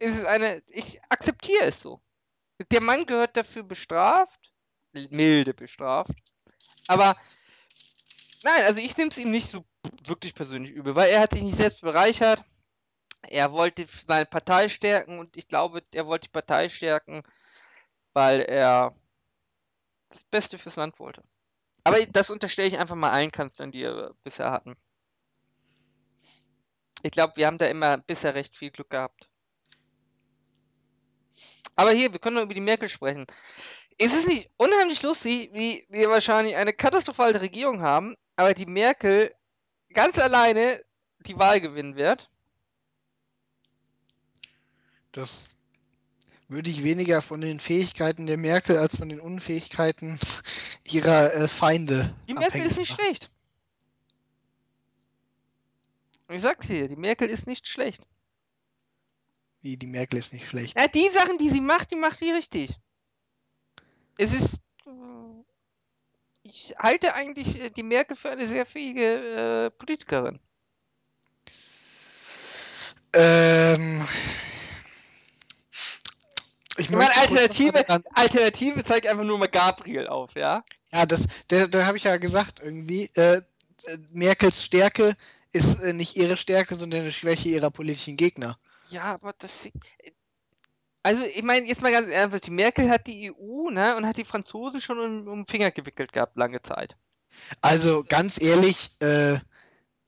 ist 0.00 0.18
es 0.18 0.24
eine, 0.24 0.62
ich 0.70 1.00
akzeptiere 1.08 1.66
es 1.66 1.80
so. 1.80 2.00
Der 2.72 2.82
Mann 2.82 3.06
gehört 3.06 3.36
dafür 3.36 3.62
bestraft, 3.62 4.52
milde 4.92 5.54
bestraft, 5.54 6.10
aber 6.88 7.16
nein, 8.42 8.64
also 8.66 8.80
ich 8.80 8.96
nehme 8.96 9.10
es 9.10 9.18
ihm 9.18 9.30
nicht 9.30 9.50
so 9.50 9.64
wirklich 10.06 10.34
persönlich 10.34 10.72
übel, 10.72 10.94
weil 10.94 11.10
er 11.10 11.20
hat 11.20 11.32
sich 11.32 11.42
nicht 11.42 11.56
selbst 11.56 11.80
bereichert, 11.80 12.44
er 13.22 13.52
wollte 13.52 13.86
seine 14.06 14.26
Partei 14.26 14.68
stärken 14.68 15.18
und 15.18 15.36
ich 15.36 15.48
glaube, 15.48 15.82
er 15.92 16.06
wollte 16.06 16.28
die 16.28 16.32
Partei 16.32 16.68
stärken, 16.68 17.22
weil 18.12 18.40
er 18.40 18.94
das 20.08 20.24
Beste 20.24 20.58
fürs 20.58 20.76
Land 20.76 20.98
wollte. 20.98 21.22
Aber 21.84 22.04
das 22.06 22.30
unterstelle 22.30 22.68
ich 22.68 22.78
einfach 22.78 22.94
mal 22.94 23.10
allen 23.10 23.30
Kanzlern, 23.30 23.72
die 23.72 23.80
wir 23.80 24.14
bisher 24.24 24.50
hatten. 24.50 24.76
Ich 27.02 27.10
glaube, 27.12 27.36
wir 27.36 27.46
haben 27.46 27.58
da 27.58 27.66
immer 27.66 27.98
bisher 27.98 28.34
recht 28.34 28.56
viel 28.56 28.70
Glück 28.70 28.90
gehabt. 28.90 29.28
Aber 31.76 31.92
hier, 31.92 32.12
wir 32.12 32.18
können 32.18 32.36
noch 32.36 32.42
über 32.42 32.52
die 32.52 32.60
Merkel 32.60 32.88
sprechen. 32.88 33.26
Ist 34.00 34.14
es 34.14 34.26
nicht 34.26 34.48
unheimlich 34.56 35.02
lustig, 35.02 35.50
wie 35.52 35.86
wir 35.90 36.08
wahrscheinlich 36.08 36.56
eine 36.56 36.72
katastrophale 36.72 37.38
Regierung 37.38 37.82
haben, 37.82 38.16
aber 38.34 38.54
die 38.54 38.64
Merkel 38.64 39.34
ganz 39.92 40.18
alleine 40.18 40.82
die 41.26 41.38
Wahl 41.38 41.60
gewinnen 41.60 41.96
wird? 41.96 42.30
das 45.12 45.56
würde 46.48 46.70
ich 46.70 46.82
weniger 46.82 47.20
von 47.20 47.40
den 47.40 47.60
Fähigkeiten 47.60 48.26
der 48.26 48.38
Merkel 48.38 48.78
als 48.78 48.96
von 48.96 49.08
den 49.08 49.20
Unfähigkeiten 49.20 50.18
ihrer 50.84 51.34
äh, 51.34 51.48
Feinde 51.48 52.14
Die 52.28 52.34
Merkel 52.34 52.66
ist 52.66 52.78
nicht 52.78 52.90
machen. 52.90 53.04
schlecht. 53.04 53.30
Ich 56.28 56.42
sag's 56.42 56.66
hier, 56.66 56.88
die 56.88 56.96
Merkel 56.96 57.28
ist 57.28 57.46
nicht 57.46 57.68
schlecht. 57.68 58.06
Wie, 59.60 59.76
die 59.76 59.86
Merkel 59.86 60.18
ist 60.18 60.32
nicht 60.32 60.48
schlecht. 60.48 60.78
Ja, 60.78 60.88
die 60.88 61.10
Sachen, 61.10 61.36
die 61.38 61.50
sie 61.50 61.60
macht, 61.60 61.90
die 61.90 61.96
macht 61.96 62.20
die 62.20 62.30
richtig. 62.30 62.78
Es 64.20 64.32
ist. 64.32 64.60
äh, 64.86 64.90
Ich 66.42 66.74
halte 66.78 67.14
eigentlich 67.14 67.60
äh, 67.60 67.70
die 67.70 67.82
Merkel 67.82 68.16
für 68.16 68.30
eine 68.30 68.46
sehr 68.46 68.66
fähige 68.66 69.66
äh, 69.66 69.70
Politikerin. 69.70 70.38
Ähm, 73.12 74.06
Ich 76.80 76.90
meine, 76.90 77.14
Alternative, 77.14 77.84
Alternative 78.14 78.84
zeigt 78.84 79.06
einfach 79.06 79.24
nur 79.24 79.38
mal 79.38 79.48
Gabriel 79.48 80.06
auf, 80.06 80.34
ja? 80.34 80.64
Ja, 80.92 81.04
das, 81.04 81.26
da, 81.48 81.66
da 81.66 81.84
habe 81.84 81.98
ich 81.98 82.04
ja 82.04 82.16
gesagt 82.16 82.60
irgendwie, 82.62 83.10
äh, 83.16 83.36
äh, 83.36 83.42
Merkels 84.12 84.64
Stärke 84.64 85.14
ist 85.52 85.80
äh, 85.80 85.92
nicht 85.92 86.16
ihre 86.16 86.38
Stärke, 86.38 86.76
sondern 86.76 87.00
eine 87.00 87.12
Schwäche 87.12 87.50
ihrer 87.50 87.70
politischen 87.70 88.16
Gegner. 88.16 88.58
Ja, 88.88 89.14
aber 89.14 89.34
das. 89.38 89.68
Also, 91.02 91.22
ich 91.24 91.42
meine, 91.42 91.66
jetzt 91.66 91.82
mal 91.82 91.92
ganz 91.92 92.08
ehrlich, 92.08 92.42
die 92.42 92.50
Merkel 92.50 92.90
hat 92.90 93.06
die 93.06 93.32
EU, 93.32 93.70
ne, 93.70 93.96
und 93.96 94.06
hat 94.06 94.18
die 94.18 94.24
Franzosen 94.24 94.80
schon 94.80 94.98
um, 94.98 95.28
um 95.28 95.38
den 95.40 95.46
Finger 95.46 95.70
gewickelt 95.70 96.12
gehabt, 96.12 96.36
lange 96.36 96.60
Zeit. 96.60 96.96
Also 97.62 98.04
ganz 98.06 98.40
ehrlich, 98.40 98.90
äh, 99.00 99.38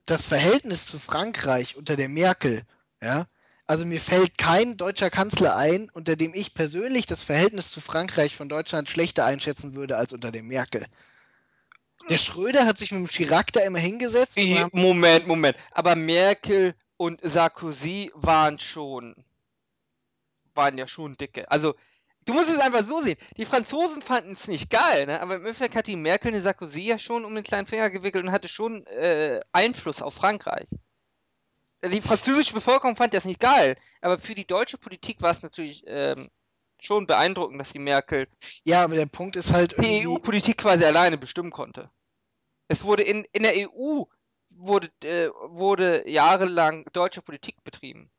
das 0.06 0.26
Verhältnis 0.26 0.86
zu 0.86 0.98
Frankreich 0.98 1.76
unter 1.76 1.96
der 1.96 2.08
Merkel, 2.08 2.62
ja, 3.00 3.26
also 3.66 3.86
mir 3.86 4.00
fällt 4.00 4.36
kein 4.36 4.76
deutscher 4.76 5.08
Kanzler 5.08 5.56
ein, 5.56 5.88
unter 5.94 6.16
dem 6.16 6.34
ich 6.34 6.52
persönlich 6.52 7.06
das 7.06 7.22
Verhältnis 7.22 7.70
zu 7.70 7.80
Frankreich 7.80 8.36
von 8.36 8.48
Deutschland 8.48 8.90
schlechter 8.90 9.24
einschätzen 9.24 9.74
würde 9.74 9.96
als 9.96 10.12
unter 10.12 10.32
der 10.32 10.42
Merkel. 10.42 10.84
Der 12.10 12.18
Schröder 12.18 12.66
hat 12.66 12.78
sich 12.78 12.90
mit 12.90 13.00
dem 13.00 13.08
Chirac 13.08 13.52
da 13.52 13.60
immer 13.60 13.78
hingesetzt 13.78 14.36
Moment, 14.72 15.26
Moment. 15.26 15.56
Aber 15.70 15.94
Merkel 15.94 16.74
und 16.96 17.20
Sarkozy 17.22 18.10
waren 18.14 18.58
schon. 18.58 19.14
Waren 20.54 20.78
ja 20.78 20.86
schon 20.86 21.16
dicke. 21.16 21.50
Also, 21.50 21.74
du 22.24 22.34
musst 22.34 22.48
es 22.48 22.58
einfach 22.58 22.84
so 22.86 23.00
sehen. 23.02 23.18
Die 23.36 23.44
Franzosen 23.44 24.02
fanden 24.02 24.32
es 24.32 24.48
nicht 24.48 24.70
geil, 24.70 25.06
ne? 25.06 25.20
aber 25.20 25.36
im 25.36 25.42
Endeffekt 25.42 25.76
hat 25.76 25.86
die 25.86 25.96
Merkel 25.96 26.32
den 26.32 26.42
Sarkozy 26.42 26.82
ja 26.82 26.98
schon 26.98 27.24
um 27.24 27.34
den 27.34 27.44
kleinen 27.44 27.66
Finger 27.66 27.90
gewickelt 27.90 28.24
und 28.24 28.32
hatte 28.32 28.48
schon 28.48 28.86
äh, 28.86 29.40
Einfluss 29.52 30.02
auf 30.02 30.14
Frankreich. 30.14 30.68
Die 31.84 32.00
französische 32.00 32.54
Bevölkerung 32.54 32.94
fand 32.94 33.12
das 33.12 33.24
nicht 33.24 33.40
geil, 33.40 33.76
aber 34.00 34.18
für 34.18 34.36
die 34.36 34.46
deutsche 34.46 34.78
Politik 34.78 35.20
war 35.20 35.32
es 35.32 35.42
natürlich 35.42 35.82
ähm, 35.86 36.30
schon 36.80 37.08
beeindruckend, 37.08 37.60
dass 37.60 37.72
die 37.72 37.80
Merkel 37.80 38.28
ja, 38.62 38.84
aber 38.84 38.94
der 38.94 39.06
Punkt 39.06 39.34
ist 39.34 39.52
halt 39.52 39.76
die 39.78 40.06
EU-Politik 40.06 40.58
quasi 40.58 40.84
alleine 40.84 41.18
bestimmen 41.18 41.50
konnte. 41.50 41.90
Es 42.68 42.84
wurde 42.84 43.02
in, 43.02 43.24
in 43.32 43.42
der 43.42 43.54
EU 43.56 44.04
wurde, 44.50 44.90
äh, 45.02 45.28
wurde 45.48 46.08
jahrelang 46.08 46.84
deutsche 46.92 47.22
Politik 47.22 47.62
betrieben. 47.64 48.10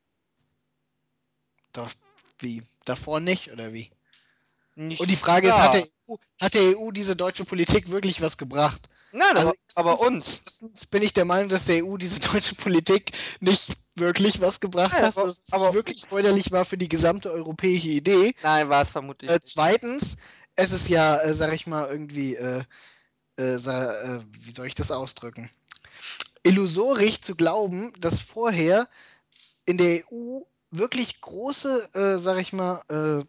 doch, 1.72 1.90
wie, 2.44 2.64
davor 2.86 3.20
nicht, 3.20 3.52
oder 3.52 3.74
wie? 3.74 3.90
Nicht 4.76 5.00
Und 5.02 5.10
die 5.10 5.16
Frage 5.16 5.48
ist, 5.48 5.54
klar. 5.56 5.66
hat 5.68 5.74
der, 5.76 5.84
EU, 6.10 6.16
hat 6.42 6.54
der 6.56 6.78
EU 6.80 6.92
diese 6.92 7.16
deutsche 7.16 7.46
Politik 7.46 7.90
wirklich 7.90 8.22
was 8.22 8.38
gebracht? 8.38 8.90
Nein, 9.12 9.38
Also 9.38 9.54
aber, 9.76 10.00
uns. 10.00 10.40
Erstens 10.44 10.86
bin 10.88 11.04
ich 11.04 11.14
der 11.14 11.26
Meinung, 11.26 11.50
dass 11.50 11.66
der 11.66 11.86
EU 11.86 11.98
diese 11.98 12.20
deutsche 12.32 12.56
Politik 12.56 13.12
nicht 13.40 13.68
wirklich 13.96 14.42
was 14.42 14.60
gebracht 14.60 14.94
Ja, 14.98 15.06
hat, 15.08 15.16
was 15.16 15.46
aber- 15.52 15.74
wirklich 15.76 16.06
förderlich 16.06 16.52
war 16.52 16.66
für 16.66 16.78
die 16.78 16.90
gesamte 16.90 17.32
europäische 17.32 17.90
Idee. 17.90 18.34
Nein, 18.42 18.70
war 18.70 18.82
es 18.82 18.90
vermutlich. 18.90 19.30
Äh, 19.30 19.40
zweitens, 19.42 20.18
es 20.56 20.72
ist 20.72 20.90
ja, 20.90 21.18
äh, 21.22 21.34
sag 21.36 21.54
ich 21.54 21.68
mal, 21.68 21.88
irgendwie, 21.90 22.36
äh, 22.36 22.64
äh, 23.38 23.44
äh, 23.56 24.22
wie 24.42 24.54
soll 24.54 24.66
ich 24.66 24.76
das 24.76 24.90
ausdrücken? 24.92 25.52
Illusorisch 26.42 27.22
zu 27.22 27.36
glauben, 27.36 27.94
dass 28.00 28.20
vorher 28.20 28.88
in 29.66 29.78
der 29.78 30.04
EU 30.12 30.42
wirklich 30.78 31.22
große, 31.22 31.94
äh, 31.94 32.18
sag 32.18 32.40
ich 32.40 32.54
mal, 32.54 32.82
äh, 32.90 33.26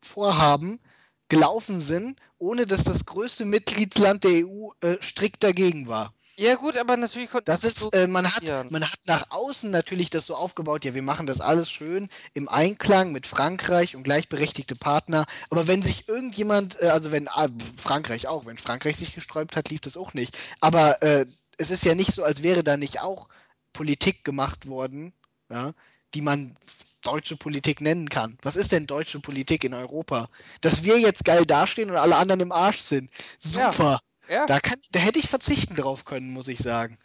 Vorhaben 0.00 0.80
gelaufen 1.28 1.80
sind, 1.80 2.20
ohne 2.38 2.66
dass 2.66 2.84
das 2.84 3.06
größte 3.06 3.44
Mitgliedsland 3.44 4.24
der 4.24 4.46
EU 4.46 4.70
äh, 4.80 4.96
strikt 5.02 5.42
dagegen 5.42 5.88
war. 5.88 6.12
Ja 6.36 6.56
gut, 6.56 6.76
aber 6.76 6.96
natürlich 6.96 7.30
konnte 7.30 7.50
Das 7.50 7.62
so 7.62 7.68
ist, 7.68 7.94
äh, 7.94 8.08
man 8.08 8.26
hat, 8.26 8.70
man 8.70 8.84
hat 8.84 8.98
nach 9.06 9.30
außen 9.30 9.70
natürlich 9.70 10.10
das 10.10 10.26
so 10.26 10.34
aufgebaut, 10.34 10.84
ja, 10.84 10.92
wir 10.92 11.02
machen 11.02 11.26
das 11.26 11.40
alles 11.40 11.70
schön 11.70 12.08
im 12.34 12.48
Einklang 12.48 13.12
mit 13.12 13.26
Frankreich 13.26 13.94
und 13.94 14.02
gleichberechtigte 14.02 14.74
Partner. 14.74 15.26
Aber 15.50 15.68
wenn 15.68 15.80
sich 15.80 16.08
irgendjemand, 16.08 16.80
äh, 16.82 16.88
also 16.88 17.12
wenn 17.12 17.28
ah, 17.28 17.48
Frankreich 17.76 18.26
auch, 18.26 18.46
wenn 18.46 18.56
Frankreich 18.56 18.96
sich 18.96 19.14
gesträubt 19.14 19.56
hat, 19.56 19.70
lief 19.70 19.80
das 19.80 19.96
auch 19.96 20.12
nicht. 20.12 20.36
Aber 20.60 21.02
äh, 21.02 21.26
es 21.56 21.70
ist 21.70 21.84
ja 21.84 21.94
nicht 21.94 22.12
so, 22.12 22.24
als 22.24 22.42
wäre 22.42 22.64
da 22.64 22.76
nicht 22.76 23.00
auch 23.00 23.28
Politik 23.72 24.24
gemacht 24.24 24.66
worden, 24.66 25.12
ja, 25.50 25.72
die 26.14 26.22
man 26.22 26.56
deutsche 27.02 27.36
Politik 27.36 27.80
nennen 27.80 28.08
kann. 28.08 28.38
Was 28.42 28.56
ist 28.56 28.72
denn 28.72 28.86
deutsche 28.86 29.20
Politik 29.20 29.64
in 29.64 29.74
Europa? 29.74 30.28
Dass 30.62 30.84
wir 30.84 30.98
jetzt 30.98 31.24
geil 31.24 31.44
dastehen 31.44 31.90
und 31.90 31.96
alle 31.96 32.16
anderen 32.16 32.40
im 32.40 32.52
Arsch 32.52 32.78
sind. 32.78 33.10
Ja. 33.42 33.70
Super. 33.70 34.00
Ja. 34.28 34.46
Da, 34.46 34.58
kann, 34.60 34.78
da 34.92 35.00
hätte 35.00 35.18
ich 35.18 35.28
verzichten 35.28 35.76
drauf 35.76 36.04
können, 36.04 36.30
muss 36.30 36.48
ich 36.48 36.58
sagen. 36.58 36.98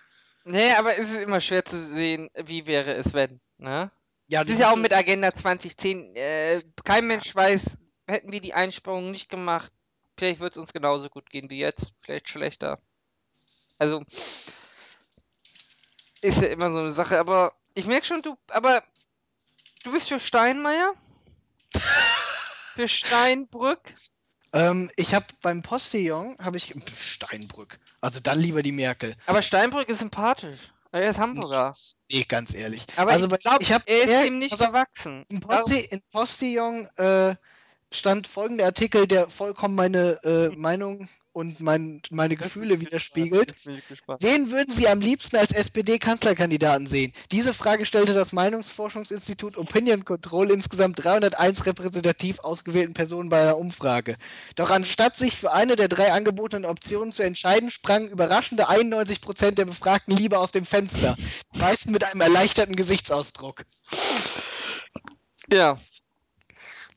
Nee, 0.46 0.72
aber 0.72 0.98
es 0.98 1.12
ist 1.12 1.22
immer 1.22 1.42
schwer 1.42 1.66
zu 1.66 1.78
sehen, 1.78 2.30
wie 2.46 2.66
wäre 2.66 2.94
es, 2.94 3.14
wenn. 3.14 3.42
Ne? 3.58 3.92
Ja, 4.28 4.44
Das 4.44 4.54
ist 4.54 4.60
ja 4.62 4.72
auch 4.72 4.78
mit 4.78 4.94
Agenda 4.94 5.30
2010. 5.30 6.16
Äh, 6.16 6.62
kein 6.86 7.08
Mensch 7.08 7.36
weiß, 7.36 7.78
hätten 8.08 8.32
wir 8.32 8.40
die 8.40 8.54
Einsparungen 8.54 9.12
nicht 9.12 9.30
gemacht, 9.30 9.72
vielleicht 10.18 10.40
wird 10.40 10.54
es 10.54 10.58
uns 10.58 10.74
genauso 10.74 11.10
gut 11.10 11.30
gehen 11.30 11.50
wie 11.50 11.60
jetzt, 11.60 11.92
vielleicht 12.00 12.30
schlechter. 12.30 12.80
Also 13.78 14.04
ist 16.22 16.42
ja 16.42 16.48
immer 16.48 16.70
so 16.70 16.78
eine 16.78 16.92
Sache, 16.92 17.20
aber 17.20 17.54
ich 17.76 17.86
merke 17.86 18.06
schon, 18.06 18.22
du, 18.22 18.38
aber 18.50 18.84
du 19.84 19.92
bist 19.92 20.10
für 20.10 20.20
Steinmeier? 20.20 20.94
für 22.76 22.90
Steinbrück? 22.90 23.94
Ähm, 24.54 24.90
ich 24.96 25.14
habe 25.14 25.26
beim 25.42 25.62
Postillon, 25.62 26.36
habe 26.40 26.58
ich, 26.58 26.74
Pf, 26.74 27.04
Steinbrück, 27.04 27.80
also 28.02 28.20
dann 28.20 28.40
lieber 28.40 28.64
die 28.64 28.72
Merkel. 28.72 29.16
Aber 29.26 29.44
Steinbrück 29.44 29.90
ist 29.90 30.00
sympathisch. 30.00 30.72
Er 30.92 31.12
ist 31.12 31.20
Hamburger. 31.20 31.76
Nee, 32.12 32.24
ganz 32.28 32.54
ehrlich. 32.54 32.84
Aber 32.96 33.12
also 33.12 33.32
ich 33.32 33.44
glaube, 33.44 33.62
ich 33.62 33.72
hab 33.72 33.84
er 33.86 34.06
ist 34.06 34.26
dem 34.26 34.40
nicht 34.40 34.58
gewachsen. 34.58 35.24
In, 35.30 35.40
Posti 35.40 35.82
in 35.82 36.02
Postillon 36.12 36.88
äh, 36.96 37.36
stand 37.94 38.28
folgender 38.28 38.66
Artikel, 38.66 39.06
der 39.08 39.30
vollkommen 39.30 39.76
meine 39.76 40.20
äh, 40.24 40.50
Meinung 40.56 41.08
und 41.34 41.60
mein, 41.62 42.02
meine 42.10 42.36
Gefühle 42.36 42.80
widerspiegelt. 42.80 43.56
Wen 44.20 44.52
würden 44.52 44.72
Sie 44.72 44.88
am 44.88 45.00
liebsten 45.00 45.38
als 45.38 45.52
SPD-Kanzlerkandidaten 45.52 46.88
sehen? 46.88 47.14
Diese 47.32 47.54
Frage 47.54 47.86
stellte 47.86 48.14
das 48.14 48.34
Meinungsforschungsinstitut 48.34 49.58
Opinion 49.58 50.06
Control 50.06 50.52
insgesamt 50.52 51.04
301 51.04 51.66
repräsentativ 51.66 52.40
ausgewählten 52.40 52.94
Personen 52.94 53.30
bei 53.30 53.42
einer 53.42 53.58
Umfrage. 53.58 54.16
Doch 54.56 54.70
anstatt 54.70 55.18
sich 55.18 55.36
für 55.36 55.52
eine 55.52 55.76
der 55.76 55.88
drei 55.88 56.12
angebotenen 56.12 56.66
Optionen 56.66 57.14
zu 57.14 57.24
entscheiden, 57.24 57.72
sprangen 57.72 58.10
überraschende 58.10 58.70
91% 58.70 59.52
der 59.52 59.66
Befragten 59.66 60.16
lieber 60.16 60.40
aus 60.40 60.52
dem 60.52 60.66
Fenster. 60.66 61.16
Die 61.54 61.60
meisten 61.60 61.92
mit 61.92 62.04
einem 62.04 62.22
erleichterten 62.22 62.76
Gesichtsausdruck. 62.76 63.66
Ja. 65.52 65.80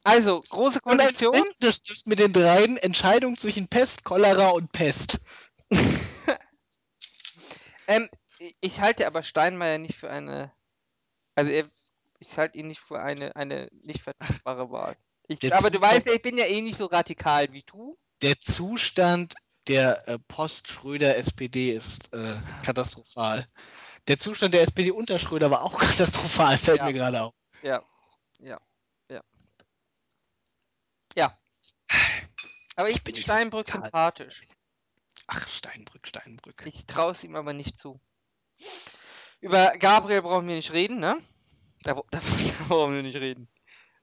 Also, 0.04 0.40
große 0.40 0.80
Und 0.82 0.98
Koalition. 0.98 1.34
Unterschrift 1.36 2.06
mit 2.06 2.18
den 2.18 2.32
dreien 2.32 2.76
Entscheidung 2.76 3.36
zwischen 3.36 3.68
Pest, 3.68 4.04
Cholera 4.04 4.50
und 4.50 4.72
Pest. 4.72 5.20
Ähm, 7.88 8.08
ich 8.60 8.80
halte 8.80 9.08
aber 9.08 9.22
Steinmeier 9.24 9.78
nicht 9.78 9.96
für 9.96 10.08
eine. 10.08 10.52
Also, 11.34 11.50
ich 12.20 12.38
halte 12.38 12.56
ihn 12.56 12.68
nicht 12.68 12.80
für 12.80 13.00
eine, 13.02 13.34
eine 13.34 13.66
nicht 13.82 14.02
vertretbare 14.02 14.70
Wahl. 14.70 14.96
Ich, 15.26 15.52
aber 15.52 15.68
du 15.70 15.80
weißt 15.80 16.06
ja, 16.06 16.12
ich 16.12 16.22
bin 16.22 16.38
ja 16.38 16.46
eh 16.46 16.60
nicht 16.62 16.78
so 16.78 16.86
radikal 16.86 17.52
wie 17.52 17.64
du. 17.64 17.98
Der 18.22 18.40
Zustand 18.40 19.34
der 19.68 20.06
äh, 20.08 20.18
Post-Schröder-SPD 20.28 21.72
ist 21.72 22.12
äh, 22.12 22.34
katastrophal. 22.64 23.48
Der 24.08 24.18
Zustand 24.18 24.54
der 24.54 24.62
SPD 24.62 24.90
unter 24.90 25.18
Schröder 25.18 25.50
war 25.50 25.62
auch 25.62 25.78
katastrophal, 25.80 26.58
fällt 26.58 26.78
Ja. 26.78 26.84
mir 26.86 26.92
gerade 26.92 27.22
auf. 27.22 27.34
Ja, 27.62 27.82
ja. 28.38 28.60
Ja. 31.16 31.36
Aber 32.76 32.88
ich, 32.88 32.96
Ich 32.96 33.04
bin 33.04 33.16
so 33.16 33.22
Steinbrück 33.22 33.68
radikal. 33.68 33.82
sympathisch. 33.82 34.40
Ach, 35.26 35.48
Steinbrück, 35.48 36.06
Steinbrück. 36.08 36.66
Ich 36.66 36.86
traue 36.86 37.12
es 37.12 37.22
ihm 37.24 37.36
aber 37.36 37.52
nicht 37.52 37.78
zu. 37.78 38.00
Über 39.40 39.72
Gabriel 39.78 40.22
brauchen 40.22 40.48
wir 40.48 40.54
nicht 40.56 40.72
reden, 40.72 40.98
ne? 40.98 41.18
Da, 41.82 41.94
da, 41.94 42.02
da 42.10 42.20
brauchen 42.68 42.94
wir 42.94 43.02
nicht 43.02 43.16
reden. 43.16 43.48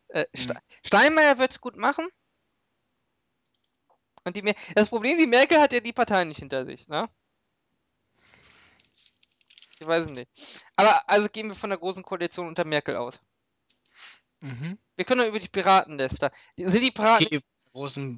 Äh, 0.10 0.26
Ste 0.36 0.54
Hm. 0.54 0.60
Steinmeier 0.86 1.38
wird 1.40 1.52
es 1.52 1.62
gut 1.62 1.76
machen. 1.78 2.08
Und 4.24 4.36
die 4.36 4.42
Mer 4.42 4.56
das 4.76 4.90
Problem, 4.90 5.18
die 5.18 5.28
Merkel 5.28 5.60
hat 5.60 5.74
ja 5.74 5.80
die 5.80 5.94
Partei 5.94 6.24
nicht 6.26 6.40
hinter 6.40 6.66
sich, 6.66 6.88
ne? 6.88 7.10
Ich 9.80 9.88
weiß 9.88 10.02
es 10.02 10.12
nicht. 10.12 10.30
Aber 10.76 11.08
also 11.10 11.30
gehen 11.30 11.48
wir 11.48 11.56
von 11.56 11.70
der 11.70 11.80
großen 11.80 12.04
Koalition 12.04 12.48
unter 12.48 12.66
Merkel 12.66 12.96
aus. 12.98 13.20
Mhm. 14.42 14.78
Wir 15.00 15.06
können 15.06 15.22
doch 15.22 15.30
über 15.30 15.40
die 15.40 15.48
Piraten 15.48 15.98
lästern. 15.98 16.30
Sind 16.58 16.82
die 16.82 16.92
Piraten 16.92 17.26
Okay, 17.26 17.40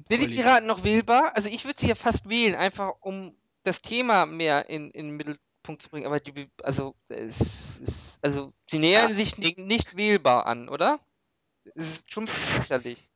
Sind 0.08 0.20
die. 0.20 0.26
Piraten 0.34 0.66
noch 0.66 0.82
wählbar? 0.82 1.36
Also 1.36 1.48
ich 1.48 1.64
würde 1.64 1.80
sie 1.80 1.86
ja 1.86 1.94
fast 1.94 2.28
wählen, 2.28 2.56
einfach 2.56 2.94
um 3.00 3.36
das 3.62 3.82
Thema 3.82 4.26
mehr 4.26 4.68
in, 4.68 4.90
in 4.90 5.06
den 5.10 5.16
Mittelpunkt 5.16 5.82
zu 5.82 5.90
bringen. 5.90 6.06
Aber 6.06 6.18
die, 6.18 6.50
also, 6.60 6.96
es 7.08 7.78
ist, 7.78 8.18
also 8.24 8.52
sie 8.68 8.80
nähern 8.80 9.10
Ja, 9.10 9.16
sich 9.16 9.38
nicht, 9.38 9.58
nicht 9.58 9.96
wählbar 9.96 10.46
an, 10.46 10.68
oder? 10.68 10.98
Es 11.76 11.92
ist 11.92 12.12
schon 12.12 12.26
lächerlich. 12.26 13.11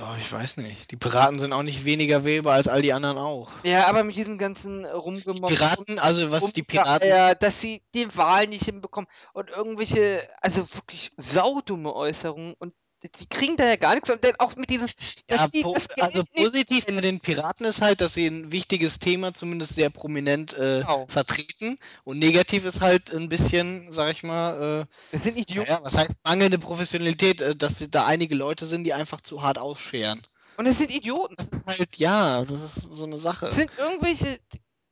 Ja, 0.00 0.16
ich 0.16 0.32
weiß 0.32 0.56
nicht. 0.56 0.90
Die 0.90 0.96
Piraten 0.96 1.38
sind 1.38 1.52
auch 1.52 1.62
nicht 1.62 1.84
weniger 1.84 2.24
wählbar 2.24 2.54
als 2.54 2.68
all 2.68 2.80
die 2.80 2.94
anderen 2.94 3.18
auch. 3.18 3.50
Ja, 3.62 3.86
aber 3.86 4.02
mit 4.02 4.16
diesem 4.16 4.38
ganzen 4.38 4.86
Rumgemobbt 4.86 5.54
Piraten, 5.54 5.98
also 5.98 6.30
was 6.30 6.54
die 6.54 6.62
Piraten. 6.62 7.06
Ja, 7.06 7.34
dass 7.34 7.60
sie 7.60 7.82
die 7.94 8.16
Wahl 8.16 8.46
nicht 8.46 8.64
hinbekommen 8.64 9.10
und 9.34 9.50
irgendwelche, 9.50 10.26
also 10.40 10.62
wirklich 10.74 11.12
saudumme 11.18 11.94
Äußerungen 11.94 12.54
und 12.58 12.72
die 13.02 13.26
kriegen 13.26 13.56
da 13.56 13.66
ja 13.66 13.76
gar 13.76 13.94
nichts 13.94 14.10
und 14.10 14.22
dann 14.24 14.34
auch 14.38 14.56
mit 14.56 14.70
diesem. 14.70 14.88
Ja, 15.28 15.48
po 15.48 15.76
das 15.96 15.98
also 16.00 16.24
positiv 16.34 16.86
bei 16.86 17.00
den 17.00 17.20
Piraten 17.20 17.64
ist 17.66 17.80
halt, 17.80 18.00
dass 18.00 18.14
sie 18.14 18.26
ein 18.26 18.52
wichtiges 18.52 18.98
Thema 18.98 19.32
zumindest 19.34 19.74
sehr 19.74 19.90
prominent 19.90 20.52
äh, 20.54 20.80
Genau. 20.80 21.06
vertreten. 21.08 21.76
Und 22.04 22.18
negativ 22.18 22.64
ist 22.64 22.80
halt 22.80 23.12
ein 23.14 23.28
bisschen, 23.28 23.90
sag 23.92 24.12
ich 24.12 24.22
mal, 24.22 24.86
äh, 25.12 25.16
Das 25.16 25.22
sind 25.22 25.36
Idioten. 25.36 25.70
naja, 25.70 25.80
was 25.84 25.96
heißt 25.96 26.16
mangelnde 26.24 26.58
Professionalität, 26.58 27.40
äh, 27.40 27.56
dass 27.56 27.78
da 27.90 28.06
einige 28.06 28.34
Leute 28.34 28.66
sind, 28.66 28.84
die 28.84 28.92
einfach 28.92 29.20
zu 29.20 29.42
hart 29.42 29.58
ausscheren. 29.58 30.20
Und 30.56 30.66
das 30.66 30.76
sind 30.78 30.90
Idioten. 30.94 31.36
Das 31.38 31.48
ist 31.48 31.66
halt, 31.66 31.96
ja, 31.96 32.44
das 32.44 32.62
ist 32.62 32.74
so 32.92 33.04
eine 33.04 33.14
Das 33.14 33.22
Sache. 33.22 33.50
sind 33.50 33.70
irgendwelche. 33.78 34.38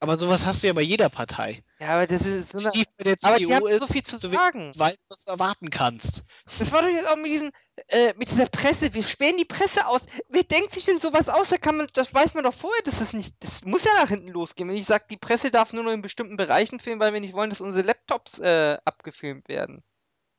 Aber 0.01 0.17
sowas 0.17 0.47
hast 0.47 0.63
du 0.63 0.69
ja 0.69 0.73
bei 0.73 0.81
jeder 0.83 1.09
Partei. 1.11 1.63
Ja, 1.81 1.91
aber 1.91 2.07
das 2.09 2.27
ist 2.27 2.53
so 2.53 2.59
eine. 2.59 2.69
Tief 2.71 2.87
bei 2.97 3.05
der 3.05 3.17
Aber 3.23 3.37
die 3.37 3.45
CDU 3.45 3.55
haben 3.55 3.67
ist, 3.69 3.79
so 3.79 3.87
viel 3.87 4.03
zu 4.03 4.19
du 4.19 4.29
sagen. 4.29 4.73
weißt, 4.77 5.01
was 5.09 5.25
du 5.25 5.31
erwarten 5.31 5.71
kannst. 5.71 6.25
Das 6.45 6.61
war 6.73 6.83
doch 6.83 6.89
jetzt 6.89 7.09
auch 7.09 7.17
mit 7.17 7.31
diesen, 7.31 7.53
äh, 7.87 8.15
mit 8.15 8.31
dieser 8.31 8.47
Presse. 8.47 8.93
Wir 8.95 9.05
sperren 9.05 9.37
die 9.37 9.45
Presse 9.45 9.87
aus. 9.87 10.01
Wer 10.29 10.43
denkt 10.43 10.75
sich 10.75 10.85
denn 10.85 10.99
sowas 10.99 11.29
aus? 11.29 11.51
Da 11.51 11.59
kann 11.59 11.77
man, 11.77 11.89
das 11.93 12.13
weiß 12.13 12.35
man 12.35 12.43
doch 12.43 12.55
vorher, 12.55 12.83
dass 12.83 12.99
das 12.99 13.13
nicht, 13.13 13.37
das 13.41 13.65
muss 13.65 13.85
ja 13.85 13.93
nach 13.95 14.09
hinten 14.09 14.29
losgehen. 14.29 14.69
Wenn 14.69 14.77
ich 14.77 14.87
sage, 14.87 15.05
die 15.09 15.17
Presse 15.17 15.53
darf 15.53 15.73
nur 15.73 15.85
noch 15.85 15.93
in 15.93 16.03
bestimmten 16.03 16.37
Bereichen 16.37 16.81
filmen, 16.81 17.01
weil 17.01 17.13
wir 17.13 17.21
nicht 17.21 17.35
wollen, 17.35 17.51
dass 17.51 17.61
unsere 17.61 17.87
Laptops 17.87 18.41
äh, 18.41 18.77
abgefilmt 18.85 19.49
werden. 19.49 19.85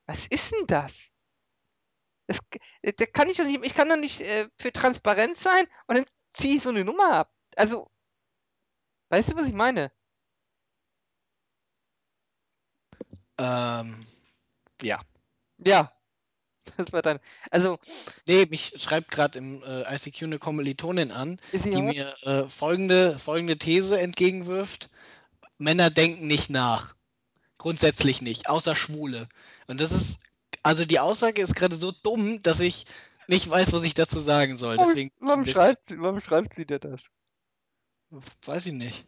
Was 0.07 0.27
ist 0.27 0.51
denn 0.51 0.67
das? 0.67 1.07
Das, 2.27 2.39
äh, 2.81 2.91
da 2.93 3.05
kann 3.05 3.29
ich 3.29 3.37
doch 3.37 3.45
nicht, 3.45 3.63
ich 3.63 3.73
kann 3.73 3.87
doch 3.87 3.95
nicht 3.95 4.19
äh, 4.21 4.49
für 4.57 4.73
Transparenz 4.73 5.41
sein 5.41 5.65
und 5.87 5.97
dann 5.97 6.05
ziehe 6.33 6.57
ich 6.57 6.61
so 6.63 6.69
eine 6.69 6.83
Nummer 6.83 7.11
ab. 7.13 7.31
Also, 7.55 7.89
weißt 9.09 9.31
du, 9.31 9.37
was 9.37 9.47
ich 9.47 9.53
meine? 9.53 9.91
Ähm, 13.39 14.05
ja. 14.81 14.99
Ja. 15.65 15.91
Das 16.77 16.93
war 16.93 17.01
dann. 17.01 17.19
Also, 17.49 17.79
Nee, 18.27 18.45
mich 18.45 18.73
schreibt 18.77 19.09
gerade 19.09 19.39
im 19.39 19.63
äh, 19.63 19.91
ICQ 19.93 20.23
eine 20.23 20.39
Kommilitonin 20.39 21.11
an, 21.11 21.39
die 21.51 21.75
hot? 21.75 21.83
mir 21.83 22.15
äh, 22.23 22.47
folgende, 22.47 23.17
folgende 23.17 23.57
These 23.57 23.99
entgegenwirft. 23.99 24.89
Männer 25.57 25.89
denken 25.89 26.27
nicht 26.27 26.49
nach. 26.49 26.95
Grundsätzlich 27.57 28.21
nicht, 28.21 28.49
außer 28.49 28.75
Schwule. 28.75 29.27
Und 29.67 29.81
das 29.81 29.91
ist, 29.91 30.19
also 30.63 30.85
die 30.85 30.99
Aussage 30.99 31.41
ist 31.41 31.55
gerade 31.55 31.75
so 31.75 31.91
dumm, 31.91 32.41
dass 32.41 32.59
ich 32.59 32.85
nicht 33.27 33.49
weiß, 33.49 33.73
was 33.73 33.83
ich 33.83 33.93
dazu 33.93 34.19
sagen 34.19 34.57
soll. 34.57 34.77
Deswegen 34.77 35.11
warum, 35.19 35.45
schreibt 35.45 35.83
sie, 35.83 35.99
warum 35.99 36.21
schreibt 36.21 36.53
sie 36.53 36.65
dir 36.65 36.79
das? 36.79 37.01
weiß 38.45 38.67
ich 38.67 38.73
nicht. 38.73 39.05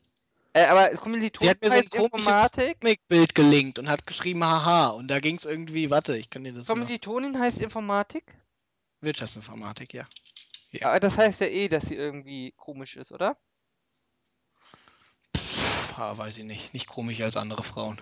Äh, 0.53 0.65
aber 0.65 0.91
Sie 0.91 0.97
Kommilitonen 0.97 1.49
hat 1.49 1.61
mir 1.61 1.69
so 1.69 1.75
ein 1.75 1.79
heißt 1.81 1.91
komisches 1.91 2.27
Informatik. 2.27 2.81
Comic-Bild 2.81 3.35
gelinkt 3.35 3.79
und 3.79 3.89
hat 3.89 4.05
geschrieben, 4.05 4.43
haha. 4.43 4.89
Und 4.89 5.07
da 5.07 5.19
ging 5.19 5.37
es 5.37 5.45
irgendwie, 5.45 5.89
warte, 5.89 6.17
ich 6.17 6.29
kann 6.29 6.43
dir 6.43 6.53
das 6.53 6.67
mal. 6.67 6.73
Kommilitonin 6.73 7.39
heißt 7.39 7.59
Informatik. 7.59 8.35
Wirtschaftsinformatik, 8.99 9.93
ja. 9.93 10.07
Ja. 10.71 10.89
Aber 10.89 10.99
das 10.99 11.17
heißt 11.17 11.41
ja 11.41 11.47
eh, 11.47 11.67
dass 11.67 11.85
sie 11.85 11.95
irgendwie 11.95 12.53
komisch 12.57 12.97
ist, 12.97 13.11
oder? 13.11 13.37
Pff, 15.35 15.97
ah, 15.97 16.17
weiß 16.17 16.37
ich 16.37 16.43
nicht. 16.43 16.73
Nicht 16.73 16.87
komisch 16.87 17.21
als 17.21 17.37
andere 17.37 17.63
Frauen. 17.63 17.99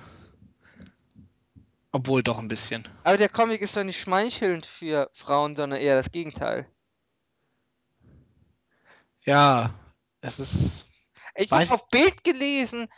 Obwohl 1.91 2.21
doch 2.21 2.37
ein 2.37 2.47
bisschen. 2.47 2.87
Aber 3.03 3.17
der 3.17 3.29
Comic 3.29 3.61
ist 3.61 3.75
doch 3.75 3.83
nicht 3.83 3.99
schmeichelnd 3.99 4.65
für 4.65 5.09
Frauen, 5.13 5.55
sondern 5.55 5.79
eher 5.79 5.95
das 5.95 6.11
Gegenteil. 6.11 6.67
Ja, 9.21 9.73
es 10.21 10.39
ist. 10.39 10.88
Ich 11.39 11.51
habe 11.51 11.71
auf 11.73 11.87
Bild 11.89 12.23
gelesen, 12.23 12.89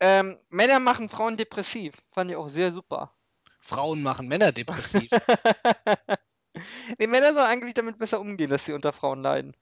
ähm, 0.00 0.38
Männer 0.48 0.80
machen 0.80 1.08
Frauen 1.08 1.36
depressiv. 1.36 1.94
Fand 2.12 2.30
ich 2.30 2.36
auch 2.36 2.48
sehr 2.48 2.72
super. 2.72 3.14
Frauen 3.60 4.02
machen 4.02 4.28
Männer 4.28 4.52
depressiv. 4.52 5.10
Die 7.00 7.06
Männer 7.06 7.32
sollen 7.32 7.46
eigentlich 7.46 7.74
damit 7.74 7.98
besser 7.98 8.20
umgehen, 8.20 8.50
dass 8.50 8.64
sie 8.64 8.72
unter 8.72 8.92
Frauen 8.92 9.22
leiden. 9.22 9.56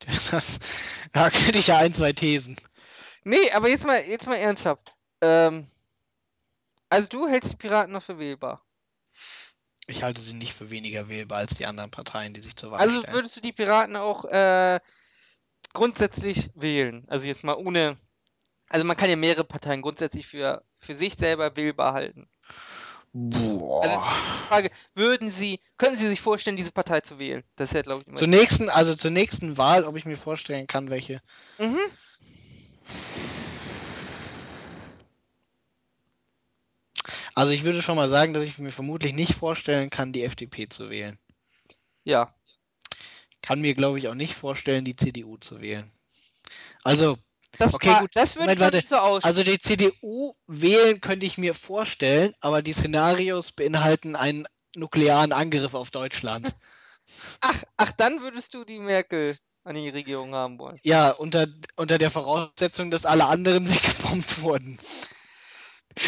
das, 0.30 0.58
da 1.12 1.30
könnte 1.30 1.58
ich 1.58 1.68
ja 1.68 1.78
ein, 1.78 1.94
zwei 1.94 2.12
Thesen. 2.12 2.56
Nee, 3.24 3.50
aber 3.52 3.68
jetzt 3.68 3.84
mal, 3.86 4.02
jetzt 4.04 4.26
mal 4.26 4.36
ernsthaft. 4.36 4.94
Ähm, 5.20 5.70
also 6.90 7.08
du 7.08 7.28
hältst 7.28 7.52
die 7.52 7.56
Piraten 7.56 7.92
noch 7.92 8.02
für 8.02 8.18
wählbar. 8.18 8.64
Ich 9.86 10.02
halte 10.02 10.20
sie 10.20 10.34
nicht 10.34 10.54
für 10.54 10.70
weniger 10.70 11.08
wählbar 11.08 11.38
als 11.38 11.54
die 11.54 11.66
anderen 11.66 11.90
Parteien, 11.90 12.32
die 12.32 12.40
sich 12.40 12.56
zur 12.56 12.70
Wahl 12.70 12.80
Also 12.80 13.00
stellen. 13.00 13.14
würdest 13.14 13.36
du 13.36 13.40
die 13.40 13.52
Piraten 13.52 13.96
auch 13.96 14.24
äh, 14.24 14.80
grundsätzlich 15.74 16.50
wählen? 16.54 17.04
Also 17.08 17.26
jetzt 17.26 17.44
mal 17.44 17.54
ohne. 17.54 17.98
Also 18.70 18.84
man 18.86 18.96
kann 18.96 19.10
ja 19.10 19.16
mehrere 19.16 19.44
Parteien 19.44 19.82
grundsätzlich 19.82 20.26
für, 20.26 20.64
für 20.78 20.94
sich 20.94 21.16
selber 21.16 21.54
wählbar 21.54 21.92
halten. 21.92 22.26
Boah. 23.12 23.82
Also 23.82 23.98
die 23.98 24.48
Frage, 24.48 24.70
würden 24.94 25.30
Sie, 25.30 25.60
können 25.76 25.96
Sie 25.96 26.08
sich 26.08 26.20
vorstellen, 26.20 26.56
diese 26.56 26.72
Partei 26.72 27.00
zu 27.00 27.18
wählen? 27.18 27.44
Das 27.56 27.68
ist 27.68 27.74
ja, 27.74 27.82
glaube 27.82 28.00
ich, 28.00 28.06
immer. 28.08 28.16
zur 28.16 28.26
nächsten, 28.26 28.70
also 28.70 28.96
zur 28.96 29.10
nächsten 29.10 29.58
Wahl, 29.58 29.84
ob 29.84 29.96
ich 29.96 30.06
mir 30.06 30.16
vorstellen 30.16 30.66
kann, 30.66 30.90
welche. 30.90 31.20
Mhm. 31.58 31.78
Also 37.34 37.52
ich 37.52 37.64
würde 37.64 37.82
schon 37.82 37.96
mal 37.96 38.08
sagen, 38.08 38.32
dass 38.32 38.44
ich 38.44 38.58
mir 38.58 38.70
vermutlich 38.70 39.12
nicht 39.12 39.34
vorstellen 39.34 39.90
kann, 39.90 40.12
die 40.12 40.24
FDP 40.24 40.68
zu 40.68 40.88
wählen. 40.90 41.18
Ja. 42.04 42.34
Kann 43.44 43.60
mir, 43.60 43.74
glaube 43.74 43.98
ich, 43.98 44.08
auch 44.08 44.14
nicht 44.14 44.34
vorstellen, 44.34 44.86
die 44.86 44.96
CDU 44.96 45.36
zu 45.36 45.60
wählen. 45.60 45.92
Also, 46.82 47.18
Das, 47.58 47.74
Okay, 47.74 47.88
war, 47.88 48.00
gut. 48.00 48.10
das 48.14 48.36
würde 48.36 48.56
Moment, 48.56 48.86
so 48.88 48.96
aus. 48.96 49.22
also 49.22 49.42
die 49.42 49.58
CDU 49.58 50.32
wählen 50.46 50.98
könnte 51.02 51.26
ich 51.26 51.36
mir 51.36 51.52
vorstellen, 51.52 52.32
aber 52.40 52.62
die 52.62 52.72
Szenarios 52.72 53.52
beinhalten 53.52 54.16
einen 54.16 54.46
nuklearen 54.76 55.32
Angriff 55.32 55.74
auf 55.74 55.90
Deutschland. 55.90 56.56
ach, 57.42 57.62
ach, 57.76 57.92
dann 57.92 58.22
würdest 58.22 58.54
du 58.54 58.64
die 58.64 58.78
Merkel 58.78 59.36
an 59.64 59.74
die 59.74 59.90
Regierung 59.90 60.34
haben 60.34 60.58
wollen. 60.58 60.78
Ja, 60.82 61.10
unter, 61.10 61.46
unter 61.76 61.98
der 61.98 62.10
Voraussetzung, 62.10 62.90
dass 62.90 63.04
alle 63.04 63.26
anderen 63.26 63.68
weggebombt 63.70 64.40
wurden. 64.40 64.78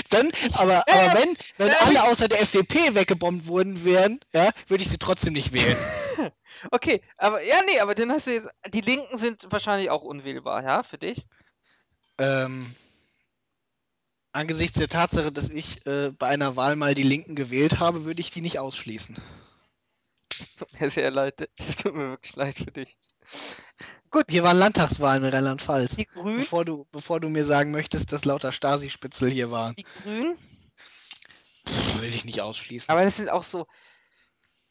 Dann, 0.09 0.33
aber, 0.53 0.83
aber 0.91 1.15
wenn, 1.21 1.37
wenn 1.59 1.71
alle 1.75 2.03
außer 2.05 2.29
der 2.29 2.41
FDP 2.41 2.95
weggebombt 2.95 3.47
worden 3.47 3.85
wären, 3.85 4.21
ja, 4.33 4.51
würde 4.69 4.83
ich 4.83 4.89
sie 4.89 4.99
trotzdem 4.99 5.35
nicht 5.35 5.53
wählen. 5.53 5.79
Okay, 6.71 7.03
aber 7.17 7.43
ja, 7.43 7.61
nee, 7.67 7.81
aber 7.81 7.95
dann 7.95 8.11
hast 8.13 8.27
du 8.27 8.33
jetzt. 8.33 8.49
Die 8.69 8.81
Linken 8.81 9.19
sind 9.19 9.47
wahrscheinlich 9.51 9.91
auch 9.91 10.03
unwählbar, 10.03 10.63
ja, 10.63 10.83
für 10.83 10.99
dich? 10.99 11.27
Ähm, 12.19 12.75
angesichts 14.33 14.79
der 14.79 14.89
Tatsache, 14.89 15.33
dass 15.33 15.51
ich 15.51 15.87
äh, 15.87 16.13
bei 16.19 16.29
einer 16.29 16.57
Wahl 16.57 16.77
mal 16.77 16.95
die 16.95 17.03
Linken 17.03 17.35
gewählt 17.35 17.81
habe, 17.81 18.05
würde 18.05 18.21
ich 18.21 18.31
die 18.31 18.41
nicht 18.41 18.59
ausschließen. 18.59 19.17
Tut 20.59 20.81
mir 20.81 20.91
sehr 20.91 21.11
leid. 21.11 21.49
Es 21.59 21.79
tut 21.83 21.95
mir 21.95 22.11
wirklich 22.11 22.37
leid 22.37 22.57
für 22.57 22.71
dich. 22.71 22.97
Hier 24.29 24.45
waren 24.45 24.57
Landtagswahlen 24.57 25.25
in 25.25 25.35
Rheinland-Pfalz. 25.35 25.97
Die 25.97 26.07
Grünen, 26.07 26.39
Bevor 26.39 26.65
du, 26.65 26.87
bevor 26.91 27.21
du 27.21 27.29
mir 27.29 27.45
sagen 27.45 27.71
möchtest, 27.71 28.13
dass 28.13 28.25
lauter 28.25 28.53
Stasi-Spitzel 28.53 29.31
hier 29.31 29.51
waren, 29.51 29.75
die 29.77 29.85
Grünen, 30.03 30.39
will 32.01 32.15
ich 32.15 32.25
nicht 32.25 32.41
ausschließen. 32.41 32.91
aber 32.91 33.05
das 33.05 33.17
sind 33.17 33.29
auch 33.29 33.45
so. 33.45 33.67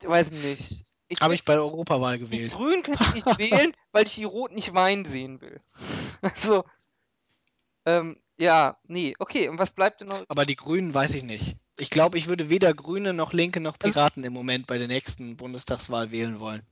Ich 0.02 0.08
weiß 0.08 0.32
nicht. 0.32 0.86
Ich 1.08 1.22
Habe 1.22 1.36
ich 1.36 1.44
bei 1.44 1.54
der 1.54 1.64
Europawahl 1.64 2.18
Die 2.18 2.26
gewählt. 2.26 2.54
Grünen 2.54 2.84
könnte 2.84 3.04
ich 3.10 3.26
nicht 3.26 3.38
wählen, 3.38 3.72
weil 3.92 4.08
ich 4.08 4.16
die 4.16 4.24
Roten 4.24 4.56
nicht 4.56 4.74
weinen 4.74 5.06
sehen 5.06 5.42
will. 5.42 5.62
Also, 6.22 6.64
ähm, 7.86 8.20
ja, 8.40 8.80
nee, 8.88 9.14
okay, 9.20 9.48
und 9.48 9.60
was 9.60 9.70
bleibt 9.70 10.02
denn 10.02 10.08
noch? 10.08 10.24
Aber 10.28 10.46
die 10.46 10.56
Grünen 10.56 10.92
weiß 10.92 11.14
ich 11.14 11.22
nicht. 11.22 11.58
Ich 11.78 11.92
glaube, 11.92 12.18
ich 12.18 12.28
würde 12.28 12.50
weder 12.50 12.74
Grüne 12.74 13.14
noch 13.14 13.32
Linke 13.32 13.60
noch 13.60 13.78
Piraten 13.78 14.24
im 14.24 14.34
Moment 14.34 14.66
bei 14.66 14.80
der 14.80 14.88
nächsten 14.88 15.38
Bundestagswahl 15.38 16.10
wählen 16.10 16.40
wollen. 16.40 16.64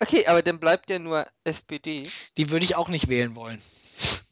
Okay, 0.00 0.26
aber 0.26 0.42
dann 0.42 0.60
bleibt 0.60 0.90
ja 0.90 0.98
nur 0.98 1.26
SPD. 1.44 2.02
Die 2.36 2.50
würde 2.50 2.64
ich 2.64 2.76
auch 2.76 2.88
nicht 2.88 3.08
wählen 3.08 3.34
wollen. 3.34 3.62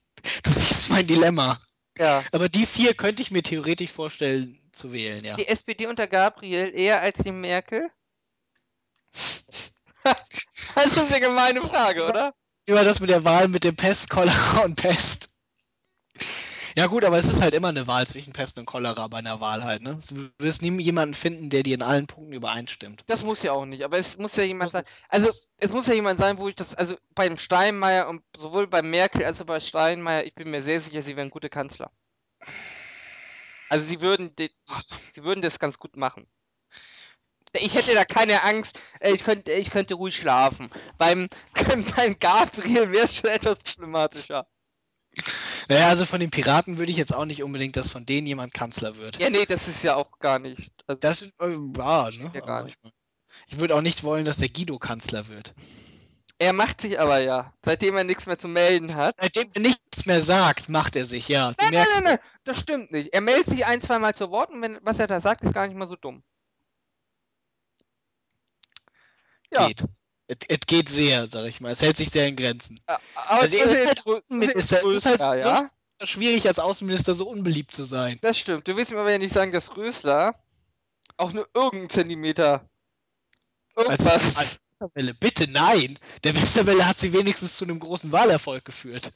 Das 0.43 0.57
ist 0.57 0.91
mein 0.91 1.07
Dilemma. 1.07 1.55
Ja. 1.99 2.25
Aber 2.33 2.49
die 2.49 2.67
vier 2.67 2.95
könnte 2.95 3.23
ich 3.23 3.31
mir 3.31 3.43
theoretisch 3.43 3.93
vorstellen 3.93 4.59
zu 4.73 4.93
wählen, 4.93 5.25
ja. 5.25 5.37
Die 5.37 5.47
SPD 5.47 5.87
unter 5.87 6.09
Gabriel 6.09 6.73
eher 6.75 7.01
als 7.01 7.19
die 7.19 7.31
Merkel? 7.31 7.89
das 10.75 10.87
ist 10.87 11.13
eine 11.13 11.21
gemeine 11.21 11.63
Frage, 11.63 12.07
oder? 12.07 12.33
Immer 12.67 12.85
das 12.85 13.01
mit 13.01 13.11
der 13.11 13.25
Wahl 13.25 13.49
mit 13.49 13.65
dem 13.65 13.77
Pest, 13.77 14.11
Cholera 14.11 14.65
und 14.65 14.75
Pest. 14.77 15.29
Ja 16.77 16.89
gut, 16.89 17.05
aber 17.05 17.17
es 17.17 17.25
ist 17.25 17.41
halt 17.41 17.55
immer 17.55 17.69
eine 17.69 17.87
Wahl 17.87 18.07
zwischen 18.07 18.35
Pest 18.35 18.59
und 18.59 18.67
Cholera 18.67 19.09
bei 19.09 19.19
einer 19.19 19.41
Wahl 19.41 19.65
halt, 19.65 19.83
ne? 19.83 19.99
Du 20.11 20.29
wirst 20.39 20.61
nie 20.61 20.79
jemanden 20.83 21.15
finden, 21.15 21.49
der 21.49 21.63
dir 21.63 21.75
in 21.75 21.83
allen 21.83 22.07
Punkten 22.07 22.35
übereinstimmt. 22.35 23.03
Das 23.07 23.25
muss 23.25 23.39
ja 23.43 23.53
auch 23.53 23.65
nicht, 23.65 23.83
aber 23.83 23.97
es 23.99 24.19
muss 24.19 24.37
ja 24.37 24.43
jemand 24.43 24.67
Muss- 24.67 24.73
sein. 24.73 24.85
Also, 25.09 25.31
es 25.57 25.71
muss 25.71 25.87
ja 25.87 25.95
jemand 25.95 26.21
sein, 26.21 26.37
wo 26.37 26.49
ich 26.49 26.55
das, 26.55 26.75
also 26.75 26.95
bei 27.15 27.29
dem 27.29 27.39
Steinmeier 27.39 28.09
und 28.09 28.23
sowohl 28.37 28.67
bei 28.67 28.83
Merkel 28.83 29.25
als 29.25 29.41
auch 29.41 29.47
bei 29.47 29.59
Steinmeier, 29.59 30.25
ich 30.25 30.35
bin 30.35 30.51
mir 30.51 30.63
sehr 30.63 30.83
sicher, 30.83 31.01
sie 31.01 31.17
wären 31.17 31.31
gute 31.31 31.49
Kanzler. 31.49 31.91
Also 33.71 33.87
sie 33.87 34.03
würden, 34.03 34.37
de- 34.37 34.51
sie 35.15 35.25
würden 35.25 35.41
das 35.41 35.59
ganz 35.59 35.79
gut 35.79 35.97
machen. 35.97 36.27
Ich 37.53 37.75
hätte 37.75 37.95
da 37.95 38.05
keine 38.05 38.43
Angst, 38.43 38.79
äh, 39.01 39.13
ich 39.13 39.25
könnte, 39.25 39.53
ich 39.53 39.71
könnte 39.71 39.95
ruhig 39.95 40.17
schlafen. 40.17 40.71
Beim, 40.99 41.29
beim 41.97 42.19
Gabriel 42.19 42.93
wäre 42.93 43.07
es 43.07 43.15
schon 43.15 43.31
etwas 43.31 43.59
problematischer. 43.77 44.47
Naja, 45.69 45.89
also 45.89 46.05
von 46.05 46.21
den 46.21 46.31
Piraten 46.31 46.79
würde 46.79 46.93
ich 46.93 46.99
jetzt 46.99 47.15
auch 47.15 47.25
nicht 47.25 47.43
unbedingt, 47.43 47.77
dass 47.77 47.91
von 47.91 48.05
denen 48.05 48.27
jemand 48.27 48.53
Kanzler 48.53 48.97
wird. 48.97 49.19
Ja, 49.19 49.31
nee, 49.31 49.47
das 49.47 49.67
ist 49.67 49.83
ja 49.83 49.97
auch 49.97 50.19
gar 50.19 50.39
nicht. 50.39 50.73
Also, 50.87 51.01
Das 51.01 51.23
ist, 51.23 51.35
äh, 51.41 51.57
ja, 51.77 52.11
ne? 52.11 52.31
Ja, 52.35 52.41
gar 52.41 52.65
nicht. 52.65 52.79
ich, 52.85 52.93
Ich 53.55 53.59
würde 53.59 53.75
auch 53.75 53.81
nicht 53.81 54.05
wollen, 54.05 54.25
dass 54.25 54.37
der 54.39 54.49
Guido 54.49 54.79
Kanzler 54.79 55.29
wird. 55.29 55.55
Er 56.39 56.53
macht 56.53 56.83
sich 56.83 57.01
aber 57.01 57.19
ja, 57.19 57.55
seitdem 57.65 57.97
er 57.97 58.05
nichts 58.05 58.27
mehr 58.27 58.39
zu 58.39 58.47
melden 58.47 58.95
hat. 58.95 59.17
Seitdem 59.19 59.51
er 59.55 59.61
nichts 59.63 60.05
mehr 60.05 60.23
sagt, 60.23 60.69
macht 60.69 60.95
er 60.95 61.07
sich, 61.07 61.29
ja. 61.29 61.53
Du 61.53 61.65
Nein, 61.65 61.73
nein, 61.73 61.87
nein, 61.95 62.05
nein, 62.05 62.19
das 62.45 62.61
stimmt 62.61 62.93
nicht. 62.93 63.15
Er 63.15 63.23
meldet 63.23 63.47
sich 63.47 63.65
ein, 63.65 63.81
zwei 63.81 63.99
Mal 63.99 64.15
zu 64.15 64.31
Wort 64.31 64.51
und 64.51 64.61
wenn, 64.61 64.79
was 64.83 64.99
er 64.99 65.07
da 65.07 65.23
sagt, 65.23 65.43
ist 65.43 65.55
gar 65.55 65.67
nicht 65.67 65.77
mal 65.77 65.89
so 65.89 65.97
dumm. 65.97 66.23
Ja. 69.53 69.69
geht. 69.69 69.85
Es, 70.49 70.61
geht 70.67 70.89
sehr, 70.89 71.29
sag 71.31 71.47
ich 71.47 71.61
mal. 71.61 71.71
Es 71.73 71.81
hält 71.83 71.97
sich 71.97 72.11
sehr 72.11 72.27
in 72.27 72.35
Grenzen. 72.37 72.81
Aber 72.87 73.01
Also 73.15 73.57
er 73.57 73.65
ist 73.67 73.87
halt 73.87 74.07
Außenminister. 74.07 74.79
Es 74.79 74.97
ist 74.97 75.07
halt 75.07 75.23
so 75.23 75.49
ja? 75.49 75.71
schwierig, 76.05 76.49
als 76.49 76.59
Außenminister 76.59 77.15
so 77.15 77.29
unbeliebt 77.29 77.73
zu 77.73 77.85
sein. 77.85 78.19
Das 78.23 78.39
stimmt. 78.39 78.67
Du 78.67 78.77
willst 78.77 78.91
mir 78.91 78.99
aber 78.99 79.13
ja 79.13 79.19
nicht 79.19 79.33
sagen, 79.33 79.53
dass 79.53 79.77
Rösler 79.77 80.35
auch 81.17 81.33
nur 81.33 81.49
irgendeinen 81.55 81.91
Zentimeter 81.91 82.69
Als, 83.77 84.05
irgendwas. 84.05 84.37
als 84.37 84.59
Westerwelle. 84.81 85.15
Bitte 85.15 85.49
nein! 85.49 85.99
Der 86.25 86.35
Westerwelle 86.35 86.87
hat 86.87 86.99
sie 86.99 87.13
wenigstens 87.13 87.57
zu 87.57 87.65
einem 87.65 87.79
großen 87.79 88.11
Wahlerfolg 88.13 88.65
geführt. 88.65 89.13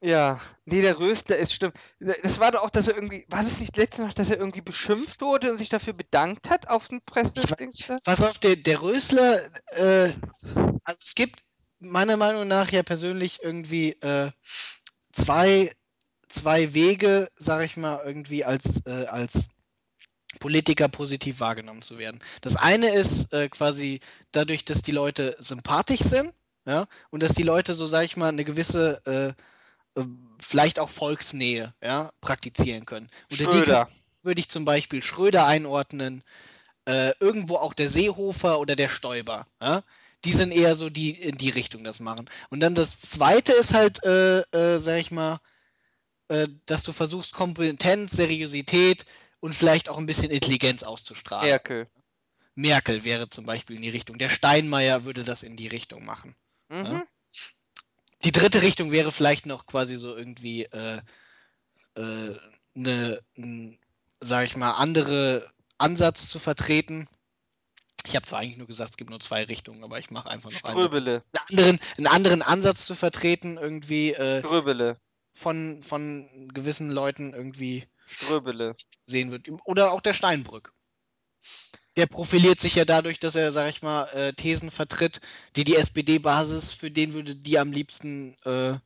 Ja, 0.00 0.40
nee, 0.64 0.80
der 0.80 0.98
Rösler 1.00 1.36
ist 1.38 1.52
stimmt. 1.52 1.74
Das 1.98 2.38
war 2.38 2.52
doch 2.52 2.62
auch, 2.62 2.70
dass 2.70 2.86
er 2.86 2.94
irgendwie, 2.94 3.26
war 3.28 3.42
das 3.42 3.58
nicht 3.58 3.76
letzte 3.76 4.02
Nacht, 4.02 4.18
dass 4.18 4.30
er 4.30 4.38
irgendwie 4.38 4.60
beschimpft 4.60 5.20
wurde 5.20 5.50
und 5.50 5.58
sich 5.58 5.70
dafür 5.70 5.92
bedankt 5.92 6.48
hat 6.48 6.68
auf 6.68 6.88
dem 6.88 7.00
da? 7.04 7.96
Pass 8.04 8.22
auf, 8.22 8.38
der, 8.38 8.56
der 8.56 8.80
Rösler, 8.80 9.50
äh, 9.72 10.12
also 10.84 11.02
es 11.02 11.14
gibt 11.14 11.40
meiner 11.80 12.16
Meinung 12.16 12.46
nach 12.46 12.70
ja 12.70 12.82
persönlich 12.82 13.40
irgendwie 13.42 13.90
äh, 14.00 14.30
zwei, 15.12 15.72
zwei 16.28 16.74
Wege, 16.74 17.28
sag 17.36 17.64
ich 17.64 17.76
mal, 17.76 18.00
irgendwie 18.04 18.44
als, 18.44 18.84
äh, 18.86 19.06
als 19.06 19.48
Politiker 20.38 20.88
positiv 20.88 21.40
wahrgenommen 21.40 21.82
zu 21.82 21.98
werden. 21.98 22.20
Das 22.42 22.56
eine 22.56 22.90
ist 22.90 23.32
äh, 23.32 23.48
quasi 23.48 24.00
dadurch, 24.30 24.64
dass 24.64 24.82
die 24.82 24.92
Leute 24.92 25.36
sympathisch 25.40 26.00
sind, 26.00 26.32
ja, 26.66 26.86
und 27.10 27.22
dass 27.22 27.32
die 27.32 27.42
Leute 27.42 27.74
so, 27.74 27.86
sag 27.86 28.04
ich 28.04 28.16
mal, 28.16 28.28
eine 28.28 28.44
gewisse, 28.44 29.04
äh, 29.06 29.42
vielleicht 30.40 30.78
auch 30.78 30.88
Volksnähe, 30.88 31.74
ja, 31.82 32.12
praktizieren 32.20 32.86
können. 32.86 33.10
Unter 33.30 33.46
die 33.46 33.56
Schröder. 33.58 33.90
würde 34.22 34.40
ich 34.40 34.48
zum 34.48 34.64
Beispiel 34.64 35.02
Schröder 35.02 35.46
einordnen, 35.46 36.22
äh, 36.86 37.12
irgendwo 37.20 37.56
auch 37.56 37.74
der 37.74 37.90
Seehofer 37.90 38.60
oder 38.60 38.76
der 38.76 38.88
Stoiber. 38.88 39.46
Ja? 39.60 39.82
Die 40.24 40.32
sind 40.32 40.52
eher 40.52 40.74
so, 40.74 40.90
die 40.90 41.10
in 41.10 41.36
die 41.36 41.50
Richtung 41.50 41.84
das 41.84 42.00
machen. 42.00 42.28
Und 42.50 42.60
dann 42.60 42.74
das 42.74 43.00
zweite 43.00 43.52
ist 43.52 43.74
halt, 43.74 44.04
äh, 44.04 44.40
äh, 44.40 44.78
sag 44.78 44.98
ich 44.98 45.10
mal, 45.10 45.38
äh, 46.28 46.48
dass 46.66 46.82
du 46.82 46.92
versuchst, 46.92 47.32
Kompetenz, 47.32 48.12
Seriosität 48.12 49.04
und 49.40 49.54
vielleicht 49.54 49.88
auch 49.88 49.98
ein 49.98 50.06
bisschen 50.06 50.30
Intelligenz 50.30 50.82
auszustrahlen. 50.82 51.48
Merkel. 51.48 51.88
Merkel 52.54 53.04
wäre 53.04 53.30
zum 53.30 53.46
Beispiel 53.46 53.76
in 53.76 53.82
die 53.82 53.88
Richtung. 53.88 54.18
Der 54.18 54.28
Steinmeier 54.28 55.04
würde 55.04 55.24
das 55.24 55.42
in 55.42 55.56
die 55.56 55.68
Richtung 55.68 56.04
machen. 56.04 56.34
Mhm. 56.68 57.04
Die 58.24 58.32
dritte 58.32 58.62
Richtung 58.62 58.90
wäre 58.90 59.12
vielleicht 59.12 59.46
noch 59.46 59.66
quasi 59.66 59.96
so 59.96 60.16
irgendwie 60.16 60.64
äh, 60.64 61.00
äh, 61.94 62.34
eine, 62.76 63.20
n, 63.34 63.78
sag 64.20 64.44
ich 64.44 64.56
mal, 64.56 64.72
andere 64.72 65.48
Ansatz 65.78 66.28
zu 66.28 66.38
vertreten. 66.38 67.08
Ich 68.06 68.16
habe 68.16 68.26
zwar 68.26 68.40
eigentlich 68.40 68.58
nur 68.58 68.66
gesagt, 68.66 68.90
es 68.90 68.96
gibt 68.96 69.10
nur 69.10 69.20
zwei 69.20 69.44
Richtungen, 69.44 69.84
aber 69.84 69.98
ich 69.98 70.10
mache 70.10 70.30
einfach 70.30 70.50
noch 70.50 70.64
einen, 70.64 70.82
einen, 70.82 71.22
anderen, 71.50 71.80
einen 71.96 72.06
anderen 72.06 72.42
Ansatz 72.42 72.86
zu 72.86 72.94
vertreten, 72.94 73.56
irgendwie 73.56 74.12
äh, 74.12 74.40
Gröbele. 74.42 74.98
von, 75.32 75.82
von 75.82 76.48
gewissen 76.54 76.90
Leuten 76.90 77.34
irgendwie 77.34 77.86
Ströbele. 78.06 78.74
sehen 79.06 79.30
wird. 79.30 79.48
Oder 79.64 79.92
auch 79.92 80.00
der 80.00 80.14
Steinbrück. 80.14 80.72
Der 81.98 82.06
profiliert 82.06 82.60
sich 82.60 82.76
ja 82.76 82.84
dadurch, 82.84 83.18
dass 83.18 83.34
er, 83.34 83.50
sag 83.52 83.68
ich 83.68 83.82
mal, 83.82 84.04
äh, 84.14 84.32
Thesen 84.32 84.70
vertritt, 84.70 85.20
die 85.56 85.64
die 85.64 85.74
SPD-Basis, 85.76 86.70
für 86.72 86.90
den 86.92 87.12
würde 87.12 87.34
die 87.34 87.58
am 87.58 87.72
liebsten 87.72 88.36
äh, 88.44 88.78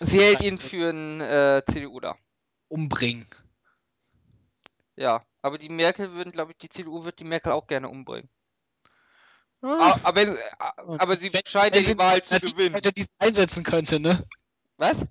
Sie 0.00 0.20
hält 0.20 0.40
ihn 0.40 0.58
für 0.58 0.88
einen 0.88 1.20
äh, 1.20 1.62
CDU 1.70 2.00
da. 2.00 2.16
umbringen. 2.68 3.26
Ja. 4.96 5.22
Aber 5.42 5.58
die 5.58 5.68
Merkel 5.68 6.12
würden, 6.14 6.32
glaube 6.32 6.52
ich, 6.52 6.58
die 6.58 6.68
CDU 6.68 7.04
wird 7.04 7.18
die 7.20 7.24
Merkel 7.24 7.52
auch 7.52 7.66
gerne 7.66 7.88
umbringen. 7.88 8.28
A- 9.62 9.98
Aber, 10.02 10.20
a- 10.58 10.72
aber 10.98 11.16
sie 11.16 11.32
wenn- 11.32 11.40
scheint 11.46 11.74
ja 11.74 11.78
wenn 11.80 11.84
sie 11.84 11.92
die 11.92 11.98
Wahl 11.98 12.22
zu 12.22 12.26
eine 12.26 12.34
Alternative 12.34 12.52
gewinnen. 12.56 12.74
hätte, 12.74 12.92
die 12.92 13.06
einsetzen 13.18 13.64
könnte, 13.64 14.00
ne? 14.00 14.26
Was? 14.76 15.02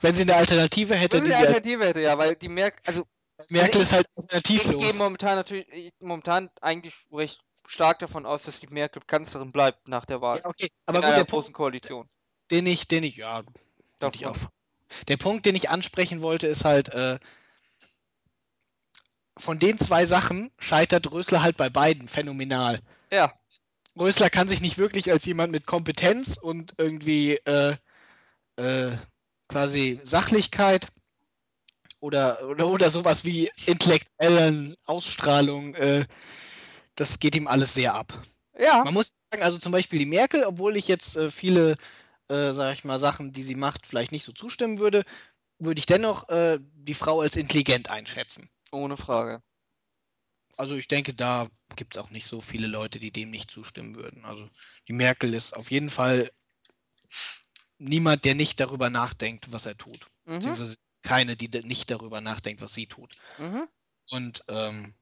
Wenn 0.00 0.14
sie 0.14 0.22
eine 0.22 0.34
Alternative 0.36 0.94
hätte, 0.94 1.18
Wenn 1.18 1.24
sie 1.26 1.34
eine 1.34 1.46
Alternative 1.48 1.86
hätte, 1.86 2.02
ja, 2.02 2.18
weil 2.18 2.34
die 2.34 2.48
Merkel, 2.48 2.80
also 2.86 3.06
Merkel 3.50 3.80
ist 3.80 3.92
halt 3.92 4.06
ich 4.16 4.22
gehe 4.22 4.34
alternativlos. 4.34 4.94
momentan 4.94 5.36
natürlich, 5.36 5.68
ich- 5.68 5.92
momentan 6.00 6.50
eigentlich 6.60 6.94
recht 7.12 7.40
stark 7.66 7.98
davon 7.98 8.26
aus, 8.26 8.42
dass 8.44 8.60
die 8.60 8.66
Merkel 8.68 9.02
Kanzlerin 9.06 9.52
bleibt 9.52 9.88
nach 9.88 10.04
der 10.04 10.20
Wahl. 10.20 10.38
Ja, 10.38 10.46
okay. 10.46 10.68
Aber 10.86 10.98
in 10.98 11.04
gut, 11.04 11.16
der 11.16 11.24
großen 11.24 11.44
Punkt, 11.44 11.52
Koalition. 11.56 12.08
den 12.50 12.66
ich, 12.66 12.88
den 12.88 13.04
ich, 13.04 13.16
ja, 13.16 13.42
würde 14.00 14.16
ich 14.16 14.26
auch. 14.26 14.36
Der 15.08 15.16
Punkt, 15.16 15.46
den 15.46 15.54
ich 15.54 15.70
ansprechen 15.70 16.20
wollte, 16.20 16.46
ist 16.46 16.64
halt, 16.64 16.90
äh, 16.94 17.18
von 19.36 19.58
den 19.58 19.78
zwei 19.78 20.06
Sachen 20.06 20.52
scheitert 20.58 21.10
Rösler 21.10 21.42
halt 21.42 21.56
bei 21.56 21.68
beiden 21.68 22.06
phänomenal. 22.06 22.80
Ja, 23.12 23.32
Rösler 23.98 24.30
kann 24.30 24.48
sich 24.48 24.60
nicht 24.60 24.78
wirklich 24.78 25.10
als 25.10 25.24
jemand 25.24 25.52
mit 25.52 25.66
Kompetenz 25.66 26.36
und 26.36 26.74
irgendwie 26.78 27.34
äh, 27.44 27.76
äh, 28.56 28.96
quasi 29.48 30.00
Sachlichkeit 30.04 30.88
oder, 32.04 32.46
oder, 32.46 32.68
oder 32.68 32.90
sowas 32.90 33.24
wie 33.24 33.50
intellektuellen 33.64 34.76
Ausstrahlung, 34.84 35.74
äh, 35.76 36.04
das 36.96 37.18
geht 37.18 37.34
ihm 37.34 37.48
alles 37.48 37.72
sehr 37.72 37.94
ab. 37.94 38.12
ja. 38.58 38.84
Man 38.84 38.92
muss 38.92 39.14
sagen, 39.30 39.42
also 39.42 39.58
zum 39.58 39.72
Beispiel 39.72 39.98
die 39.98 40.06
Merkel, 40.06 40.44
obwohl 40.44 40.76
ich 40.76 40.86
jetzt 40.86 41.16
äh, 41.16 41.30
viele, 41.30 41.78
äh, 42.28 42.52
sag 42.52 42.74
ich 42.74 42.84
mal, 42.84 42.98
Sachen, 42.98 43.32
die 43.32 43.42
sie 43.42 43.54
macht, 43.54 43.86
vielleicht 43.86 44.12
nicht 44.12 44.24
so 44.24 44.32
zustimmen 44.32 44.78
würde, 44.78 45.04
würde 45.58 45.78
ich 45.78 45.86
dennoch 45.86 46.28
äh, 46.28 46.58
die 46.60 46.92
Frau 46.92 47.20
als 47.20 47.36
intelligent 47.36 47.88
einschätzen. 47.88 48.50
Ohne 48.70 48.98
Frage. 48.98 49.42
Also 50.58 50.74
ich 50.74 50.88
denke, 50.88 51.14
da 51.14 51.48
gibt 51.74 51.96
es 51.96 52.02
auch 52.02 52.10
nicht 52.10 52.26
so 52.26 52.42
viele 52.42 52.66
Leute, 52.66 53.00
die 53.00 53.12
dem 53.12 53.30
nicht 53.30 53.50
zustimmen 53.50 53.96
würden. 53.96 54.26
Also 54.26 54.46
die 54.88 54.92
Merkel 54.92 55.32
ist 55.32 55.56
auf 55.56 55.70
jeden 55.70 55.88
Fall 55.88 56.30
niemand, 57.78 58.26
der 58.26 58.34
nicht 58.34 58.60
darüber 58.60 58.90
nachdenkt, 58.90 59.50
was 59.52 59.64
er 59.64 59.76
tut. 59.76 60.06
Mhm. 60.26 60.34
Beziehungsweise 60.34 60.76
keine, 61.04 61.36
die 61.36 61.48
nicht 61.62 61.90
darüber 61.90 62.20
nachdenkt, 62.20 62.60
was 62.60 62.74
sie 62.74 62.86
tut. 62.86 63.12
Mhm. 63.38 63.68
Und 64.10 64.44
ähm, 64.48 64.94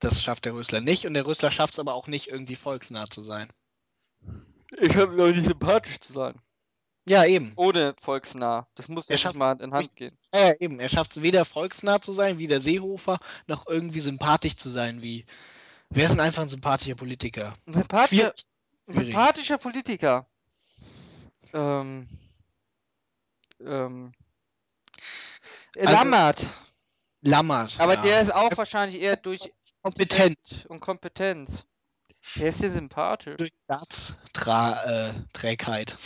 das 0.00 0.22
schafft 0.22 0.44
der 0.44 0.54
Rösler 0.54 0.80
nicht. 0.80 1.06
Und 1.06 1.14
der 1.14 1.26
Rösler 1.26 1.50
schafft 1.50 1.74
es 1.74 1.78
aber 1.78 1.94
auch 1.94 2.08
nicht, 2.08 2.28
irgendwie 2.28 2.56
volksnah 2.56 3.06
zu 3.06 3.20
sein. 3.20 3.48
Ich 4.80 4.96
habe 4.96 5.14
noch 5.14 5.28
nicht 5.28 5.46
sympathisch 5.46 6.00
zu 6.00 6.12
sein. 6.12 6.40
Ja, 7.08 7.24
eben. 7.24 7.52
Ohne 7.56 7.94
volksnah. 8.00 8.68
Das 8.74 8.88
muss 8.88 9.08
Er 9.08 9.14
ja 9.14 9.18
schafft 9.18 9.36
schon 9.36 9.38
mal 9.38 9.60
in 9.60 9.72
Hand 9.72 9.96
gehen. 9.96 10.18
Ja, 10.34 10.52
eben. 10.58 10.78
Er 10.78 10.90
schafft 10.90 11.12
es 11.16 11.22
weder 11.22 11.44
volksnah 11.44 12.02
zu 12.02 12.12
sein, 12.12 12.38
wie 12.38 12.46
der 12.46 12.60
Seehofer, 12.60 13.18
noch 13.46 13.66
irgendwie 13.66 14.00
sympathisch 14.00 14.56
zu 14.56 14.68
sein, 14.68 15.00
wie. 15.00 15.24
Wer 15.90 16.04
ist 16.04 16.12
denn 16.12 16.20
einfach 16.20 16.42
ein 16.42 16.50
sympathischer 16.50 16.96
Politiker? 16.96 17.54
Ein 17.66 18.06
Schwierig. 18.06 18.44
sympathischer 18.86 19.56
Politiker. 19.56 20.26
Ähm. 21.54 22.08
Ähm. 23.60 24.12
Also, 25.78 25.92
Lammert. 25.92 26.46
Lammert. 27.20 27.80
Aber 27.80 27.94
ja. 27.94 28.02
der 28.02 28.20
ist 28.20 28.34
auch 28.34 28.56
wahrscheinlich 28.56 29.00
eher 29.00 29.16
durch 29.16 29.52
kompetent. 29.82 30.38
Intellekt 30.38 30.66
und 30.68 30.80
Kompetenz. 30.80 31.64
Der 32.36 32.48
ist 32.48 32.62
ja 32.62 32.70
sympathisch. 32.70 33.36
Durch 33.36 33.52
Staatsträgheit. 33.64 35.96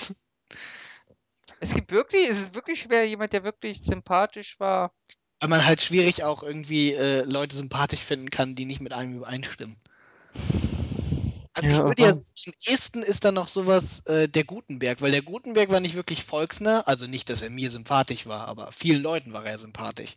Es 1.60 1.74
gibt 1.74 1.92
wirklich, 1.92 2.28
es 2.28 2.40
ist 2.40 2.54
wirklich 2.54 2.82
schwer, 2.82 3.06
jemand, 3.06 3.32
der 3.32 3.44
wirklich 3.44 3.82
sympathisch 3.82 4.58
war. 4.60 4.92
Weil 5.40 5.48
man 5.48 5.64
halt 5.64 5.82
schwierig 5.82 6.24
auch 6.24 6.42
irgendwie 6.42 6.92
äh, 6.92 7.22
Leute 7.22 7.56
sympathisch 7.56 8.00
finden 8.00 8.30
kann, 8.30 8.54
die 8.54 8.64
nicht 8.64 8.80
mit 8.80 8.92
einem 8.92 9.16
übereinstimmen. 9.16 9.76
Also 11.54 11.68
ich 11.70 11.82
Ja, 11.82 11.86
würde 11.86 12.02
ja 12.02 12.10
am 12.10 12.20
ehesten 12.66 13.02
ist 13.02 13.24
da 13.24 13.32
noch 13.32 13.48
sowas 13.48 14.00
äh, 14.06 14.28
der 14.28 14.44
Gutenberg, 14.44 15.00
weil 15.00 15.12
der 15.12 15.22
Gutenberg 15.22 15.70
war 15.70 15.80
nicht 15.80 15.94
wirklich 15.94 16.24
volksnah, 16.24 16.80
also 16.82 17.06
nicht, 17.06 17.28
dass 17.30 17.40
er 17.42 17.50
mir 17.50 17.70
sympathisch 17.70 18.26
war, 18.26 18.48
aber 18.48 18.70
vielen 18.72 19.02
Leuten 19.02 19.32
war 19.32 19.44
er 19.46 19.58
sympathisch. 19.58 20.16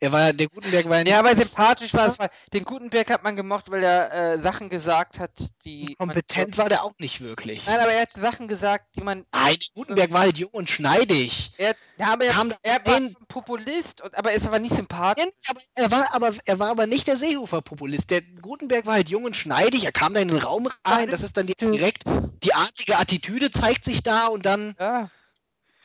Er 0.00 0.12
war, 0.12 0.32
der 0.32 0.48
Gutenberg 0.48 0.88
war 0.88 0.98
ja 0.98 1.04
nicht 1.04 1.12
Ja, 1.12 1.18
aber 1.20 1.30
sympathisch 1.36 1.94
war 1.94 2.08
es, 2.18 2.26
den 2.52 2.64
Gutenberg 2.64 3.10
hat 3.10 3.22
man 3.22 3.36
gemocht, 3.36 3.70
weil 3.70 3.82
er 3.84 4.12
äh, 4.34 4.42
Sachen 4.42 4.68
gesagt 4.68 5.18
hat, 5.20 5.30
die. 5.64 5.94
man- 5.98 6.08
kompetent, 6.08 6.58
war 6.58 6.68
der 6.68 6.82
auch 6.82 6.92
nicht 6.98 7.20
wirklich. 7.20 7.66
Nein, 7.66 7.78
aber 7.78 7.92
er 7.92 8.02
hat 8.02 8.10
Sachen 8.20 8.48
gesagt, 8.48 8.96
die 8.96 9.02
man. 9.02 9.24
Nein, 9.32 9.56
Gutenberg 9.74 10.12
war 10.12 10.22
halt 10.22 10.36
jung 10.38 10.50
und 10.50 10.68
schneidig. 10.68 11.52
Er, 11.58 11.74
ja, 11.98 12.08
aber 12.12 12.24
er, 12.24 12.32
Kam 12.32 12.52
er 12.62 12.84
war 12.84 12.94
rein- 12.94 13.14
Populist, 13.28 14.00
und, 14.00 14.16
aber 14.18 14.30
er 14.32 14.36
ist 14.36 14.46
aber 14.46 14.58
nicht 14.58 14.74
sympathisch. 14.74 15.26
Aber 15.48 15.60
er 15.76 15.90
war 15.90 16.14
aber, 16.14 16.34
er 16.44 16.58
war 16.58 16.70
aber 16.70 16.86
nicht 16.86 17.06
der 17.06 17.16
Seehofer-Populist. 17.16 18.10
Der 18.10 18.20
Gutenberg 18.22 18.86
war 18.86 18.94
halt 18.94 19.08
jung 19.08 19.24
und 19.24 19.36
schneidig, 19.36 19.84
er 19.84 19.92
kam 19.92 20.12
da 20.12 20.20
in 20.20 20.28
den 20.28 20.38
Raum 20.38 20.68
rein, 20.84 21.08
das 21.08 21.22
ist 21.22 21.36
dann 21.36 21.46
direkt, 21.46 22.02
die 22.42 22.52
artige 22.54 22.98
Attitüde 22.98 23.50
zeigt 23.50 23.84
sich 23.84 24.02
da 24.02 24.26
und 24.26 24.44
dann 24.44 24.74
Ja. 24.78 25.08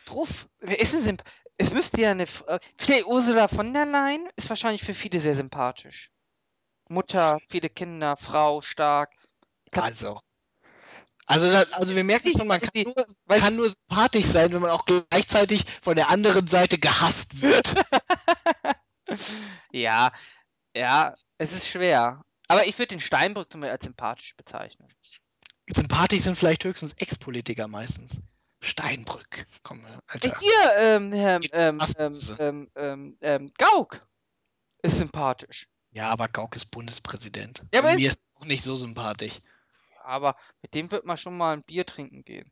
drauf. 0.06 0.48
Wer 0.62 0.80
ist 0.80 0.94
denn 0.94 1.04
symp 1.04 1.24
Es 1.60 1.74
müsste 1.74 2.02
ja 2.02 2.12
eine. 2.12 2.24
Äh, 2.24 2.60
Vielleicht 2.78 3.06
Ursula 3.06 3.48
von 3.50 3.74
der 3.74 3.86
Leyen 3.86 4.28
ist 4.38 4.50
wahrscheinlich 4.50 4.82
für 4.82 4.94
viele 4.94 5.20
sehr 5.20 5.36
sympathisch. 5.36 6.10
Mutter, 6.88 7.40
viele 7.50 7.70
Kinder, 7.70 8.16
Frau, 8.16 8.62
stark. 8.62 9.12
Glaub, 9.72 9.86
Also. 9.86 10.20
Also, 11.28 11.48
also 11.52 11.96
wir 11.96 12.04
merken 12.04 12.32
schon, 12.32 12.48
man 12.48 12.60
kann 12.62 12.84
nur, 12.84 13.40
kann 13.40 13.56
nur 13.56 13.70
sympathisch 13.70 14.26
sein, 14.26 14.52
wenn 14.52 14.62
man 14.62 14.72
auch 14.72 14.86
gleichzeitig 14.86 15.64
von 15.82 15.96
der 15.96 16.10
anderen 16.10 16.48
Seite 16.48 16.80
gehasst 16.80 17.42
wird. 17.42 17.76
ja, 19.72 20.12
ja, 20.76 21.16
es 21.38 21.54
ist 21.54 21.68
schwer. 21.68 22.24
Aber 22.48 22.66
ich 22.66 22.80
würde 22.80 22.96
den 22.96 23.00
Steinbrück 23.00 23.52
zum 23.52 23.62
Beispiel 23.62 23.74
als 23.74 23.86
sympathisch 23.86 24.36
bezeichnen. 24.36 24.88
sympathisch 25.72 26.24
sind 26.24 26.36
vielleicht 26.36 26.64
höchstens 26.64 26.94
Ex-Politiker 26.94 27.68
meistens. 27.68 28.20
Steinbrück. 28.62 29.48
Komm, 29.64 29.86
Alter. 30.08 30.40
Hier, 30.40 30.78
ähm, 30.80 31.14
ähm, 31.14 31.42
ähm, 31.52 31.80
ähm, 32.40 32.72
ähm, 32.76 33.18
ähm, 33.22 33.54
Gauck 33.58 34.06
ist 34.82 34.98
sympathisch. 34.98 35.68
Ja, 35.92 36.10
aber 36.10 36.28
Gauck 36.28 36.56
ist 36.56 36.66
Bundespräsident. 36.66 37.66
Ja, 37.74 37.80
aber 37.80 37.96
mir 37.96 38.08
ist 38.08 38.22
auch 38.36 38.46
nicht 38.46 38.64
so 38.64 38.76
sympathisch. 38.76 39.40
Aber 40.04 40.36
mit 40.62 40.74
dem 40.74 40.92
wird 40.92 41.06
man 41.06 41.18
schon 41.18 41.38
mal 41.38 41.54
ein 41.54 41.64
Bier 41.64 41.86
trinken 41.86 42.24
gehen. 42.24 42.52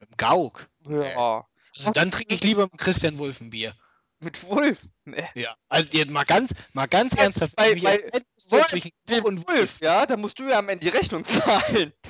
Mit 0.00 0.10
dem 0.10 0.16
Gauck. 0.16 0.68
Ja. 0.88 1.46
Also 1.76 1.92
dann 1.92 2.10
trinke 2.10 2.34
ich 2.34 2.42
lieber 2.42 2.62
mit 2.62 2.78
Christian 2.78 3.18
Wulff 3.18 3.40
ein 3.40 3.50
Bier. 3.50 3.74
Mit 4.24 4.42
Wolf. 4.48 4.78
Nee. 5.04 5.24
Ja. 5.34 5.54
Also 5.68 5.90
jetzt 5.92 6.10
mal 6.10 6.24
ganz, 6.24 6.52
mal 6.72 6.86
ganz 6.86 7.14
ernsthaft, 7.14 7.54
bei- 7.56 7.74
bei 7.74 7.98
Wolf, 8.50 8.66
zwischen 8.68 8.90
Gauck 9.06 9.24
und 9.24 9.46
Wolf, 9.46 9.78
ja, 9.80 10.06
da 10.06 10.16
musst 10.16 10.38
du 10.38 10.48
ja 10.48 10.58
am 10.58 10.68
Ende 10.70 10.86
die 10.90 10.96
Rechnung 10.96 11.24
zahlen. 11.24 11.92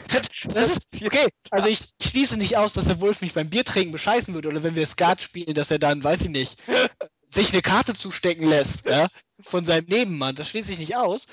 Das 0.44 0.70
ist, 0.76 0.82
okay, 1.04 1.26
also 1.50 1.68
ich 1.68 1.80
schließe 2.00 2.38
nicht 2.38 2.56
aus, 2.56 2.72
dass 2.74 2.84
der 2.86 3.00
Wolf 3.00 3.20
mich 3.22 3.32
beim 3.34 3.50
Biertrinken 3.50 3.90
bescheißen 3.92 4.32
würde 4.34 4.48
oder 4.48 4.62
wenn 4.62 4.76
wir 4.76 4.86
Skat 4.86 5.20
spielen, 5.20 5.54
dass 5.54 5.70
er 5.72 5.78
dann, 5.80 6.04
weiß 6.04 6.22
ich 6.22 6.28
nicht, 6.28 6.62
sich 7.30 7.52
eine 7.52 7.62
Karte 7.62 7.94
zustecken 7.94 8.46
lässt, 8.46 8.84
ja, 8.86 9.08
von 9.40 9.64
seinem 9.64 9.86
Nebenmann. 9.86 10.34
Das 10.36 10.48
schließe 10.50 10.72
ich 10.72 10.78
nicht 10.78 10.96
aus. 10.96 11.26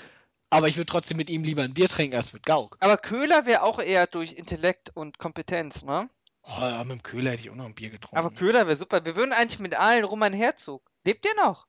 Aber 0.50 0.68
ich 0.68 0.76
würde 0.76 0.88
trotzdem 0.88 1.16
mit 1.18 1.30
ihm 1.30 1.44
lieber 1.46 1.62
ein 1.64 1.74
Bier 1.74 1.88
trinken 1.88 2.16
als 2.18 2.34
mit 2.34 2.46
Gauck. 2.46 2.76
Aber 2.82 2.98
Köhler 2.98 3.46
wäre 3.46 3.62
auch 3.62 3.80
eher 3.80 4.06
durch 4.08 4.34
Intellekt 4.34 4.90
und 4.94 5.18
Kompetenz, 5.18 5.84
ne? 5.84 6.10
Oh, 6.44 6.62
ja, 6.62 6.84
mit 6.84 6.98
dem 7.00 7.04
Köhler 7.04 7.32
hätte 7.32 7.44
ich 7.44 7.50
auch 7.52 7.56
noch 7.56 7.66
ein 7.66 7.76
Bier 7.76 7.90
getrunken. 7.92 8.18
Aber 8.18 8.32
Köhler 8.32 8.66
wäre 8.68 8.76
super. 8.78 9.06
Wir 9.06 9.16
würden 9.16 9.32
eigentlich 9.34 9.60
mit 9.60 9.76
allen 9.76 10.04
Roman 10.04 10.34
Herzog. 10.34 10.90
Lebt 11.04 11.24
der 11.26 11.34
noch? 11.44 11.68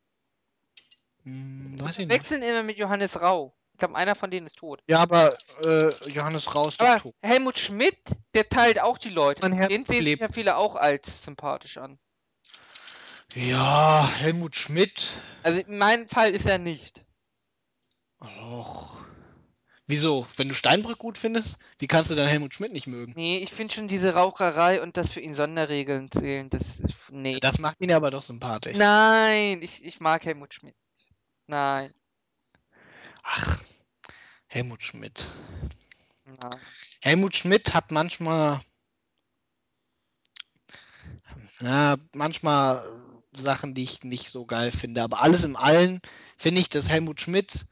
Hm, 1.24 1.78
weiß 1.78 1.98
ich 1.98 1.98
nicht. 1.98 2.08
Wechseln 2.08 2.42
immer 2.42 2.62
mit 2.62 2.78
Johannes 2.78 3.20
Rau. 3.20 3.54
Ich 3.74 3.78
glaube, 3.78 3.96
einer 3.96 4.14
von 4.14 4.30
denen 4.30 4.46
ist 4.46 4.56
tot. 4.56 4.82
Ja, 4.86 4.98
aber 5.00 5.36
äh, 5.62 5.88
Johannes 6.10 6.54
Raus 6.54 6.76
doch 6.76 6.86
Aber 6.86 7.00
tot. 7.00 7.14
Helmut 7.22 7.58
Schmidt, 7.58 7.98
der 8.34 8.48
teilt 8.48 8.80
auch 8.80 8.98
die 8.98 9.08
Leute. 9.08 9.42
Mein 9.42 9.52
Herz 9.52 9.68
Den 9.68 9.84
sehen 9.86 9.94
sich 9.94 10.04
lebt. 10.04 10.20
ja 10.22 10.28
viele 10.28 10.56
auch 10.56 10.76
als 10.76 11.22
sympathisch 11.24 11.78
an. 11.78 11.98
Ja, 13.34 14.08
Helmut 14.16 14.56
Schmidt. 14.56 15.08
Also 15.42 15.60
in 15.60 15.78
meinem 15.78 16.06
Fall 16.08 16.32
ist 16.32 16.46
er 16.46 16.58
nicht. 16.58 17.04
Och. 18.20 19.04
Wieso? 19.86 20.26
Wenn 20.36 20.48
du 20.48 20.54
Steinbrück 20.54 20.98
gut 20.98 21.18
findest, 21.18 21.58
wie 21.78 21.86
kannst 21.86 22.10
du 22.10 22.14
dann 22.14 22.28
Helmut 22.28 22.54
Schmidt 22.54 22.72
nicht 22.72 22.86
mögen? 22.86 23.12
Nee, 23.16 23.38
ich 23.38 23.50
finde 23.50 23.74
schon 23.74 23.88
diese 23.88 24.14
Raucherei 24.14 24.80
und 24.80 24.96
das 24.96 25.10
für 25.10 25.20
ihn 25.20 25.34
Sonderregeln 25.34 26.10
zählen, 26.10 26.48
das 26.50 26.80
ist. 26.80 26.94
Nee. 27.10 27.40
Das 27.40 27.58
macht 27.58 27.80
ihn 27.80 27.92
aber 27.92 28.10
doch 28.10 28.22
sympathisch. 28.22 28.76
Nein, 28.76 29.60
ich, 29.60 29.84
ich 29.84 30.00
mag 30.00 30.24
Helmut 30.24 30.54
Schmidt. 30.54 30.76
Nein. 31.46 31.92
Ach, 33.24 33.62
Helmut 34.46 34.82
Schmidt. 34.82 35.24
nein. 36.24 36.60
Helmut 37.00 37.34
Schmidt 37.34 37.74
hat 37.74 37.90
manchmal. 37.90 38.60
Na, 41.60 41.96
manchmal 42.12 42.88
Sachen, 43.34 43.74
die 43.74 43.82
ich 43.82 44.04
nicht 44.04 44.28
so 44.28 44.44
geil 44.44 44.70
finde. 44.72 45.02
Aber 45.02 45.22
alles 45.22 45.44
im 45.44 45.56
Allen 45.56 46.00
finde 46.36 46.60
ich, 46.60 46.68
dass 46.68 46.88
Helmut 46.88 47.20
Schmidt 47.20 47.66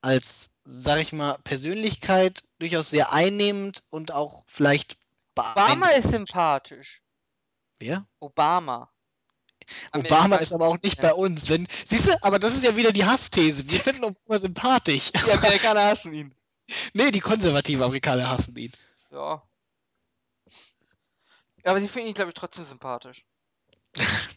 als, 0.00 0.49
sag 0.70 1.00
ich 1.00 1.12
mal, 1.12 1.38
Persönlichkeit 1.44 2.44
durchaus 2.58 2.90
sehr 2.90 3.12
einnehmend 3.12 3.82
und 3.90 4.12
auch 4.12 4.44
vielleicht 4.46 4.98
Obama 5.36 5.90
ist 5.90 6.10
sympathisch. 6.12 7.02
Wer? 7.78 8.06
Obama. 8.18 8.90
Obama 9.92 10.36
ist 10.36 10.52
aber 10.52 10.66
auch 10.66 10.80
nicht 10.82 11.00
bei 11.00 11.14
uns. 11.14 11.48
Wenn, 11.48 11.66
siehst 11.86 12.08
du, 12.08 12.22
aber 12.22 12.38
das 12.38 12.54
ist 12.54 12.64
ja 12.64 12.76
wieder 12.76 12.92
die 12.92 13.04
Hassthese. 13.04 13.68
Wir 13.68 13.80
finden 13.80 14.04
Obama 14.04 14.38
sympathisch. 14.38 15.12
Die 15.12 15.32
Amerikaner 15.32 15.84
hassen 15.84 16.12
ihn. 16.12 16.34
nee, 16.92 17.10
die 17.10 17.20
konservativen 17.20 17.82
Amerikaner 17.82 18.28
hassen 18.28 18.56
ihn. 18.56 18.72
Ja. 19.10 19.42
Aber 21.64 21.80
sie 21.80 21.88
finden 21.88 22.08
ihn, 22.08 22.14
glaube 22.14 22.30
ich, 22.30 22.34
trotzdem 22.34 22.64
sympathisch. 22.64 23.24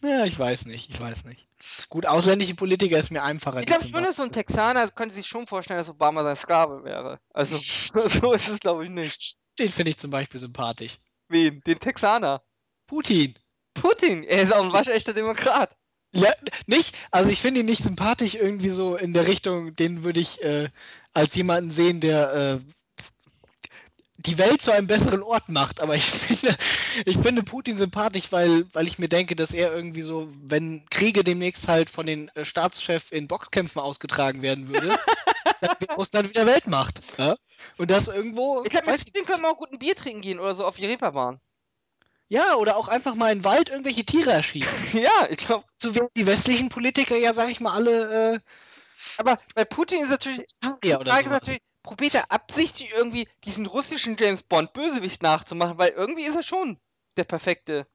Ja, 0.02 0.24
ich 0.24 0.38
weiß 0.38 0.66
nicht, 0.66 0.90
ich 0.90 1.00
weiß 1.00 1.24
nicht. 1.24 1.46
Gut, 1.88 2.06
ausländische 2.06 2.54
Politiker 2.54 2.98
ist 2.98 3.10
mir 3.10 3.22
einfacher. 3.22 3.60
Ich 3.60 3.66
glaube 3.66 3.82
zum 3.82 3.90
schon, 3.92 4.04
dass 4.04 4.16
so 4.16 4.22
ein 4.22 4.32
Texaner 4.32 4.88
könnte 4.90 5.14
sich 5.14 5.26
schon 5.26 5.46
vorstellen, 5.46 5.78
dass 5.78 5.88
Obama 5.88 6.22
sein 6.24 6.36
Sklave 6.36 6.84
wäre. 6.84 7.20
Also, 7.32 7.56
so 8.20 8.32
ist 8.32 8.48
es, 8.48 8.60
glaube 8.60 8.84
ich, 8.84 8.90
nicht. 8.90 9.36
Den 9.58 9.70
finde 9.70 9.90
ich 9.90 9.98
zum 9.98 10.10
Beispiel 10.10 10.40
sympathisch. 10.40 10.98
Wen? 11.28 11.60
Den 11.66 11.78
Texaner. 11.78 12.42
Putin. 12.86 13.34
Putin. 13.72 14.24
Er 14.24 14.42
ist 14.42 14.52
auch 14.52 14.64
ein 14.64 14.72
waschechter 14.72 15.14
Demokrat. 15.14 15.76
Ja, 16.14 16.30
nicht, 16.66 16.96
also 17.10 17.28
ich 17.28 17.40
finde 17.40 17.60
ihn 17.60 17.66
nicht 17.66 17.82
sympathisch 17.82 18.34
irgendwie 18.34 18.68
so 18.68 18.94
in 18.94 19.12
der 19.12 19.26
Richtung, 19.26 19.74
den 19.74 20.04
würde 20.04 20.20
ich 20.20 20.42
äh, 20.44 20.68
als 21.12 21.34
jemanden 21.34 21.70
sehen, 21.70 22.00
der 22.00 22.32
äh, 22.32 22.60
die 24.16 24.38
Welt 24.38 24.62
zu 24.62 24.70
einem 24.70 24.86
besseren 24.86 25.22
Ort 25.22 25.48
macht. 25.48 25.80
Aber 25.80 25.94
ich 25.94 26.04
finde, 26.10 26.56
ich 27.04 27.18
finde 27.18 27.42
Putin 27.42 27.76
sympathisch, 27.76 28.30
weil, 28.30 28.66
weil 28.72 28.86
ich 28.86 28.98
mir 28.98 29.08
denke, 29.08 29.36
dass 29.36 29.52
er 29.52 29.74
irgendwie 29.74 30.02
so, 30.02 30.28
wenn 30.42 30.84
Kriege 30.90 31.24
demnächst 31.24 31.68
halt 31.68 31.90
von 31.90 32.06
den 32.06 32.28
äh, 32.28 32.44
Staatschefs 32.44 33.10
in 33.10 33.28
Boxkämpfen 33.28 33.80
ausgetragen 33.80 34.42
werden 34.42 34.68
würde, 34.68 34.98
dann 35.60 35.76
wäre 35.80 35.94
Russland 35.94 36.30
wieder 36.30 36.46
Weltmacht. 36.46 37.00
Ja? 37.18 37.36
Und 37.76 37.90
das 37.90 38.08
irgendwo, 38.08 38.64
Ich 38.64 38.74
weiß 38.74 38.86
mit 38.86 39.06
Putin 39.06 39.26
können 39.26 39.42
wir 39.42 39.50
auch 39.50 39.58
gut 39.58 39.72
ein 39.72 39.78
Bier 39.78 39.96
trinken 39.96 40.20
gehen 40.20 40.38
oder 40.38 40.54
so 40.54 40.64
auf 40.64 40.76
die 40.76 40.86
Reeperbahn. 40.86 41.40
Ja, 42.26 42.54
oder 42.54 42.76
auch 42.78 42.88
einfach 42.88 43.14
mal 43.14 43.32
in 43.32 43.40
den 43.40 43.44
Wald 43.44 43.68
irgendwelche 43.68 44.04
Tiere 44.04 44.32
erschießen. 44.32 44.88
Ja, 44.94 45.28
ich 45.28 45.38
glaube. 45.38 45.64
So 45.76 45.94
werden 45.94 46.08
die 46.16 46.26
westlichen 46.26 46.68
Politiker 46.68 47.16
ja, 47.16 47.34
sag 47.34 47.50
ich 47.50 47.60
mal, 47.60 47.74
alle 47.74 48.40
Aber 49.18 49.38
bei 49.54 49.64
Putin 49.64 50.02
ist 50.02 50.08
natürlich. 50.08 50.40
äh, 50.62 50.88
ja, 50.88 50.98
oder 50.98 51.12
Frage 51.12 51.28
natürlich, 51.28 51.60
probiert 51.84 52.14
er 52.14 52.32
absichtlich 52.32 52.90
irgendwie 52.92 53.28
diesen 53.44 53.66
russischen 53.66 54.16
James 54.18 54.42
Bond 54.42 54.72
Bösewicht 54.72 55.22
nachzumachen, 55.22 55.78
weil 55.78 55.90
irgendwie 55.90 56.24
ist 56.24 56.34
er 56.34 56.42
schon 56.42 56.78
der 57.16 57.24
perfekte. 57.24 57.86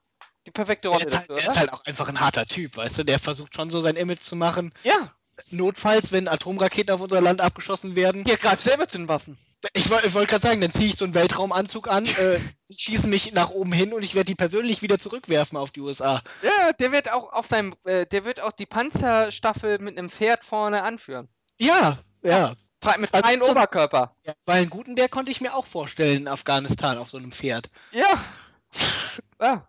Die 0.48 0.52
perfekte 0.52 0.88
Er 0.88 0.94
Rolle 0.94 1.06
ist, 1.08 1.18
halt, 1.18 1.30
dafür, 1.30 1.44
er 1.44 1.52
ist 1.52 1.58
halt 1.60 1.74
auch 1.74 1.84
einfach 1.84 2.08
ein 2.08 2.22
harter 2.22 2.46
Typ, 2.46 2.78
weißt 2.78 3.00
du? 3.00 3.04
Der 3.04 3.20
versucht 3.20 3.54
schon 3.54 3.70
so 3.70 3.82
sein 3.82 3.98
Image 3.98 4.22
zu 4.22 4.38
machen. 4.38 4.74
Ja, 4.84 5.14
Notfalls, 5.52 6.12
wenn 6.12 6.28
Atomraketen 6.28 6.94
auf 6.94 7.02
unser 7.02 7.22
Land 7.22 7.40
abgeschossen 7.42 7.96
werden. 7.96 8.24
der 8.26 8.38
greift 8.38 8.62
selber 8.64 8.88
zu 8.88 8.98
den 8.98 9.08
Waffen. 9.08 9.38
Ich, 9.74 9.90
woll- 9.90 10.02
ich 10.06 10.14
wollte 10.14 10.30
gerade 10.32 10.48
sagen, 10.48 10.62
dann 10.62 10.72
ziehe 10.72 10.88
ich 10.90 10.96
so 10.96 11.04
einen 11.06 11.14
Weltraumanzug 11.14 11.90
an, 11.90 12.06
äh, 12.08 12.42
schießen 12.72 13.10
mich 13.10 13.34
nach 13.34 13.50
oben 13.50 13.72
hin 13.74 13.94
und 13.94 14.04
ich 14.04 14.16
werde 14.16 14.28
die 14.28 14.36
persönlich 14.36 14.82
wieder 14.82 15.00
zurückwerfen 15.00 15.58
auf 15.58 15.72
die 15.72 15.82
USA. 15.82 16.22
Ja, 16.42 16.72
der 16.74 16.92
wird 16.92 17.12
auch 17.12 17.32
auf 17.34 17.48
seinem, 17.48 17.74
äh, 17.86 18.06
der 18.06 18.24
wird 18.26 18.42
auch 18.42 18.52
die 18.54 18.66
Panzerstaffel 18.66 19.80
mit 19.80 19.98
einem 19.98 20.10
Pferd 20.10 20.46
vorne 20.46 20.84
anführen. 20.84 21.28
Ja, 21.58 21.98
ja. 22.22 22.56
Mit 22.98 23.14
Also 23.14 23.28
freiem 23.28 23.42
Oberkörper. 23.42 24.16
ja. 24.26 24.34
Weil 24.46 24.62
einen 24.62 24.70
Gutenberg 24.70 25.12
konnte 25.12 25.32
ich 25.32 25.42
mir 25.42 25.54
auch 25.54 25.66
vorstellen 25.66 26.22
in 26.22 26.28
Afghanistan 26.28 26.98
auf 26.98 27.10
so 27.10 27.18
einem 27.18 27.32
Pferd. 27.32 27.70
Ja. 27.92 28.24
ja. 29.42 29.68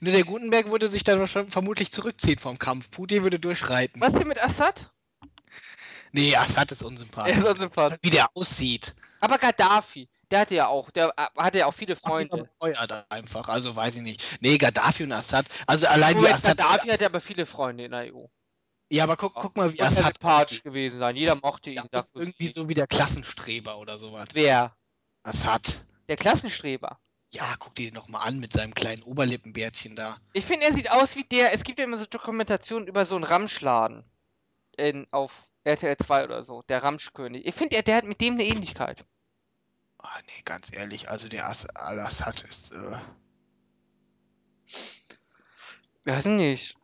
Nur 0.00 0.12
der 0.12 0.24
Gutenberg 0.24 0.70
würde 0.70 0.88
sich 0.88 1.04
dann 1.04 1.26
vermutlich 1.26 1.92
zurückziehen 1.92 2.38
vom 2.38 2.58
Kampf. 2.58 2.90
Putin 2.90 3.22
würde 3.22 3.38
durchreiten. 3.38 4.00
Was 4.00 4.12
denn 4.12 4.28
mit 4.28 4.42
Assad? 4.42 4.90
Nee, 6.12 6.34
Assad 6.36 6.72
ist 6.72 6.82
unsympathisch. 6.82 7.36
Er 7.36 7.42
ist 7.44 7.50
unsympathisch. 7.50 7.98
Wie 8.02 8.10
der 8.10 8.28
aussieht. 8.34 8.94
Aber 9.20 9.38
Gaddafi, 9.38 10.08
der 10.30 10.40
hatte 10.40 10.54
ja 10.54 10.66
auch, 10.66 10.90
der 10.90 11.12
äh, 11.16 11.26
hatte 11.36 11.58
ja 11.58 11.66
auch 11.66 11.74
viele 11.74 11.94
Freunde. 11.96 12.48
Freunde. 12.58 13.04
einfach, 13.10 13.48
also 13.48 13.76
weiß 13.76 13.96
ich 13.96 14.02
nicht. 14.02 14.24
Nee, 14.40 14.58
Gaddafi 14.58 15.04
und 15.04 15.12
Assad. 15.12 15.46
Also 15.66 15.86
allein 15.86 16.16
Moment, 16.16 16.34
Assad. 16.34 16.56
Gaddafi 16.56 16.88
hat 16.88 17.00
ja 17.00 17.06
aber 17.06 17.20
viele 17.20 17.46
Freunde 17.46 17.84
in 17.84 17.90
der 17.92 18.14
EU. 18.14 18.26
Ja, 18.92 19.04
aber 19.04 19.16
guck, 19.16 19.34
guck 19.34 19.56
mal, 19.56 19.72
wie 19.72 19.80
Assad. 19.80 20.16
sympathisch 20.16 20.62
gewesen 20.62 20.98
sein. 20.98 21.14
Jeder 21.14 21.32
Ist- 21.32 21.42
mochte 21.44 21.70
ihn. 21.70 21.76
Ja, 21.76 21.82
sagt 21.90 21.94
ist 22.04 22.16
irgendwie 22.16 22.48
so 22.48 22.68
wie 22.68 22.74
der 22.74 22.88
Klassenstreber 22.88 23.78
oder 23.78 23.98
sowas. 23.98 24.28
Wer? 24.32 24.76
Assad. 25.22 25.84
Der 26.08 26.16
Klassenstreber. 26.16 26.98
Ja, 27.32 27.54
guck 27.60 27.76
dir 27.76 27.88
den 27.88 27.94
doch 27.94 28.08
mal 28.08 28.22
an 28.22 28.40
mit 28.40 28.52
seinem 28.52 28.74
kleinen 28.74 29.04
Oberlippenbärtchen 29.04 29.94
da. 29.94 30.16
Ich 30.32 30.44
finde, 30.44 30.66
er 30.66 30.72
sieht 30.72 30.90
aus 30.90 31.14
wie 31.14 31.22
der. 31.22 31.52
Es 31.54 31.62
gibt 31.62 31.78
ja 31.78 31.84
immer 31.84 31.98
so 31.98 32.06
Dokumentationen 32.06 32.88
über 32.88 33.04
so 33.04 33.14
einen 33.14 33.22
Ramschladen. 33.22 34.02
In, 34.76 35.06
auf 35.12 35.30
RTL 35.62 35.96
2 35.96 36.24
oder 36.24 36.44
so. 36.44 36.62
Der 36.62 36.82
Ramschkönig. 36.82 37.46
Ich 37.46 37.54
finde, 37.54 37.76
der, 37.76 37.82
der 37.84 37.96
hat 37.96 38.04
mit 38.06 38.20
dem 38.20 38.34
eine 38.34 38.44
Ähnlichkeit. 38.44 39.06
Ah, 39.98 40.18
nee, 40.26 40.42
ganz 40.44 40.72
ehrlich, 40.72 41.08
also 41.10 41.28
der 41.28 41.46
Ass 41.46 41.66
Al-Assad 41.68 42.42
ist. 42.42 42.72
Äh, 42.72 42.98
Weiß 46.04 46.24
nicht. 46.24 46.76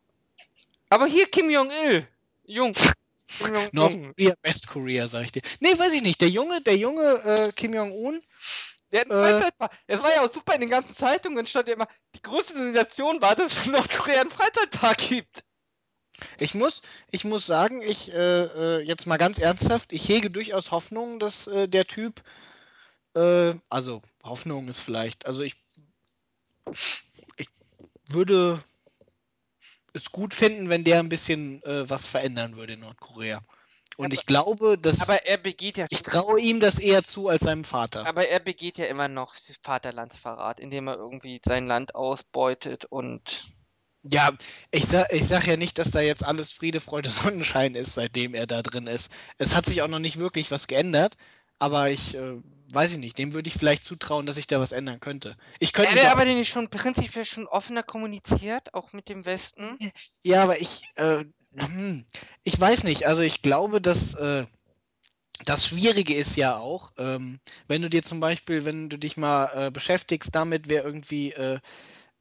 Aber 0.89 1.05
hier 1.07 1.27
Kim 1.27 1.49
Jong-il. 1.49 2.07
Jung. 2.45 2.73
Kim. 2.73 3.53
Nordkorea, 3.73 4.33
Westkorea, 4.41 5.07
sag 5.07 5.23
ich 5.25 5.31
dir. 5.33 5.41
Nee, 5.59 5.77
weiß 5.77 5.93
ich 5.93 6.01
nicht. 6.01 6.21
Der 6.21 6.29
Junge, 6.29 6.61
der 6.61 6.77
Junge 6.77 7.03
äh, 7.23 7.51
Kim 7.53 7.73
Jong-un, 7.73 8.21
Der 8.91 9.01
hat 9.01 9.09
Äh. 9.09 9.13
einen 9.13 9.39
Freizeitpark. 9.39 9.71
Das 9.87 10.01
war 10.01 10.15
ja 10.15 10.21
auch 10.25 10.33
super 10.33 10.55
in 10.55 10.61
den 10.61 10.69
ganzen 10.69 10.95
Zeitungen. 10.95 11.45
stand 11.45 11.67
ja 11.67 11.73
immer, 11.73 11.87
die 12.15 12.21
größte 12.21 12.53
Sensation 12.57 13.21
war, 13.21 13.35
dass 13.35 13.57
es 13.57 13.65
in 13.65 13.73
Nordkorea 13.73 14.21
einen 14.21 14.31
Freizeitpark 14.31 14.97
gibt. 14.97 15.43
Ich 16.39 16.55
muss, 16.55 16.81
ich 17.11 17.25
muss 17.25 17.45
sagen, 17.45 17.81
ich 17.81 18.11
äh, 18.11 18.77
äh, 18.77 18.81
jetzt 18.81 19.05
mal 19.05 19.17
ganz 19.17 19.37
ernsthaft, 19.37 19.93
ich 19.93 20.07
hege 20.09 20.31
durchaus 20.31 20.71
Hoffnung, 20.71 21.19
dass 21.19 21.45
äh, 21.45 21.67
der 21.67 21.85
Typ, 21.85 22.23
äh, 23.15 23.53
also 23.69 24.01
Hoffnung 24.23 24.67
ist 24.67 24.79
vielleicht, 24.79 25.27
also 25.27 25.43
ich, 25.43 25.57
ich 27.35 27.49
würde 28.07 28.57
es 29.93 30.11
gut 30.11 30.33
finden, 30.33 30.69
wenn 30.69 30.83
der 30.83 30.99
ein 30.99 31.09
bisschen 31.09 31.63
äh, 31.63 31.89
was 31.89 32.05
verändern 32.07 32.55
würde 32.55 32.73
in 32.73 32.81
Nordkorea. 32.81 33.41
Und 33.97 34.05
Aber- 34.07 34.13
ich 34.13 34.25
glaube, 34.25 34.77
dass 34.77 35.01
Aber 35.01 35.25
er 35.25 35.37
begeht 35.37 35.77
ja 35.77 35.87
ich 35.89 36.03
traue 36.03 36.39
ihm 36.39 36.59
das 36.59 36.77
eher 36.79 37.03
zu 37.03 37.29
als 37.29 37.43
seinem 37.43 37.63
Vater. 37.63 38.05
aber 38.05 38.27
er 38.27 38.39
begeht 38.39 38.77
ja 38.77 38.85
immer 38.85 39.07
noch 39.07 39.33
Vaterlandsverrat, 39.63 40.59
indem 40.59 40.87
er 40.87 40.97
irgendwie 40.97 41.41
sein 41.43 41.65
Land 41.67 41.95
ausbeutet 41.95 42.85
und 42.85 43.45
Ja, 44.03 44.31
ich 44.71 44.85
sag, 44.85 45.11
ich 45.11 45.27
sag 45.27 45.47
ja 45.47 45.57
nicht, 45.57 45.79
dass 45.79 45.91
da 45.91 45.99
jetzt 46.01 46.23
alles 46.23 46.51
Friede, 46.51 46.79
Freude, 46.79 47.09
Sonnenschein 47.09 47.73
ist, 47.75 47.95
seitdem 47.95 48.35
er 48.35 48.45
da 48.47 48.61
drin 48.61 48.87
ist. 48.87 49.11
Es 49.37 49.55
hat 49.55 49.65
sich 49.65 49.81
auch 49.81 49.87
noch 49.87 49.99
nicht 49.99 50.19
wirklich 50.19 50.51
was 50.51 50.67
geändert, 50.67 51.17
aber 51.59 51.89
ich 51.89 52.15
äh, 52.15 52.41
weiß 52.73 52.91
ich 52.91 52.97
nicht, 52.97 53.17
dem 53.17 53.33
würde 53.33 53.47
ich 53.49 53.55
vielleicht 53.55 53.83
zutrauen, 53.83 54.25
dass 54.25 54.35
sich 54.35 54.47
da 54.47 54.59
was 54.59 54.71
ändern 54.71 54.99
könnte. 54.99 55.37
Ich 55.59 55.73
könnte 55.73 56.11
auch, 56.11 56.11
aber 56.11 56.25
nicht 56.25 56.49
schon 56.49 56.69
prinzipiell 56.69 57.25
schon 57.25 57.47
offener 57.47 57.83
kommuniziert, 57.83 58.73
auch 58.73 58.93
mit 58.93 59.09
dem 59.09 59.25
Westen? 59.25 59.79
ja, 60.23 60.43
aber 60.43 60.59
ich, 60.59 60.81
äh, 60.95 61.23
hm, 61.55 62.05
ich 62.43 62.59
weiß 62.59 62.83
nicht. 62.83 63.07
Also 63.07 63.21
ich 63.23 63.41
glaube, 63.41 63.81
dass 63.81 64.13
äh, 64.15 64.45
das 65.45 65.67
Schwierige 65.67 66.15
ist 66.15 66.35
ja 66.35 66.57
auch, 66.57 66.93
ähm, 66.97 67.39
wenn 67.67 67.81
du 67.81 67.89
dir 67.89 68.03
zum 68.03 68.19
Beispiel, 68.19 68.65
wenn 68.65 68.89
du 68.89 68.97
dich 68.97 69.17
mal 69.17 69.67
äh, 69.67 69.71
beschäftigst 69.71 70.33
damit, 70.35 70.69
wer 70.69 70.83
irgendwie 70.83 71.31
äh, 71.33 71.59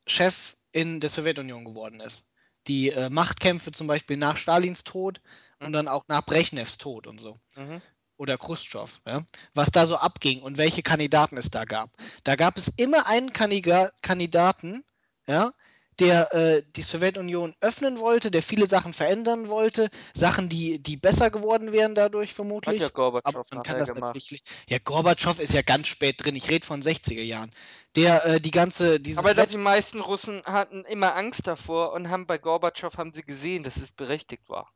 Chef 0.07 0.57
in 0.73 1.01
der 1.01 1.11
Sowjetunion 1.11 1.65
geworden 1.65 2.01
ist. 2.01 2.29
Die 2.69 2.91
äh, 2.91 3.11
Machtkämpfe 3.11 3.73
zum 3.73 3.87
Beispiel 3.87 4.17
nach 4.17 4.37
Stalins 4.37 4.85
Tod 4.85 5.21
und 5.63 5.73
Mhm. 5.73 5.73
dann 5.73 5.89
auch 5.89 6.05
nach 6.09 6.25
Brezhnevs 6.25 6.79
Tod 6.79 7.07
und 7.07 7.21
so. 7.21 7.41
Mhm. 7.57 7.83
Oder 8.19 8.39
Khrushchev, 8.39 9.01
ja? 9.07 9.25
was 9.55 9.71
da 9.71 9.87
so 9.87 9.97
abging 9.97 10.43
und 10.43 10.57
welche 10.59 10.83
Kandidaten 10.83 11.37
es 11.37 11.51
da 11.51 11.65
gab. 11.65 11.91
Da 12.25 12.37
gab 12.37 12.57
es 12.57 12.69
immer 12.69 13.07
einen 13.07 13.33
Kandiga 13.33 13.91
Kandidaten, 14.01 14.85
ja, 15.27 15.53
der 15.99 16.35
äh, 16.35 16.63
die 16.77 16.83
Sowjetunion 16.83 17.55
öffnen 17.61 17.99
wollte, 17.99 18.31
der 18.31 18.43
viele 18.43 18.67
Sachen 18.67 18.93
verändern 18.93 19.49
wollte, 19.49 19.89
Sachen, 20.15 20.49
die, 20.49 20.83
die 20.83 20.97
besser 20.97 21.31
geworden 21.31 21.73
wären 21.73 21.95
dadurch 21.95 22.31
Hat 22.31 22.37
vermutlich. 22.37 22.81
ja 22.81 22.87
Aber 22.87 22.95
Gorbatschow 22.95 23.47
man 23.51 23.63
kann 23.63 23.79
das 23.79 23.95
gemacht. 23.95 24.15
natürlich. 24.15 24.43
Ja, 24.69 24.79
Gorbatschow 24.79 25.39
ist 25.39 25.55
ja 25.55 25.63
ganz 25.63 25.89
spät 25.89 26.23
drin. 26.23 26.37
Ich 26.37 26.51
rede 26.51 26.67
von 26.67 26.83
60er 26.83 27.23
Jahren. 27.23 27.51
Der 27.97 28.27
äh, 28.27 28.41
die 28.41 28.51
ganze, 28.51 29.01
dieses 29.01 29.19
Aber 29.19 29.37
Wett 29.37 29.55
die 29.55 29.59
meisten 29.59 30.01
Russen 30.01 30.43
hatten 30.45 30.85
immer 30.85 31.17
Angst 31.17 31.47
davor 31.47 31.93
und 31.93 32.11
haben 32.11 32.27
bei 32.27 32.37
Gorbatschow 32.37 32.97
haben 32.99 33.13
sie 33.15 33.23
gesehen, 33.23 33.63
dass 33.63 33.79
es 33.79 33.91
berechtigt 33.91 34.49
war. 34.51 34.71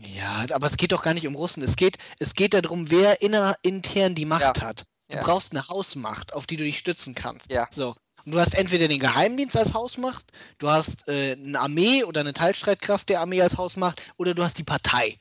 Ja, 0.00 0.46
aber 0.52 0.66
es 0.66 0.76
geht 0.76 0.92
doch 0.92 1.02
gar 1.02 1.14
nicht 1.14 1.26
um 1.26 1.34
Russen. 1.34 1.62
Es 1.62 1.76
geht, 1.76 1.98
es 2.18 2.34
geht 2.34 2.54
darum, 2.54 2.90
wer 2.90 3.20
inner, 3.20 3.56
intern 3.62 4.14
die 4.14 4.24
Macht 4.24 4.60
hat. 4.62 4.84
Du 5.08 5.16
ja. 5.16 5.22
brauchst 5.22 5.52
eine 5.52 5.68
Hausmacht, 5.68 6.32
auf 6.32 6.46
die 6.46 6.56
du 6.56 6.64
dich 6.64 6.78
stützen 6.78 7.14
kannst. 7.14 7.52
Ja. 7.52 7.68
So. 7.70 7.94
Und 8.24 8.32
du 8.32 8.38
hast 8.38 8.54
entweder 8.54 8.88
den 8.88 9.00
Geheimdienst 9.00 9.56
als 9.56 9.74
Hausmacht, 9.74 10.26
du 10.58 10.70
hast 10.70 11.08
äh, 11.08 11.32
eine 11.32 11.60
Armee 11.60 12.04
oder 12.04 12.20
eine 12.20 12.32
Teilstreitkraft 12.32 13.08
der 13.08 13.20
Armee 13.20 13.42
als 13.42 13.58
Hausmacht, 13.58 14.00
oder 14.16 14.32
du 14.32 14.42
hast 14.42 14.58
die 14.58 14.64
Partei. 14.64 15.18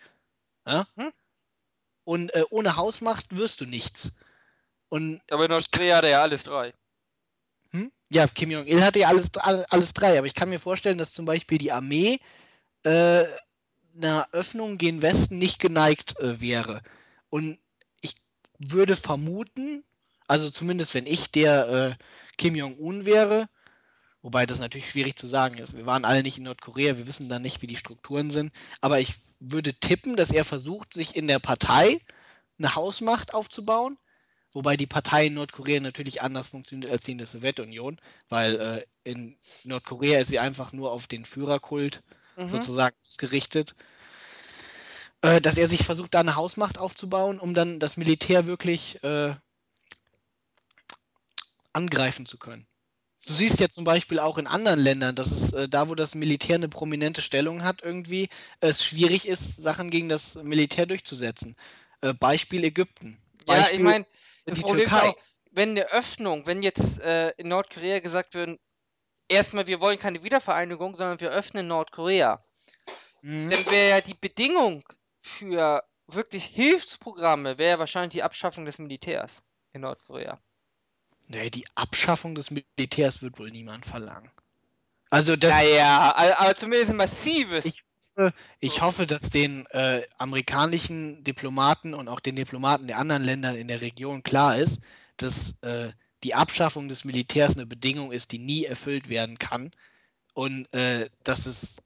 Ja? 0.66 0.88
Hm? 0.96 1.12
Und 2.04 2.34
äh, 2.34 2.44
ohne 2.52 2.78
Hausmacht 2.78 3.36
wirst 3.36 3.60
du 3.60 3.66
nichts. 3.66 4.20
Und 4.90 5.20
Aber 5.30 5.46
in 5.46 5.52
Nordkorea 5.52 5.98
hat 5.98 6.04
er 6.04 6.10
ja 6.12 6.22
alles 6.22 6.44
drei. 6.44 6.74
hm? 7.72 7.92
ja, 8.12 8.28
Kim 8.28 8.52
Jong-il 8.52 8.84
hatte 8.84 9.00
ja 9.00 9.08
alles, 9.08 9.32
all- 9.36 9.66
alles 9.70 9.94
drei, 9.94 10.18
aber 10.18 10.28
ich 10.28 10.36
kann 10.36 10.50
mir 10.50 10.60
vorstellen, 10.60 10.98
dass 10.98 11.14
zum 11.14 11.26
Beispiel 11.26 11.58
die 11.58 11.72
Armee 11.72 12.20
äh, 12.84 13.26
einer 14.04 14.28
Öffnung 14.32 14.78
gen 14.78 15.02
Westen 15.02 15.38
nicht 15.38 15.60
geneigt 15.60 16.20
äh, 16.20 16.42
wäre. 16.42 16.82
Und 17.30 17.58
ich 18.02 18.16
würde 18.58 18.96
vermuten, 18.96 19.84
also 20.28 20.50
zumindest 20.50 20.94
wenn 20.94 21.08
ich 21.08 21.32
der 21.32 21.98
äh, 22.00 22.04
Kim 22.38 22.56
Jong-un 22.56 23.06
wäre, 23.06 23.50
wobei 24.22 24.46
das 24.46 24.60
natürlich 24.60 24.90
schwierig 24.90 25.18
zu 25.18 25.28
sagen 25.28 25.58
ist, 25.58 25.76
wir 25.76 25.86
waren 25.86 26.06
alle 26.06 26.24
nicht 26.24 26.38
in 26.38 26.44
Nordkorea, 26.44 26.98
wir 26.98 27.08
wissen 27.08 27.30
dann 27.30 27.42
nicht, 27.42 27.62
wie 27.62 27.68
die 27.68 27.78
Strukturen 27.78 28.30
sind, 28.30 28.54
aber 28.82 29.00
ich 29.00 29.16
würde 29.40 29.74
tippen, 29.74 30.16
dass 30.16 30.32
er 30.32 30.46
versucht, 30.46 30.94
sich 30.94 31.16
in 31.16 31.28
der 31.28 31.40
Partei 31.40 32.00
eine 32.60 32.76
Hausmacht 32.76 33.34
aufzubauen, 33.34 33.98
wobei 34.54 34.78
die 34.78 34.88
Partei 34.88 35.28
in 35.28 35.34
Nordkorea 35.34 35.80
natürlich 35.80 36.22
anders 36.22 36.50
funktioniert 36.50 36.92
als 36.92 37.04
die 37.04 37.14
in 37.14 37.18
der 37.18 37.28
Sowjetunion, 37.28 38.00
weil 38.30 38.60
äh, 38.60 38.86
in 39.04 39.38
Nordkorea 39.64 40.20
ist 40.20 40.30
sie 40.30 40.40
einfach 40.40 40.74
nur 40.74 40.92
auf 40.92 41.08
den 41.08 41.26
Führerkult 41.26 42.04
Mhm. 42.36 42.50
sozusagen 42.50 42.96
gerichtet, 43.18 43.76
äh, 45.22 45.42
dass 45.42 45.58
er 45.58 45.68
sich 45.68 45.84
versucht, 45.84 46.14
da 46.14 46.20
eine 46.20 46.36
Hausmacht 46.36 46.78
aufzubauen, 46.78 47.40
um 47.40 47.54
dann 47.54 47.80
das 47.80 47.98
Militär 47.98 48.48
wirklich 48.48 49.04
äh, 49.04 49.36
angreifen 51.74 52.26
zu 52.26 52.38
können. 52.38 52.68
Du 53.28 53.36
siehst 53.36 53.60
ja 53.60 53.70
zum 53.70 53.84
Beispiel 53.84 54.20
auch 54.20 54.40
in 54.40 54.48
anderen 54.48 54.80
Ländern, 54.80 55.16
dass 55.16 55.32
es 55.32 55.54
äh, 55.54 55.70
da, 55.70 55.90
wo 55.90 55.96
das 55.96 56.16
Militär 56.16 56.56
eine 56.56 56.70
prominente 56.70 57.22
Stellung 57.22 57.64
hat, 57.64 57.84
irgendwie 57.84 58.30
es 58.62 58.84
schwierig 58.84 59.28
ist, 59.28 59.58
Sachen 59.58 59.92
gegen 59.92 60.10
das 60.10 60.42
Militär 60.44 60.88
durchzusetzen. 60.88 61.56
Äh, 62.02 62.16
Beispiel 62.16 62.64
Ägypten. 62.64 63.20
Ja, 63.46 63.58
Beispiel 63.58 63.78
ich 63.78 63.84
meine, 63.84 64.06
die 64.48 64.62
Problem 64.62 64.88
ja 64.88 64.98
Türkei. 64.98 65.10
auch, 65.10 65.18
wenn 65.52 65.70
eine 65.72 65.92
Öffnung, 65.92 66.48
wenn 66.48 66.64
jetzt 66.64 67.00
äh, 67.00 67.30
in 67.38 67.50
Nordkorea 67.50 68.00
gesagt 68.00 68.34
wird, 68.34 68.60
erstmal, 69.32 69.68
wir 69.68 69.80
wollen 69.80 70.00
keine 70.00 70.24
Wiedervereinigung, 70.24 70.96
sondern 70.96 71.20
wir 71.20 71.32
öffnen 71.32 71.68
Nordkorea, 71.68 72.44
Mhm. 73.22 73.50
dann 73.52 73.66
wäre 73.68 73.90
ja 73.90 74.02
die 74.02 74.16
Bedingung 74.16 74.84
für 75.20 75.84
wirklich 76.08 76.46
Hilfsprogramme, 76.46 77.58
wäre 77.58 77.72
ja 77.72 77.80
wahrscheinlich 77.80 78.14
die 78.14 78.24
Abschaffung 78.24 78.66
des 78.66 78.80
Militärs 78.80 79.44
in 79.74 79.82
Nordkorea. 79.82 80.40
Nee, 81.28 81.50
die 81.50 81.66
Abschaffung 81.76 82.36
des 82.36 82.52
Militärs 82.52 83.22
wird 83.22 83.40
wohl 83.40 83.52
niemand 83.52 83.86
verlangen. 83.86 84.30
Also 85.10 85.36
das, 85.36 85.52
Naja, 85.52 86.14
aber 86.38 86.56
zumindest 86.56 86.90
ein 86.92 86.98
massives. 86.98 87.66
Ich 87.66 87.84
hoffe, 88.18 88.34
ich 88.60 88.82
hoffe, 88.82 89.06
dass 89.06 89.30
den 89.30 89.66
äh, 89.68 90.02
amerikanischen 90.18 91.24
Diplomaten 91.24 91.94
und 91.94 92.08
auch 92.08 92.20
den 92.20 92.36
Diplomaten 92.36 92.88
der 92.88 92.98
anderen 92.98 93.24
Länder 93.24 93.56
in 93.56 93.68
der 93.68 93.82
Region 93.82 94.24
klar 94.24 94.58
ist, 94.58 94.84
dass 95.18 95.62
äh, 95.62 95.92
die 96.24 96.36
Abschaffung 96.36 96.88
des 96.88 97.06
Militärs 97.06 97.56
eine 97.56 97.66
Bedingung 97.66 98.12
ist, 98.12 98.32
die 98.32 98.40
nie 98.40 98.66
erfüllt 98.66 99.10
werden 99.10 99.38
kann. 99.40 99.72
Und 100.34 100.74
äh, 100.74 101.10
dass 101.24 101.46
es. 101.46 101.78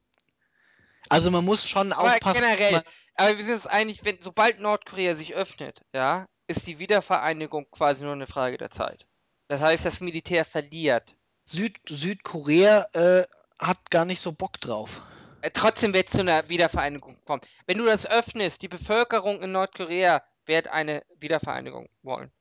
Also 1.10 1.32
man 1.32 1.46
muss 1.46 1.68
schon 1.68 1.94
Aber 1.94 2.16
aufpassen. 2.16 2.46
generell, 2.46 2.84
aber 3.16 3.38
wir 3.38 3.46
sind 3.46 3.56
uns 3.56 3.68
einig, 3.68 4.04
wenn, 4.04 4.18
sobald 4.22 4.60
Nordkorea 4.60 5.16
sich 5.16 5.34
öffnet, 5.34 5.82
ja, 5.94 6.28
ist 6.48 6.68
die 6.68 6.80
Wiedervereinigung 6.80 7.70
quasi 7.72 8.04
nur 8.04 8.14
eine 8.14 8.28
Frage 8.28 8.58
der 8.58 8.70
Zeit. 8.70 9.06
Das 9.48 9.62
heißt, 9.62 9.86
das 9.86 10.02
Militär 10.02 10.46
verliert. 10.46 11.16
Süd, 11.46 11.78
Südkorea 11.88 12.88
äh, 12.94 13.26
hat 13.60 13.92
gar 13.92 14.06
nicht 14.06 14.20
so 14.20 14.32
Bock 14.32 14.60
drauf. 14.60 15.02
Äh, 15.42 15.52
Trotzdem 15.52 15.94
wird 15.94 16.08
es 16.08 16.14
zu 16.14 16.22
einer 16.22 16.50
Wiedervereinigung 16.50 17.18
kommen. 17.26 17.42
Wenn 17.68 17.78
du 17.78 17.86
das 17.86 18.08
öffnest, 18.08 18.62
die 18.62 18.68
Bevölkerung 18.68 19.42
in 19.42 19.52
Nordkorea 19.52 20.24
wird 20.46 20.68
eine 20.68 21.04
Wiedervereinigung 21.20 21.88
wollen. 22.02 22.32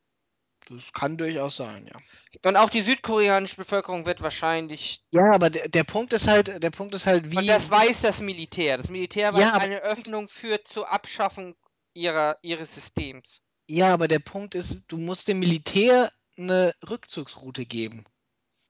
Das 0.68 0.92
kann 0.92 1.16
durchaus 1.16 1.56
sein, 1.56 1.86
ja. 1.86 1.98
Und 2.44 2.56
auch 2.56 2.70
die 2.70 2.82
südkoreanische 2.82 3.56
Bevölkerung 3.56 4.06
wird 4.06 4.22
wahrscheinlich. 4.22 5.04
Ja, 5.10 5.32
aber 5.32 5.50
der, 5.50 5.68
der 5.68 5.84
Punkt 5.84 6.12
ist 6.12 6.26
halt, 6.26 6.62
der 6.62 6.70
Punkt 6.70 6.94
ist 6.94 7.06
halt, 7.06 7.30
wie. 7.30 7.36
Und 7.36 7.46
das 7.46 7.70
weiß 7.70 8.02
das 8.02 8.20
Militär. 8.20 8.76
Das 8.76 8.90
Militär 8.90 9.32
weiß, 9.32 9.40
Ja, 9.40 9.54
eine 9.54 9.80
Öffnung 9.82 10.26
führt 10.28 10.66
zur 10.66 10.90
Abschaffung 10.90 11.54
ihrer, 11.92 12.38
ihres 12.42 12.74
Systems. 12.74 13.40
Ja, 13.68 13.92
aber 13.92 14.08
der 14.08 14.18
Punkt 14.18 14.54
ist, 14.54 14.84
du 14.88 14.96
musst 14.96 15.28
dem 15.28 15.38
Militär 15.38 16.10
eine 16.36 16.74
Rückzugsroute 16.88 17.64
geben. 17.64 18.04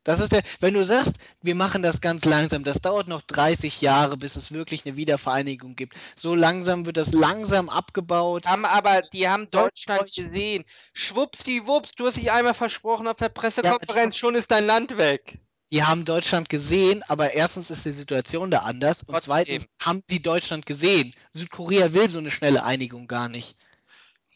Das 0.05 0.21
ist 0.21 0.33
der, 0.33 0.43
wenn 0.61 0.75
du 0.75 0.85
sagst, 0.85 1.17
wir 1.43 1.55
machen 1.55 1.83
das 1.83 2.01
ganz 2.01 2.25
langsam, 2.27 2.63
das 2.63 2.81
dauert 2.81 3.09
noch 3.09 3.23
30 3.23 3.81
Jahre, 3.81 4.17
bis 4.19 4.37
es 4.37 4.53
wirklich 4.53 4.85
eine 4.87 4.97
Wiedervereinigung 4.97 5.77
gibt. 5.77 5.95
So 6.15 6.35
langsam 6.35 6.85
wird 6.87 6.99
das 6.99 7.13
langsam 7.13 7.69
abgebaut. 7.71 8.47
Haben 8.47 8.67
aber, 8.67 9.01
die 9.13 9.29
haben 9.29 9.51
Deutschland 9.51 10.09
ich- 10.09 10.17
gesehen. 10.17 10.65
Schwuppsdiwupps, 10.93 11.93
du 11.97 12.07
hast 12.07 12.17
dich 12.19 12.31
einmal 12.31 12.55
versprochen 12.55 13.09
auf 13.09 13.17
der 13.17 13.29
Ja, 13.29 13.33
Pressekonferenz, 13.33 14.19
schon 14.19 14.35
ist 14.35 14.51
dein 14.51 14.67
Land 14.67 14.97
weg. 14.99 15.39
Die 15.73 15.83
haben 15.83 16.05
Deutschland 16.05 16.49
gesehen, 16.49 17.03
aber 17.09 17.33
erstens 17.33 17.71
ist 17.71 17.85
die 17.85 17.91
Situation 17.93 18.51
da 18.51 18.59
anders 18.61 19.01
und 19.03 19.09
Trotzdem. 19.09 19.27
zweitens 19.33 19.67
haben 19.81 20.03
sie 20.09 20.23
Deutschland 20.23 20.67
gesehen. 20.67 21.13
Südkorea 21.33 21.93
will 21.95 22.09
so 22.09 22.19
eine 22.19 22.31
schnelle 22.31 22.63
Einigung 22.65 23.09
gar 23.09 23.29
nicht. 23.29 23.57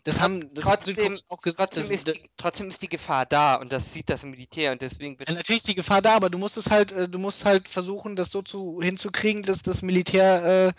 Das 0.08 0.20
haben 0.22 0.52
das 0.54 0.66
hat 0.66 0.84
trotzdem- 0.84 0.94
Südkorea 1.16 1.18
auch 1.28 1.42
gesagt. 1.42 1.74
Trotzdem 1.74 1.98
ist, 1.98 2.06
die, 2.06 2.30
trotzdem 2.38 2.68
ist 2.68 2.80
die 2.82 2.88
Gefahr 2.88 3.26
da 3.26 3.56
und 3.56 3.72
das 3.72 3.92
sieht 3.92 4.08
das 4.08 4.22
Militär 4.22 4.72
und 4.72 4.80
deswegen 4.80 5.18
wird 5.18 5.28
Ja, 5.28 5.34
natürlich 5.34 5.58
ist 5.58 5.68
die 5.68 5.74
Gefahr 5.74 6.00
da, 6.00 6.14
aber 6.14 6.30
du 6.30 6.38
musst 6.38 6.56
es 6.56 6.70
halt, 6.70 6.92
äh, 6.92 7.08
du 7.08 7.18
musst 7.18 7.44
halt 7.44 7.68
versuchen, 7.68 8.16
das 8.16 8.30
so 8.30 8.40
zu, 8.40 8.80
hinzukriegen, 8.80 9.42
dass 9.42 9.62
das 9.62 9.82
Militär 9.82 10.68
äh, 10.68 10.72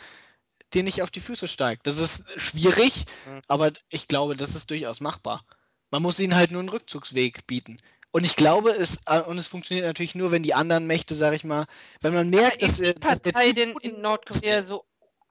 dir 0.74 0.84
nicht 0.84 1.04
auf 1.04 1.12
die 1.12 1.20
Füße 1.20 1.48
steigt. 1.48 1.86
Das 1.86 2.00
ist 2.00 2.26
schwierig, 2.40 3.06
Mhm. 3.28 3.42
aber 3.48 3.72
ich 3.90 4.08
glaube, 4.08 4.36
das 4.36 4.56
ist 4.56 4.72
durchaus 4.72 5.00
machbar. 5.00 5.46
Man 5.92 6.02
muss 6.02 6.20
ihnen 6.20 6.36
halt 6.36 6.52
nur 6.52 6.62
einen 6.62 6.70
Rückzugsweg 6.70 7.46
bieten. 7.46 7.78
Und 8.12 8.26
ich 8.26 8.36
glaube, 8.36 8.72
es, 8.72 9.02
äh, 9.06 9.22
und 9.22 9.38
es 9.38 9.46
funktioniert 9.46 9.86
natürlich 9.86 10.16
nur, 10.16 10.32
wenn 10.32 10.42
die 10.42 10.56
anderen 10.56 10.88
Mächte, 10.88 11.14
sag 11.14 11.36
ich 11.36 11.44
mal, 11.44 11.66
wenn 12.02 12.16
man 12.16 12.30
merkt, 12.32 12.64
dass, 12.64 12.78
die 12.78 12.94
dass 12.96 13.22
der 13.22 13.32
Partei 13.34 13.52
denn 13.52 13.76
in 13.82 14.02
Nordkorea 14.02 14.64
so 14.64 14.86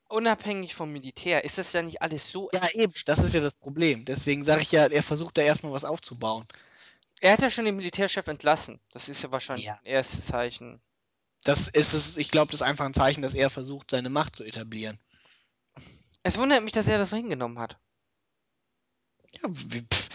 unabhängig 0.08 0.74
vom 0.74 0.92
Militär? 0.92 1.44
Ist 1.44 1.58
das 1.58 1.72
ja 1.72 1.82
nicht 1.82 2.02
alles 2.02 2.30
so? 2.30 2.50
Ja, 2.52 2.68
eben, 2.72 2.92
das 3.06 3.18
ist 3.20 3.34
ja 3.34 3.40
das 3.40 3.54
Problem. 3.54 4.04
Deswegen 4.04 4.44
sage 4.44 4.62
ich 4.62 4.72
ja, 4.72 4.86
er 4.86 5.02
versucht 5.02 5.38
da 5.38 5.42
erstmal 5.42 5.72
was 5.72 5.84
aufzubauen. 5.84 6.46
Er 7.20 7.32
hat 7.32 7.42
ja 7.42 7.50
schon 7.50 7.64
den 7.64 7.76
Militärchef 7.76 8.26
entlassen. 8.28 8.80
Das 8.92 9.08
ist 9.08 9.22
ja 9.22 9.32
wahrscheinlich 9.32 9.66
Ja. 9.66 9.74
ein 9.74 9.86
erstes 9.86 10.26
Zeichen. 10.26 10.80
Das 11.44 11.68
ist 11.68 11.92
es, 11.92 12.16
ich 12.16 12.30
glaube, 12.30 12.52
das 12.52 12.60
ist 12.60 12.66
einfach 12.66 12.84
ein 12.84 12.94
Zeichen, 12.94 13.22
dass 13.22 13.34
er 13.34 13.50
versucht, 13.50 13.90
seine 13.90 14.10
Macht 14.10 14.36
zu 14.36 14.44
etablieren. 14.44 14.98
Es 16.22 16.36
wundert 16.36 16.62
mich, 16.62 16.72
dass 16.72 16.86
er 16.88 16.98
das 16.98 17.10
hingenommen 17.10 17.58
hat. 17.58 17.78
Ja, 19.42 19.48
wie- 19.50 19.82
pff, 19.82 20.08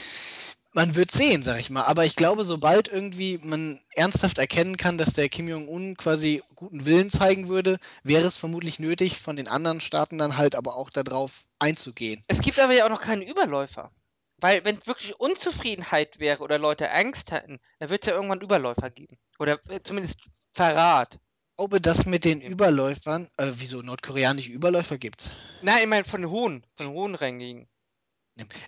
man 0.73 0.95
wird 0.95 1.11
sehen, 1.11 1.43
sag 1.43 1.59
ich 1.59 1.69
mal. 1.69 1.83
Aber 1.83 2.05
ich 2.05 2.15
glaube, 2.15 2.43
sobald 2.43 2.87
irgendwie 2.87 3.39
man 3.41 3.79
ernsthaft 3.93 4.37
erkennen 4.37 4.77
kann, 4.77 4.97
dass 4.97 5.13
der 5.13 5.29
Kim 5.29 5.47
Jong-un 5.47 5.95
quasi 5.97 6.41
guten 6.55 6.85
Willen 6.85 7.09
zeigen 7.09 7.47
würde, 7.47 7.79
wäre 8.03 8.25
es 8.25 8.35
vermutlich 8.35 8.79
nötig, 8.79 9.19
von 9.19 9.35
den 9.35 9.47
anderen 9.47 9.81
Staaten 9.81 10.17
dann 10.17 10.37
halt 10.37 10.55
aber 10.55 10.75
auch 10.75 10.89
darauf 10.89 11.45
einzugehen. 11.59 12.21
Es 12.27 12.41
gibt 12.41 12.59
aber 12.59 12.73
ja 12.73 12.85
auch 12.85 12.89
noch 12.89 13.01
keinen 13.01 13.21
Überläufer. 13.21 13.91
Weil, 14.37 14.65
wenn 14.65 14.85
wirklich 14.85 15.17
Unzufriedenheit 15.19 16.19
wäre 16.19 16.43
oder 16.43 16.57
Leute 16.57 16.91
Angst 16.91 17.31
hätten, 17.31 17.59
dann 17.79 17.89
wird 17.89 18.03
es 18.03 18.07
ja 18.07 18.13
irgendwann 18.13 18.41
Überläufer 18.41 18.89
geben. 18.89 19.17
Oder 19.39 19.59
äh, 19.69 19.79
zumindest 19.81 20.17
Verrat. 20.53 21.15
Ich 21.15 21.57
glaube, 21.57 21.79
das 21.79 22.05
mit 22.05 22.25
den. 22.25 22.41
Überläufern, 22.41 23.29
äh, 23.37 23.51
wieso 23.55 23.81
nordkoreanische 23.81 24.51
Überläufer 24.51 24.97
gibt's? 24.97 25.31
Nein, 25.61 25.83
ich 25.83 25.87
meine 25.87 26.03
von 26.03 26.29
hohen, 26.29 26.65
von 26.75 26.89
hohen 26.89 27.15
Rängigen. 27.15 27.67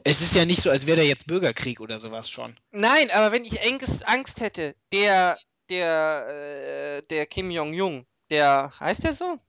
Es 0.04 0.22
ist 0.22 0.36
ja 0.36 0.46
nicht 0.46 0.62
so, 0.62 0.70
als 0.70 0.86
wäre 0.86 0.98
da 0.98 1.04
jetzt 1.04 1.28
Bürgerkrieg 1.28 1.80
oder 1.80 2.00
sowas 2.00 2.30
schon. 2.30 2.56
Nein, 2.72 3.10
aber 3.12 3.32
wenn 3.32 3.46
ich 3.46 3.62
Angst, 3.62 4.08
Angst 4.08 4.40
hätte, 4.40 4.76
der, 4.92 5.40
der, 5.70 6.28
äh, 6.28 7.08
der 7.08 7.26
Kim 7.26 7.50
Jong-jung, 7.50 8.06
der, 8.30 8.74
heißt 8.80 9.04
der 9.04 9.14
so? 9.14 9.40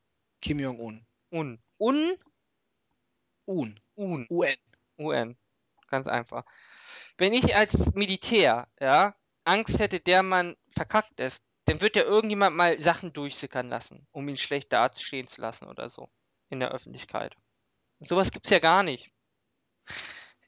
Kim 0.41 0.59
Jong-un. 0.59 1.07
Un. 1.31 1.59
Un? 1.79 2.19
Un. 3.47 3.81
Un. 3.97 4.27
UN. 4.31 4.57
UN. 4.99 5.37
Ganz 5.89 6.07
einfach. 6.07 6.45
Wenn 7.19 7.35
ich 7.35 7.55
als 7.55 7.95
Militär, 7.95 8.69
ja, 8.81 9.15
Angst 9.45 9.79
hätte, 9.79 10.01
der 10.01 10.23
Mann 10.23 10.57
verkackt 10.69 11.21
ist, 11.21 11.43
dann 11.67 11.81
wird 11.81 11.97
ja 11.97 12.03
irgendjemand 12.03 12.57
mal 12.57 12.81
Sachen 12.83 13.13
durchsickern 13.13 13.69
lassen, 13.69 14.07
um 14.13 14.29
ihn 14.29 14.37
schlecht 14.37 14.73
dastehen 14.73 15.29
zu 15.29 15.41
lassen 15.41 15.67
oder 15.67 15.91
so. 15.91 16.09
In 16.49 16.61
der 16.61 16.71
Öffentlichkeit. 16.71 17.37
Sowas 18.01 18.31
gibt's 18.31 18.51
ja 18.51 18.61
gar 18.61 18.83
nicht. 18.83 19.11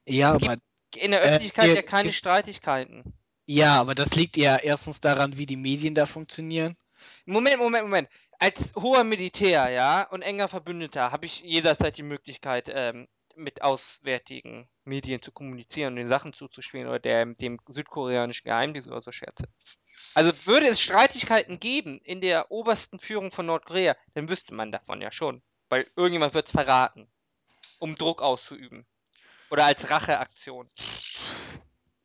Ja, 0.07 0.33
aber 0.35 0.57
In 0.97 1.13
der 1.13 1.23
Äh, 1.23 1.29
Öffentlichkeit 1.29 1.65
hier 1.67 1.75
ja 1.75 1.83
keine 1.83 2.15
Streitigkeiten. 2.15 3.15
ja, 3.47 3.81
aber 3.81 3.95
das 3.97 4.15
liegt 4.15 4.37
ja 4.37 4.57
erstens 4.59 5.01
daran, 5.01 5.37
wie 5.37 5.47
die 5.47 5.57
Medien 5.57 5.95
da 5.95 6.07
funktionieren. 6.07 6.77
Moment, 7.27 7.59
Moment, 7.59 7.85
Moment. 7.85 8.09
Als 8.41 8.73
hoher 8.77 9.05
Militär, 9.05 9.71
ja, 9.71 10.03
und 10.11 10.23
enger 10.23 10.49
Verbündeter 10.49 11.13
habe 11.13 11.27
ich 11.27 11.41
jederzeit 11.41 11.97
die 11.97 12.03
Möglichkeit, 12.03 12.69
ähm, 12.73 13.09
mit 13.37 13.63
auswärtigen 13.63 14.69
Medien 14.85 15.23
zu 15.23 15.31
kommunizieren 15.33 15.93
und 15.93 15.97
den 15.97 16.09
Sachen 16.09 16.33
zuzuspielen 16.33 16.89
oder 16.89 16.99
der, 16.99 17.25
dem 17.27 17.61
südkoreanischen 17.69 18.45
Geheimdienst 18.45 18.89
oder 18.89 19.01
so 19.03 19.13
Scherze. 19.13 19.45
Also 20.15 20.33
würde 20.47 20.67
es 20.69 20.81
Streitigkeiten 20.81 21.61
geben 21.61 22.01
in 22.03 22.21
der 22.21 22.51
obersten 22.51 22.99
Führung 22.99 23.31
von 23.31 23.47
Nordkorea, 23.47 23.97
dann 24.15 24.29
wüsste 24.29 24.55
man 24.55 24.73
davon 24.73 25.01
ja 25.01 25.13
schon. 25.13 25.43
Weil 25.69 25.87
irgendjemand 25.97 26.35
wird 26.35 26.47
es 26.49 26.53
verraten, 26.53 27.11
um 27.79 27.97
Druck 27.97 28.23
auszuüben. 28.23 28.87
Oder 29.51 29.67
als 29.67 29.91
Racheaktion. 29.91 30.71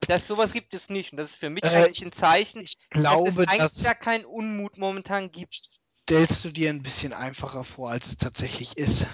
Das, 0.07 0.21
sowas 0.27 0.51
gibt 0.53 0.73
es 0.73 0.87
nicht. 0.89 1.11
Und 1.11 1.17
das 1.17 1.31
ist 1.31 1.35
für 1.39 1.49
mich 1.49 1.63
Äh, 1.63 1.75
eigentlich 1.75 2.01
ein 2.05 2.11
Zeichen, 2.13 2.61
Ich 2.61 2.77
glaube, 2.89 3.47
dass 3.47 3.73
es 3.75 3.81
eigentlich 3.81 3.83
da 3.83 3.93
keinen 3.93 4.23
Unmut 4.25 4.77
momentan 4.77 5.29
gibt. 5.31 5.81
stellst 6.03 6.45
du 6.45 6.51
dir 6.51 6.69
ein 6.69 6.81
bisschen 6.81 7.11
einfacher 7.11 7.65
vor, 7.65 7.91
als 7.91 8.07
es 8.07 8.15
tatsächlich 8.17 8.77
ist. 8.77 9.05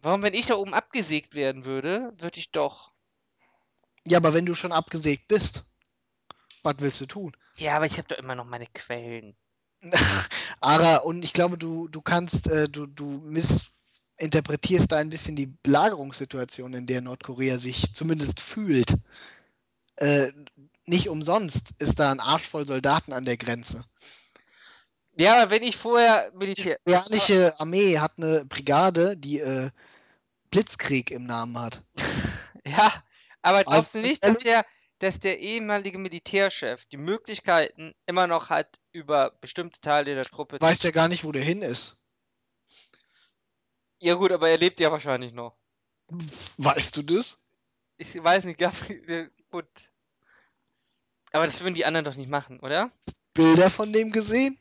Warum, 0.00 0.22
wenn 0.22 0.32
ich 0.32 0.46
da 0.46 0.54
oben 0.54 0.72
abgesägt 0.72 1.34
werden 1.34 1.66
würde, 1.66 2.14
würde 2.16 2.40
ich 2.40 2.50
doch. 2.50 2.94
Ja, 4.06 4.16
aber 4.16 4.32
wenn 4.32 4.46
du 4.46 4.54
schon 4.54 4.72
abgesägt 4.72 5.28
bist, 5.28 5.64
was 6.62 6.76
willst 6.80 7.00
du 7.02 7.06
tun? 7.06 7.36
Ja, 7.58 7.76
aber 7.76 7.86
ich 7.86 7.98
habe 7.98 8.06
doch 8.08 8.18
immer 8.18 8.34
noch 8.36 8.44
meine 8.46 8.66
Quellen. 8.68 9.36
Ara, 10.60 10.96
und 10.98 11.24
ich 11.24 11.32
glaube, 11.32 11.58
du, 11.58 11.88
du 11.88 12.00
kannst, 12.02 12.48
äh, 12.48 12.68
du, 12.68 12.86
du 12.86 13.20
missinterpretierst 14.18 14.92
da 14.92 14.96
ein 14.96 15.10
bisschen 15.10 15.36
die 15.36 15.46
Belagerungssituation, 15.46 16.74
in 16.74 16.86
der 16.86 17.00
Nordkorea 17.00 17.58
sich 17.58 17.94
zumindest 17.94 18.40
fühlt. 18.40 18.94
Äh, 19.96 20.32
nicht 20.86 21.08
umsonst 21.08 21.74
ist 21.78 21.98
da 21.98 22.10
ein 22.10 22.20
Arsch 22.20 22.48
voll 22.48 22.66
Soldaten 22.66 23.12
an 23.12 23.24
der 23.24 23.36
Grenze. 23.36 23.84
Ja, 25.18 25.42
aber 25.42 25.50
wenn 25.50 25.62
ich 25.62 25.76
vorher 25.76 26.30
Die 26.30 26.36
Militär. 26.36 26.78
koreanische 26.84 27.58
Armee 27.58 27.98
hat 27.98 28.12
eine 28.18 28.44
Brigade, 28.44 29.16
die 29.16 29.38
äh, 29.40 29.70
Blitzkrieg 30.50 31.10
im 31.10 31.24
Namen 31.26 31.58
hat. 31.58 31.82
Ja, 32.68 32.92
aber 33.42 33.58
Also, 33.58 33.70
glaubst 33.70 33.94
du 33.94 34.00
nicht, 34.00 34.24
dass 34.24 34.38
der, 34.38 34.66
dass 34.98 35.20
der 35.20 35.38
ehemalige 35.38 35.98
Militärchef 35.98 36.84
die 36.86 36.96
Möglichkeiten 36.96 37.94
immer 38.06 38.26
noch 38.26 38.50
hat, 38.50 38.80
über 38.90 39.30
bestimmte 39.40 39.80
Teile 39.80 40.16
der 40.16 40.24
Truppe 40.24 40.60
Weiß 40.60 40.82
ja 40.82 40.90
gar 40.90 41.06
nicht, 41.06 41.22
wo 41.22 41.30
der 41.30 41.44
hin 41.44 41.62
ist. 41.62 42.02
Ja, 44.00 44.14
gut, 44.14 44.32
aber 44.32 44.48
er 44.48 44.58
lebt 44.58 44.80
ja 44.80 44.92
wahrscheinlich 44.92 45.32
noch. 45.32 45.56
Weißt 46.58 46.96
du 46.96 47.02
das? 47.02 47.50
Ich 47.96 48.22
weiß 48.22 48.44
nicht, 48.44 48.58
Gabriel, 48.58 49.30
gut. 49.50 49.66
Aber 51.32 51.46
das 51.46 51.60
würden 51.60 51.74
die 51.74 51.84
anderen 51.84 52.04
doch 52.04 52.14
nicht 52.14 52.30
machen, 52.30 52.60
oder? 52.60 52.90
Bilder 53.34 53.70
von 53.70 53.92
dem 53.92 54.12
gesehen? 54.12 54.58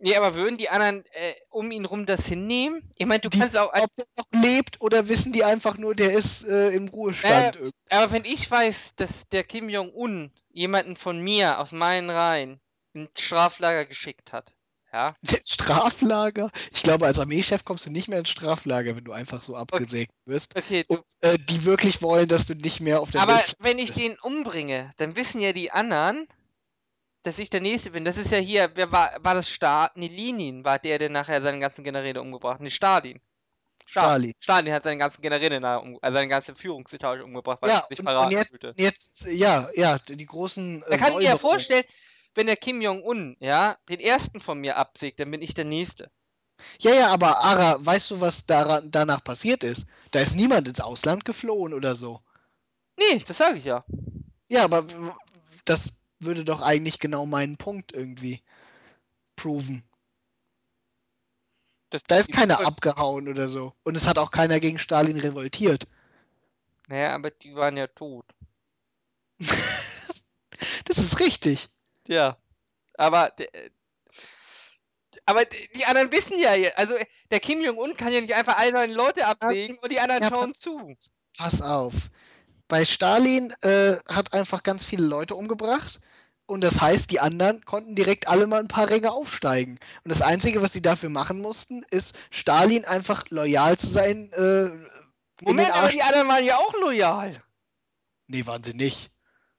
Nee, 0.00 0.14
aber 0.14 0.34
würden 0.34 0.58
die 0.58 0.68
anderen 0.68 1.04
äh, 1.06 1.34
um 1.50 1.72
ihn 1.72 1.84
rum 1.84 2.06
das 2.06 2.26
hinnehmen? 2.26 2.88
Ich 2.96 3.06
meine, 3.06 3.20
du 3.20 3.30
die, 3.30 3.38
kannst 3.40 3.58
auch. 3.58 3.72
ob 3.74 3.96
der 3.96 4.06
noch 4.16 4.42
lebt 4.42 4.80
oder 4.80 5.08
wissen 5.08 5.32
die 5.32 5.42
einfach 5.42 5.76
nur, 5.76 5.94
der 5.96 6.12
ist 6.12 6.46
äh, 6.46 6.70
im 6.70 6.88
Ruhestand? 6.88 7.56
irgendwie? 7.56 7.74
Aber 7.90 8.12
wenn 8.12 8.24
ich 8.24 8.48
weiß, 8.48 8.94
dass 8.94 9.28
der 9.28 9.42
Kim 9.42 9.68
Jong-un 9.68 10.30
jemanden 10.50 10.94
von 10.94 11.18
mir 11.20 11.58
aus 11.58 11.72
meinen 11.72 12.10
Reihen 12.10 12.60
ins 12.92 13.10
Straflager 13.20 13.86
geschickt 13.86 14.32
hat, 14.32 14.54
ja, 14.92 15.16
Straflager? 15.44 16.50
Ich 16.72 16.82
glaube, 16.82 17.06
als 17.06 17.18
Armeechef 17.18 17.64
kommst 17.64 17.86
du 17.86 17.90
nicht 17.90 18.08
mehr 18.08 18.18
ins 18.20 18.30
Straflager, 18.30 18.96
wenn 18.96 19.04
du 19.04 19.12
einfach 19.12 19.40
so 19.42 19.56
abgesägt 19.56 20.12
wirst. 20.26 20.54
okay, 20.56 20.84
Und 20.86 21.04
äh, 21.20 21.38
die 21.38 21.64
wirklich 21.64 22.02
wollen, 22.02 22.28
dass 22.28 22.46
du 22.46 22.54
nicht 22.54 22.80
mehr 22.80 23.00
auf 23.00 23.10
der 23.10 23.26
aber 23.26 23.26
Welt 23.26 23.56
wenn 23.58 23.78
ich 23.78 23.92
den 23.92 24.18
umbringe, 24.18 24.90
dann 24.96 25.14
wissen 25.16 25.40
ja 25.40 25.52
die 25.52 25.70
anderen, 25.70 26.26
dass 27.22 27.38
ich 27.38 27.50
der 27.50 27.60
Nächste 27.60 27.90
bin. 27.92 28.04
Das 28.04 28.16
ist 28.18 28.30
ja 28.32 28.38
hier, 28.38 28.72
wer 28.76 28.92
war, 28.92 29.16
war 29.24 29.34
das 29.34 29.50
Stalin? 29.50 29.90
Nee, 29.96 30.08
Lenin 30.08 30.64
war 30.64 30.78
der, 30.78 30.98
der 30.98 31.10
nachher 31.10 31.42
seine 31.42 31.60
ganzen 31.60 31.84
Generäle 31.84 32.20
umgebracht 32.22 32.56
hat. 32.56 32.62
Nee, 32.62 32.70
Stalin. 32.70 33.20
Stalin. 33.86 34.34
Stalin 34.40 34.72
hat 34.74 34.84
seine 34.84 34.98
ganzen 34.98 35.22
Generäle, 35.22 35.66
also 35.66 35.98
seine 36.02 36.28
ganze 36.28 36.56
Führungsetage 36.56 37.24
umgebracht, 37.24 37.62
weil 37.62 37.70
Ja, 37.70 37.82
er 37.90 37.96
sich 37.96 38.02
verraten 38.02 38.38
und 38.38 38.40
jetzt, 38.40 38.50
fühlte. 38.50 38.76
jetzt, 38.76 39.24
ja, 39.26 39.68
ja, 39.74 39.98
die 39.98 40.26
großen. 40.26 40.82
Da 40.88 40.96
Äh, 40.96 40.98
kann 40.98 41.12
ich 41.12 41.20
mir 41.20 41.28
ja 41.28 41.36
vorstellen, 41.36 41.84
wenn 42.38 42.46
der 42.46 42.56
Kim 42.56 42.80
Jong-un, 42.80 43.36
ja, 43.40 43.76
den 43.88 43.98
ersten 43.98 44.38
von 44.38 44.60
mir 44.60 44.76
absägt, 44.76 45.18
dann 45.18 45.32
bin 45.32 45.42
ich 45.42 45.54
der 45.54 45.64
Nächste. 45.64 46.08
Ja, 46.78 46.94
ja, 46.94 47.08
aber 47.08 47.42
Ara, 47.42 47.84
weißt 47.84 48.12
du, 48.12 48.20
was 48.20 48.46
daran, 48.46 48.92
danach 48.92 49.24
passiert 49.24 49.64
ist? 49.64 49.86
Da 50.12 50.20
ist 50.20 50.36
niemand 50.36 50.68
ins 50.68 50.80
Ausland 50.80 51.24
geflohen 51.24 51.74
oder 51.74 51.96
so. 51.96 52.20
Nee, 52.96 53.18
das 53.26 53.38
sage 53.38 53.58
ich 53.58 53.64
ja. 53.64 53.84
Ja, 54.48 54.62
aber 54.62 54.86
das 55.64 55.98
würde 56.20 56.44
doch 56.44 56.62
eigentlich 56.62 57.00
genau 57.00 57.26
meinen 57.26 57.56
Punkt 57.56 57.92
irgendwie 57.92 58.40
proven. 59.34 59.82
Das, 61.90 62.02
Da 62.06 62.18
ist 62.18 62.32
keiner 62.32 62.64
abgehauen 62.64 63.28
oder 63.28 63.48
so. 63.48 63.72
Und 63.82 63.96
es 63.96 64.06
hat 64.06 64.16
auch 64.16 64.30
keiner 64.30 64.60
gegen 64.60 64.78
Stalin 64.78 65.18
revoltiert. 65.18 65.88
Naja, 66.86 67.16
aber 67.16 67.32
die 67.32 67.56
waren 67.56 67.76
ja 67.76 67.88
tot. 67.88 68.26
Das 70.84 70.98
ist 70.98 71.20
richtig. 71.20 71.68
Ja. 72.08 72.36
Aber, 72.94 73.38
äh, 73.38 73.70
aber 75.24 75.44
die 75.44 75.84
anderen 75.84 76.10
wissen 76.10 76.38
ja, 76.38 76.50
also 76.74 76.94
der 77.30 77.40
Kim 77.40 77.62
Jong-un 77.62 77.96
kann 77.96 78.12
ja 78.12 78.20
nicht 78.20 78.34
einfach 78.34 78.56
all 78.56 78.76
seine 78.76 78.94
Leute 78.94 79.26
absägen 79.26 79.78
und 79.78 79.92
die 79.92 80.00
anderen 80.00 80.22
Ja, 80.22 80.30
schauen 80.30 80.54
zu. 80.54 80.96
Pass 81.36 81.62
auf. 81.62 81.94
Bei 82.66 82.84
Stalin 82.84 83.54
äh, 83.62 83.96
hat 84.08 84.32
einfach 84.32 84.62
ganz 84.62 84.84
viele 84.84 85.06
Leute 85.06 85.36
umgebracht. 85.36 86.00
Und 86.46 86.62
das 86.62 86.80
heißt, 86.80 87.10
die 87.10 87.20
anderen 87.20 87.62
konnten 87.66 87.94
direkt 87.94 88.26
alle 88.26 88.46
mal 88.46 88.60
ein 88.60 88.68
paar 88.68 88.88
Ränge 88.88 89.12
aufsteigen. 89.12 89.78
Und 90.02 90.10
das 90.10 90.22
Einzige, 90.22 90.62
was 90.62 90.72
sie 90.72 90.80
dafür 90.80 91.10
machen 91.10 91.40
mussten, 91.40 91.82
ist 91.90 92.18
Stalin 92.30 92.86
einfach 92.86 93.24
loyal 93.28 93.76
zu 93.76 93.86
sein. 93.86 94.32
Äh, 94.32 94.70
Moment, 95.42 95.70
aber 95.70 95.90
die 95.90 96.02
anderen 96.02 96.26
waren 96.26 96.44
ja 96.44 96.56
auch 96.56 96.72
loyal. 96.80 97.42
Nee, 98.28 98.46
waren 98.46 98.62
sie 98.62 98.72
nicht. 98.72 99.10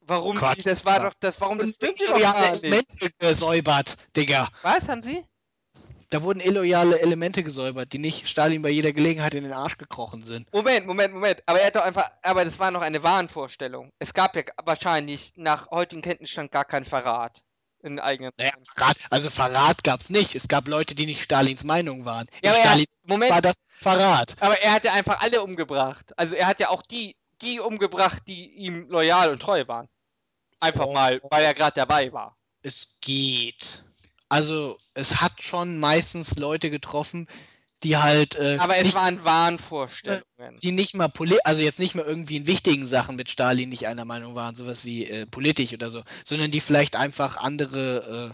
Warum 0.09 0.37
Quatsch, 0.37 0.57
nicht? 0.57 0.67
Das 0.67 0.83
war 0.85 0.99
doch, 0.99 1.13
das, 1.19 1.39
warum 1.39 1.57
das 1.57 1.67
Und 1.67 1.75
stimmt 1.75 2.01
doch 2.01 2.15
loyale 2.15 2.39
gar 2.39 2.51
nicht. 2.51 2.63
Elemente 2.63 3.09
gesäubert, 3.19 3.97
Digga. 4.15 4.49
Was 4.63 4.89
haben 4.89 5.03
sie? 5.03 5.23
Da 6.11 6.23
wurden 6.23 6.39
illoyale 6.39 6.99
Elemente 6.99 7.43
gesäubert, 7.43 7.93
die 7.93 7.99
nicht 7.99 8.27
Stalin 8.27 8.63
bei 8.63 8.69
jeder 8.69 8.91
Gelegenheit 8.91 9.35
in 9.35 9.43
den 9.43 9.53
Arsch 9.53 9.77
gekrochen 9.77 10.23
sind. 10.23 10.51
Moment, 10.51 10.87
Moment, 10.87 11.13
Moment. 11.13 11.43
Aber 11.45 11.59
er 11.61 11.67
hat 11.67 11.75
doch 11.75 11.83
einfach, 11.83 12.09
aber 12.23 12.43
das 12.43 12.57
war 12.57 12.71
noch 12.71 12.81
eine 12.81 13.03
Wahnvorstellung. 13.03 13.91
Es 13.99 14.15
gab 14.15 14.35
ja 14.35 14.41
wahrscheinlich 14.65 15.33
nach 15.35 15.69
heutigem 15.69 16.01
Kenntnisstand 16.01 16.51
gar 16.51 16.65
keinen 16.65 16.85
Verrat 16.85 17.43
in 17.83 17.99
eigenen. 17.99 18.31
Naja, 18.37 18.53
Verrat, 18.75 18.97
also 19.11 19.29
Verrat 19.29 19.83
gab 19.83 20.01
es 20.01 20.09
nicht. 20.09 20.33
Es 20.33 20.47
gab 20.47 20.67
Leute, 20.67 20.95
die 20.95 21.05
nicht 21.05 21.21
Stalins 21.21 21.63
Meinung 21.63 22.05
waren. 22.05 22.25
Ja, 22.41 22.53
er- 22.53 22.55
Stalin 22.55 22.85
Moment, 23.03 23.31
war 23.31 23.41
das 23.43 23.53
Verrat. 23.79 24.35
aber 24.39 24.59
er 24.59 24.73
hat 24.73 24.83
ja 24.85 24.93
einfach 24.93 25.21
alle 25.21 25.43
umgebracht. 25.43 26.11
Also 26.17 26.33
er 26.35 26.47
hat 26.47 26.59
ja 26.59 26.69
auch 26.69 26.81
die, 26.81 27.15
die 27.43 27.59
umgebracht, 27.59 28.23
die 28.27 28.49
ihm 28.49 28.89
loyal 28.89 29.29
und 29.29 29.41
treu 29.41 29.63
waren. 29.67 29.87
Einfach 30.59 30.91
mal, 30.91 31.21
weil 31.29 31.43
er 31.43 31.53
gerade 31.53 31.75
dabei 31.75 32.11
war. 32.11 32.37
Es 32.61 32.97
geht. 33.01 33.83
Also, 34.27 34.77
es 34.93 35.21
hat 35.21 35.41
schon 35.41 35.79
meistens 35.79 36.37
Leute 36.37 36.69
getroffen, 36.69 37.27
die 37.83 37.97
halt 37.97 38.35
äh, 38.35 38.57
Aber 38.59 38.77
es 38.77 38.87
nicht, 38.87 38.97
waren 38.97 39.23
Wahnvorstellungen. 39.23 40.57
die 40.61 40.71
nicht 40.71 40.95
mal 40.95 41.07
poli 41.07 41.37
also 41.43 41.61
jetzt 41.61 41.79
nicht 41.79 41.95
mal 41.95 42.05
irgendwie 42.05 42.35
in 42.37 42.47
wichtigen 42.47 42.85
Sachen 42.85 43.15
mit 43.15 43.29
Stalin 43.29 43.69
nicht 43.69 43.87
einer 43.87 44.05
Meinung 44.05 44.35
waren, 44.35 44.55
sowas 44.55 44.83
wie 44.83 45.05
äh, 45.05 45.25
politisch 45.25 45.73
oder 45.73 45.89
so, 45.89 46.01
sondern 46.25 46.51
die 46.51 46.59
vielleicht 46.59 46.95
einfach 46.95 47.37
andere 47.37 48.33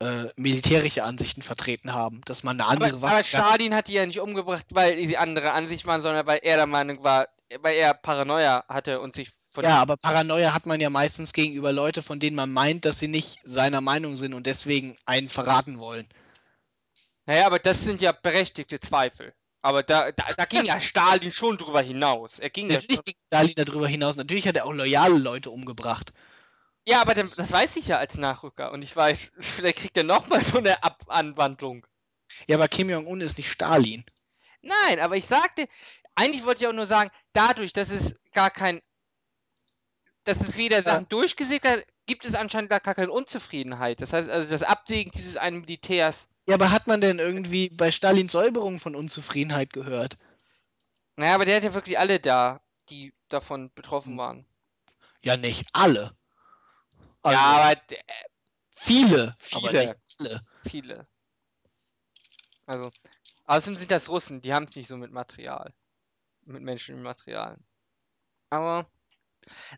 äh, 0.00 0.06
äh, 0.06 0.28
militärische 0.36 1.04
Ansichten 1.04 1.42
vertreten 1.42 1.92
haben, 1.92 2.22
dass 2.24 2.42
man 2.42 2.60
eine 2.60 2.68
Aber, 2.68 2.86
andere 2.86 3.02
Waffe 3.02 3.14
aber 3.14 3.22
Stalin 3.24 3.74
hat 3.74 3.88
die 3.88 3.92
ja 3.92 4.06
nicht 4.06 4.20
umgebracht, 4.20 4.66
weil 4.70 5.06
sie 5.06 5.18
andere 5.18 5.52
Ansicht 5.52 5.86
waren, 5.86 6.02
sondern 6.02 6.26
weil 6.26 6.40
er 6.42 6.56
der 6.56 6.66
Meinung 6.66 7.04
war, 7.04 7.28
weil 7.60 7.74
er 7.74 7.94
Paranoia 7.94 8.64
hatte 8.68 9.00
und 9.00 9.14
sich 9.14 9.28
Ja, 9.60 9.76
aber 9.76 9.96
Paranoia 9.96 10.54
hat 10.54 10.66
man 10.66 10.80
ja 10.80 10.88
meistens 10.88 11.32
gegenüber 11.32 11.72
Leute, 11.72 12.02
von 12.02 12.18
denen 12.18 12.36
man 12.36 12.52
meint, 12.52 12.84
dass 12.84 12.98
sie 12.98 13.08
nicht 13.08 13.38
seiner 13.44 13.80
Meinung 13.80 14.16
sind 14.16 14.32
und 14.34 14.46
deswegen 14.46 14.96
einen 15.04 15.28
verraten 15.28 15.78
wollen. 15.78 16.08
Naja, 17.26 17.46
aber 17.46 17.58
das 17.58 17.82
sind 17.82 18.00
ja 18.00 18.12
berechtigte 18.12 18.80
Zweifel. 18.80 19.34
Aber 19.60 19.82
da, 19.82 20.10
da, 20.10 20.24
da 20.36 20.44
ging 20.44 20.64
ja 20.64 20.80
Stalin 20.80 21.30
schon 21.30 21.56
drüber 21.56 21.82
hinaus. 21.82 22.38
Er 22.38 22.50
ging 22.50 22.68
ja 22.68 22.74
Natürlich 22.74 22.96
schon. 22.96 23.04
ging 23.04 23.16
Stalin 23.28 23.54
darüber 23.56 23.88
hinaus. 23.88 24.16
Natürlich 24.16 24.48
hat 24.48 24.56
er 24.56 24.66
auch 24.66 24.72
loyale 24.72 25.18
Leute 25.18 25.50
umgebracht. 25.50 26.12
Ja, 26.84 27.00
aber 27.00 27.14
dann, 27.14 27.30
das 27.36 27.52
weiß 27.52 27.76
ich 27.76 27.86
ja 27.86 27.98
als 27.98 28.16
Nachrücker. 28.16 28.72
Und 28.72 28.82
ich 28.82 28.94
weiß, 28.94 29.30
vielleicht 29.38 29.78
kriegt 29.78 29.96
er 29.96 30.02
nochmal 30.04 30.42
so 30.44 30.58
eine 30.58 30.82
Ab 30.82 31.04
Anwandlung. 31.08 31.86
Ja, 32.48 32.56
aber 32.56 32.68
Kim 32.68 32.90
Jong-un 32.90 33.20
ist 33.20 33.38
nicht 33.38 33.50
Stalin. 33.50 34.04
Nein, 34.62 35.00
aber 35.00 35.16
ich 35.16 35.26
sagte, 35.26 35.68
eigentlich 36.14 36.44
wollte 36.44 36.64
ich 36.64 36.68
auch 36.68 36.74
nur 36.74 36.86
sagen, 36.86 37.10
dadurch, 37.32 37.72
dass 37.72 37.90
es 37.90 38.14
gar 38.32 38.50
kein, 38.50 38.80
dass 40.24 40.40
es 40.40 40.54
weder 40.56 40.82
Sachen 40.82 41.08
durchgesägt 41.08 41.66
hat, 41.68 41.84
gibt 42.06 42.24
es 42.24 42.34
anscheinend 42.34 42.70
gar 42.70 42.80
keine 42.80 43.10
Unzufriedenheit. 43.12 44.00
Das 44.00 44.12
heißt, 44.12 44.28
also 44.30 44.50
das 44.50 44.62
Absägen 44.62 45.12
dieses 45.12 45.36
einen 45.36 45.60
Militärs, 45.60 46.28
Ja, 46.46 46.54
aber 46.54 46.70
hat 46.70 46.86
man 46.86 47.00
denn 47.00 47.18
irgendwie 47.18 47.68
bei 47.68 47.90
Stalins 47.90 48.30
Säuberung 48.30 48.78
von 48.78 48.94
Unzufriedenheit 48.94 49.72
gehört? 49.72 50.18
naja, 51.16 51.34
aber 51.34 51.46
der 51.46 51.56
hat 51.56 51.62
ja 51.64 51.72
wirklich 51.72 51.98
alle 51.98 52.20
da, 52.20 52.60
die 52.90 53.14
davon 53.30 53.72
betroffen 53.72 54.14
Hm. 54.14 54.18
waren. 54.18 54.46
Ja, 55.24 55.36
nicht 55.36 55.66
alle. 55.72 56.16
Also, 57.24 57.48
ja, 57.50 57.56
aber 57.56 57.74
d- 57.74 57.98
viele, 58.70 59.36
aber 59.50 59.72
Viele. 59.72 59.74
nicht 59.74 59.96
alle. 60.18 60.42
viele. 60.64 61.08
Also, 62.66 62.92
außerdem 63.44 63.76
sind 63.80 63.90
das 63.92 64.08
Russen, 64.08 64.40
die 64.40 64.52
haben 64.54 64.64
es 64.64 64.74
nicht 64.76 64.88
so 64.88 64.96
mit 64.96 65.12
Material. 65.12 65.74
Mit 66.42 66.62
Menschen 66.62 66.96
im 66.96 67.02
Material. 67.02 67.58
Aber, 68.50 68.90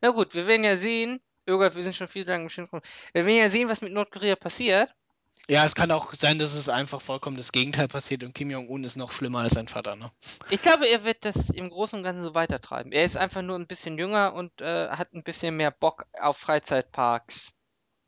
na 0.00 0.10
gut, 0.10 0.34
wir 0.34 0.46
werden 0.46 0.64
ja 0.64 0.76
sehen, 0.76 1.20
Irgard, 1.46 1.74
wir 1.74 1.84
sind 1.84 1.96
schon 1.96 2.08
viel 2.08 2.26
lang 2.26 2.44
bestimmt. 2.44 2.70
Wir 2.72 3.26
werden 3.26 3.38
ja 3.38 3.50
sehen, 3.50 3.68
was 3.68 3.80
mit 3.80 3.92
Nordkorea 3.92 4.36
passiert. 4.36 4.90
Ja, 5.46 5.64
es 5.64 5.74
kann 5.74 5.90
auch 5.90 6.14
sein, 6.14 6.38
dass 6.38 6.54
es 6.54 6.70
einfach 6.70 7.02
vollkommen 7.02 7.36
das 7.36 7.52
Gegenteil 7.52 7.86
passiert 7.86 8.24
und 8.24 8.34
Kim 8.34 8.50
Jong-un 8.50 8.82
ist 8.82 8.96
noch 8.96 9.12
schlimmer 9.12 9.40
als 9.40 9.52
sein 9.52 9.68
Vater, 9.68 9.94
ne? 9.94 10.10
Ich 10.48 10.62
glaube, 10.62 10.88
er 10.88 11.04
wird 11.04 11.26
das 11.26 11.50
im 11.50 11.68
Großen 11.68 11.98
und 11.98 12.02
Ganzen 12.02 12.24
so 12.24 12.34
weitertreiben. 12.34 12.92
Er 12.92 13.04
ist 13.04 13.18
einfach 13.18 13.42
nur 13.42 13.58
ein 13.58 13.66
bisschen 13.66 13.98
jünger 13.98 14.32
und 14.32 14.58
äh, 14.62 14.88
hat 14.88 15.12
ein 15.12 15.22
bisschen 15.22 15.56
mehr 15.56 15.70
Bock 15.70 16.06
auf 16.18 16.38
Freizeitparks. 16.38 17.52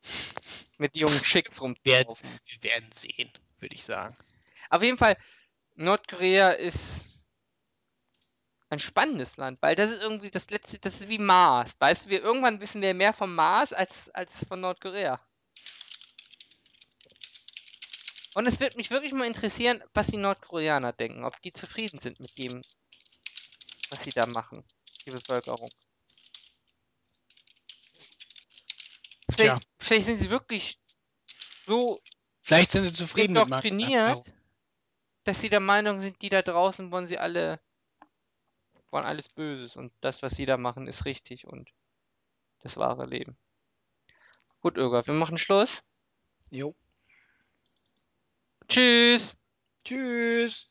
Mit 0.78 0.97
jungen 0.97 1.23
Chicks 1.24 1.61
rumzulaufen. 1.61 2.28
Wir 2.47 2.70
werden 2.70 2.91
sehen, 2.93 3.31
würde 3.61 3.74
ich 3.74 3.85
sagen. 3.85 4.15
Auf 4.70 4.83
jeden 4.83 4.99
Fall, 4.99 5.16
Nordkorea 5.74 6.51
ist 6.51 7.16
ein 8.69 8.79
spannendes 8.79 9.37
Land, 9.37 9.63
weil 9.63 9.77
das 9.77 9.91
ist 9.93 10.03
irgendwie 10.03 10.31
das 10.31 10.51
letzte, 10.51 10.79
das 10.79 11.01
ist 11.01 11.09
wie 11.09 11.19
Mars. 11.19 11.73
Weißt 11.79 12.07
du, 12.07 12.11
wir 12.11 12.23
irgendwann 12.23 12.61
wissen 12.61 12.83
wir 12.83 12.95
mehr 12.95 13.13
vom 13.13 13.35
Mars 13.35 13.73
als, 13.73 14.09
als 14.11 14.45
von 14.45 14.61
Nordkorea. 14.61 15.21
Und 18.35 18.47
es 18.47 18.61
wird 18.61 18.77
mich 18.77 18.91
wirklich 18.91 19.13
mal 19.13 19.27
interessieren, 19.27 19.83
was 19.95 20.09
die 20.09 20.19
Nordkoreaner 20.19 20.93
denken, 20.93 21.25
ob 21.25 21.41
die 21.43 21.53
zufrieden 21.53 22.01
sind 22.01 22.21
mit 22.21 22.37
dem, 22.37 22.63
was 23.89 24.01
sie 24.01 24.11
da 24.11 24.27
machen, 24.27 24.63
die 25.07 25.13
Bevölkerung. 25.13 25.69
Vielleicht, 29.31 29.61
Tja. 29.61 29.61
vielleicht 29.79 30.05
sind 30.05 30.19
sie 30.19 30.31
wirklich 30.31 30.79
so 31.67 32.01
Vielleicht 32.43 32.73
sind 32.73 32.85
sie 32.85 32.93
zufrieden 32.93 33.33
mit 33.33 33.51
Erklärung. 33.51 34.25
dass 35.25 35.41
sie 35.41 35.49
der 35.49 35.61
Meinung 35.61 36.01
sind, 36.01 36.23
die 36.23 36.29
da 36.29 36.43
draußen 36.43 36.93
wollen 36.93 37.09
sie 37.09 37.19
alle, 37.19 37.61
wollen 38.97 39.05
alles 39.05 39.28
Böses 39.28 39.77
und 39.77 39.93
das, 40.01 40.23
was 40.23 40.32
sie 40.32 40.47
da 40.47 40.56
machen, 40.56 40.89
ist 40.89 41.05
richtig 41.05 41.47
und 41.47 41.70
das 42.60 42.78
wahre 42.78 43.05
Leben. 43.05 43.36
Gut, 44.62 44.78
Irga, 44.78 45.06
wir 45.06 45.12
machen 45.12 45.36
Schluss. 45.36 45.82
Jo. 46.48 46.74
Tschüss! 48.68 49.36
Tschüss. 49.85 50.70